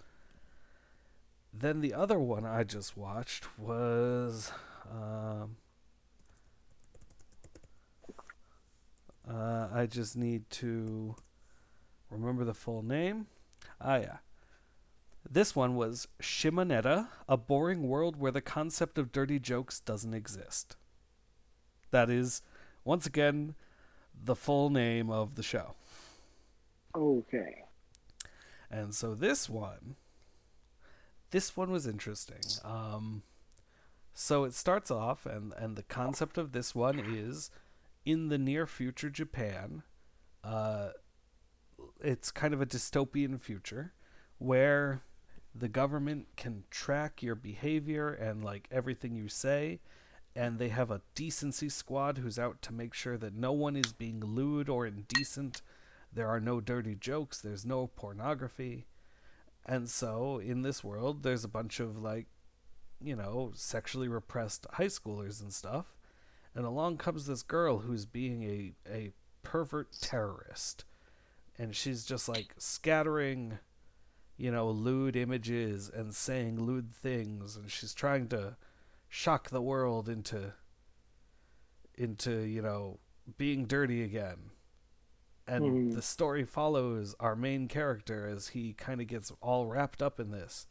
Then 1.53 1.81
the 1.81 1.93
other 1.93 2.18
one 2.19 2.45
I 2.45 2.64
just 2.64 2.97
watched 2.97 3.57
was 3.60 4.51
um, 4.91 5.57
uh, 9.30 9.69
I 9.72 9.85
just 9.85 10.18
need 10.18 10.49
to 10.51 11.15
remember 12.10 12.43
the 12.43 12.53
full 12.53 12.81
name. 12.84 13.27
Ah 13.80 13.97
yeah. 13.97 14.18
This 15.30 15.56
one 15.56 15.76
was 15.76 16.08
Shimoneta, 16.22 17.08
a 17.28 17.38
boring 17.38 17.88
world 17.88 18.18
where 18.18 18.32
the 18.32 18.41
concept 18.41 18.98
of 18.98 19.12
dirty 19.12 19.40
jokes 19.40 19.80
doesn't 19.80 20.14
exist. 20.14 20.76
That 21.91 22.10
is 22.10 22.41
once 22.84 23.06
again 23.06 23.56
the 24.14 24.36
full 24.36 24.70
name 24.70 25.10
of 25.10 25.36
the 25.36 25.44
show. 25.44 25.76
Okay. 26.95 27.64
And 28.70 28.94
so 28.94 29.16
this 29.16 29.50
one, 29.50 29.95
this 31.32 31.56
one 31.56 31.72
was 31.72 31.88
interesting. 31.88 32.41
Um, 32.64 33.24
so 34.14 34.44
it 34.44 34.54
starts 34.54 34.91
off, 34.91 35.26
and 35.26 35.54
and 35.58 35.76
the 35.76 35.84
concept 35.84 36.38
of 36.38 36.52
this 36.52 36.76
one 36.76 37.00
is, 37.00 37.50
in 38.06 38.30
the 38.30 38.38
near 38.38 38.68
future 38.68 39.10
Japan, 39.10 39.84
uh, 40.44 40.90
it's 42.02 42.30
kind 42.30 42.54
of 42.54 42.62
a 42.62 42.66
dystopian 42.66 43.40
future, 43.41 43.94
where 44.38 45.02
the 45.55 45.67
government 45.67 46.27
can 46.35 46.63
track 46.71 47.21
your 47.21 47.35
behavior 47.35 48.09
and 48.09 48.43
like 48.43 48.67
everything 48.71 49.15
you 49.15 49.27
say 49.27 49.80
and 50.35 50.57
they 50.57 50.69
have 50.69 50.89
a 50.89 51.01
decency 51.15 51.69
squad 51.69 52.17
who's 52.17 52.39
out 52.39 52.61
to 52.63 52.73
make 52.73 52.93
sure 52.93 53.17
that 53.17 53.35
no 53.35 53.51
one 53.51 53.75
is 53.75 53.93
being 53.93 54.19
lewd 54.19 54.67
or 54.67 54.88
indecent. 54.88 55.61
There 56.11 56.27
are 56.27 56.39
no 56.39 56.59
dirty 56.59 56.95
jokes. 56.95 57.39
There's 57.39 57.65
no 57.65 57.88
pornography. 57.88 58.88
And 59.65 59.89
so 59.89 60.39
in 60.39 60.63
this 60.63 60.84
world 60.84 61.23
there's 61.23 61.43
a 61.43 61.49
bunch 61.49 61.80
of 61.80 62.01
like 62.01 62.25
you 63.01 63.15
know 63.15 63.51
sexually 63.53 64.07
repressed 64.07 64.65
high 64.73 64.85
schoolers 64.85 65.41
and 65.41 65.53
stuff. 65.53 65.85
And 66.55 66.65
along 66.65 66.97
comes 66.97 67.25
this 67.25 67.43
girl 67.43 67.80
who's 67.80 68.05
being 68.05 68.43
a, 68.43 68.73
a 68.91 69.11
pervert 69.43 69.91
terrorist. 70.01 70.85
And 71.57 71.75
she's 71.75 72.05
just 72.05 72.27
like 72.27 72.55
scattering 72.57 73.59
you 74.38 74.51
know 74.51 74.69
lewd 74.69 75.15
images 75.15 75.89
and 75.89 76.14
saying 76.15 76.60
lewd 76.60 76.91
things 76.91 77.55
and 77.55 77.69
she's 77.72 77.93
trying 77.93 78.27
to 78.27 78.55
shock 79.10 79.49
the 79.49 79.61
world 79.61 80.10
into 80.10 80.53
into 81.95 82.41
you 82.41 82.61
know 82.61 82.99
being 83.38 83.65
dirty 83.65 84.01
again. 84.03 84.49
And 85.45 85.64
Mhm. 85.91 85.95
the 85.95 86.01
story 86.01 86.45
follows 86.45 87.15
our 87.19 87.35
main 87.35 87.68
character 87.68 88.26
as 88.27 88.49
he 88.49 88.73
kind 88.73 89.01
of 89.01 89.07
gets 89.07 89.31
all 89.41 89.68
wrapped 89.68 90.01
up 90.01 90.19
in 90.19 90.31
this. 90.31 90.68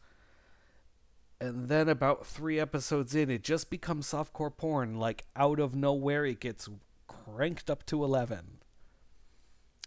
And 1.39 1.67
then 1.67 1.87
about 1.89 2.25
three 2.25 2.59
episodes 2.59 3.13
in 3.13 3.29
it 3.29 3.43
just 3.43 3.69
becomes 3.69 4.07
softcore 4.07 4.55
porn 4.55 4.97
like 4.99 5.25
out 5.35 5.59
of 5.59 5.75
nowhere 5.75 6.25
it 6.25 6.39
gets 6.39 6.69
cranked 7.07 7.69
up 7.69 7.85
to 7.87 8.03
11 8.03 8.59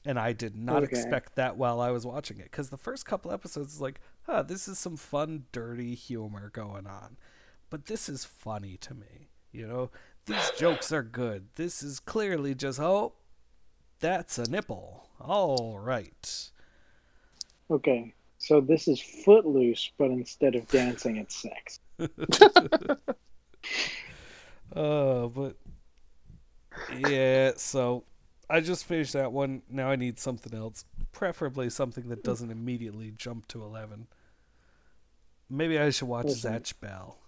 and 0.06 0.18
i 0.18 0.32
did 0.32 0.56
not 0.56 0.82
Okay. 0.82 0.84
expect 0.84 1.36
that 1.36 1.58
while 1.58 1.80
i 1.80 1.90
was 1.90 2.06
watching 2.06 2.38
it 2.38 2.44
because 2.50 2.70
the 2.70 2.78
first 2.78 3.06
couple 3.06 3.32
episodes 3.32 3.74
is 3.74 3.80
like 3.82 4.00
huh 4.22 4.42
this 4.42 4.68
is 4.68 4.78
some 4.78 4.96
fun 4.96 5.44
dirty 5.52 5.94
humor 5.94 6.50
going 6.50 6.86
on. 6.86 7.18
But 7.70 7.86
this 7.86 8.08
is 8.08 8.24
funny 8.24 8.76
to 8.78 8.94
me 8.94 9.28
you 9.52 9.66
know? 9.66 9.90
These 10.26 10.50
jokes 10.52 10.92
are 10.92 11.02
good. 11.04 11.48
This 11.56 11.82
is 11.82 12.00
clearly 12.00 12.54
just 12.54 12.80
oh 12.80 13.14
that's 14.00 14.38
a 14.38 14.46
nipple. 14.48 15.08
All 15.20 15.78
right. 15.80 16.50
Okay, 17.70 18.14
so 18.38 18.60
this 18.60 18.88
is 18.88 19.00
Footloose, 19.00 19.92
but 19.98 20.10
instead 20.10 20.54
of 20.56 20.68
dancing, 20.70 21.16
it's 21.16 21.36
sex. 21.42 21.80
Uh, 24.74 25.26
but 25.28 25.56
yeah, 26.88 27.52
so 27.56 28.04
I 28.48 28.60
just 28.60 28.84
finished 28.84 29.12
that 29.14 29.32
one. 29.32 29.62
Now 29.68 29.90
I 29.90 29.96
need 29.96 30.18
something 30.18 30.54
else, 30.56 30.84
preferably 31.12 31.68
something 31.70 32.08
that 32.08 32.22
doesn't 32.22 32.50
immediately 32.50 33.12
jump 33.16 33.48
to 33.48 33.62
eleven. 33.62 34.06
Maybe 35.50 35.78
I 35.78 35.90
should 35.90 36.08
watch 36.08 36.26
Listen. 36.26 36.52
Zatch 36.52 36.74
Bell. 36.80 37.18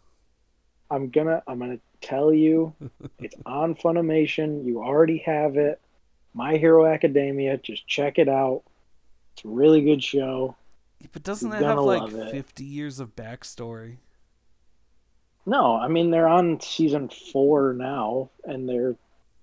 I'm 0.91 1.11
gonna 1.11 1.43
I'm 1.47 1.59
gonna 1.59 1.81
tell 2.01 2.33
you, 2.33 2.73
it's 3.19 3.37
on 3.47 3.75
Funimation. 3.75 4.65
You 4.65 4.83
already 4.83 5.19
have 5.19 5.57
it. 5.57 5.81
My 6.35 6.57
Hero 6.57 6.87
Academia. 6.87 7.57
Just 7.59 7.87
check 7.87 8.19
it 8.19 8.29
out. 8.29 8.63
It's 9.35 9.45
a 9.45 9.49
really 9.49 9.83
good 9.83 10.03
show. 10.03 10.57
But 11.13 11.23
doesn't 11.23 11.51
You're 11.51 11.61
that 11.61 11.67
have 11.67 11.79
like 11.79 12.01
love 12.03 12.15
it. 12.15 12.33
fifty 12.33 12.65
years 12.65 13.01
of 13.01 13.15
backstory? 13.17 13.97
No, 15.47 15.77
I 15.77 15.89
mean 15.89 16.11
they're 16.11 16.29
on 16.29 16.61
season 16.61 17.09
four 17.33 17.73
now, 17.73 18.31
and 18.45 18.69
they're, 18.69 18.97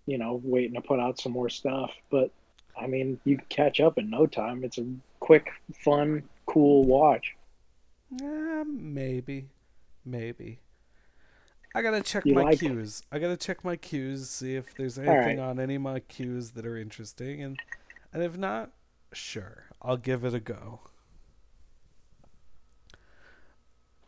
you 0.05 0.17
know, 0.17 0.39
waiting 0.43 0.75
to 0.75 0.81
put 0.81 0.99
out 0.99 1.19
some 1.19 1.31
more 1.31 1.49
stuff. 1.49 1.91
But 2.09 2.31
I 2.79 2.87
mean, 2.87 3.19
you 3.23 3.37
can 3.37 3.45
catch 3.49 3.79
up 3.79 3.97
in 3.97 4.09
no 4.09 4.25
time. 4.27 4.63
It's 4.63 4.77
a 4.77 4.85
quick, 5.19 5.49
fun, 5.83 6.23
cool 6.45 6.83
watch. 6.85 7.35
Eh, 8.21 8.63
maybe, 8.67 9.47
maybe. 10.05 10.59
I 11.73 11.81
gotta 11.81 12.01
check 12.01 12.25
You 12.25 12.35
my 12.35 12.43
like- 12.43 12.59
queues. 12.59 13.03
I 13.11 13.19
gotta 13.19 13.35
check 13.35 13.63
my 13.65 13.75
queues, 13.75 14.29
see 14.29 14.55
if 14.55 14.73
there's 14.75 14.97
right. 14.97 15.07
anything 15.07 15.39
on 15.39 15.59
any 15.59 15.75
of 15.75 15.81
my 15.81 15.99
queues 15.99 16.51
that 16.51 16.65
are 16.65 16.77
interesting, 16.77 17.41
and 17.41 17.59
and 18.13 18.23
if 18.23 18.37
not, 18.37 18.71
sure, 19.11 19.65
I'll 19.81 19.97
give 19.97 20.23
it 20.23 20.33
a 20.33 20.39
go. 20.39 20.79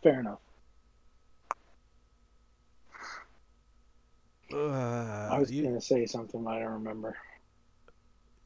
Fair 0.01 0.19
enough. 0.21 0.39
Uh, 4.53 5.29
I 5.31 5.37
was 5.39 5.51
you, 5.51 5.63
gonna 5.63 5.81
say 5.81 6.05
something, 6.05 6.43
but 6.43 6.51
I 6.51 6.59
don't 6.59 6.73
remember. 6.73 7.17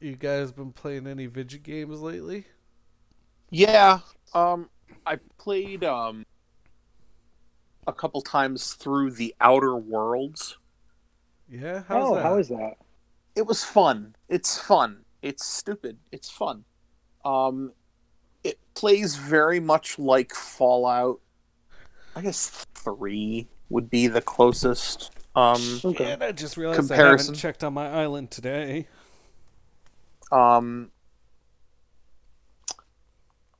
you 0.00 0.16
guys 0.16 0.50
been 0.50 0.72
playing 0.72 1.06
any 1.06 1.26
video 1.26 1.60
games 1.60 2.00
lately? 2.00 2.46
Yeah, 3.50 4.00
um, 4.34 4.68
I 5.06 5.18
played 5.38 5.84
um 5.84 6.24
a 7.86 7.92
couple 7.92 8.20
times 8.20 8.74
through 8.74 9.12
the 9.12 9.34
Outer 9.40 9.76
Worlds. 9.76 10.58
Yeah, 11.48 11.82
how's 11.86 12.10
oh, 12.10 12.14
that? 12.14 12.22
how 12.22 12.38
is 12.38 12.48
that? 12.48 12.74
It 13.34 13.46
was 13.46 13.64
fun. 13.64 14.14
It's 14.28 14.58
fun. 14.58 15.04
It's 15.22 15.46
stupid. 15.46 15.98
It's 16.10 16.30
fun. 16.30 16.64
Um, 17.24 17.72
it 18.42 18.58
plays 18.74 19.16
very 19.16 19.60
much 19.60 19.98
like 19.98 20.34
Fallout. 20.34 21.20
I 22.14 22.20
guess 22.20 22.66
three 22.74 23.48
would 23.68 23.88
be 23.88 24.06
the 24.06 24.20
closest. 24.20 25.10
Um, 25.34 25.80
Okay. 25.84 26.12
And 26.12 26.22
I 26.22 26.32
just 26.32 26.56
realized 26.56 26.92
I 26.92 26.96
Comparison. 26.96 27.26
haven't 27.26 27.40
checked 27.40 27.64
on 27.64 27.74
my 27.74 27.88
island 27.88 28.30
today. 28.30 28.86
um 30.30 30.90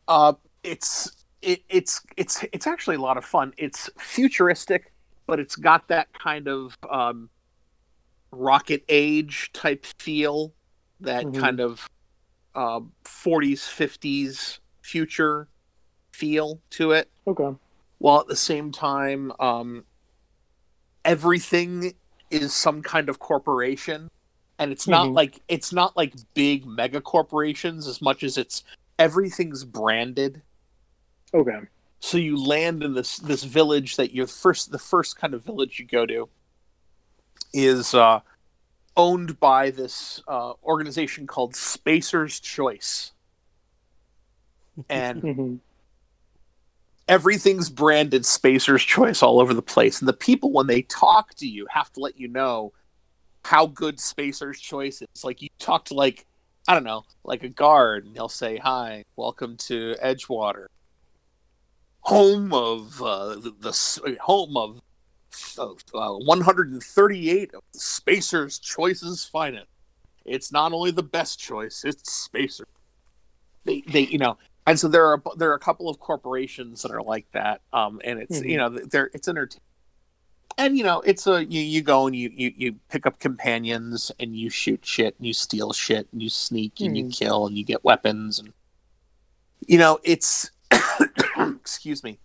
uh 0.09 0.33
it's 0.63 1.13
it, 1.43 1.63
it's 1.69 2.01
it's 2.17 2.43
it's 2.53 2.67
actually 2.67 2.97
a 2.97 3.01
lot 3.01 3.19
of 3.19 3.25
fun 3.27 3.53
it's 3.59 3.91
futuristic 3.99 4.91
but 5.27 5.39
it's 5.39 5.55
got 5.55 5.87
that 5.89 6.09
kind 6.19 6.49
of 6.49 6.75
um 6.91 7.29
rocket 8.31 8.83
age 8.89 9.51
type 9.53 9.85
feel 9.99 10.55
that 11.01 11.25
Mhm. 11.27 11.35
kind 11.35 11.61
of 11.61 11.87
uh, 12.55 12.81
40s 13.05 13.69
50s 13.69 14.61
future 14.83 15.49
feel 16.13 16.61
to 16.71 16.93
it 16.93 17.11
Okay. 17.27 17.55
while 17.99 18.21
at 18.21 18.27
the 18.29 18.37
same 18.37 18.73
time 18.73 19.33
um, 19.41 19.85
everything 21.05 21.95
is 22.31 22.55
some 22.55 22.83
kind 22.83 23.09
of 23.09 23.19
corporation 23.19 24.09
and 24.59 24.73
it's 24.73 24.87
not 24.87 25.09
Mhm. 25.09 25.15
like 25.15 25.41
it's 25.49 25.73
not 25.73 25.97
like 25.97 26.15
big 26.35 26.65
mega 26.67 27.01
corporations 27.01 27.87
as 27.87 28.01
much 28.01 28.23
as 28.23 28.39
it's 28.39 28.63
everything's 28.99 29.65
branded 29.65 30.43
Okay. 31.35 31.59
so 32.01 32.17
you 32.19 32.37
land 32.37 32.83
in 32.83 32.95
this 32.95 33.17
this 33.19 33.43
village 33.45 33.97
that 33.97 34.13
you're 34.15 34.27
first 34.27 34.71
the 34.71 34.79
first 34.79 35.17
kind 35.17 35.35
of 35.35 35.45
village 35.45 35.79
you 35.79 35.85
go 35.87 36.07
to 36.07 36.29
is 37.53 37.93
uh, 37.95 38.21
owned 38.97 39.39
by 39.41 39.71
this 39.71 40.23
uh, 40.29 40.53
organization 40.63 41.27
called 41.27 41.55
Spacer's 41.57 42.39
Choice 42.41 43.13
and 44.89 45.21
hmm 45.21 45.57
everything's 47.09 47.69
branded 47.69 48.25
Spacer's 48.27 48.85
Choice 48.85 49.23
all 49.23 49.41
over 49.41 49.55
the 49.55 49.63
place. 49.63 50.01
And 50.01 50.09
the 50.09 50.13
people, 50.13 50.53
when 50.53 50.67
they 50.67 50.83
talk 50.83 51.35
to 51.35 51.47
you, 51.47 51.67
have 51.71 51.93
to 51.93 52.01
let 52.01 52.19
you 52.19 52.29
know 52.29 52.73
how 53.45 53.67
good 53.67 54.01
Spacer's 54.01 54.61
Choice 54.61 55.03
is. 55.03 55.25
Like 55.25 55.43
you 55.43 55.49
talk 55.59 55.87
to 55.87 55.95
like 55.95 56.27
I 56.69 56.75
don't 56.75 56.85
know, 56.85 57.05
like 57.25 57.43
a 57.43 57.49
guard, 57.49 58.05
and 58.05 58.15
he'll 58.15 58.29
say, 58.29 58.57
"Hi, 58.59 59.05
welcome 59.17 59.57
to 59.69 59.97
Edgewater, 60.03 60.67
home 62.01 62.53
of 62.53 63.03
uh, 63.03 63.35
the, 63.35 63.53
the 63.59 64.17
home 64.21 64.57
of 64.57 64.81
uh, 65.59 66.13
138 66.13 67.55
of 67.55 67.63
Spacer's 67.73 68.61
Choice's 68.61 69.25
finest. 69.25 69.67
It's 70.25 70.53
not 70.53 70.73
only 70.73 70.93
the 70.93 71.03
best 71.03 71.41
choice; 71.41 71.83
it's 71.85 72.13
Spacer." 72.13 72.67
They, 73.65 73.83
they, 73.83 74.01
you 74.03 74.19
know, 74.19 74.39
and 74.67 74.79
so 74.79 74.89
there 74.89 75.07
are 75.07 75.23
there 75.37 75.51
are 75.51 75.55
a 75.55 75.59
couple 75.61 75.89
of 75.89 75.99
corporations 75.99 76.83
that 76.83 76.91
are 76.93 77.03
like 77.03 77.27
that 77.33 77.61
um 77.73 78.01
and 78.05 78.19
it's 78.21 78.39
Mhm. 78.41 78.49
you 78.51 78.57
know 78.57 78.69
they're 78.69 79.11
it's 79.15 79.27
entertaining 79.29 79.63
and 80.59 80.77
you 80.77 80.85
know 80.85 81.01
it's 81.01 81.27
a 81.27 81.45
you, 81.45 81.61
you 81.61 81.81
go 81.83 82.07
and 82.07 82.15
you, 82.15 82.31
you 82.35 82.53
you 82.57 82.73
pick 82.91 83.07
up 83.07 83.19
companions 83.19 84.13
and 84.21 84.37
you 84.37 84.51
shoot 84.51 84.85
shit 84.85 85.17
and 85.19 85.27
you 85.27 85.33
steal 85.33 85.73
shit 85.73 86.07
and 86.13 86.23
you 86.23 86.29
sneak 86.29 86.81
and 86.81 86.97
you 86.97 87.05
Mhm. 87.07 87.13
kill 87.19 87.47
and 87.47 87.57
you 87.57 87.65
get 87.65 87.83
weapons 87.85 88.39
and 88.39 88.53
you 89.67 89.79
know 89.79 89.99
it's 90.05 90.51
excuse 91.39 92.03
me 92.05 92.19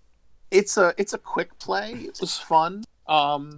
it's 0.51 0.77
a 0.77 0.93
it's 0.97 1.13
a 1.13 1.17
quick 1.17 1.57
play 1.59 1.93
it 1.93 2.17
was 2.21 2.37
fun 2.37 2.83
um 3.07 3.57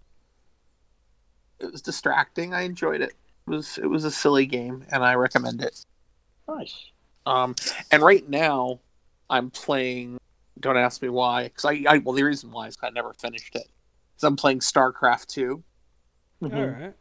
it 1.59 1.71
was 1.71 1.81
distracting 1.81 2.53
i 2.53 2.61
enjoyed 2.61 3.01
it 3.01 3.13
it 3.47 3.49
was 3.49 3.77
it 3.77 3.87
was 3.87 4.05
a 4.05 4.11
silly 4.11 4.45
game 4.45 4.85
and 4.91 5.03
i 5.03 5.13
recommend 5.15 5.61
it 5.61 5.83
Nice. 6.47 6.91
Um, 7.25 7.55
and 7.91 8.01
right 8.01 8.27
now, 8.27 8.79
I'm 9.29 9.49
playing. 9.51 10.17
Don't 10.59 10.77
ask 10.77 11.01
me 11.01 11.09
why, 11.09 11.43
because 11.43 11.65
I, 11.65 11.83
I 11.87 11.97
well 11.99 12.13
the 12.15 12.23
reason 12.23 12.51
why 12.51 12.67
is 12.67 12.75
'cause 12.75 12.87
I 12.89 12.91
never 12.91 13.13
finished 13.13 13.55
it. 13.55 13.67
Because 14.15 14.23
I'm 14.23 14.35
playing 14.35 14.59
StarCraft 14.59 15.27
two. 15.27 15.63
Mhm. 16.41 16.55
All 16.55 16.81
right. 16.81 16.93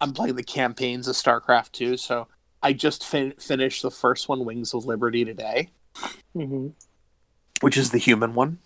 I'm 0.00 0.12
playing 0.12 0.36
the 0.36 0.42
campaigns 0.42 1.06
of 1.08 1.14
StarCraft 1.16 1.72
two. 1.72 1.96
So 1.96 2.28
I 2.62 2.72
just 2.72 3.04
fin- 3.04 3.34
finished 3.38 3.82
the 3.82 3.90
first 3.90 4.28
one, 4.28 4.44
Wings 4.44 4.72
of 4.74 4.84
Liberty, 4.86 5.24
today, 5.24 5.70
hmm 6.32 6.68
which 7.60 7.76
is 7.76 7.90
the 7.90 7.98
human 7.98 8.34
one. 8.34 8.58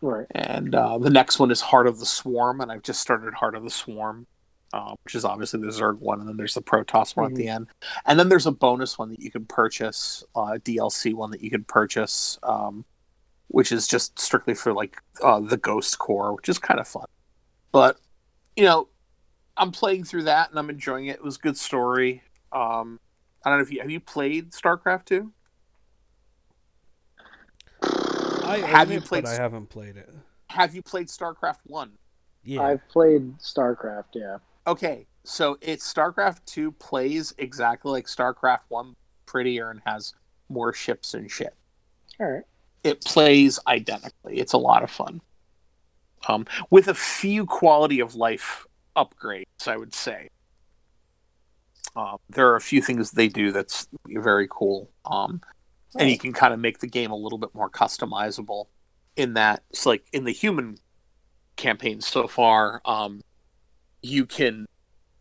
Right. 0.00 0.26
And 0.32 0.74
uh, 0.74 0.98
the 0.98 1.10
next 1.10 1.38
one 1.38 1.50
is 1.50 1.60
Heart 1.60 1.86
of 1.86 1.98
the 2.00 2.06
Swarm, 2.06 2.60
and 2.60 2.70
I've 2.72 2.82
just 2.82 3.00
started 3.00 3.34
Heart 3.34 3.54
of 3.54 3.62
the 3.64 3.70
Swarm, 3.70 4.26
uh, 4.74 4.92
which 5.04 5.14
is 5.14 5.24
obviously 5.24 5.60
the 5.60 5.68
Zerg 5.68 6.00
one, 6.00 6.18
and 6.18 6.28
then 6.28 6.36
there's 6.36 6.54
the 6.54 6.62
Protoss 6.62 7.14
one 7.14 7.30
at 7.30 7.36
the 7.36 7.46
end, 7.46 7.68
and 8.06 8.18
then 8.18 8.28
there's 8.28 8.46
a 8.46 8.50
bonus 8.50 8.98
one 8.98 9.08
that 9.10 9.20
you 9.20 9.30
can 9.30 9.44
purchase, 9.44 10.24
uh, 10.34 10.58
DLC 10.64 11.14
one 11.14 11.30
that 11.30 11.42
you 11.42 11.50
can 11.50 11.62
purchase, 11.62 12.40
um, 12.42 12.84
which 13.46 13.70
is 13.70 13.86
just 13.86 14.18
strictly 14.18 14.52
for 14.52 14.72
like 14.72 14.96
uh, 15.22 15.38
the 15.38 15.56
Ghost 15.56 15.96
Core, 16.00 16.34
which 16.34 16.48
is 16.48 16.58
kind 16.58 16.80
of 16.80 16.88
fun. 16.88 17.04
But 17.70 18.00
you 18.56 18.64
know, 18.64 18.88
I'm 19.56 19.70
playing 19.70 20.04
through 20.04 20.24
that 20.24 20.50
and 20.50 20.58
I'm 20.58 20.70
enjoying 20.70 21.06
it. 21.06 21.16
It 21.16 21.24
was 21.24 21.36
a 21.36 21.40
good 21.40 21.56
story. 21.56 22.22
Um, 22.50 22.98
I 23.44 23.50
don't 23.50 23.60
know 23.60 23.62
if 23.62 23.70
you 23.70 23.80
have 23.80 23.90
you 23.92 24.00
played 24.00 24.50
StarCraft 24.50 25.04
two. 25.04 25.32
I 28.42 28.58
Have 28.58 28.90
you 28.90 28.98
it, 28.98 29.04
played 29.04 29.22
But 29.22 29.30
I 29.30 29.34
s- 29.34 29.38
haven't 29.38 29.70
played 29.70 29.96
it. 29.96 30.12
Have 30.50 30.74
you 30.74 30.82
played 30.82 31.06
StarCraft 31.06 31.58
one? 31.62 31.92
Yeah. 32.42 32.62
I've 32.62 32.88
played 32.88 33.38
StarCraft, 33.38 34.14
yeah. 34.14 34.38
Okay, 34.66 35.06
so 35.24 35.58
it's 35.60 35.92
StarCraft 35.92 36.44
2 36.46 36.72
plays 36.72 37.34
exactly 37.38 37.92
like 37.92 38.06
StarCraft 38.06 38.60
1, 38.68 38.96
prettier 39.26 39.70
and 39.70 39.80
has 39.84 40.14
more 40.48 40.72
ships 40.72 41.14
and 41.14 41.30
shit. 41.30 41.54
All 42.20 42.26
right. 42.26 42.44
It 42.82 43.04
plays 43.04 43.58
identically. 43.66 44.38
It's 44.38 44.52
a 44.52 44.58
lot 44.58 44.82
of 44.82 44.90
fun. 44.90 45.20
Um, 46.28 46.46
with 46.70 46.88
a 46.88 46.94
few 46.94 47.44
quality 47.44 48.00
of 48.00 48.14
life 48.14 48.66
upgrades, 48.96 49.66
I 49.66 49.76
would 49.76 49.94
say. 49.94 50.28
Um, 51.96 52.18
there 52.28 52.48
are 52.48 52.56
a 52.56 52.60
few 52.60 52.82
things 52.82 53.10
they 53.10 53.28
do 53.28 53.52
that's 53.52 53.88
very 54.06 54.48
cool. 54.50 54.90
Um, 55.04 55.40
and 55.98 56.10
you 56.10 56.18
can 56.18 56.32
kind 56.32 56.52
of 56.52 56.60
make 56.60 56.78
the 56.78 56.86
game 56.86 57.10
a 57.10 57.16
little 57.16 57.38
bit 57.38 57.54
more 57.54 57.70
customizable 57.70 58.66
in 59.16 59.34
that 59.34 59.62
it's 59.70 59.86
like 59.86 60.04
in 60.12 60.24
the 60.24 60.32
human 60.32 60.76
campaign 61.56 62.00
so 62.00 62.26
far 62.26 62.80
um 62.84 63.20
you 64.04 64.26
can 64.26 64.66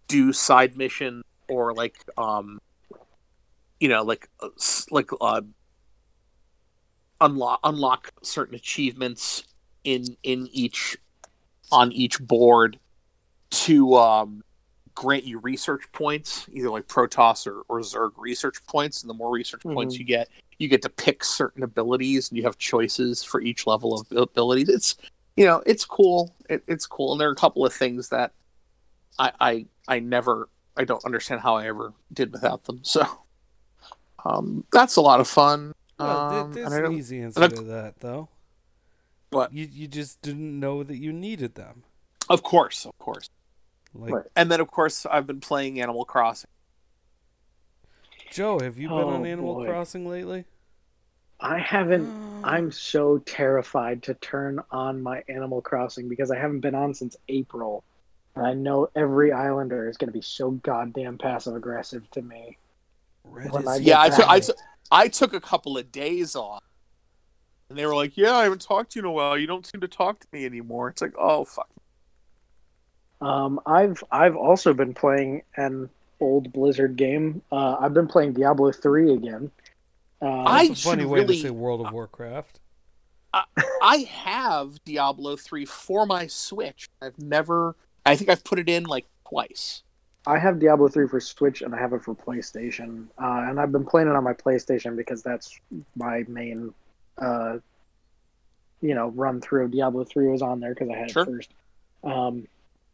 do 0.10 0.34
side 0.34 0.76
mission 0.76 1.24
or 1.48 1.74
like 1.74 1.96
um 2.18 2.60
you 3.80 3.88
know 3.88 4.04
like 4.04 4.28
uh, 4.42 4.50
like 4.92 5.10
uh 5.22 5.42
unlock 7.22 7.60
unlock 7.64 8.12
certain 8.22 8.56
achievements 8.56 9.46
in 9.86 10.04
in 10.24 10.48
each 10.52 10.98
on 11.72 11.92
each 11.94 12.20
board 12.20 12.78
to 13.52 13.96
um 13.96 14.44
grant 14.96 15.24
you 15.24 15.40
research 15.40 15.84
points 15.92 16.46
either 16.52 16.70
like 16.70 16.88
protoss 16.88 17.48
or, 17.48 17.62
or 17.68 17.80
zerg 17.80 18.12
research 18.18 18.64
points. 18.68 19.02
And 19.02 19.10
the 19.10 19.14
more 19.16 19.32
research 19.32 19.64
points 19.64 19.96
Mhm. 19.96 20.00
you 20.00 20.06
get 20.06 20.30
you 20.60 20.68
get 20.68 20.82
to 20.84 20.90
pick 20.90 21.24
certain 21.24 21.64
abilities 21.64 22.30
and 22.30 22.38
you 22.38 22.44
have 22.44 22.58
choices 22.58 23.24
for 23.24 23.42
each 23.42 23.66
level 23.66 23.94
of 24.00 24.12
abilities. 24.12 24.70
It's 24.70 24.96
you 25.38 25.46
know 25.46 25.64
it's 25.66 25.86
cool. 25.86 26.36
It, 26.50 26.64
it's 26.68 26.86
cool. 26.86 27.14
And 27.14 27.22
there 27.22 27.30
are 27.30 27.32
a 27.32 27.36
couple 27.36 27.66
of 27.66 27.74
things 27.74 28.10
that 28.10 28.34
i 29.20 29.32
i 29.40 29.66
i 29.88 30.00
never 30.00 30.50
i 30.78 30.84
don't 30.84 31.04
understand 31.06 31.42
how 31.42 31.56
i 31.56 31.66
ever 31.68 31.94
did 32.12 32.32
without 32.32 32.64
them 32.66 32.80
so 32.84 33.06
um 34.26 34.64
that's 34.72 34.96
a 34.96 35.02
lot 35.02 35.20
of 35.20 35.28
fun 35.28 35.74
Well, 36.00 36.30
th- 36.32 36.44
um, 36.44 36.54
there's 36.54 36.74
and 36.74 36.86
an 36.88 36.94
easy 36.94 37.22
answer 37.22 37.44
I- 37.44 37.48
to 37.48 37.62
that, 37.64 38.00
though. 38.00 38.30
What? 39.32 39.52
You 39.54 39.68
you 39.72 39.88
just 39.88 40.22
didn't 40.22 40.60
know 40.60 40.84
that 40.84 40.98
you 40.98 41.12
needed 41.12 41.56
them. 41.56 41.84
of 42.30 42.44
course 42.44 42.86
of 42.86 42.98
course 43.00 43.30
Like 43.94 44.14
Right. 44.14 44.26
and 44.36 44.52
then 44.52 44.60
of 44.62 44.70
course 44.72 45.06
i've 45.08 45.26
been 45.28 45.40
playing 45.40 45.82
animal 45.82 46.06
crossing 46.06 46.50
Joe, 48.32 48.60
have 48.60 48.78
you 48.80 48.88
been 48.90 48.98
on 48.98 49.22
Oh, 49.22 49.26
Animal 49.26 49.54
boy. 49.56 49.68
Crossing 49.68 50.08
lately? 50.10 50.46
I 51.40 51.60
haven't. 51.60 52.10
I'm 52.44 52.72
so 52.72 53.20
terrified 53.20 54.02
to 54.04 54.16
turn 54.16 54.60
on 54.72 55.04
my 55.04 55.24
Animal 55.30 55.62
Crossing 55.62 56.10
because 56.10 56.32
I 56.32 56.38
haven't 56.40 56.62
been 56.62 56.74
on 56.74 56.96
since 56.96 57.16
April. 57.30 57.84
And 58.36 58.46
I 58.46 58.54
know 58.54 58.90
every 58.96 59.32
Islander 59.32 59.88
is 59.90 59.98
going 59.98 60.08
to 60.08 60.14
be 60.14 60.22
so 60.22 60.52
goddamn 60.52 61.18
passive 61.18 61.56
aggressive 61.56 62.10
to 62.12 62.22
me. 62.22 62.58
Red 63.26 63.52
I 63.68 63.76
yeah 63.78 64.02
I 64.02 64.10
took 64.10 64.28
I 64.28 64.40
back. 64.40 64.44
took 64.48 64.56
I 64.92 65.08
took 65.08 65.34
a 65.34 65.40
couple 65.42 65.78
of 65.78 65.92
days 65.92 66.36
off 66.36 66.62
and 67.70 67.80
they 67.80 67.86
were 67.86 67.96
like 67.96 68.18
yeah 68.18 68.36
i 68.36 68.44
haven't 68.44 68.62
talked 68.62 68.92
to 68.92 69.00
you 69.00 69.04
in 69.04 69.06
a 69.06 69.12
while 69.12 69.38
you 69.38 69.48
don't 69.48 69.66
seem 69.66 69.80
to 69.80 69.88
talk 69.88 70.20
to 70.20 70.28
me 70.34 70.46
anymore 70.46 70.90
it's 70.90 71.02
like 71.02 71.14
oh 71.18 71.46
fuck 71.46 71.70
Um, 73.22 73.62
I've 73.66 74.04
I've 74.12 74.36
also 74.36 74.74
been 74.74 74.94
playing 74.94 75.44
an 75.56 75.90
old 76.20 76.52
Blizzard 76.52 76.98
game. 76.98 77.42
Uh, 77.52 77.78
I've 77.80 77.94
been 77.94 78.08
playing 78.08 78.34
Diablo 78.34 78.74
three 78.74 79.14
again. 79.14 79.50
Uh, 80.22 80.44
I 80.46 80.68
That's 80.68 80.82
a 80.82 80.84
funny 80.84 81.04
should 81.04 81.10
way 81.10 81.20
really- 81.22 81.36
to 81.38 81.42
say 81.44 81.50
World 81.50 81.86
of 81.86 81.94
Warcraft. 81.94 82.60
I 83.82 83.98
have 84.12 84.84
Diablo 84.84 85.36
3 85.38 85.66
for 85.66 86.06
my 86.06 86.28
Switch. 86.28 86.88
I've 87.02 87.18
never 87.18 87.76
I 88.06 88.16
think 88.16 88.30
I've 88.30 88.44
put 88.44 88.60
it 88.60 88.70
in 88.70 88.84
like 88.84 89.06
twice. 89.28 89.84
I 90.26 90.38
have 90.40 90.60
Diablo 90.60 90.88
3 90.88 91.08
for 91.08 91.20
Switch 91.20 91.62
and 91.62 91.76
I 91.76 91.80
have 91.80 91.94
it 91.94 92.02
for 92.04 92.16
PlayStation. 92.16 93.08
Uh, 93.22 93.46
and 93.50 93.60
I've 93.60 93.72
been 93.72 93.86
playing 93.86 94.08
it 94.08 94.16
on 94.16 94.24
my 94.24 94.34
PlayStation 94.34 94.96
because 94.96 95.22
that's 95.22 95.60
my 95.96 96.24
main, 96.28 96.74
uh, 97.18 97.58
you 98.82 98.96
know, 98.96 99.10
run 99.10 99.42
through. 99.42 99.70
Diablo 99.70 100.06
3 100.06 100.28
was 100.30 100.42
on 100.42 100.60
there 100.60 100.74
because 100.74 100.90
I 100.90 100.96
had 100.96 101.12
Sure. 101.12 101.24
it 101.24 101.26
first. 101.26 101.54
Um, 102.04 102.48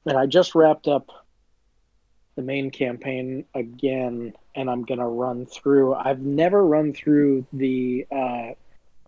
and 0.06 0.18
I 0.18 0.26
just 0.26 0.56
wrapped 0.56 0.88
up 0.88 1.10
the 2.36 2.42
main 2.42 2.72
campaign 2.72 3.46
again, 3.54 4.34
and 4.56 4.70
I'm 4.70 4.84
going 4.84 5.00
to 5.00 5.06
run 5.06 5.46
through. 5.46 5.94
I've 5.94 6.22
never 6.22 6.66
run 6.66 6.94
through 6.94 7.46
the 7.54 8.08
uh, 8.12 8.54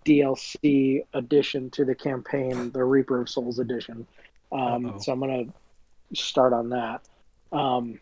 DLC 0.06 1.06
addition 1.14 1.70
to 1.72 1.86
the 1.86 1.96
campaign, 1.96 2.72
the 2.72 2.84
Reaper 2.84 3.22
of 3.22 3.30
Souls 3.30 3.60
edition. 3.60 4.06
Um, 4.52 5.00
so 5.00 5.14
I'm 5.14 5.20
going 5.20 5.48
to 5.48 5.54
start 6.14 6.54
on 6.54 6.70
that. 6.70 7.02
Um, 7.52 8.00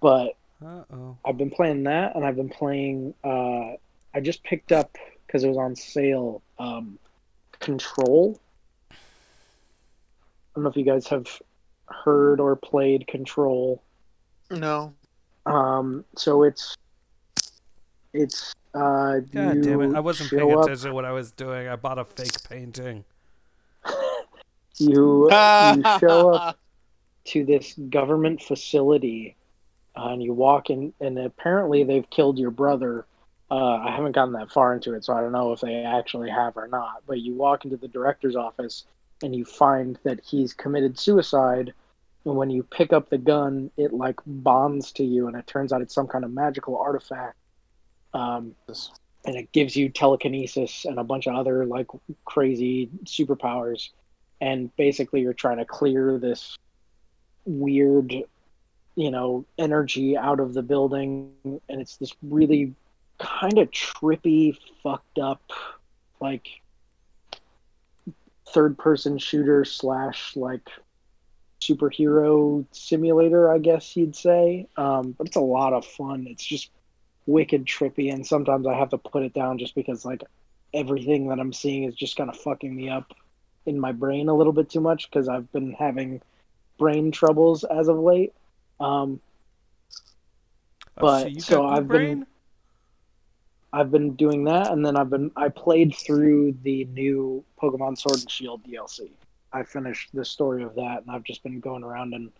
but 0.00 0.36
Uh 0.64 0.84
oh. 0.92 1.16
I've 1.24 1.36
been 1.38 1.50
playing 1.50 1.84
that, 1.84 2.16
and 2.16 2.24
I've 2.24 2.36
been 2.36 2.48
playing. 2.48 3.14
Uh, 3.24 3.74
I 4.14 4.20
just 4.22 4.42
picked 4.44 4.72
up 4.72 4.96
because 5.26 5.44
it 5.44 5.48
was 5.48 5.58
on 5.58 5.76
sale. 5.76 6.42
Um, 6.58 6.98
Control. 7.60 8.38
I 8.90 8.94
don't 10.54 10.64
know 10.64 10.70
if 10.70 10.76
you 10.76 10.84
guys 10.84 11.06
have 11.08 11.26
heard 11.88 12.40
or 12.40 12.56
played 12.56 13.06
Control. 13.06 13.82
No. 14.50 14.94
Um, 15.46 16.04
so 16.16 16.42
it's 16.42 16.74
it's 18.12 18.54
uh, 18.74 19.20
God 19.32 19.62
damn 19.62 19.80
it! 19.82 19.94
I 19.94 20.00
wasn't 20.00 20.30
show 20.30 20.38
paying 20.38 20.52
up- 20.52 20.64
attention 20.64 20.88
to 20.88 20.94
what 20.94 21.04
I 21.04 21.12
was 21.12 21.32
doing. 21.32 21.68
I 21.68 21.76
bought 21.76 21.98
a 21.98 22.04
fake 22.04 22.42
painting. 22.48 23.04
You 24.78 25.24
you 25.30 25.82
show 26.00 26.34
up 26.34 26.58
to 27.26 27.44
this 27.44 27.74
government 27.90 28.42
facility 28.42 29.36
uh, 29.96 30.08
and 30.08 30.22
you 30.22 30.32
walk 30.32 30.70
in 30.70 30.92
and 31.00 31.18
apparently 31.18 31.84
they've 31.84 32.08
killed 32.10 32.38
your 32.38 32.50
brother. 32.50 33.06
Uh, 33.48 33.76
i 33.76 33.94
haven't 33.94 34.10
gotten 34.10 34.32
that 34.32 34.50
far 34.50 34.74
into 34.74 34.92
it 34.92 35.04
so 35.04 35.12
i 35.12 35.20
don't 35.20 35.30
know 35.30 35.52
if 35.52 35.60
they 35.60 35.84
actually 35.84 36.28
have 36.28 36.56
or 36.56 36.66
not 36.66 37.02
but 37.06 37.20
you 37.20 37.32
walk 37.32 37.64
into 37.64 37.76
the 37.76 37.86
director's 37.86 38.34
office 38.34 38.84
and 39.22 39.36
you 39.36 39.44
find 39.44 39.98
that 40.02 40.18
he's 40.24 40.52
committed 40.52 40.98
suicide 40.98 41.72
and 42.24 42.34
when 42.34 42.50
you 42.50 42.64
pick 42.64 42.92
up 42.92 43.08
the 43.08 43.18
gun 43.18 43.70
it 43.76 43.92
like 43.92 44.18
bonds 44.26 44.90
to 44.90 45.04
you 45.04 45.28
and 45.28 45.36
it 45.36 45.46
turns 45.46 45.72
out 45.72 45.80
it's 45.80 45.94
some 45.94 46.08
kind 46.08 46.24
of 46.24 46.32
magical 46.32 46.76
artifact 46.76 47.36
um, 48.14 48.52
and 49.24 49.36
it 49.36 49.52
gives 49.52 49.76
you 49.76 49.88
telekinesis 49.88 50.84
and 50.84 50.98
a 50.98 51.04
bunch 51.04 51.28
of 51.28 51.36
other 51.36 51.64
like 51.64 51.86
crazy 52.24 52.90
superpowers 53.04 53.90
and 54.40 54.74
basically 54.76 55.20
you're 55.20 55.32
trying 55.32 55.58
to 55.58 55.64
clear 55.64 56.18
this 56.18 56.56
weird 57.46 58.12
you 58.96 59.10
know 59.10 59.44
energy 59.58 60.16
out 60.16 60.40
of 60.40 60.54
the 60.54 60.62
building 60.62 61.30
and 61.44 61.80
it's 61.80 61.96
this 61.96 62.12
really 62.22 62.74
kind 63.18 63.58
of 63.58 63.70
trippy 63.70 64.56
fucked 64.82 65.18
up 65.18 65.42
like 66.20 66.46
third 68.48 68.76
person 68.76 69.18
shooter 69.18 69.64
slash 69.64 70.36
like 70.36 70.68
superhero 71.60 72.64
simulator 72.72 73.50
i 73.50 73.58
guess 73.58 73.96
you'd 73.96 74.14
say. 74.14 74.68
Um, 74.76 75.12
but 75.16 75.26
it's 75.26 75.36
a 75.36 75.40
lot 75.40 75.72
of 75.72 75.84
fun. 75.86 76.26
It's 76.28 76.44
just 76.44 76.70
wicked 77.26 77.64
trippy 77.64 78.12
and 78.12 78.24
sometimes 78.24 78.66
i 78.66 78.74
have 78.74 78.90
to 78.90 78.98
put 78.98 79.24
it 79.24 79.34
down 79.34 79.58
just 79.58 79.74
because 79.74 80.04
like 80.04 80.22
everything 80.72 81.28
that 81.28 81.40
i'm 81.40 81.52
seeing 81.52 81.84
is 81.84 81.94
just 81.94 82.16
kind 82.16 82.30
of 82.30 82.36
fucking 82.36 82.74
me 82.74 82.88
up 82.88 83.12
in 83.66 83.78
my 83.78 83.92
brain 83.92 84.28
a 84.28 84.34
little 84.34 84.52
bit 84.52 84.70
too 84.70 84.80
much 84.80 85.10
because 85.10 85.28
i've 85.28 85.50
been 85.52 85.72
having 85.72 86.22
brain 86.78 87.10
troubles 87.10 87.64
as 87.64 87.88
of 87.88 87.98
late 87.98 88.32
um, 88.80 89.20
Oh, 90.98 91.02
But- 91.02 91.32
you 91.32 91.40
so 91.40 91.66
I've 91.66 91.88
been- 91.88 92.26
I've 93.72 93.90
been 93.90 94.14
doing 94.16 94.44
that, 94.44 94.70
and 94.72 94.84
then 94.86 94.96
I've 94.96 95.10
been 95.10 95.30
I 95.36 95.50
played 95.50 95.94
through 95.94 96.52
the 96.62 96.84
new 96.86 97.44
Pokemon 97.60 97.98
Sword 97.98 98.20
and 98.20 98.30
Shield 98.30 98.62
DLC. 98.64 99.10
I 99.52 99.62
finished 99.64 100.08
the 100.14 100.24
story 100.24 100.62
of 100.62 100.74
that, 100.76 101.02
and 101.02 101.10
I've 101.10 101.24
just 101.24 101.42
been 101.42 101.60
going 101.60 101.82
around 101.84 102.14
and 102.14 102.32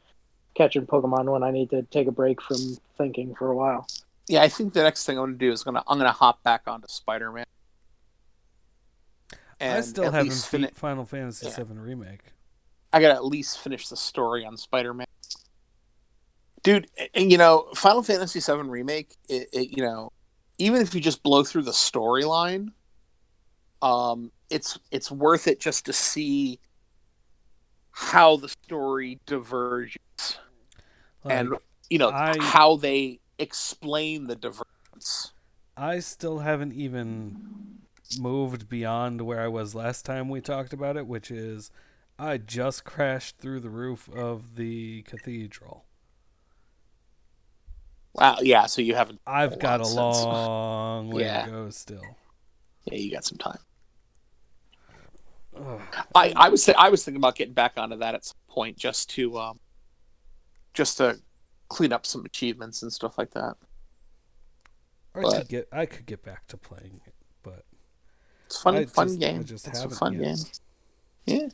catching 0.55 0.87
Pokemon 0.87 1.31
when 1.31 1.43
I 1.43 1.51
need 1.51 1.69
to 1.71 1.83
take 1.83 2.07
a 2.09 2.13
break 2.13 2.41
from 2.41 2.57
thinking 2.97 3.35
for 3.35 3.51
a 3.51 3.57
while. 3.57 3.87
Yeah, 4.29 4.43
I 4.43 4.49
think 4.49 4.73
the 4.73 4.83
next 4.83 5.05
thing 5.05 5.19
I'm 5.19 5.25
gonna 5.27 5.37
do 5.37 5.53
is 5.53 5.63
gonna 5.63 5.83
I'm 5.87 5.99
gonna 5.99 6.13
hop 6.13 6.43
back 6.43 6.63
onto 6.67 6.89
Spider 6.89 7.31
Man. 7.31 7.45
I 9.61 9.81
still 9.83 10.05
haven't 10.05 10.25
least 10.25 10.51
beat 10.51 10.59
fini- 10.59 10.71
Final 10.73 11.05
Fantasy 11.05 11.47
Yeah. 11.47 11.65
VII 11.65 11.75
remake. 11.79 12.33
I 12.97 13.01
gotta 13.01 13.15
at 13.15 13.27
least 13.27 13.61
finish 13.61 13.89
the 13.89 13.97
story 13.97 14.47
on 14.47 14.57
Spider-Man. 14.57 15.07
Dude, 16.63 16.89
and 17.13 17.31
you 17.31 17.37
know, 17.37 17.69
Final 17.75 18.03
Fantasy 18.03 18.41
VII 18.41 18.71
remake, 18.71 19.15
it, 19.29 19.49
it, 19.53 19.77
you 19.77 19.83
know, 19.83 20.11
even 20.57 20.81
if 20.81 20.95
you 20.95 21.03
just 21.03 21.23
blow 21.23 21.45
through 21.45 21.65
the 21.65 21.73
storyline, 21.73 22.71
um, 23.83 24.33
it's 24.49 24.79
it's 24.91 25.11
worth 25.11 25.47
it 25.47 25.61
just 25.61 25.85
to 25.85 25.93
see 25.93 26.59
how 27.91 28.39
the 28.39 28.49
story 28.49 29.21
diverges 29.27 29.99
Like, 31.23 31.35
and 31.35 31.55
you 31.91 31.99
know 31.99 32.09
I- 32.09 32.39
how 32.41 32.77
they 32.77 33.21
explain 33.39 34.27
the 34.27 34.37
divergence. 34.37 35.35
I 35.77 35.99
still 35.99 36.39
haven't 36.39 36.73
even 36.73 37.83
moved 38.19 38.71
beyond 38.71 39.21
where 39.21 39.43
I 39.43 39.49
was 39.49 39.75
last 39.75 40.07
time 40.07 40.31
we 40.31 40.41
talked 40.41 40.73
about 40.73 40.97
it, 40.97 41.07
which 41.07 41.31
is 41.31 41.71
I 42.19 42.39
just 42.39 42.85
crashed 42.85 43.39
through 43.39 43.61
the 43.61 43.69
roof 43.71 44.09
of 44.09 44.57
the 44.57 45.03
cathedral. 45.03 45.85
Wow, 48.15 48.39
yeah. 48.41 48.65
So 48.67 48.81
you 48.81 48.95
haven't. 48.95 49.21
I've 49.27 49.53
A 49.53 49.57
got 49.57 49.81
a 49.81 49.85
since- 49.85 49.97
long 49.97 51.11
way 51.11 51.25
Yeah. 51.25 51.45
to 51.45 51.51
go 51.51 51.71
still. 51.71 52.17
Yeah, 52.85 52.99
you 52.99 53.11
got 53.13 53.25
some 53.25 53.39
time. 53.39 53.59
I, 56.15 56.33
I 56.37 56.49
was 56.51 56.65
th- 56.65 56.77
I 56.79 56.91
was 56.91 57.03
thinking 57.05 57.17
about 57.21 57.35
getting 57.35 57.55
back 57.55 57.73
onto 57.79 57.97
that 57.97 58.15
at 58.15 58.25
some 58.27 58.37
point 58.49 58.77
just 58.77 59.09
to 59.11 59.39
um 59.39 59.59
just 60.75 60.99
to 60.99 61.19
clean 61.69 61.93
up 61.95 62.05
some 62.05 62.25
achievements 62.27 62.83
and 62.83 62.93
stuff 62.93 63.17
like 63.17 63.31
that. 63.33 63.57
I 65.15 65.23
But- 65.23 65.33
could 65.39 65.49
get 65.49 65.69
I 65.73 65.87
could 65.87 66.05
get 66.07 66.23
back 66.23 66.47
to 66.49 66.57
playing 66.59 67.01
it, 67.07 67.15
but 67.43 67.65
It's 68.45 68.59
a 68.59 68.63
fun 68.63 68.77
I 68.77 68.85
fun 68.85 69.09
just- 69.09 69.19
game. 69.21 69.41
it's 69.41 69.67
a 69.85 69.89
fun 69.91 70.13
yet. 70.21 70.37
game. 71.27 71.41
Yeah. 71.41 71.49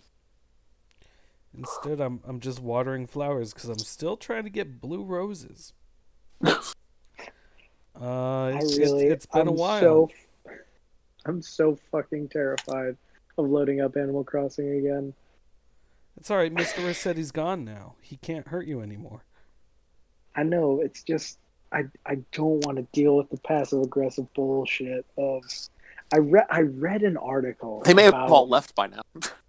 Instead 1.56 2.00
I'm 2.00 2.20
I'm 2.26 2.40
just 2.40 2.60
watering 2.60 3.06
flowers 3.06 3.52
because 3.52 3.68
I'm 3.68 3.78
still 3.78 4.16
trying 4.16 4.44
to 4.44 4.50
get 4.50 4.80
blue 4.80 5.04
roses. 5.04 5.72
Uh, 8.00 8.46
I 8.46 8.60
really, 8.78 9.06
it's, 9.06 9.24
it's 9.24 9.26
been 9.26 9.42
I'm 9.42 9.48
a 9.48 9.52
while. 9.52 9.80
So, 9.80 10.10
I'm 11.26 11.42
so 11.42 11.78
fucking 11.90 12.30
terrified 12.30 12.96
of 13.38 13.50
loading 13.50 13.80
up 13.80 13.96
Animal 13.96 14.24
Crossing 14.24 14.78
again. 14.78 15.14
It's 16.16 16.30
all 16.30 16.36
right. 16.36 16.52
Mr. 16.52 16.84
Rossetti's 16.84 17.32
gone 17.32 17.64
now. 17.64 17.94
He 18.00 18.16
can't 18.16 18.48
hurt 18.48 18.66
you 18.66 18.80
anymore. 18.80 19.24
I 20.34 20.42
know 20.42 20.80
it's 20.80 21.02
just 21.02 21.38
I 21.70 21.84
I 22.06 22.16
don't 22.32 22.64
want 22.64 22.78
to 22.78 22.86
deal 22.92 23.16
with 23.16 23.30
the 23.30 23.38
passive 23.38 23.82
aggressive 23.82 24.32
bullshit 24.34 25.04
of. 25.16 25.42
I 26.12 26.18
read 26.18 26.46
I 26.50 26.60
read 26.62 27.02
an 27.02 27.16
article. 27.16 27.82
They 27.84 27.94
may 27.94 28.04
have 28.04 28.14
about, 28.14 28.30
all 28.30 28.48
left 28.48 28.74
by 28.74 28.86
now. 28.86 29.02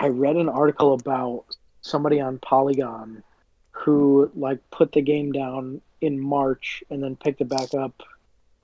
I 0.00 0.08
read 0.08 0.36
an 0.36 0.48
article 0.48 0.94
about 0.94 1.44
somebody 1.82 2.20
on 2.20 2.38
Polygon 2.38 3.22
who 3.70 4.30
like 4.34 4.58
put 4.70 4.92
the 4.92 5.02
game 5.02 5.32
down 5.32 5.80
in 6.00 6.20
March 6.20 6.82
and 6.90 7.02
then 7.02 7.16
picked 7.16 7.40
it 7.40 7.48
back 7.48 7.74
up 7.74 8.02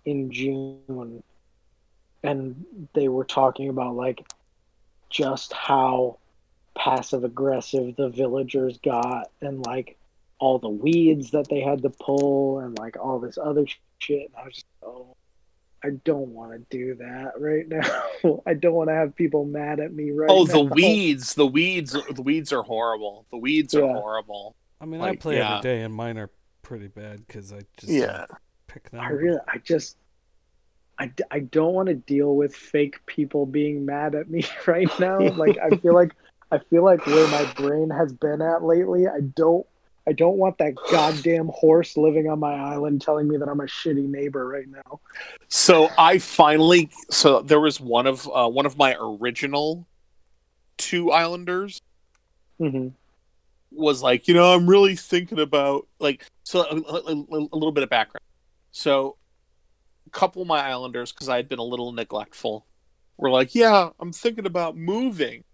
in 0.04 0.30
June. 0.30 1.22
And 2.22 2.64
they 2.94 3.08
were 3.08 3.24
talking 3.24 3.68
about 3.68 3.96
like 3.96 4.24
just 5.08 5.52
how 5.52 6.18
passive 6.76 7.24
aggressive 7.24 7.96
the 7.96 8.08
villagers 8.08 8.78
got 8.78 9.30
and 9.40 9.64
like 9.66 9.96
all 10.38 10.58
the 10.58 10.68
weeds 10.68 11.32
that 11.32 11.48
they 11.48 11.60
had 11.60 11.82
to 11.82 11.90
pull 11.90 12.60
and 12.60 12.78
like 12.78 12.96
all 12.98 13.18
this 13.18 13.38
other 13.38 13.66
shit. 13.98 14.30
And 14.30 14.36
I 14.36 14.44
was 14.44 14.54
just 14.54 14.66
oh 14.82 15.16
I 15.82 15.90
don't 16.04 16.28
want 16.28 16.52
to 16.52 16.58
do 16.76 16.94
that 16.96 17.32
right 17.38 17.66
now. 17.66 18.42
I 18.46 18.54
don't 18.54 18.74
want 18.74 18.90
to 18.90 18.94
have 18.94 19.16
people 19.16 19.44
mad 19.46 19.80
at 19.80 19.92
me 19.92 20.10
right 20.10 20.28
oh, 20.30 20.44
now. 20.44 20.52
oh, 20.52 20.62
now. 20.62 20.68
the 20.68 20.74
weeds, 20.74 21.34
the 21.34 21.46
weeds, 21.46 21.92
the 21.92 22.22
weeds 22.22 22.52
are 22.52 22.62
horrible. 22.62 23.26
The 23.30 23.38
weeds 23.38 23.74
are 23.74 23.86
horrible. 23.86 24.56
I 24.80 24.84
mean, 24.84 25.00
Like, 25.00 25.12
I 25.12 25.16
play 25.16 25.36
yeah. 25.36 25.58
every 25.58 25.62
day, 25.62 25.82
and 25.82 25.94
mine 25.94 26.18
are 26.18 26.30
pretty 26.62 26.88
bad 26.88 27.26
because 27.26 27.52
I 27.52 27.60
just 27.78 27.92
Yeah. 27.92 28.26
pick 28.66 28.90
them. 28.90 29.00
I 29.00 29.08
really, 29.08 29.40
I 29.48 29.58
just, 29.58 29.96
I, 30.98 31.10
I 31.30 31.40
don't 31.40 31.72
want 31.72 31.88
to 31.88 31.94
deal 31.94 32.36
with 32.36 32.54
fake 32.54 33.04
people 33.06 33.46
being 33.46 33.86
mad 33.86 34.14
at 34.14 34.28
me 34.30 34.44
right 34.66 34.88
now. 35.00 35.18
Like 35.18 35.56
I 35.58 35.76
feel 35.76 35.94
like 35.94 36.14
I 36.52 36.58
feel 36.58 36.84
like 36.84 37.06
where 37.06 37.26
my 37.28 37.44
brain 37.54 37.88
has 37.90 38.12
been 38.12 38.42
at 38.42 38.62
lately. 38.62 39.06
I 39.06 39.20
don't, 39.20 39.66
I 40.08 40.12
don't 40.12 40.38
want 40.38 40.58
that 40.58 40.74
goddamn 40.90 41.48
horse 41.54 41.96
living 41.96 42.28
on 42.28 42.40
my 42.40 42.54
island 42.54 43.02
telling 43.02 43.28
me 43.28 43.36
that 43.36 43.48
I'm 43.48 43.60
a 43.60 43.64
shitty 43.64 44.08
neighbor 44.08 44.46
right 44.46 44.66
now. 44.68 45.00
So 45.48 45.88
I 45.98 46.18
finally 46.18 46.90
so 47.10 47.42
there 47.42 47.60
was 47.60 47.80
one 47.80 48.06
of 48.06 48.28
uh, 48.32 48.48
one 48.48 48.66
of 48.66 48.76
my 48.78 48.96
original 49.00 49.86
two 50.78 51.10
islanders 51.12 51.78
hmm 52.58 52.88
was 53.72 54.02
like, 54.02 54.26
you 54.26 54.34
know, 54.34 54.52
I'm 54.52 54.68
really 54.68 54.96
thinking 54.96 55.38
about 55.38 55.86
like 56.00 56.26
so 56.44 56.62
a, 56.62 56.74
a, 56.76 57.12
a- 57.12 57.48
a 57.52 57.56
little 57.56 57.70
bit 57.70 57.84
of 57.84 57.90
background. 57.90 58.22
So 58.72 59.16
a 60.06 60.10
couple 60.10 60.42
of 60.42 60.48
my 60.48 60.60
islanders 60.60 61.12
because 61.12 61.28
I 61.28 61.36
had 61.36 61.48
been 61.48 61.60
a 61.60 61.64
little 61.64 61.92
neglectful 61.92 62.66
were 63.16 63.30
like, 63.30 63.54
yeah, 63.54 63.90
I'm 64.00 64.12
thinking 64.12 64.46
about 64.46 64.76
moving. 64.76 65.44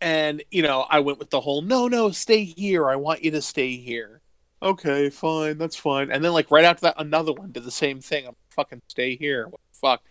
And 0.00 0.42
you 0.50 0.62
know, 0.62 0.86
I 0.88 1.00
went 1.00 1.18
with 1.18 1.30
the 1.30 1.40
whole 1.40 1.62
no, 1.62 1.88
no, 1.88 2.10
stay 2.10 2.44
here. 2.44 2.88
I 2.88 2.96
want 2.96 3.24
you 3.24 3.30
to 3.32 3.42
stay 3.42 3.76
here. 3.76 4.22
Okay, 4.62 5.08
fine, 5.10 5.56
that's 5.58 5.76
fine. 5.76 6.10
And 6.10 6.24
then 6.24 6.32
like 6.32 6.50
right 6.50 6.64
after 6.64 6.82
that, 6.82 6.94
another 6.98 7.32
one 7.32 7.52
did 7.52 7.64
the 7.64 7.70
same 7.70 8.00
thing. 8.00 8.26
I'm 8.26 8.36
fucking 8.50 8.82
stay 8.88 9.16
here. 9.16 9.48
What 9.48 9.60
the 9.72 9.78
fuck? 9.78 10.02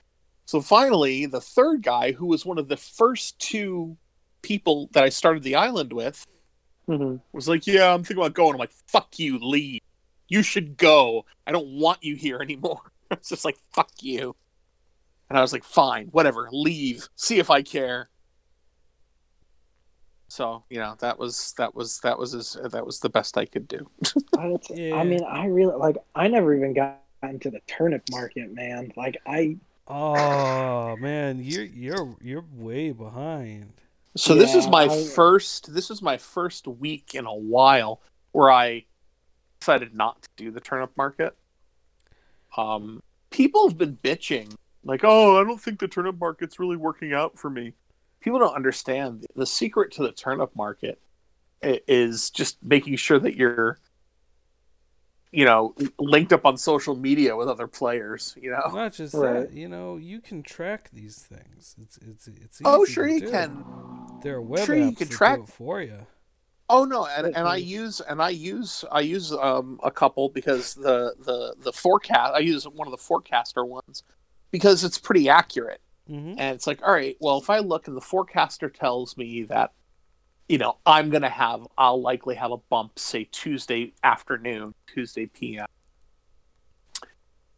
So 0.45 0.61
finally, 0.61 1.25
the 1.27 1.41
third 1.41 1.83
guy, 1.83 2.11
who 2.13 2.25
was 2.27 2.45
one 2.45 2.57
of 2.57 2.67
the 2.67 2.77
first 2.77 3.37
two 3.39 3.97
people 4.41 4.89
that 4.93 5.03
I 5.03 5.09
started 5.09 5.43
the 5.43 5.55
island 5.55 5.93
with, 5.93 6.25
hmm 6.87 7.17
was 7.33 7.47
like, 7.47 7.67
"Yeah, 7.67 7.93
I'm 7.93 8.03
thinking 8.03 8.23
about 8.23 8.33
going." 8.33 8.53
I'm 8.55 8.59
like, 8.59 8.71
"Fuck 8.87 9.19
you, 9.19 9.37
leave. 9.39 9.81
You 10.27 10.43
should 10.43 10.77
go. 10.77 11.25
I 11.47 11.51
don't 11.51 11.67
want 11.79 12.03
you 12.03 12.15
here 12.15 12.39
anymore." 12.41 12.81
it's 13.11 13.29
just 13.29 13.45
like, 13.45 13.57
"Fuck 13.73 13.91
you." 14.01 14.35
And 15.29 15.37
I 15.37 15.41
was 15.41 15.53
like, 15.53 15.63
"Fine, 15.63 16.07
whatever. 16.07 16.49
Leave. 16.51 17.09
See 17.15 17.39
if 17.39 17.49
I 17.51 17.61
care." 17.61 18.09
So 20.29 20.63
you 20.69 20.79
know 20.79 20.95
that 20.99 21.19
was 21.19 21.53
that 21.57 21.75
was 21.75 21.99
that 21.99 22.17
was 22.17 22.33
as, 22.33 22.55
that 22.71 22.85
was 22.85 22.99
the 22.99 23.09
best 23.09 23.37
I 23.37 23.45
could 23.45 23.67
do. 23.67 23.89
Yeah. 24.69 24.95
I 24.95 25.03
mean, 25.03 25.23
I 25.25 25.47
really 25.47 25.75
like. 25.75 25.97
I 26.15 26.29
never 26.29 26.55
even 26.55 26.73
got 26.73 27.01
into 27.23 27.49
the 27.49 27.59
turnip 27.67 28.03
market, 28.09 28.53
man. 28.53 28.93
Like 28.95 29.17
I, 29.27 29.57
Oh 29.89 30.95
man, 30.97 31.39
you're 31.43 31.63
you're 31.63 32.15
you're 32.21 32.45
way 32.53 32.91
behind. 32.91 33.73
So 34.15 34.35
this 34.35 34.53
is 34.53 34.67
my 34.67 34.83
I- 34.83 35.03
first. 35.03 35.73
This 35.73 35.89
is 35.89 36.01
my 36.01 36.17
first 36.17 36.67
week 36.67 37.15
in 37.15 37.25
a 37.25 37.33
while 37.33 37.99
where 38.31 38.51
I 38.51 38.85
decided 39.59 39.95
not 39.95 40.21
to 40.21 40.29
do 40.37 40.51
the 40.51 40.59
turnip 40.59 40.91
market. 40.95 41.35
Um, 42.55 43.01
people 43.31 43.67
have 43.67 43.77
been 43.77 43.97
bitching, 44.03 44.55
like, 44.83 45.01
"Oh, 45.03 45.41
I 45.41 45.43
don't 45.43 45.59
think 45.59 45.79
the 45.79 45.87
turnip 45.87 46.19
market's 46.19 46.59
really 46.59 46.77
working 46.77 47.13
out 47.13 47.37
for 47.37 47.49
me." 47.49 47.73
People 48.19 48.39
don't 48.39 48.55
understand 48.55 49.25
the 49.35 49.45
secret 49.45 49.91
to 49.93 50.03
the 50.03 50.11
turnip 50.11 50.55
market 50.55 51.01
is 51.61 52.29
just 52.29 52.57
making 52.63 52.95
sure 52.95 53.19
that 53.19 53.35
you're, 53.35 53.79
you 55.31 55.45
know, 55.45 55.75
linked 55.99 56.33
up 56.33 56.45
on 56.45 56.57
social 56.57 56.95
media 56.95 57.35
with 57.35 57.47
other 57.47 57.67
players. 57.67 58.35
You 58.41 58.51
know. 58.51 58.71
Not 58.73 58.93
just 58.93 59.13
Right. 59.13 59.49
that, 59.49 59.53
you 59.53 59.67
know, 59.69 59.97
you 59.97 60.19
can 60.21 60.41
track 60.43 60.89
these 60.91 61.17
things. 61.19 61.75
It's 61.81 61.97
it's 61.97 62.27
it's. 62.27 62.61
Oh, 62.65 62.85
sure 62.85 63.07
to 63.07 63.13
you 63.13 63.19
do. 63.21 63.31
can. 63.31 63.63
There 64.23 64.35
are 64.35 64.41
web 64.41 64.65
Sure 64.65 64.75
you 64.75 64.93
can 64.93 65.07
track- 65.07 65.39
do 65.39 65.45
for 65.45 65.81
you. 65.81 66.07
Oh 66.71 66.85
no, 66.85 67.07
and, 67.07 67.25
and 67.35 67.47
I 67.47 67.55
use 67.55 67.99
and 67.99 68.21
I 68.21 68.29
use 68.29 68.85
I 68.91 68.99
use 69.01 69.31
um 69.31 69.79
a 69.83 69.89
couple 69.89 70.29
because 70.29 70.75
the 70.75 71.15
the 71.19 71.55
the 71.59 71.73
forecast 71.73 72.33
I 72.35 72.39
use 72.39 72.63
one 72.67 72.87
of 72.87 72.91
the 72.91 72.97
forecaster 72.97 73.65
ones 73.65 74.03
because 74.51 74.83
it's 74.83 74.99
pretty 74.99 75.27
accurate 75.29 75.81
hmm 76.09 76.33
and 76.37 76.55
it's 76.55 76.67
like 76.67 76.81
all 76.85 76.91
right 76.91 77.15
well 77.19 77.37
if 77.37 77.49
I 77.49 77.59
look 77.59 77.87
and 77.87 77.95
the 77.95 78.01
forecaster 78.01 78.69
tells 78.69 79.15
me 79.15 79.43
that 79.43 79.71
you 80.47 80.57
know 80.57 80.77
I'm 80.85 81.09
gonna 81.11 81.29
have 81.29 81.67
I'll 81.77 82.01
likely 82.01 82.35
have 82.35 82.51
a 82.51 82.57
bump 82.57 82.97
say 82.97 83.29
Tuesday 83.31 83.93
afternoon 84.03 84.73
Tuesday 84.87 85.27
PM 85.27 85.67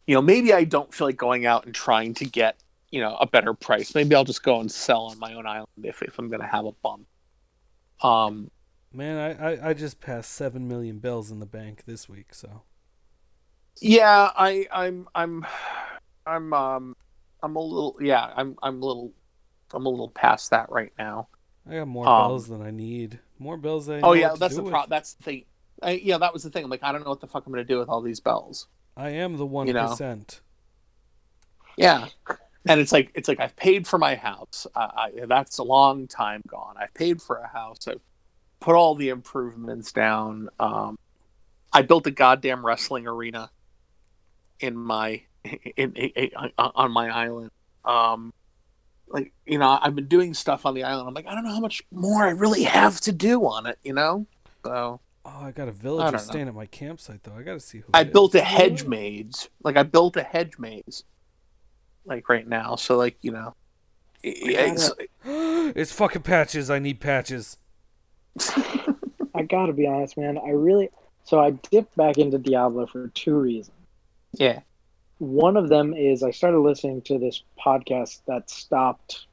you 0.06 0.14
know 0.14 0.22
maybe 0.22 0.52
I 0.52 0.64
don't 0.64 0.92
feel 0.92 1.06
like 1.06 1.16
going 1.16 1.46
out 1.46 1.64
and 1.64 1.74
trying 1.74 2.14
to 2.14 2.26
get 2.26 2.56
you 2.90 3.00
know 3.00 3.16
a 3.16 3.26
better 3.26 3.54
price. 3.54 3.94
Maybe 3.94 4.14
I'll 4.14 4.24
just 4.24 4.42
go 4.42 4.60
and 4.60 4.70
sell 4.70 5.04
on 5.04 5.18
my 5.18 5.34
own 5.34 5.46
island 5.46 5.68
if 5.82 6.02
if 6.02 6.18
I'm 6.18 6.28
gonna 6.28 6.46
have 6.46 6.66
a 6.66 6.72
bump. 6.72 7.06
Um 8.02 8.50
Man, 8.94 9.16
I, 9.16 9.52
I 9.52 9.70
I 9.70 9.74
just 9.74 10.00
passed 10.00 10.32
seven 10.32 10.68
million 10.68 10.98
bills 10.98 11.30
in 11.30 11.40
the 11.40 11.46
bank 11.46 11.84
this 11.86 12.08
week, 12.10 12.34
so. 12.34 12.62
Yeah, 13.80 14.30
I, 14.36 14.66
I'm, 14.70 15.08
I'm, 15.14 15.46
I'm, 16.26 16.52
um, 16.52 16.96
I'm 17.42 17.56
a 17.56 17.60
little, 17.60 17.96
yeah, 18.00 18.32
I'm, 18.36 18.56
I'm 18.62 18.82
a 18.82 18.86
little, 18.86 19.12
I'm 19.72 19.86
a 19.86 19.88
little 19.88 20.10
past 20.10 20.50
that 20.50 20.70
right 20.70 20.92
now. 20.98 21.28
I 21.68 21.76
got 21.76 21.88
more 21.88 22.06
Um, 22.06 22.28
bills 22.28 22.48
than 22.48 22.62
I 22.62 22.70
need. 22.70 23.20
More 23.38 23.56
bills 23.56 23.86
than 23.86 24.04
I 24.04 24.06
oh 24.06 24.12
yeah, 24.12 24.30
to 24.30 24.38
that's 24.38 24.56
the 24.56 24.62
problem. 24.62 24.90
That's 24.90 25.14
the 25.14 25.22
thing. 25.22 25.44
I, 25.82 25.92
yeah, 25.92 26.18
that 26.18 26.32
was 26.32 26.42
the 26.42 26.50
thing. 26.50 26.64
I'm 26.64 26.70
like, 26.70 26.82
I 26.82 26.92
don't 26.92 27.02
know 27.02 27.10
what 27.10 27.20
the 27.20 27.26
fuck 27.26 27.46
I'm 27.46 27.52
gonna 27.52 27.64
do 27.64 27.78
with 27.78 27.88
all 27.88 28.02
these 28.02 28.20
bells. 28.20 28.68
I 28.96 29.10
am 29.10 29.36
the 29.36 29.46
one 29.46 29.66
you 29.66 29.72
know. 29.72 29.88
percent. 29.88 30.40
Yeah, 31.76 32.08
and 32.66 32.80
it's 32.80 32.92
like 32.92 33.10
it's 33.14 33.28
like 33.28 33.40
I've 33.40 33.56
paid 33.56 33.86
for 33.86 33.98
my 33.98 34.14
house. 34.14 34.66
I, 34.74 34.80
I, 34.80 35.26
that's 35.26 35.58
a 35.58 35.62
long 35.62 36.06
time 36.06 36.42
gone. 36.46 36.74
I've 36.78 36.94
paid 36.94 37.22
for 37.22 37.36
a 37.36 37.48
house. 37.48 37.88
I've 37.88 38.00
put 38.60 38.74
all 38.74 38.94
the 38.94 39.08
improvements 39.08 39.92
down. 39.92 40.48
Um, 40.60 40.98
I 41.72 41.82
built 41.82 42.06
a 42.06 42.10
goddamn 42.10 42.64
wrestling 42.64 43.06
arena 43.06 43.50
in 44.60 44.76
my 44.76 45.22
in, 45.44 45.94
in, 45.94 45.94
in 45.94 46.30
on 46.58 46.92
my 46.92 47.08
island. 47.08 47.50
Um, 47.84 48.32
like 49.08 49.32
you 49.46 49.58
know, 49.58 49.78
I've 49.80 49.94
been 49.94 50.08
doing 50.08 50.34
stuff 50.34 50.66
on 50.66 50.74
the 50.74 50.84
island. 50.84 51.08
I'm 51.08 51.14
like, 51.14 51.26
I 51.26 51.34
don't 51.34 51.44
know 51.44 51.52
how 51.52 51.60
much 51.60 51.82
more 51.90 52.24
I 52.24 52.30
really 52.30 52.64
have 52.64 53.00
to 53.02 53.12
do 53.12 53.44
on 53.46 53.66
it. 53.66 53.78
You 53.82 53.94
know, 53.94 54.26
so 54.64 55.00
Oh, 55.24 55.40
I 55.40 55.52
got 55.52 55.68
a 55.68 55.72
villager 55.72 56.10
don't 56.10 56.20
staying 56.20 56.48
at 56.48 56.54
my 56.54 56.66
campsite 56.66 57.22
though. 57.22 57.34
I 57.34 57.42
got 57.42 57.54
to 57.54 57.60
see 57.60 57.78
who. 57.78 57.84
I 57.94 58.00
it 58.00 58.12
built 58.12 58.34
is. 58.34 58.40
a 58.40 58.44
hedge 58.44 58.84
maze. 58.84 59.48
Like 59.62 59.76
I 59.76 59.84
built 59.84 60.16
a 60.16 60.22
hedge 60.22 60.58
maze. 60.58 61.04
Like 62.04 62.28
right 62.28 62.46
now, 62.46 62.74
so 62.74 62.96
like 62.96 63.16
you 63.22 63.30
know, 63.30 63.54
it's, 64.24 64.90
it's 65.24 65.92
fucking 65.92 66.22
patches. 66.22 66.70
I 66.70 66.80
need 66.80 66.98
patches. 66.98 67.56
I 69.34 69.42
gotta 69.48 69.72
be 69.72 69.86
honest, 69.86 70.16
man. 70.16 70.38
I 70.38 70.50
really 70.50 70.90
so 71.22 71.38
I 71.38 71.50
dipped 71.50 71.96
back 71.96 72.18
into 72.18 72.38
Diablo 72.38 72.86
for 72.86 73.08
two 73.08 73.36
reasons. 73.36 73.76
yeah. 74.32 74.60
One 75.22 75.56
of 75.56 75.68
them 75.68 75.94
is 75.94 76.24
I 76.24 76.32
started 76.32 76.58
listening 76.58 77.00
to 77.02 77.16
this 77.16 77.44
podcast 77.64 78.22
that 78.26 78.50
stopped 78.50 79.26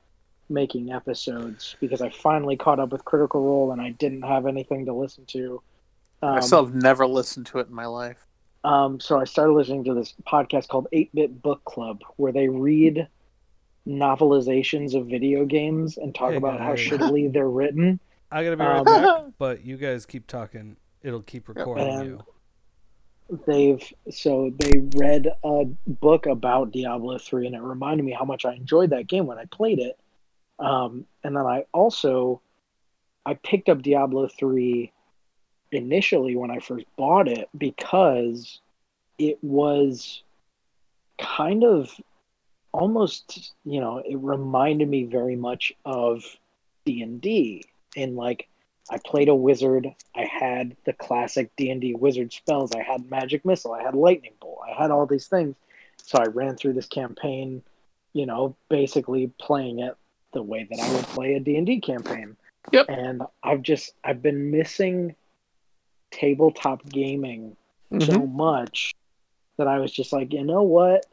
making 0.48 0.91
episodes 0.91 1.76
because 1.80 1.99
I 1.99 2.11
finally 2.11 2.56
caught 2.56 2.80
up 2.80 2.91
with 2.91 3.03
Critical 3.06 3.41
Role 3.41 3.72
and 3.72 3.82
I 3.82 3.90
didn't 3.90 4.22
have 4.22 4.45
anything 4.45 4.86
to 4.86 4.94
listen 4.94 5.26
to. 5.30 5.64
Um, 6.22 6.34
I 6.36 6.40
still 6.41 6.64
have 6.64 6.76
never 6.76 7.07
listened 7.07 7.48
to 7.48 7.57
it 7.57 7.70
in 7.70 7.74
my 7.74 7.88
life. 7.88 8.28
Um, 8.64 8.99
so 8.99 9.20
I 9.20 9.24
started 9.24 9.53
listening 9.53 9.84
to 9.86 9.95
this 9.95 10.14
podcast 10.28 10.68
called 10.68 10.86
8 10.91 11.10
Bit 11.16 11.41
Book 11.41 11.64
Club, 11.66 12.02
where 12.18 12.32
they 12.32 12.49
read 12.49 13.07
novelizations 13.88 14.94
of 14.94 15.07
video 15.07 15.44
games 15.44 15.98
and 15.98 16.14
talk 16.14 16.32
Hey, 16.32 16.38
about 16.38 16.60
how 16.60 16.76
guys. 16.76 16.80
shittily 16.86 17.34
they're 17.34 17.49
written. 17.49 17.99
I 18.32 18.44
gotta 18.44 18.57
be 18.57 18.64
right 18.64 18.78
Um, 18.78 18.86
back, 18.86 19.24
but 19.40 19.66
you 19.66 19.76
guys 19.78 20.06
keep 20.06 20.28
talking. 20.28 20.76
It'll 21.02 21.24
keep 21.24 21.48
recording 21.49 21.88
And 21.88 22.06
you. 22.06 22.24
They've 23.45 23.81
so 24.10 24.51
they 24.57 24.77
read 24.95 25.27
a 25.43 25.65
book 25.88 26.26
about 26.26 26.72
Diablo 26.72 27.18
3, 27.18 27.47
and 27.47 27.56
it 27.56 27.61
reminded 27.61 28.03
me 28.03 28.11
how 28.11 28.26
much 28.26 28.45
I 28.45 28.53
enjoyed 28.53 28.89
that 28.89 29.07
game 29.07 29.27
when 29.27 29.38
I 29.38 29.45
played 29.45 29.80
it. 29.80 29.99
Um, 30.57 31.06
and 31.23 31.35
then 31.35 31.45
I 31.45 31.65
also 31.72 32.41
I 33.26 33.35
picked 33.35 33.69
up 33.69 33.81
Diablo 33.81 34.27
3 34.27 34.91
initially 35.72 36.35
when 36.35 36.49
I 36.49 36.60
first 36.60 36.85
bought 36.97 37.27
it 37.27 37.47
because 37.57 38.60
it 39.19 39.38
was 39.43 40.23
kind 41.19 41.64
of 41.64 41.91
almost 42.72 43.53
you 43.65 43.80
know 43.80 43.97
it 43.97 44.15
reminded 44.15 44.88
me 44.89 45.03
very 45.03 45.35
much 45.35 45.73
of 45.85 46.23
D&D 46.85 47.64
in 47.95 48.15
like 48.15 48.47
I 48.90 48.98
played 49.06 49.30
a 49.30 49.36
wizard. 49.36 49.94
I 50.16 50.26
had 50.26 50.76
the 50.86 50.94
classic 50.94 51.52
D&D 51.56 51.95
wizard 51.95 52.34
spells. 52.34 52.72
I 52.74 52.82
had 52.82 53.10
magic 53.10 53.45
missile. 53.45 53.74
I 53.74 53.84
had 53.84 53.94
lightning 53.94 54.34
bolt. 54.41 54.60
I 54.68 54.82
had 54.82 54.91
all 54.91 55.06
these 55.06 55.28
things. 55.28 55.56
So 55.98 56.18
I 56.18 56.26
ran 56.26 56.56
through 56.56 56.74
this 56.74 56.88
campaign 56.88 57.61
you 58.14 58.26
know 58.26 58.56
basically 58.70 59.32
playing 59.40 59.80
it 59.80 59.95
the 60.34 60.41
way 60.41 60.68
that 60.70 60.80
I 60.80 60.94
would 60.94 61.06
play 61.06 61.34
a 61.34 61.40
D&D 61.40 61.82
campaign. 61.82 62.36
Yep. 62.72 62.86
and 62.90 63.24
I've 63.41 63.64
just 63.64 63.94
I've 64.03 64.22
been 64.22 64.52
missing 64.52 65.16
tabletop 66.11 66.86
gaming 66.88 67.56
so 67.91 67.98
mm-hmm. 67.98 68.38
much 68.38 68.94
that 69.57 69.68
I 69.68 69.80
was 69.80 69.91
just 69.91 70.14
like, 70.14 70.34
you 70.34 70.44
know 70.44 70.61
what? 70.61 71.06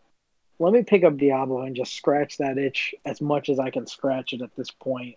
Let 0.59 0.73
me 0.73 0.83
pick 0.83 1.05
up 1.05 1.17
Diablo 1.17 1.63
and 1.63 1.75
just 1.75 1.95
scratch 1.95 2.39
that 2.39 2.59
itch 2.59 2.95
as 3.07 3.21
much 3.23 3.49
as 3.49 3.59
I 3.59 3.71
can 3.71 3.87
scratch 3.87 4.35
it 4.35 4.43
at 4.43 4.55
this 4.57 4.71
point, 4.71 5.17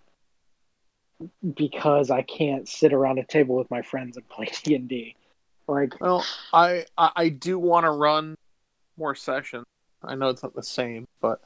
because 1.56 2.10
I 2.12 2.22
can't 2.22 2.68
sit 2.68 2.94
around 2.94 3.20
a 3.20 3.26
table 3.26 3.56
with 3.56 3.70
my 3.70 3.82
friends 3.82 4.18
and 4.18 4.28
play 4.30 4.50
D 4.64 4.76
and 4.76 4.88
D. 4.88 5.16
Like, 5.68 6.00
Well, 6.02 6.26
I 6.52 6.86
I, 6.98 7.30
do 7.30 7.60
want 7.60 7.84
to 7.86 7.92
run 7.92 8.36
more 8.98 9.14
sessions. 9.14 9.66
I 10.04 10.16
know 10.16 10.30
it's 10.30 10.42
not 10.42 10.56
the 10.56 10.64
same, 10.64 11.08
but 11.22 11.42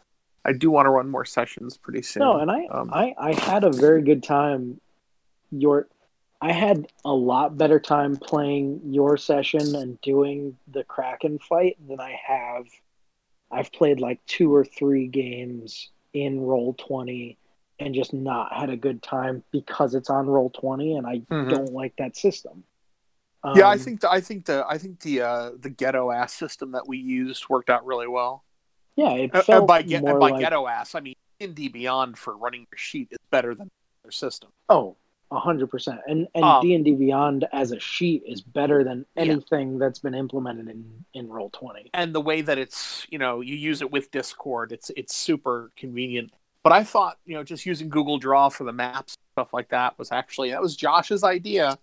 I 0.45 0.53
do 0.53 0.71
want 0.71 0.85
to 0.85 0.91
run 0.91 1.09
more 1.09 1.25
sessions 1.25 1.77
pretty 1.77 2.03
soon. 2.03 2.21
no, 2.21 2.39
and 2.39 2.49
I, 2.49 2.65
Um, 2.65 2.89
I, 2.93 3.13
I 3.17 3.33
had 3.33 3.63
a 3.63 3.71
very 3.71 4.01
good 4.01 4.23
time. 4.23 4.79
Your, 5.51 5.87
I 6.41 6.51
had 6.53 6.87
a 7.03 7.13
lot 7.13 7.57
better 7.57 7.79
time 7.79 8.15
playing 8.15 8.81
your 8.85 9.17
session 9.17 9.75
and 9.75 9.99
doing 10.01 10.57
the 10.67 10.83
Kraken 10.83 11.39
fight 11.39 11.77
than 11.87 11.99
I 11.99 12.17
have. 12.25 12.65
I've 13.51 13.71
played 13.71 13.99
like 13.99 14.25
two 14.25 14.53
or 14.53 14.63
three 14.63 15.07
games 15.07 15.89
in 16.13 16.39
Roll 16.39 16.73
Twenty 16.73 17.37
and 17.79 17.93
just 17.93 18.13
not 18.13 18.53
had 18.53 18.69
a 18.69 18.77
good 18.77 19.01
time 19.01 19.43
because 19.51 19.95
it's 19.95 20.09
on 20.09 20.27
Roll 20.27 20.49
Twenty, 20.51 20.95
and 20.95 21.07
I 21.07 21.19
Mhm. 21.19 21.49
don't 21.49 21.73
like 21.73 21.95
that 21.97 22.15
system. 22.15 22.63
yeah, 23.55 23.67
I 23.67 23.73
Um, 23.73 23.79
think 23.79 24.01
the, 24.01 24.09
I 24.09 24.21
think 24.21 24.45
the 24.45 24.65
I 24.67 24.77
think 24.77 25.01
the 25.01 25.21
uh, 25.21 25.51
the 25.59 25.69
ghetto 25.69 26.11
ass 26.11 26.33
system 26.33 26.71
that 26.71 26.87
we 26.87 26.97
used 26.97 27.49
worked 27.49 27.69
out 27.69 27.85
really 27.85 28.07
well. 28.07 28.43
Yeah, 28.95 29.11
it 29.13 29.31
felt 29.31 29.49
and 29.49 29.67
by, 29.67 29.81
ge- 29.81 29.99
more 30.01 30.11
and 30.11 30.19
by 30.19 30.29
like 30.29 30.39
ghetto 30.39 30.67
ass, 30.67 30.95
I 30.95 30.99
mean 31.01 31.15
D 31.39 31.47
D 31.47 31.67
Beyond 31.67 32.17
for 32.17 32.37
running 32.37 32.61
your 32.71 32.77
sheet 32.77 33.09
is 33.11 33.17
better 33.31 33.53
than 33.55 33.69
their 34.03 34.11
system. 34.11 34.51
oh, 34.69 34.95
a 35.31 35.39
hundred 35.39 35.69
percent. 35.71 35.99
And 36.07 36.27
and 36.35 36.43
Um, 36.45 36.61
D 36.61 36.73
and 36.75 36.85
D 36.85 36.93
Beyond 36.93 37.45
as 37.51 37.71
a 37.71 37.79
sheet 37.79 38.23
is 38.25 38.41
better 38.41 38.83
than 38.83 39.05
Yeah. 39.15 39.23
anything 39.23 39.77
that's 39.79 39.99
been 39.99 40.13
implemented 40.15 40.69
in 40.69 41.03
in 41.13 41.27
Roll 41.27 41.49
Twenty. 41.49 41.89
and 41.93 42.13
the 42.15 42.21
way 42.21 42.41
that 42.41 42.57
it's 42.59 43.05
you 43.09 43.17
know 43.17 43.41
you 43.41 43.55
use 43.55 43.81
it 43.81 43.91
with 43.91 44.09
discord 44.11 44.71
it's 44.71 44.89
it's 44.95 45.13
super 45.15 45.71
convenient 45.75 46.31
but 46.63 46.71
i 46.73 46.83
thought 46.83 47.17
you 47.25 47.35
know 47.35 47.43
just 47.43 47.65
using 47.65 47.89
google 47.89 48.17
draw 48.17 48.49
for 48.49 48.63
the 48.63 48.73
maps 48.73 49.15
stuff 49.35 49.53
like 49.53 49.69
that 49.69 49.97
was 49.99 50.11
actually 50.11 50.51
that 50.51 50.61
was 50.61 50.75
josh's 50.75 51.23
idea. 51.23 51.77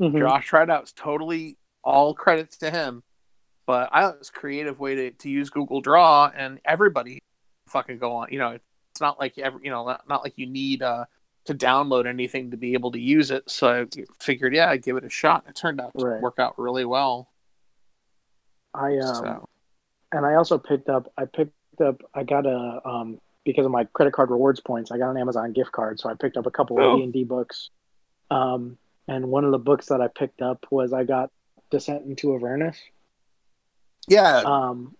Mhm. 0.00 0.18
josh 0.18 0.46
tried 0.46 0.70
out. 0.70 0.82
It's 0.82 0.92
totally 0.92 1.56
all 1.84 2.14
credits 2.14 2.56
to 2.58 2.70
him. 2.70 3.02
But 3.66 3.88
i 3.92 4.02
thought 4.02 4.14
it 4.14 4.18
was 4.20 4.28
a 4.30 4.32
creative 4.32 4.78
way 4.80 4.94
to, 4.94 5.10
to 5.12 5.28
use 5.30 5.50
google 5.50 5.80
draw 5.80 6.30
and 6.36 6.60
everybody 6.64 7.18
fucking 7.68 7.98
go 7.98 8.12
on 8.12 8.28
you 8.30 8.38
know 8.38 8.50
it's 8.92 9.00
not 9.00 9.18
like 9.20 9.36
every 9.38 9.60
you 9.64 9.70
know 9.70 9.84
not, 9.86 10.08
not 10.08 10.24
like 10.24 10.34
you 10.36 10.46
need 10.46 10.82
uh 10.82 11.04
to 11.44 11.54
download 11.54 12.06
anything 12.06 12.50
to 12.50 12.56
be 12.58 12.74
able 12.74 12.90
to 12.92 12.98
use 13.00 13.30
it. 13.30 13.48
So 13.50 13.82
i 13.82 14.02
figured 14.20 14.54
yeah 14.54 14.70
i'd 14.70 14.82
give 14.82 14.96
it 14.96 15.04
a 15.04 15.10
shot. 15.10 15.44
It 15.48 15.54
turned 15.56 15.80
out 15.80 15.92
to 15.98 16.04
Right. 16.04 16.20
work 16.20 16.38
out 16.38 16.58
really 16.58 16.84
well. 16.84 17.28
I 18.74 18.96
um 18.98 19.14
so. 19.14 19.48
and 20.12 20.26
I 20.26 20.34
also 20.34 20.58
picked 20.58 20.88
up 20.88 21.12
I 21.16 21.24
picked 21.24 21.52
up 21.84 22.02
I 22.14 22.22
got 22.24 22.46
a 22.46 22.80
um 22.84 23.18
because 23.48 23.64
of 23.64 23.72
my 23.72 23.84
credit 23.94 24.12
card 24.12 24.30
rewards 24.30 24.60
points 24.60 24.90
I 24.92 24.98
got 24.98 25.10
an 25.10 25.16
Amazon 25.16 25.52
gift 25.54 25.72
card 25.72 25.98
so 25.98 26.10
I 26.10 26.14
picked 26.14 26.36
up 26.36 26.44
a 26.46 26.50
couple 26.50 26.78
Oh. 26.78 26.90
of 26.92 26.98
D 26.98 27.02
and 27.04 27.12
D 27.14 27.24
books, 27.24 27.70
um 28.30 28.76
and 29.08 29.26
one 29.28 29.44
of 29.46 29.52
the 29.52 29.58
books 29.58 29.86
that 29.86 30.02
I 30.02 30.08
picked 30.08 30.42
up 30.42 30.66
was 30.70 30.92
I 30.92 31.04
got 31.04 31.30
Descent 31.70 32.04
into 32.06 32.34
Avernus, 32.34 32.76
yeah 34.06 34.42
um 34.44 34.94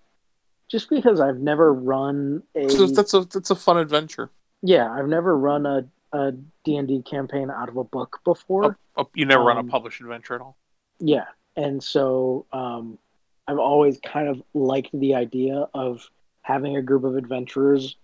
just 0.71 0.91
because 0.91 1.21
I've 1.21 1.39
never 1.39 1.73
run 1.73 2.43
a 2.55 2.69
So 2.71 2.87
that's 2.87 3.13
a 3.15 3.21
that's 3.25 3.51
a 3.51 3.55
fun 3.57 3.77
adventure. 3.79 4.31
yeah 4.63 4.91
I've 4.91 5.09
never 5.09 5.37
run 5.37 5.67
a 5.67 5.87
a 6.13 6.33
D 6.65 6.77
and 6.77 6.89
D 6.89 7.03
campaign 7.03 7.51
out 7.51 7.69
of 7.69 7.77
a 7.77 7.85
book 7.85 8.21
before. 8.25 8.79
Oh, 8.97 9.09
you 9.15 9.27
never 9.27 9.45
run 9.45 9.59
a 9.59 9.61
Um, 9.61 9.69
published 9.69 10.01
adventure 10.01 10.35
at 10.35 10.41
all. 10.41 10.57
Yeah, 11.01 11.27
and 11.55 11.83
so 11.83 12.47
um, 12.51 12.97
I've 13.47 13.59
always 13.59 14.01
kind 14.01 14.27
of 14.27 14.43
liked 14.55 14.89
the 14.99 15.15
idea 15.15 15.67
of 15.75 16.09
having 16.41 16.79
a 16.79 16.83
group 16.83 17.05
of 17.05 17.15
adventurers 17.17 17.97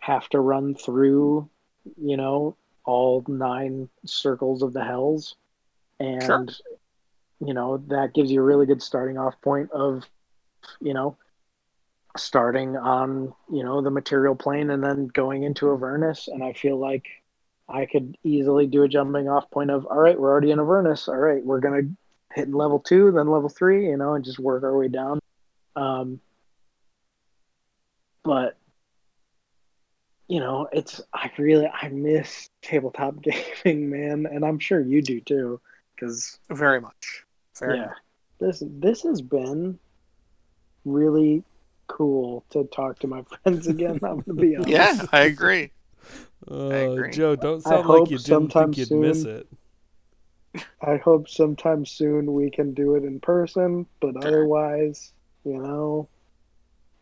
have 0.00 0.28
to 0.30 0.40
run 0.40 0.74
through, 0.74 1.48
you 1.96 2.16
know, 2.16 2.56
all 2.84 3.24
nine 3.28 3.88
circles 4.04 4.62
of 4.62 4.72
the 4.72 4.84
hells, 4.84 5.36
and 5.98 6.22
Sure. 6.22 6.46
you 7.46 7.54
know 7.54 7.78
that 7.88 8.12
gives 8.14 8.30
you 8.30 8.40
a 8.40 8.44
really 8.44 8.66
good 8.66 8.82
starting 8.82 9.16
off 9.16 9.40
point 9.40 9.70
of, 9.70 10.04
you 10.80 10.92
know, 10.92 11.16
starting 12.16 12.76
on 12.76 13.32
you 13.50 13.62
know 13.62 13.80
the 13.80 13.90
material 13.90 14.34
plane 14.34 14.70
and 14.70 14.82
then 14.82 15.06
going 15.06 15.44
into 15.44 15.70
Avernus, 15.70 16.28
and 16.28 16.42
I 16.42 16.52
feel 16.52 16.76
like. 16.78 17.06
I 17.72 17.86
could 17.86 18.18
easily 18.24 18.66
do 18.66 18.82
a 18.82 18.88
jumping 18.88 19.28
off 19.28 19.48
point 19.52 19.70
of, 19.70 19.86
all 19.86 20.00
right, 20.00 20.18
we're 20.18 20.28
already 20.28 20.50
in 20.50 20.58
Avernus. 20.58 21.06
All 21.06 21.14
right, 21.14 21.40
we're 21.44 21.60
gonna 21.60 21.82
hit 22.32 22.52
level 22.52 22.80
two, 22.80 23.12
then 23.12 23.28
level 23.28 23.48
three, 23.48 23.86
you 23.90 23.96
know, 23.96 24.14
and 24.14 24.24
just 24.24 24.40
work 24.40 24.64
our 24.64 24.76
way 24.76 24.88
down. 24.88 25.20
Um, 25.76 26.20
but 28.24 28.56
you 30.30 30.38
know, 30.38 30.68
it's 30.70 31.00
I 31.12 31.28
really 31.38 31.66
I 31.66 31.88
miss 31.88 32.48
tabletop 32.62 33.16
gaming, 33.64 33.90
man, 33.90 34.26
and 34.32 34.44
I'm 34.44 34.60
sure 34.60 34.80
you 34.80 35.02
do 35.02 35.20
too, 35.20 35.60
because 35.94 36.38
Very 36.48 36.80
much. 36.80 37.24
Very 37.58 37.76
yeah, 37.76 37.86
much. 37.86 37.96
this 38.38 38.62
this 38.64 39.02
has 39.02 39.20
been 39.20 39.76
really 40.84 41.42
cool 41.88 42.44
to 42.50 42.62
talk 42.64 43.00
to 43.00 43.08
my 43.08 43.24
friends 43.42 43.66
again. 43.66 43.98
I'm 44.04 44.20
gonna 44.20 44.40
be 44.40 44.56
honest. 44.56 44.70
Yeah, 44.70 45.06
I 45.10 45.22
agree. 45.22 45.72
Uh, 46.48 46.92
agree. 46.92 47.10
Joe, 47.10 47.34
don't 47.34 47.66
I 47.66 47.70
sound 47.70 47.88
like 47.88 48.10
you 48.10 48.18
didn't 48.18 48.52
think 48.52 48.78
you'd 48.78 48.92
miss 48.92 49.24
it. 49.24 49.48
I 50.80 50.96
hope 50.96 51.28
sometime 51.28 51.84
soon 51.84 52.32
we 52.32 52.52
can 52.52 52.72
do 52.72 52.94
it 52.94 53.04
in 53.04 53.18
person, 53.18 53.86
but 54.00 54.16
otherwise, 54.16 55.12
you 55.44 55.58
know, 55.58 56.08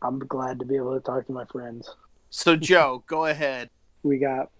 I'm 0.01 0.17
glad 0.17 0.59
to 0.59 0.65
be 0.65 0.77
able 0.77 0.95
to 0.95 0.99
talk 0.99 1.27
to 1.27 1.31
my 1.31 1.45
friends. 1.45 1.89
So 2.29 2.55
Joe, 2.55 3.03
go 3.07 3.25
ahead. 3.25 3.69
We 4.03 4.17
got 4.17 4.51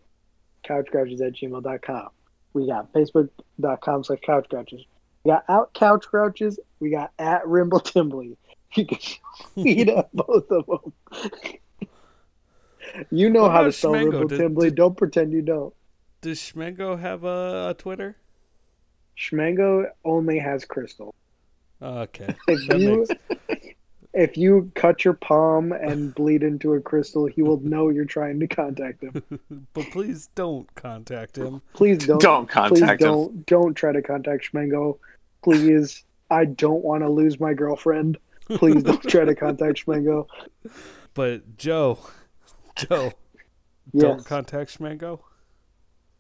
couchcrouches 0.66 1.22
at 1.26 1.34
gmail.com. 1.34 2.10
We 2.54 2.68
got 2.68 2.92
facebook.com 2.94 4.04
slash 4.04 4.20
couchcrouches. 4.28 4.86
We 5.24 5.32
got 5.32 5.44
out 5.50 5.74
couch 5.74 6.06
crouches. 6.08 6.60
We 6.80 6.90
got 6.90 7.12
at 7.20 7.46
Rimble 7.48 7.80
Timbley. 7.82 8.38
You 8.76 8.86
can 8.86 9.00
tweet 9.56 9.90
at 9.90 10.14
both 10.16 10.52
of 10.52 10.64
them. 10.68 10.94
you 13.10 13.30
know 13.32 13.42
What 13.44 13.52
how 13.52 13.58
to 13.58 13.64
about 13.64 13.74
spell 13.74 13.92
Rimble 13.94 14.28
Does- 14.28 14.38
Timbley. 14.40 14.70
does- 14.70 14.76
Don't 14.76 14.96
pretend 14.96 15.32
you 15.32 15.42
don't. 15.42 15.74
Does 16.22 16.40
Schmango 16.40 17.00
have 17.00 17.24
a, 17.24 17.70
a 17.70 17.74
Twitter? 17.76 18.18
Schmango 19.18 19.88
only 20.06 20.38
has 20.38 20.66
crystal. 20.66 21.16
Okay. 21.82 22.36
If 22.48 22.68
you 22.80 23.06
makes- 23.08 23.59
if 24.20 24.36
you 24.36 24.70
cut 24.76 25.06
your 25.06 25.14
palm 25.14 25.72
and 25.72 26.14
bleed 26.14 26.44
into 26.44 26.74
a 26.74 26.82
crystal, 26.82 27.26
he 27.26 27.42
will 27.42 27.60
know 27.62 27.88
you're 27.88 28.04
trying 28.04 28.38
to 28.42 28.48
contact 28.48 29.02
him. 29.02 29.24
but 29.74 29.86
please 29.92 30.30
don't 30.36 30.74
contact 30.76 31.38
him. 31.38 31.62
Please 31.74 32.06
don't. 32.06 32.22
Don't 32.22 32.50
please 32.50 32.54
contact 32.54 33.02
him. 33.02 33.08
don't 33.08 33.46
don't 33.46 33.74
try 33.76 33.94
to 33.94 34.02
contact 34.02 34.52
Schmango. 34.52 34.98
Please, 35.42 36.04
I 36.30 36.44
don't 36.46 36.84
want 36.84 37.04
to 37.04 37.10
lose 37.10 37.40
my 37.40 37.54
girlfriend. 37.54 38.18
Please 38.50 38.84
don't 38.84 39.02
try 39.08 39.24
to 39.24 39.36
contact 39.36 39.86
Schmango. 39.86 40.28
But 41.16 41.58
Joe, 41.58 42.00
Joe, 42.76 43.12
Yes. 43.92 44.04
don't 44.04 44.26
contact 44.26 44.78
Schmango. 44.78 45.20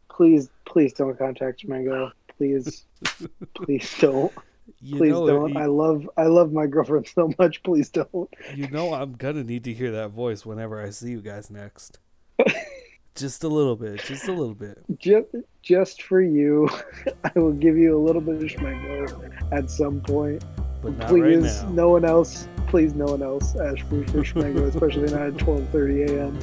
Please, 0.09 0.49
please 0.65 0.93
don't 0.93 1.17
contact 1.17 1.63
Schmango. 1.63 2.11
Please, 2.37 2.85
please 3.53 3.95
don't. 3.99 4.33
You 4.81 4.97
Please 4.97 5.11
know, 5.11 5.27
don't. 5.27 5.49
You, 5.53 5.59
I 5.59 5.65
love 5.65 6.09
I 6.17 6.23
love 6.23 6.51
my 6.51 6.67
girlfriend 6.67 7.07
so 7.07 7.31
much. 7.37 7.63
Please 7.63 7.89
don't. 7.89 8.29
you 8.55 8.69
know 8.69 8.93
I'm 8.93 9.13
gonna 9.13 9.43
need 9.43 9.63
to 9.65 9.73
hear 9.73 9.91
that 9.91 10.09
voice 10.09 10.45
whenever 10.45 10.81
I 10.81 10.89
see 10.89 11.11
you 11.11 11.21
guys 11.21 11.49
next. 11.49 11.99
just 13.15 13.43
a 13.43 13.47
little 13.47 13.75
bit, 13.75 14.03
just 14.03 14.27
a 14.27 14.31
little 14.31 14.55
bit. 14.55 14.79
Just 14.97 15.27
just 15.61 16.03
for 16.03 16.21
you, 16.21 16.69
I 17.23 17.31
will 17.35 17.53
give 17.53 17.77
you 17.77 17.97
a 17.97 18.01
little 18.01 18.21
bit 18.21 18.35
of 18.35 18.43
Schmango 18.43 19.31
at 19.51 19.69
some 19.69 20.01
point. 20.01 20.43
But 20.81 20.97
not 20.97 21.09
please, 21.09 21.43
right 21.43 21.63
now. 21.65 21.71
no 21.71 21.89
one 21.89 22.05
else. 22.05 22.47
Please, 22.67 22.93
no 22.93 23.05
one 23.05 23.21
else 23.21 23.55
ask 23.55 23.79
for, 23.87 24.05
for 24.07 24.23
Schmango, 24.23 24.67
especially 24.67 25.11
not 25.11 25.21
at 25.21 25.37
twelve 25.37 25.67
thirty 25.69 26.03
a.m. 26.03 26.39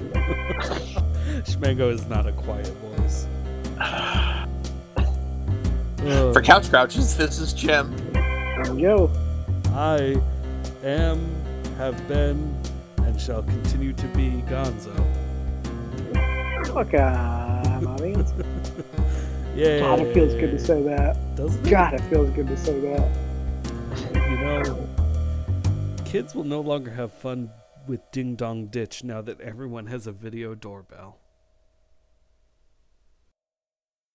Schmango 1.44 1.92
is 1.92 2.06
not 2.06 2.26
a 2.26 2.32
quiet 2.32 2.66
voice. 2.66 3.26
For 6.32 6.40
Couch 6.40 6.70
Crouches, 6.70 7.16
this 7.16 7.40
is 7.40 7.52
Jim. 7.52 7.92
I'm 8.58 8.78
Joe. 8.80 9.10
I 9.72 10.20
am, 10.82 11.44
have 11.76 12.08
been, 12.08 12.56
and 12.98 13.20
shall 13.20 13.42
continue 13.42 13.92
to 13.92 14.06
be 14.08 14.42
Gonzo. 14.48 14.94
Fuck 16.72 16.94
uh, 16.94 17.80
mommy. 17.82 18.16
Yeah. 19.54 19.80
God, 19.80 20.00
it 20.00 20.14
feels 20.14 20.34
good 20.34 20.50
to 20.52 20.58
say 20.58 20.82
that. 20.82 21.36
Doesn't 21.36 21.66
it? 21.66 21.70
God, 21.70 21.94
it 21.94 22.00
feels 22.02 22.30
good 22.30 22.46
to 22.46 22.56
say 22.56 22.80
that. 22.80 23.10
You 24.14 24.36
know, 24.38 24.88
kids 26.04 26.34
will 26.34 26.44
no 26.44 26.60
longer 26.60 26.90
have 26.90 27.12
fun 27.12 27.50
with 27.86 28.00
Ding 28.10 28.36
Dong 28.36 28.66
Ditch 28.66 29.04
now 29.04 29.20
that 29.22 29.40
everyone 29.40 29.86
has 29.86 30.06
a 30.06 30.12
video 30.12 30.54
doorbell. 30.54 31.18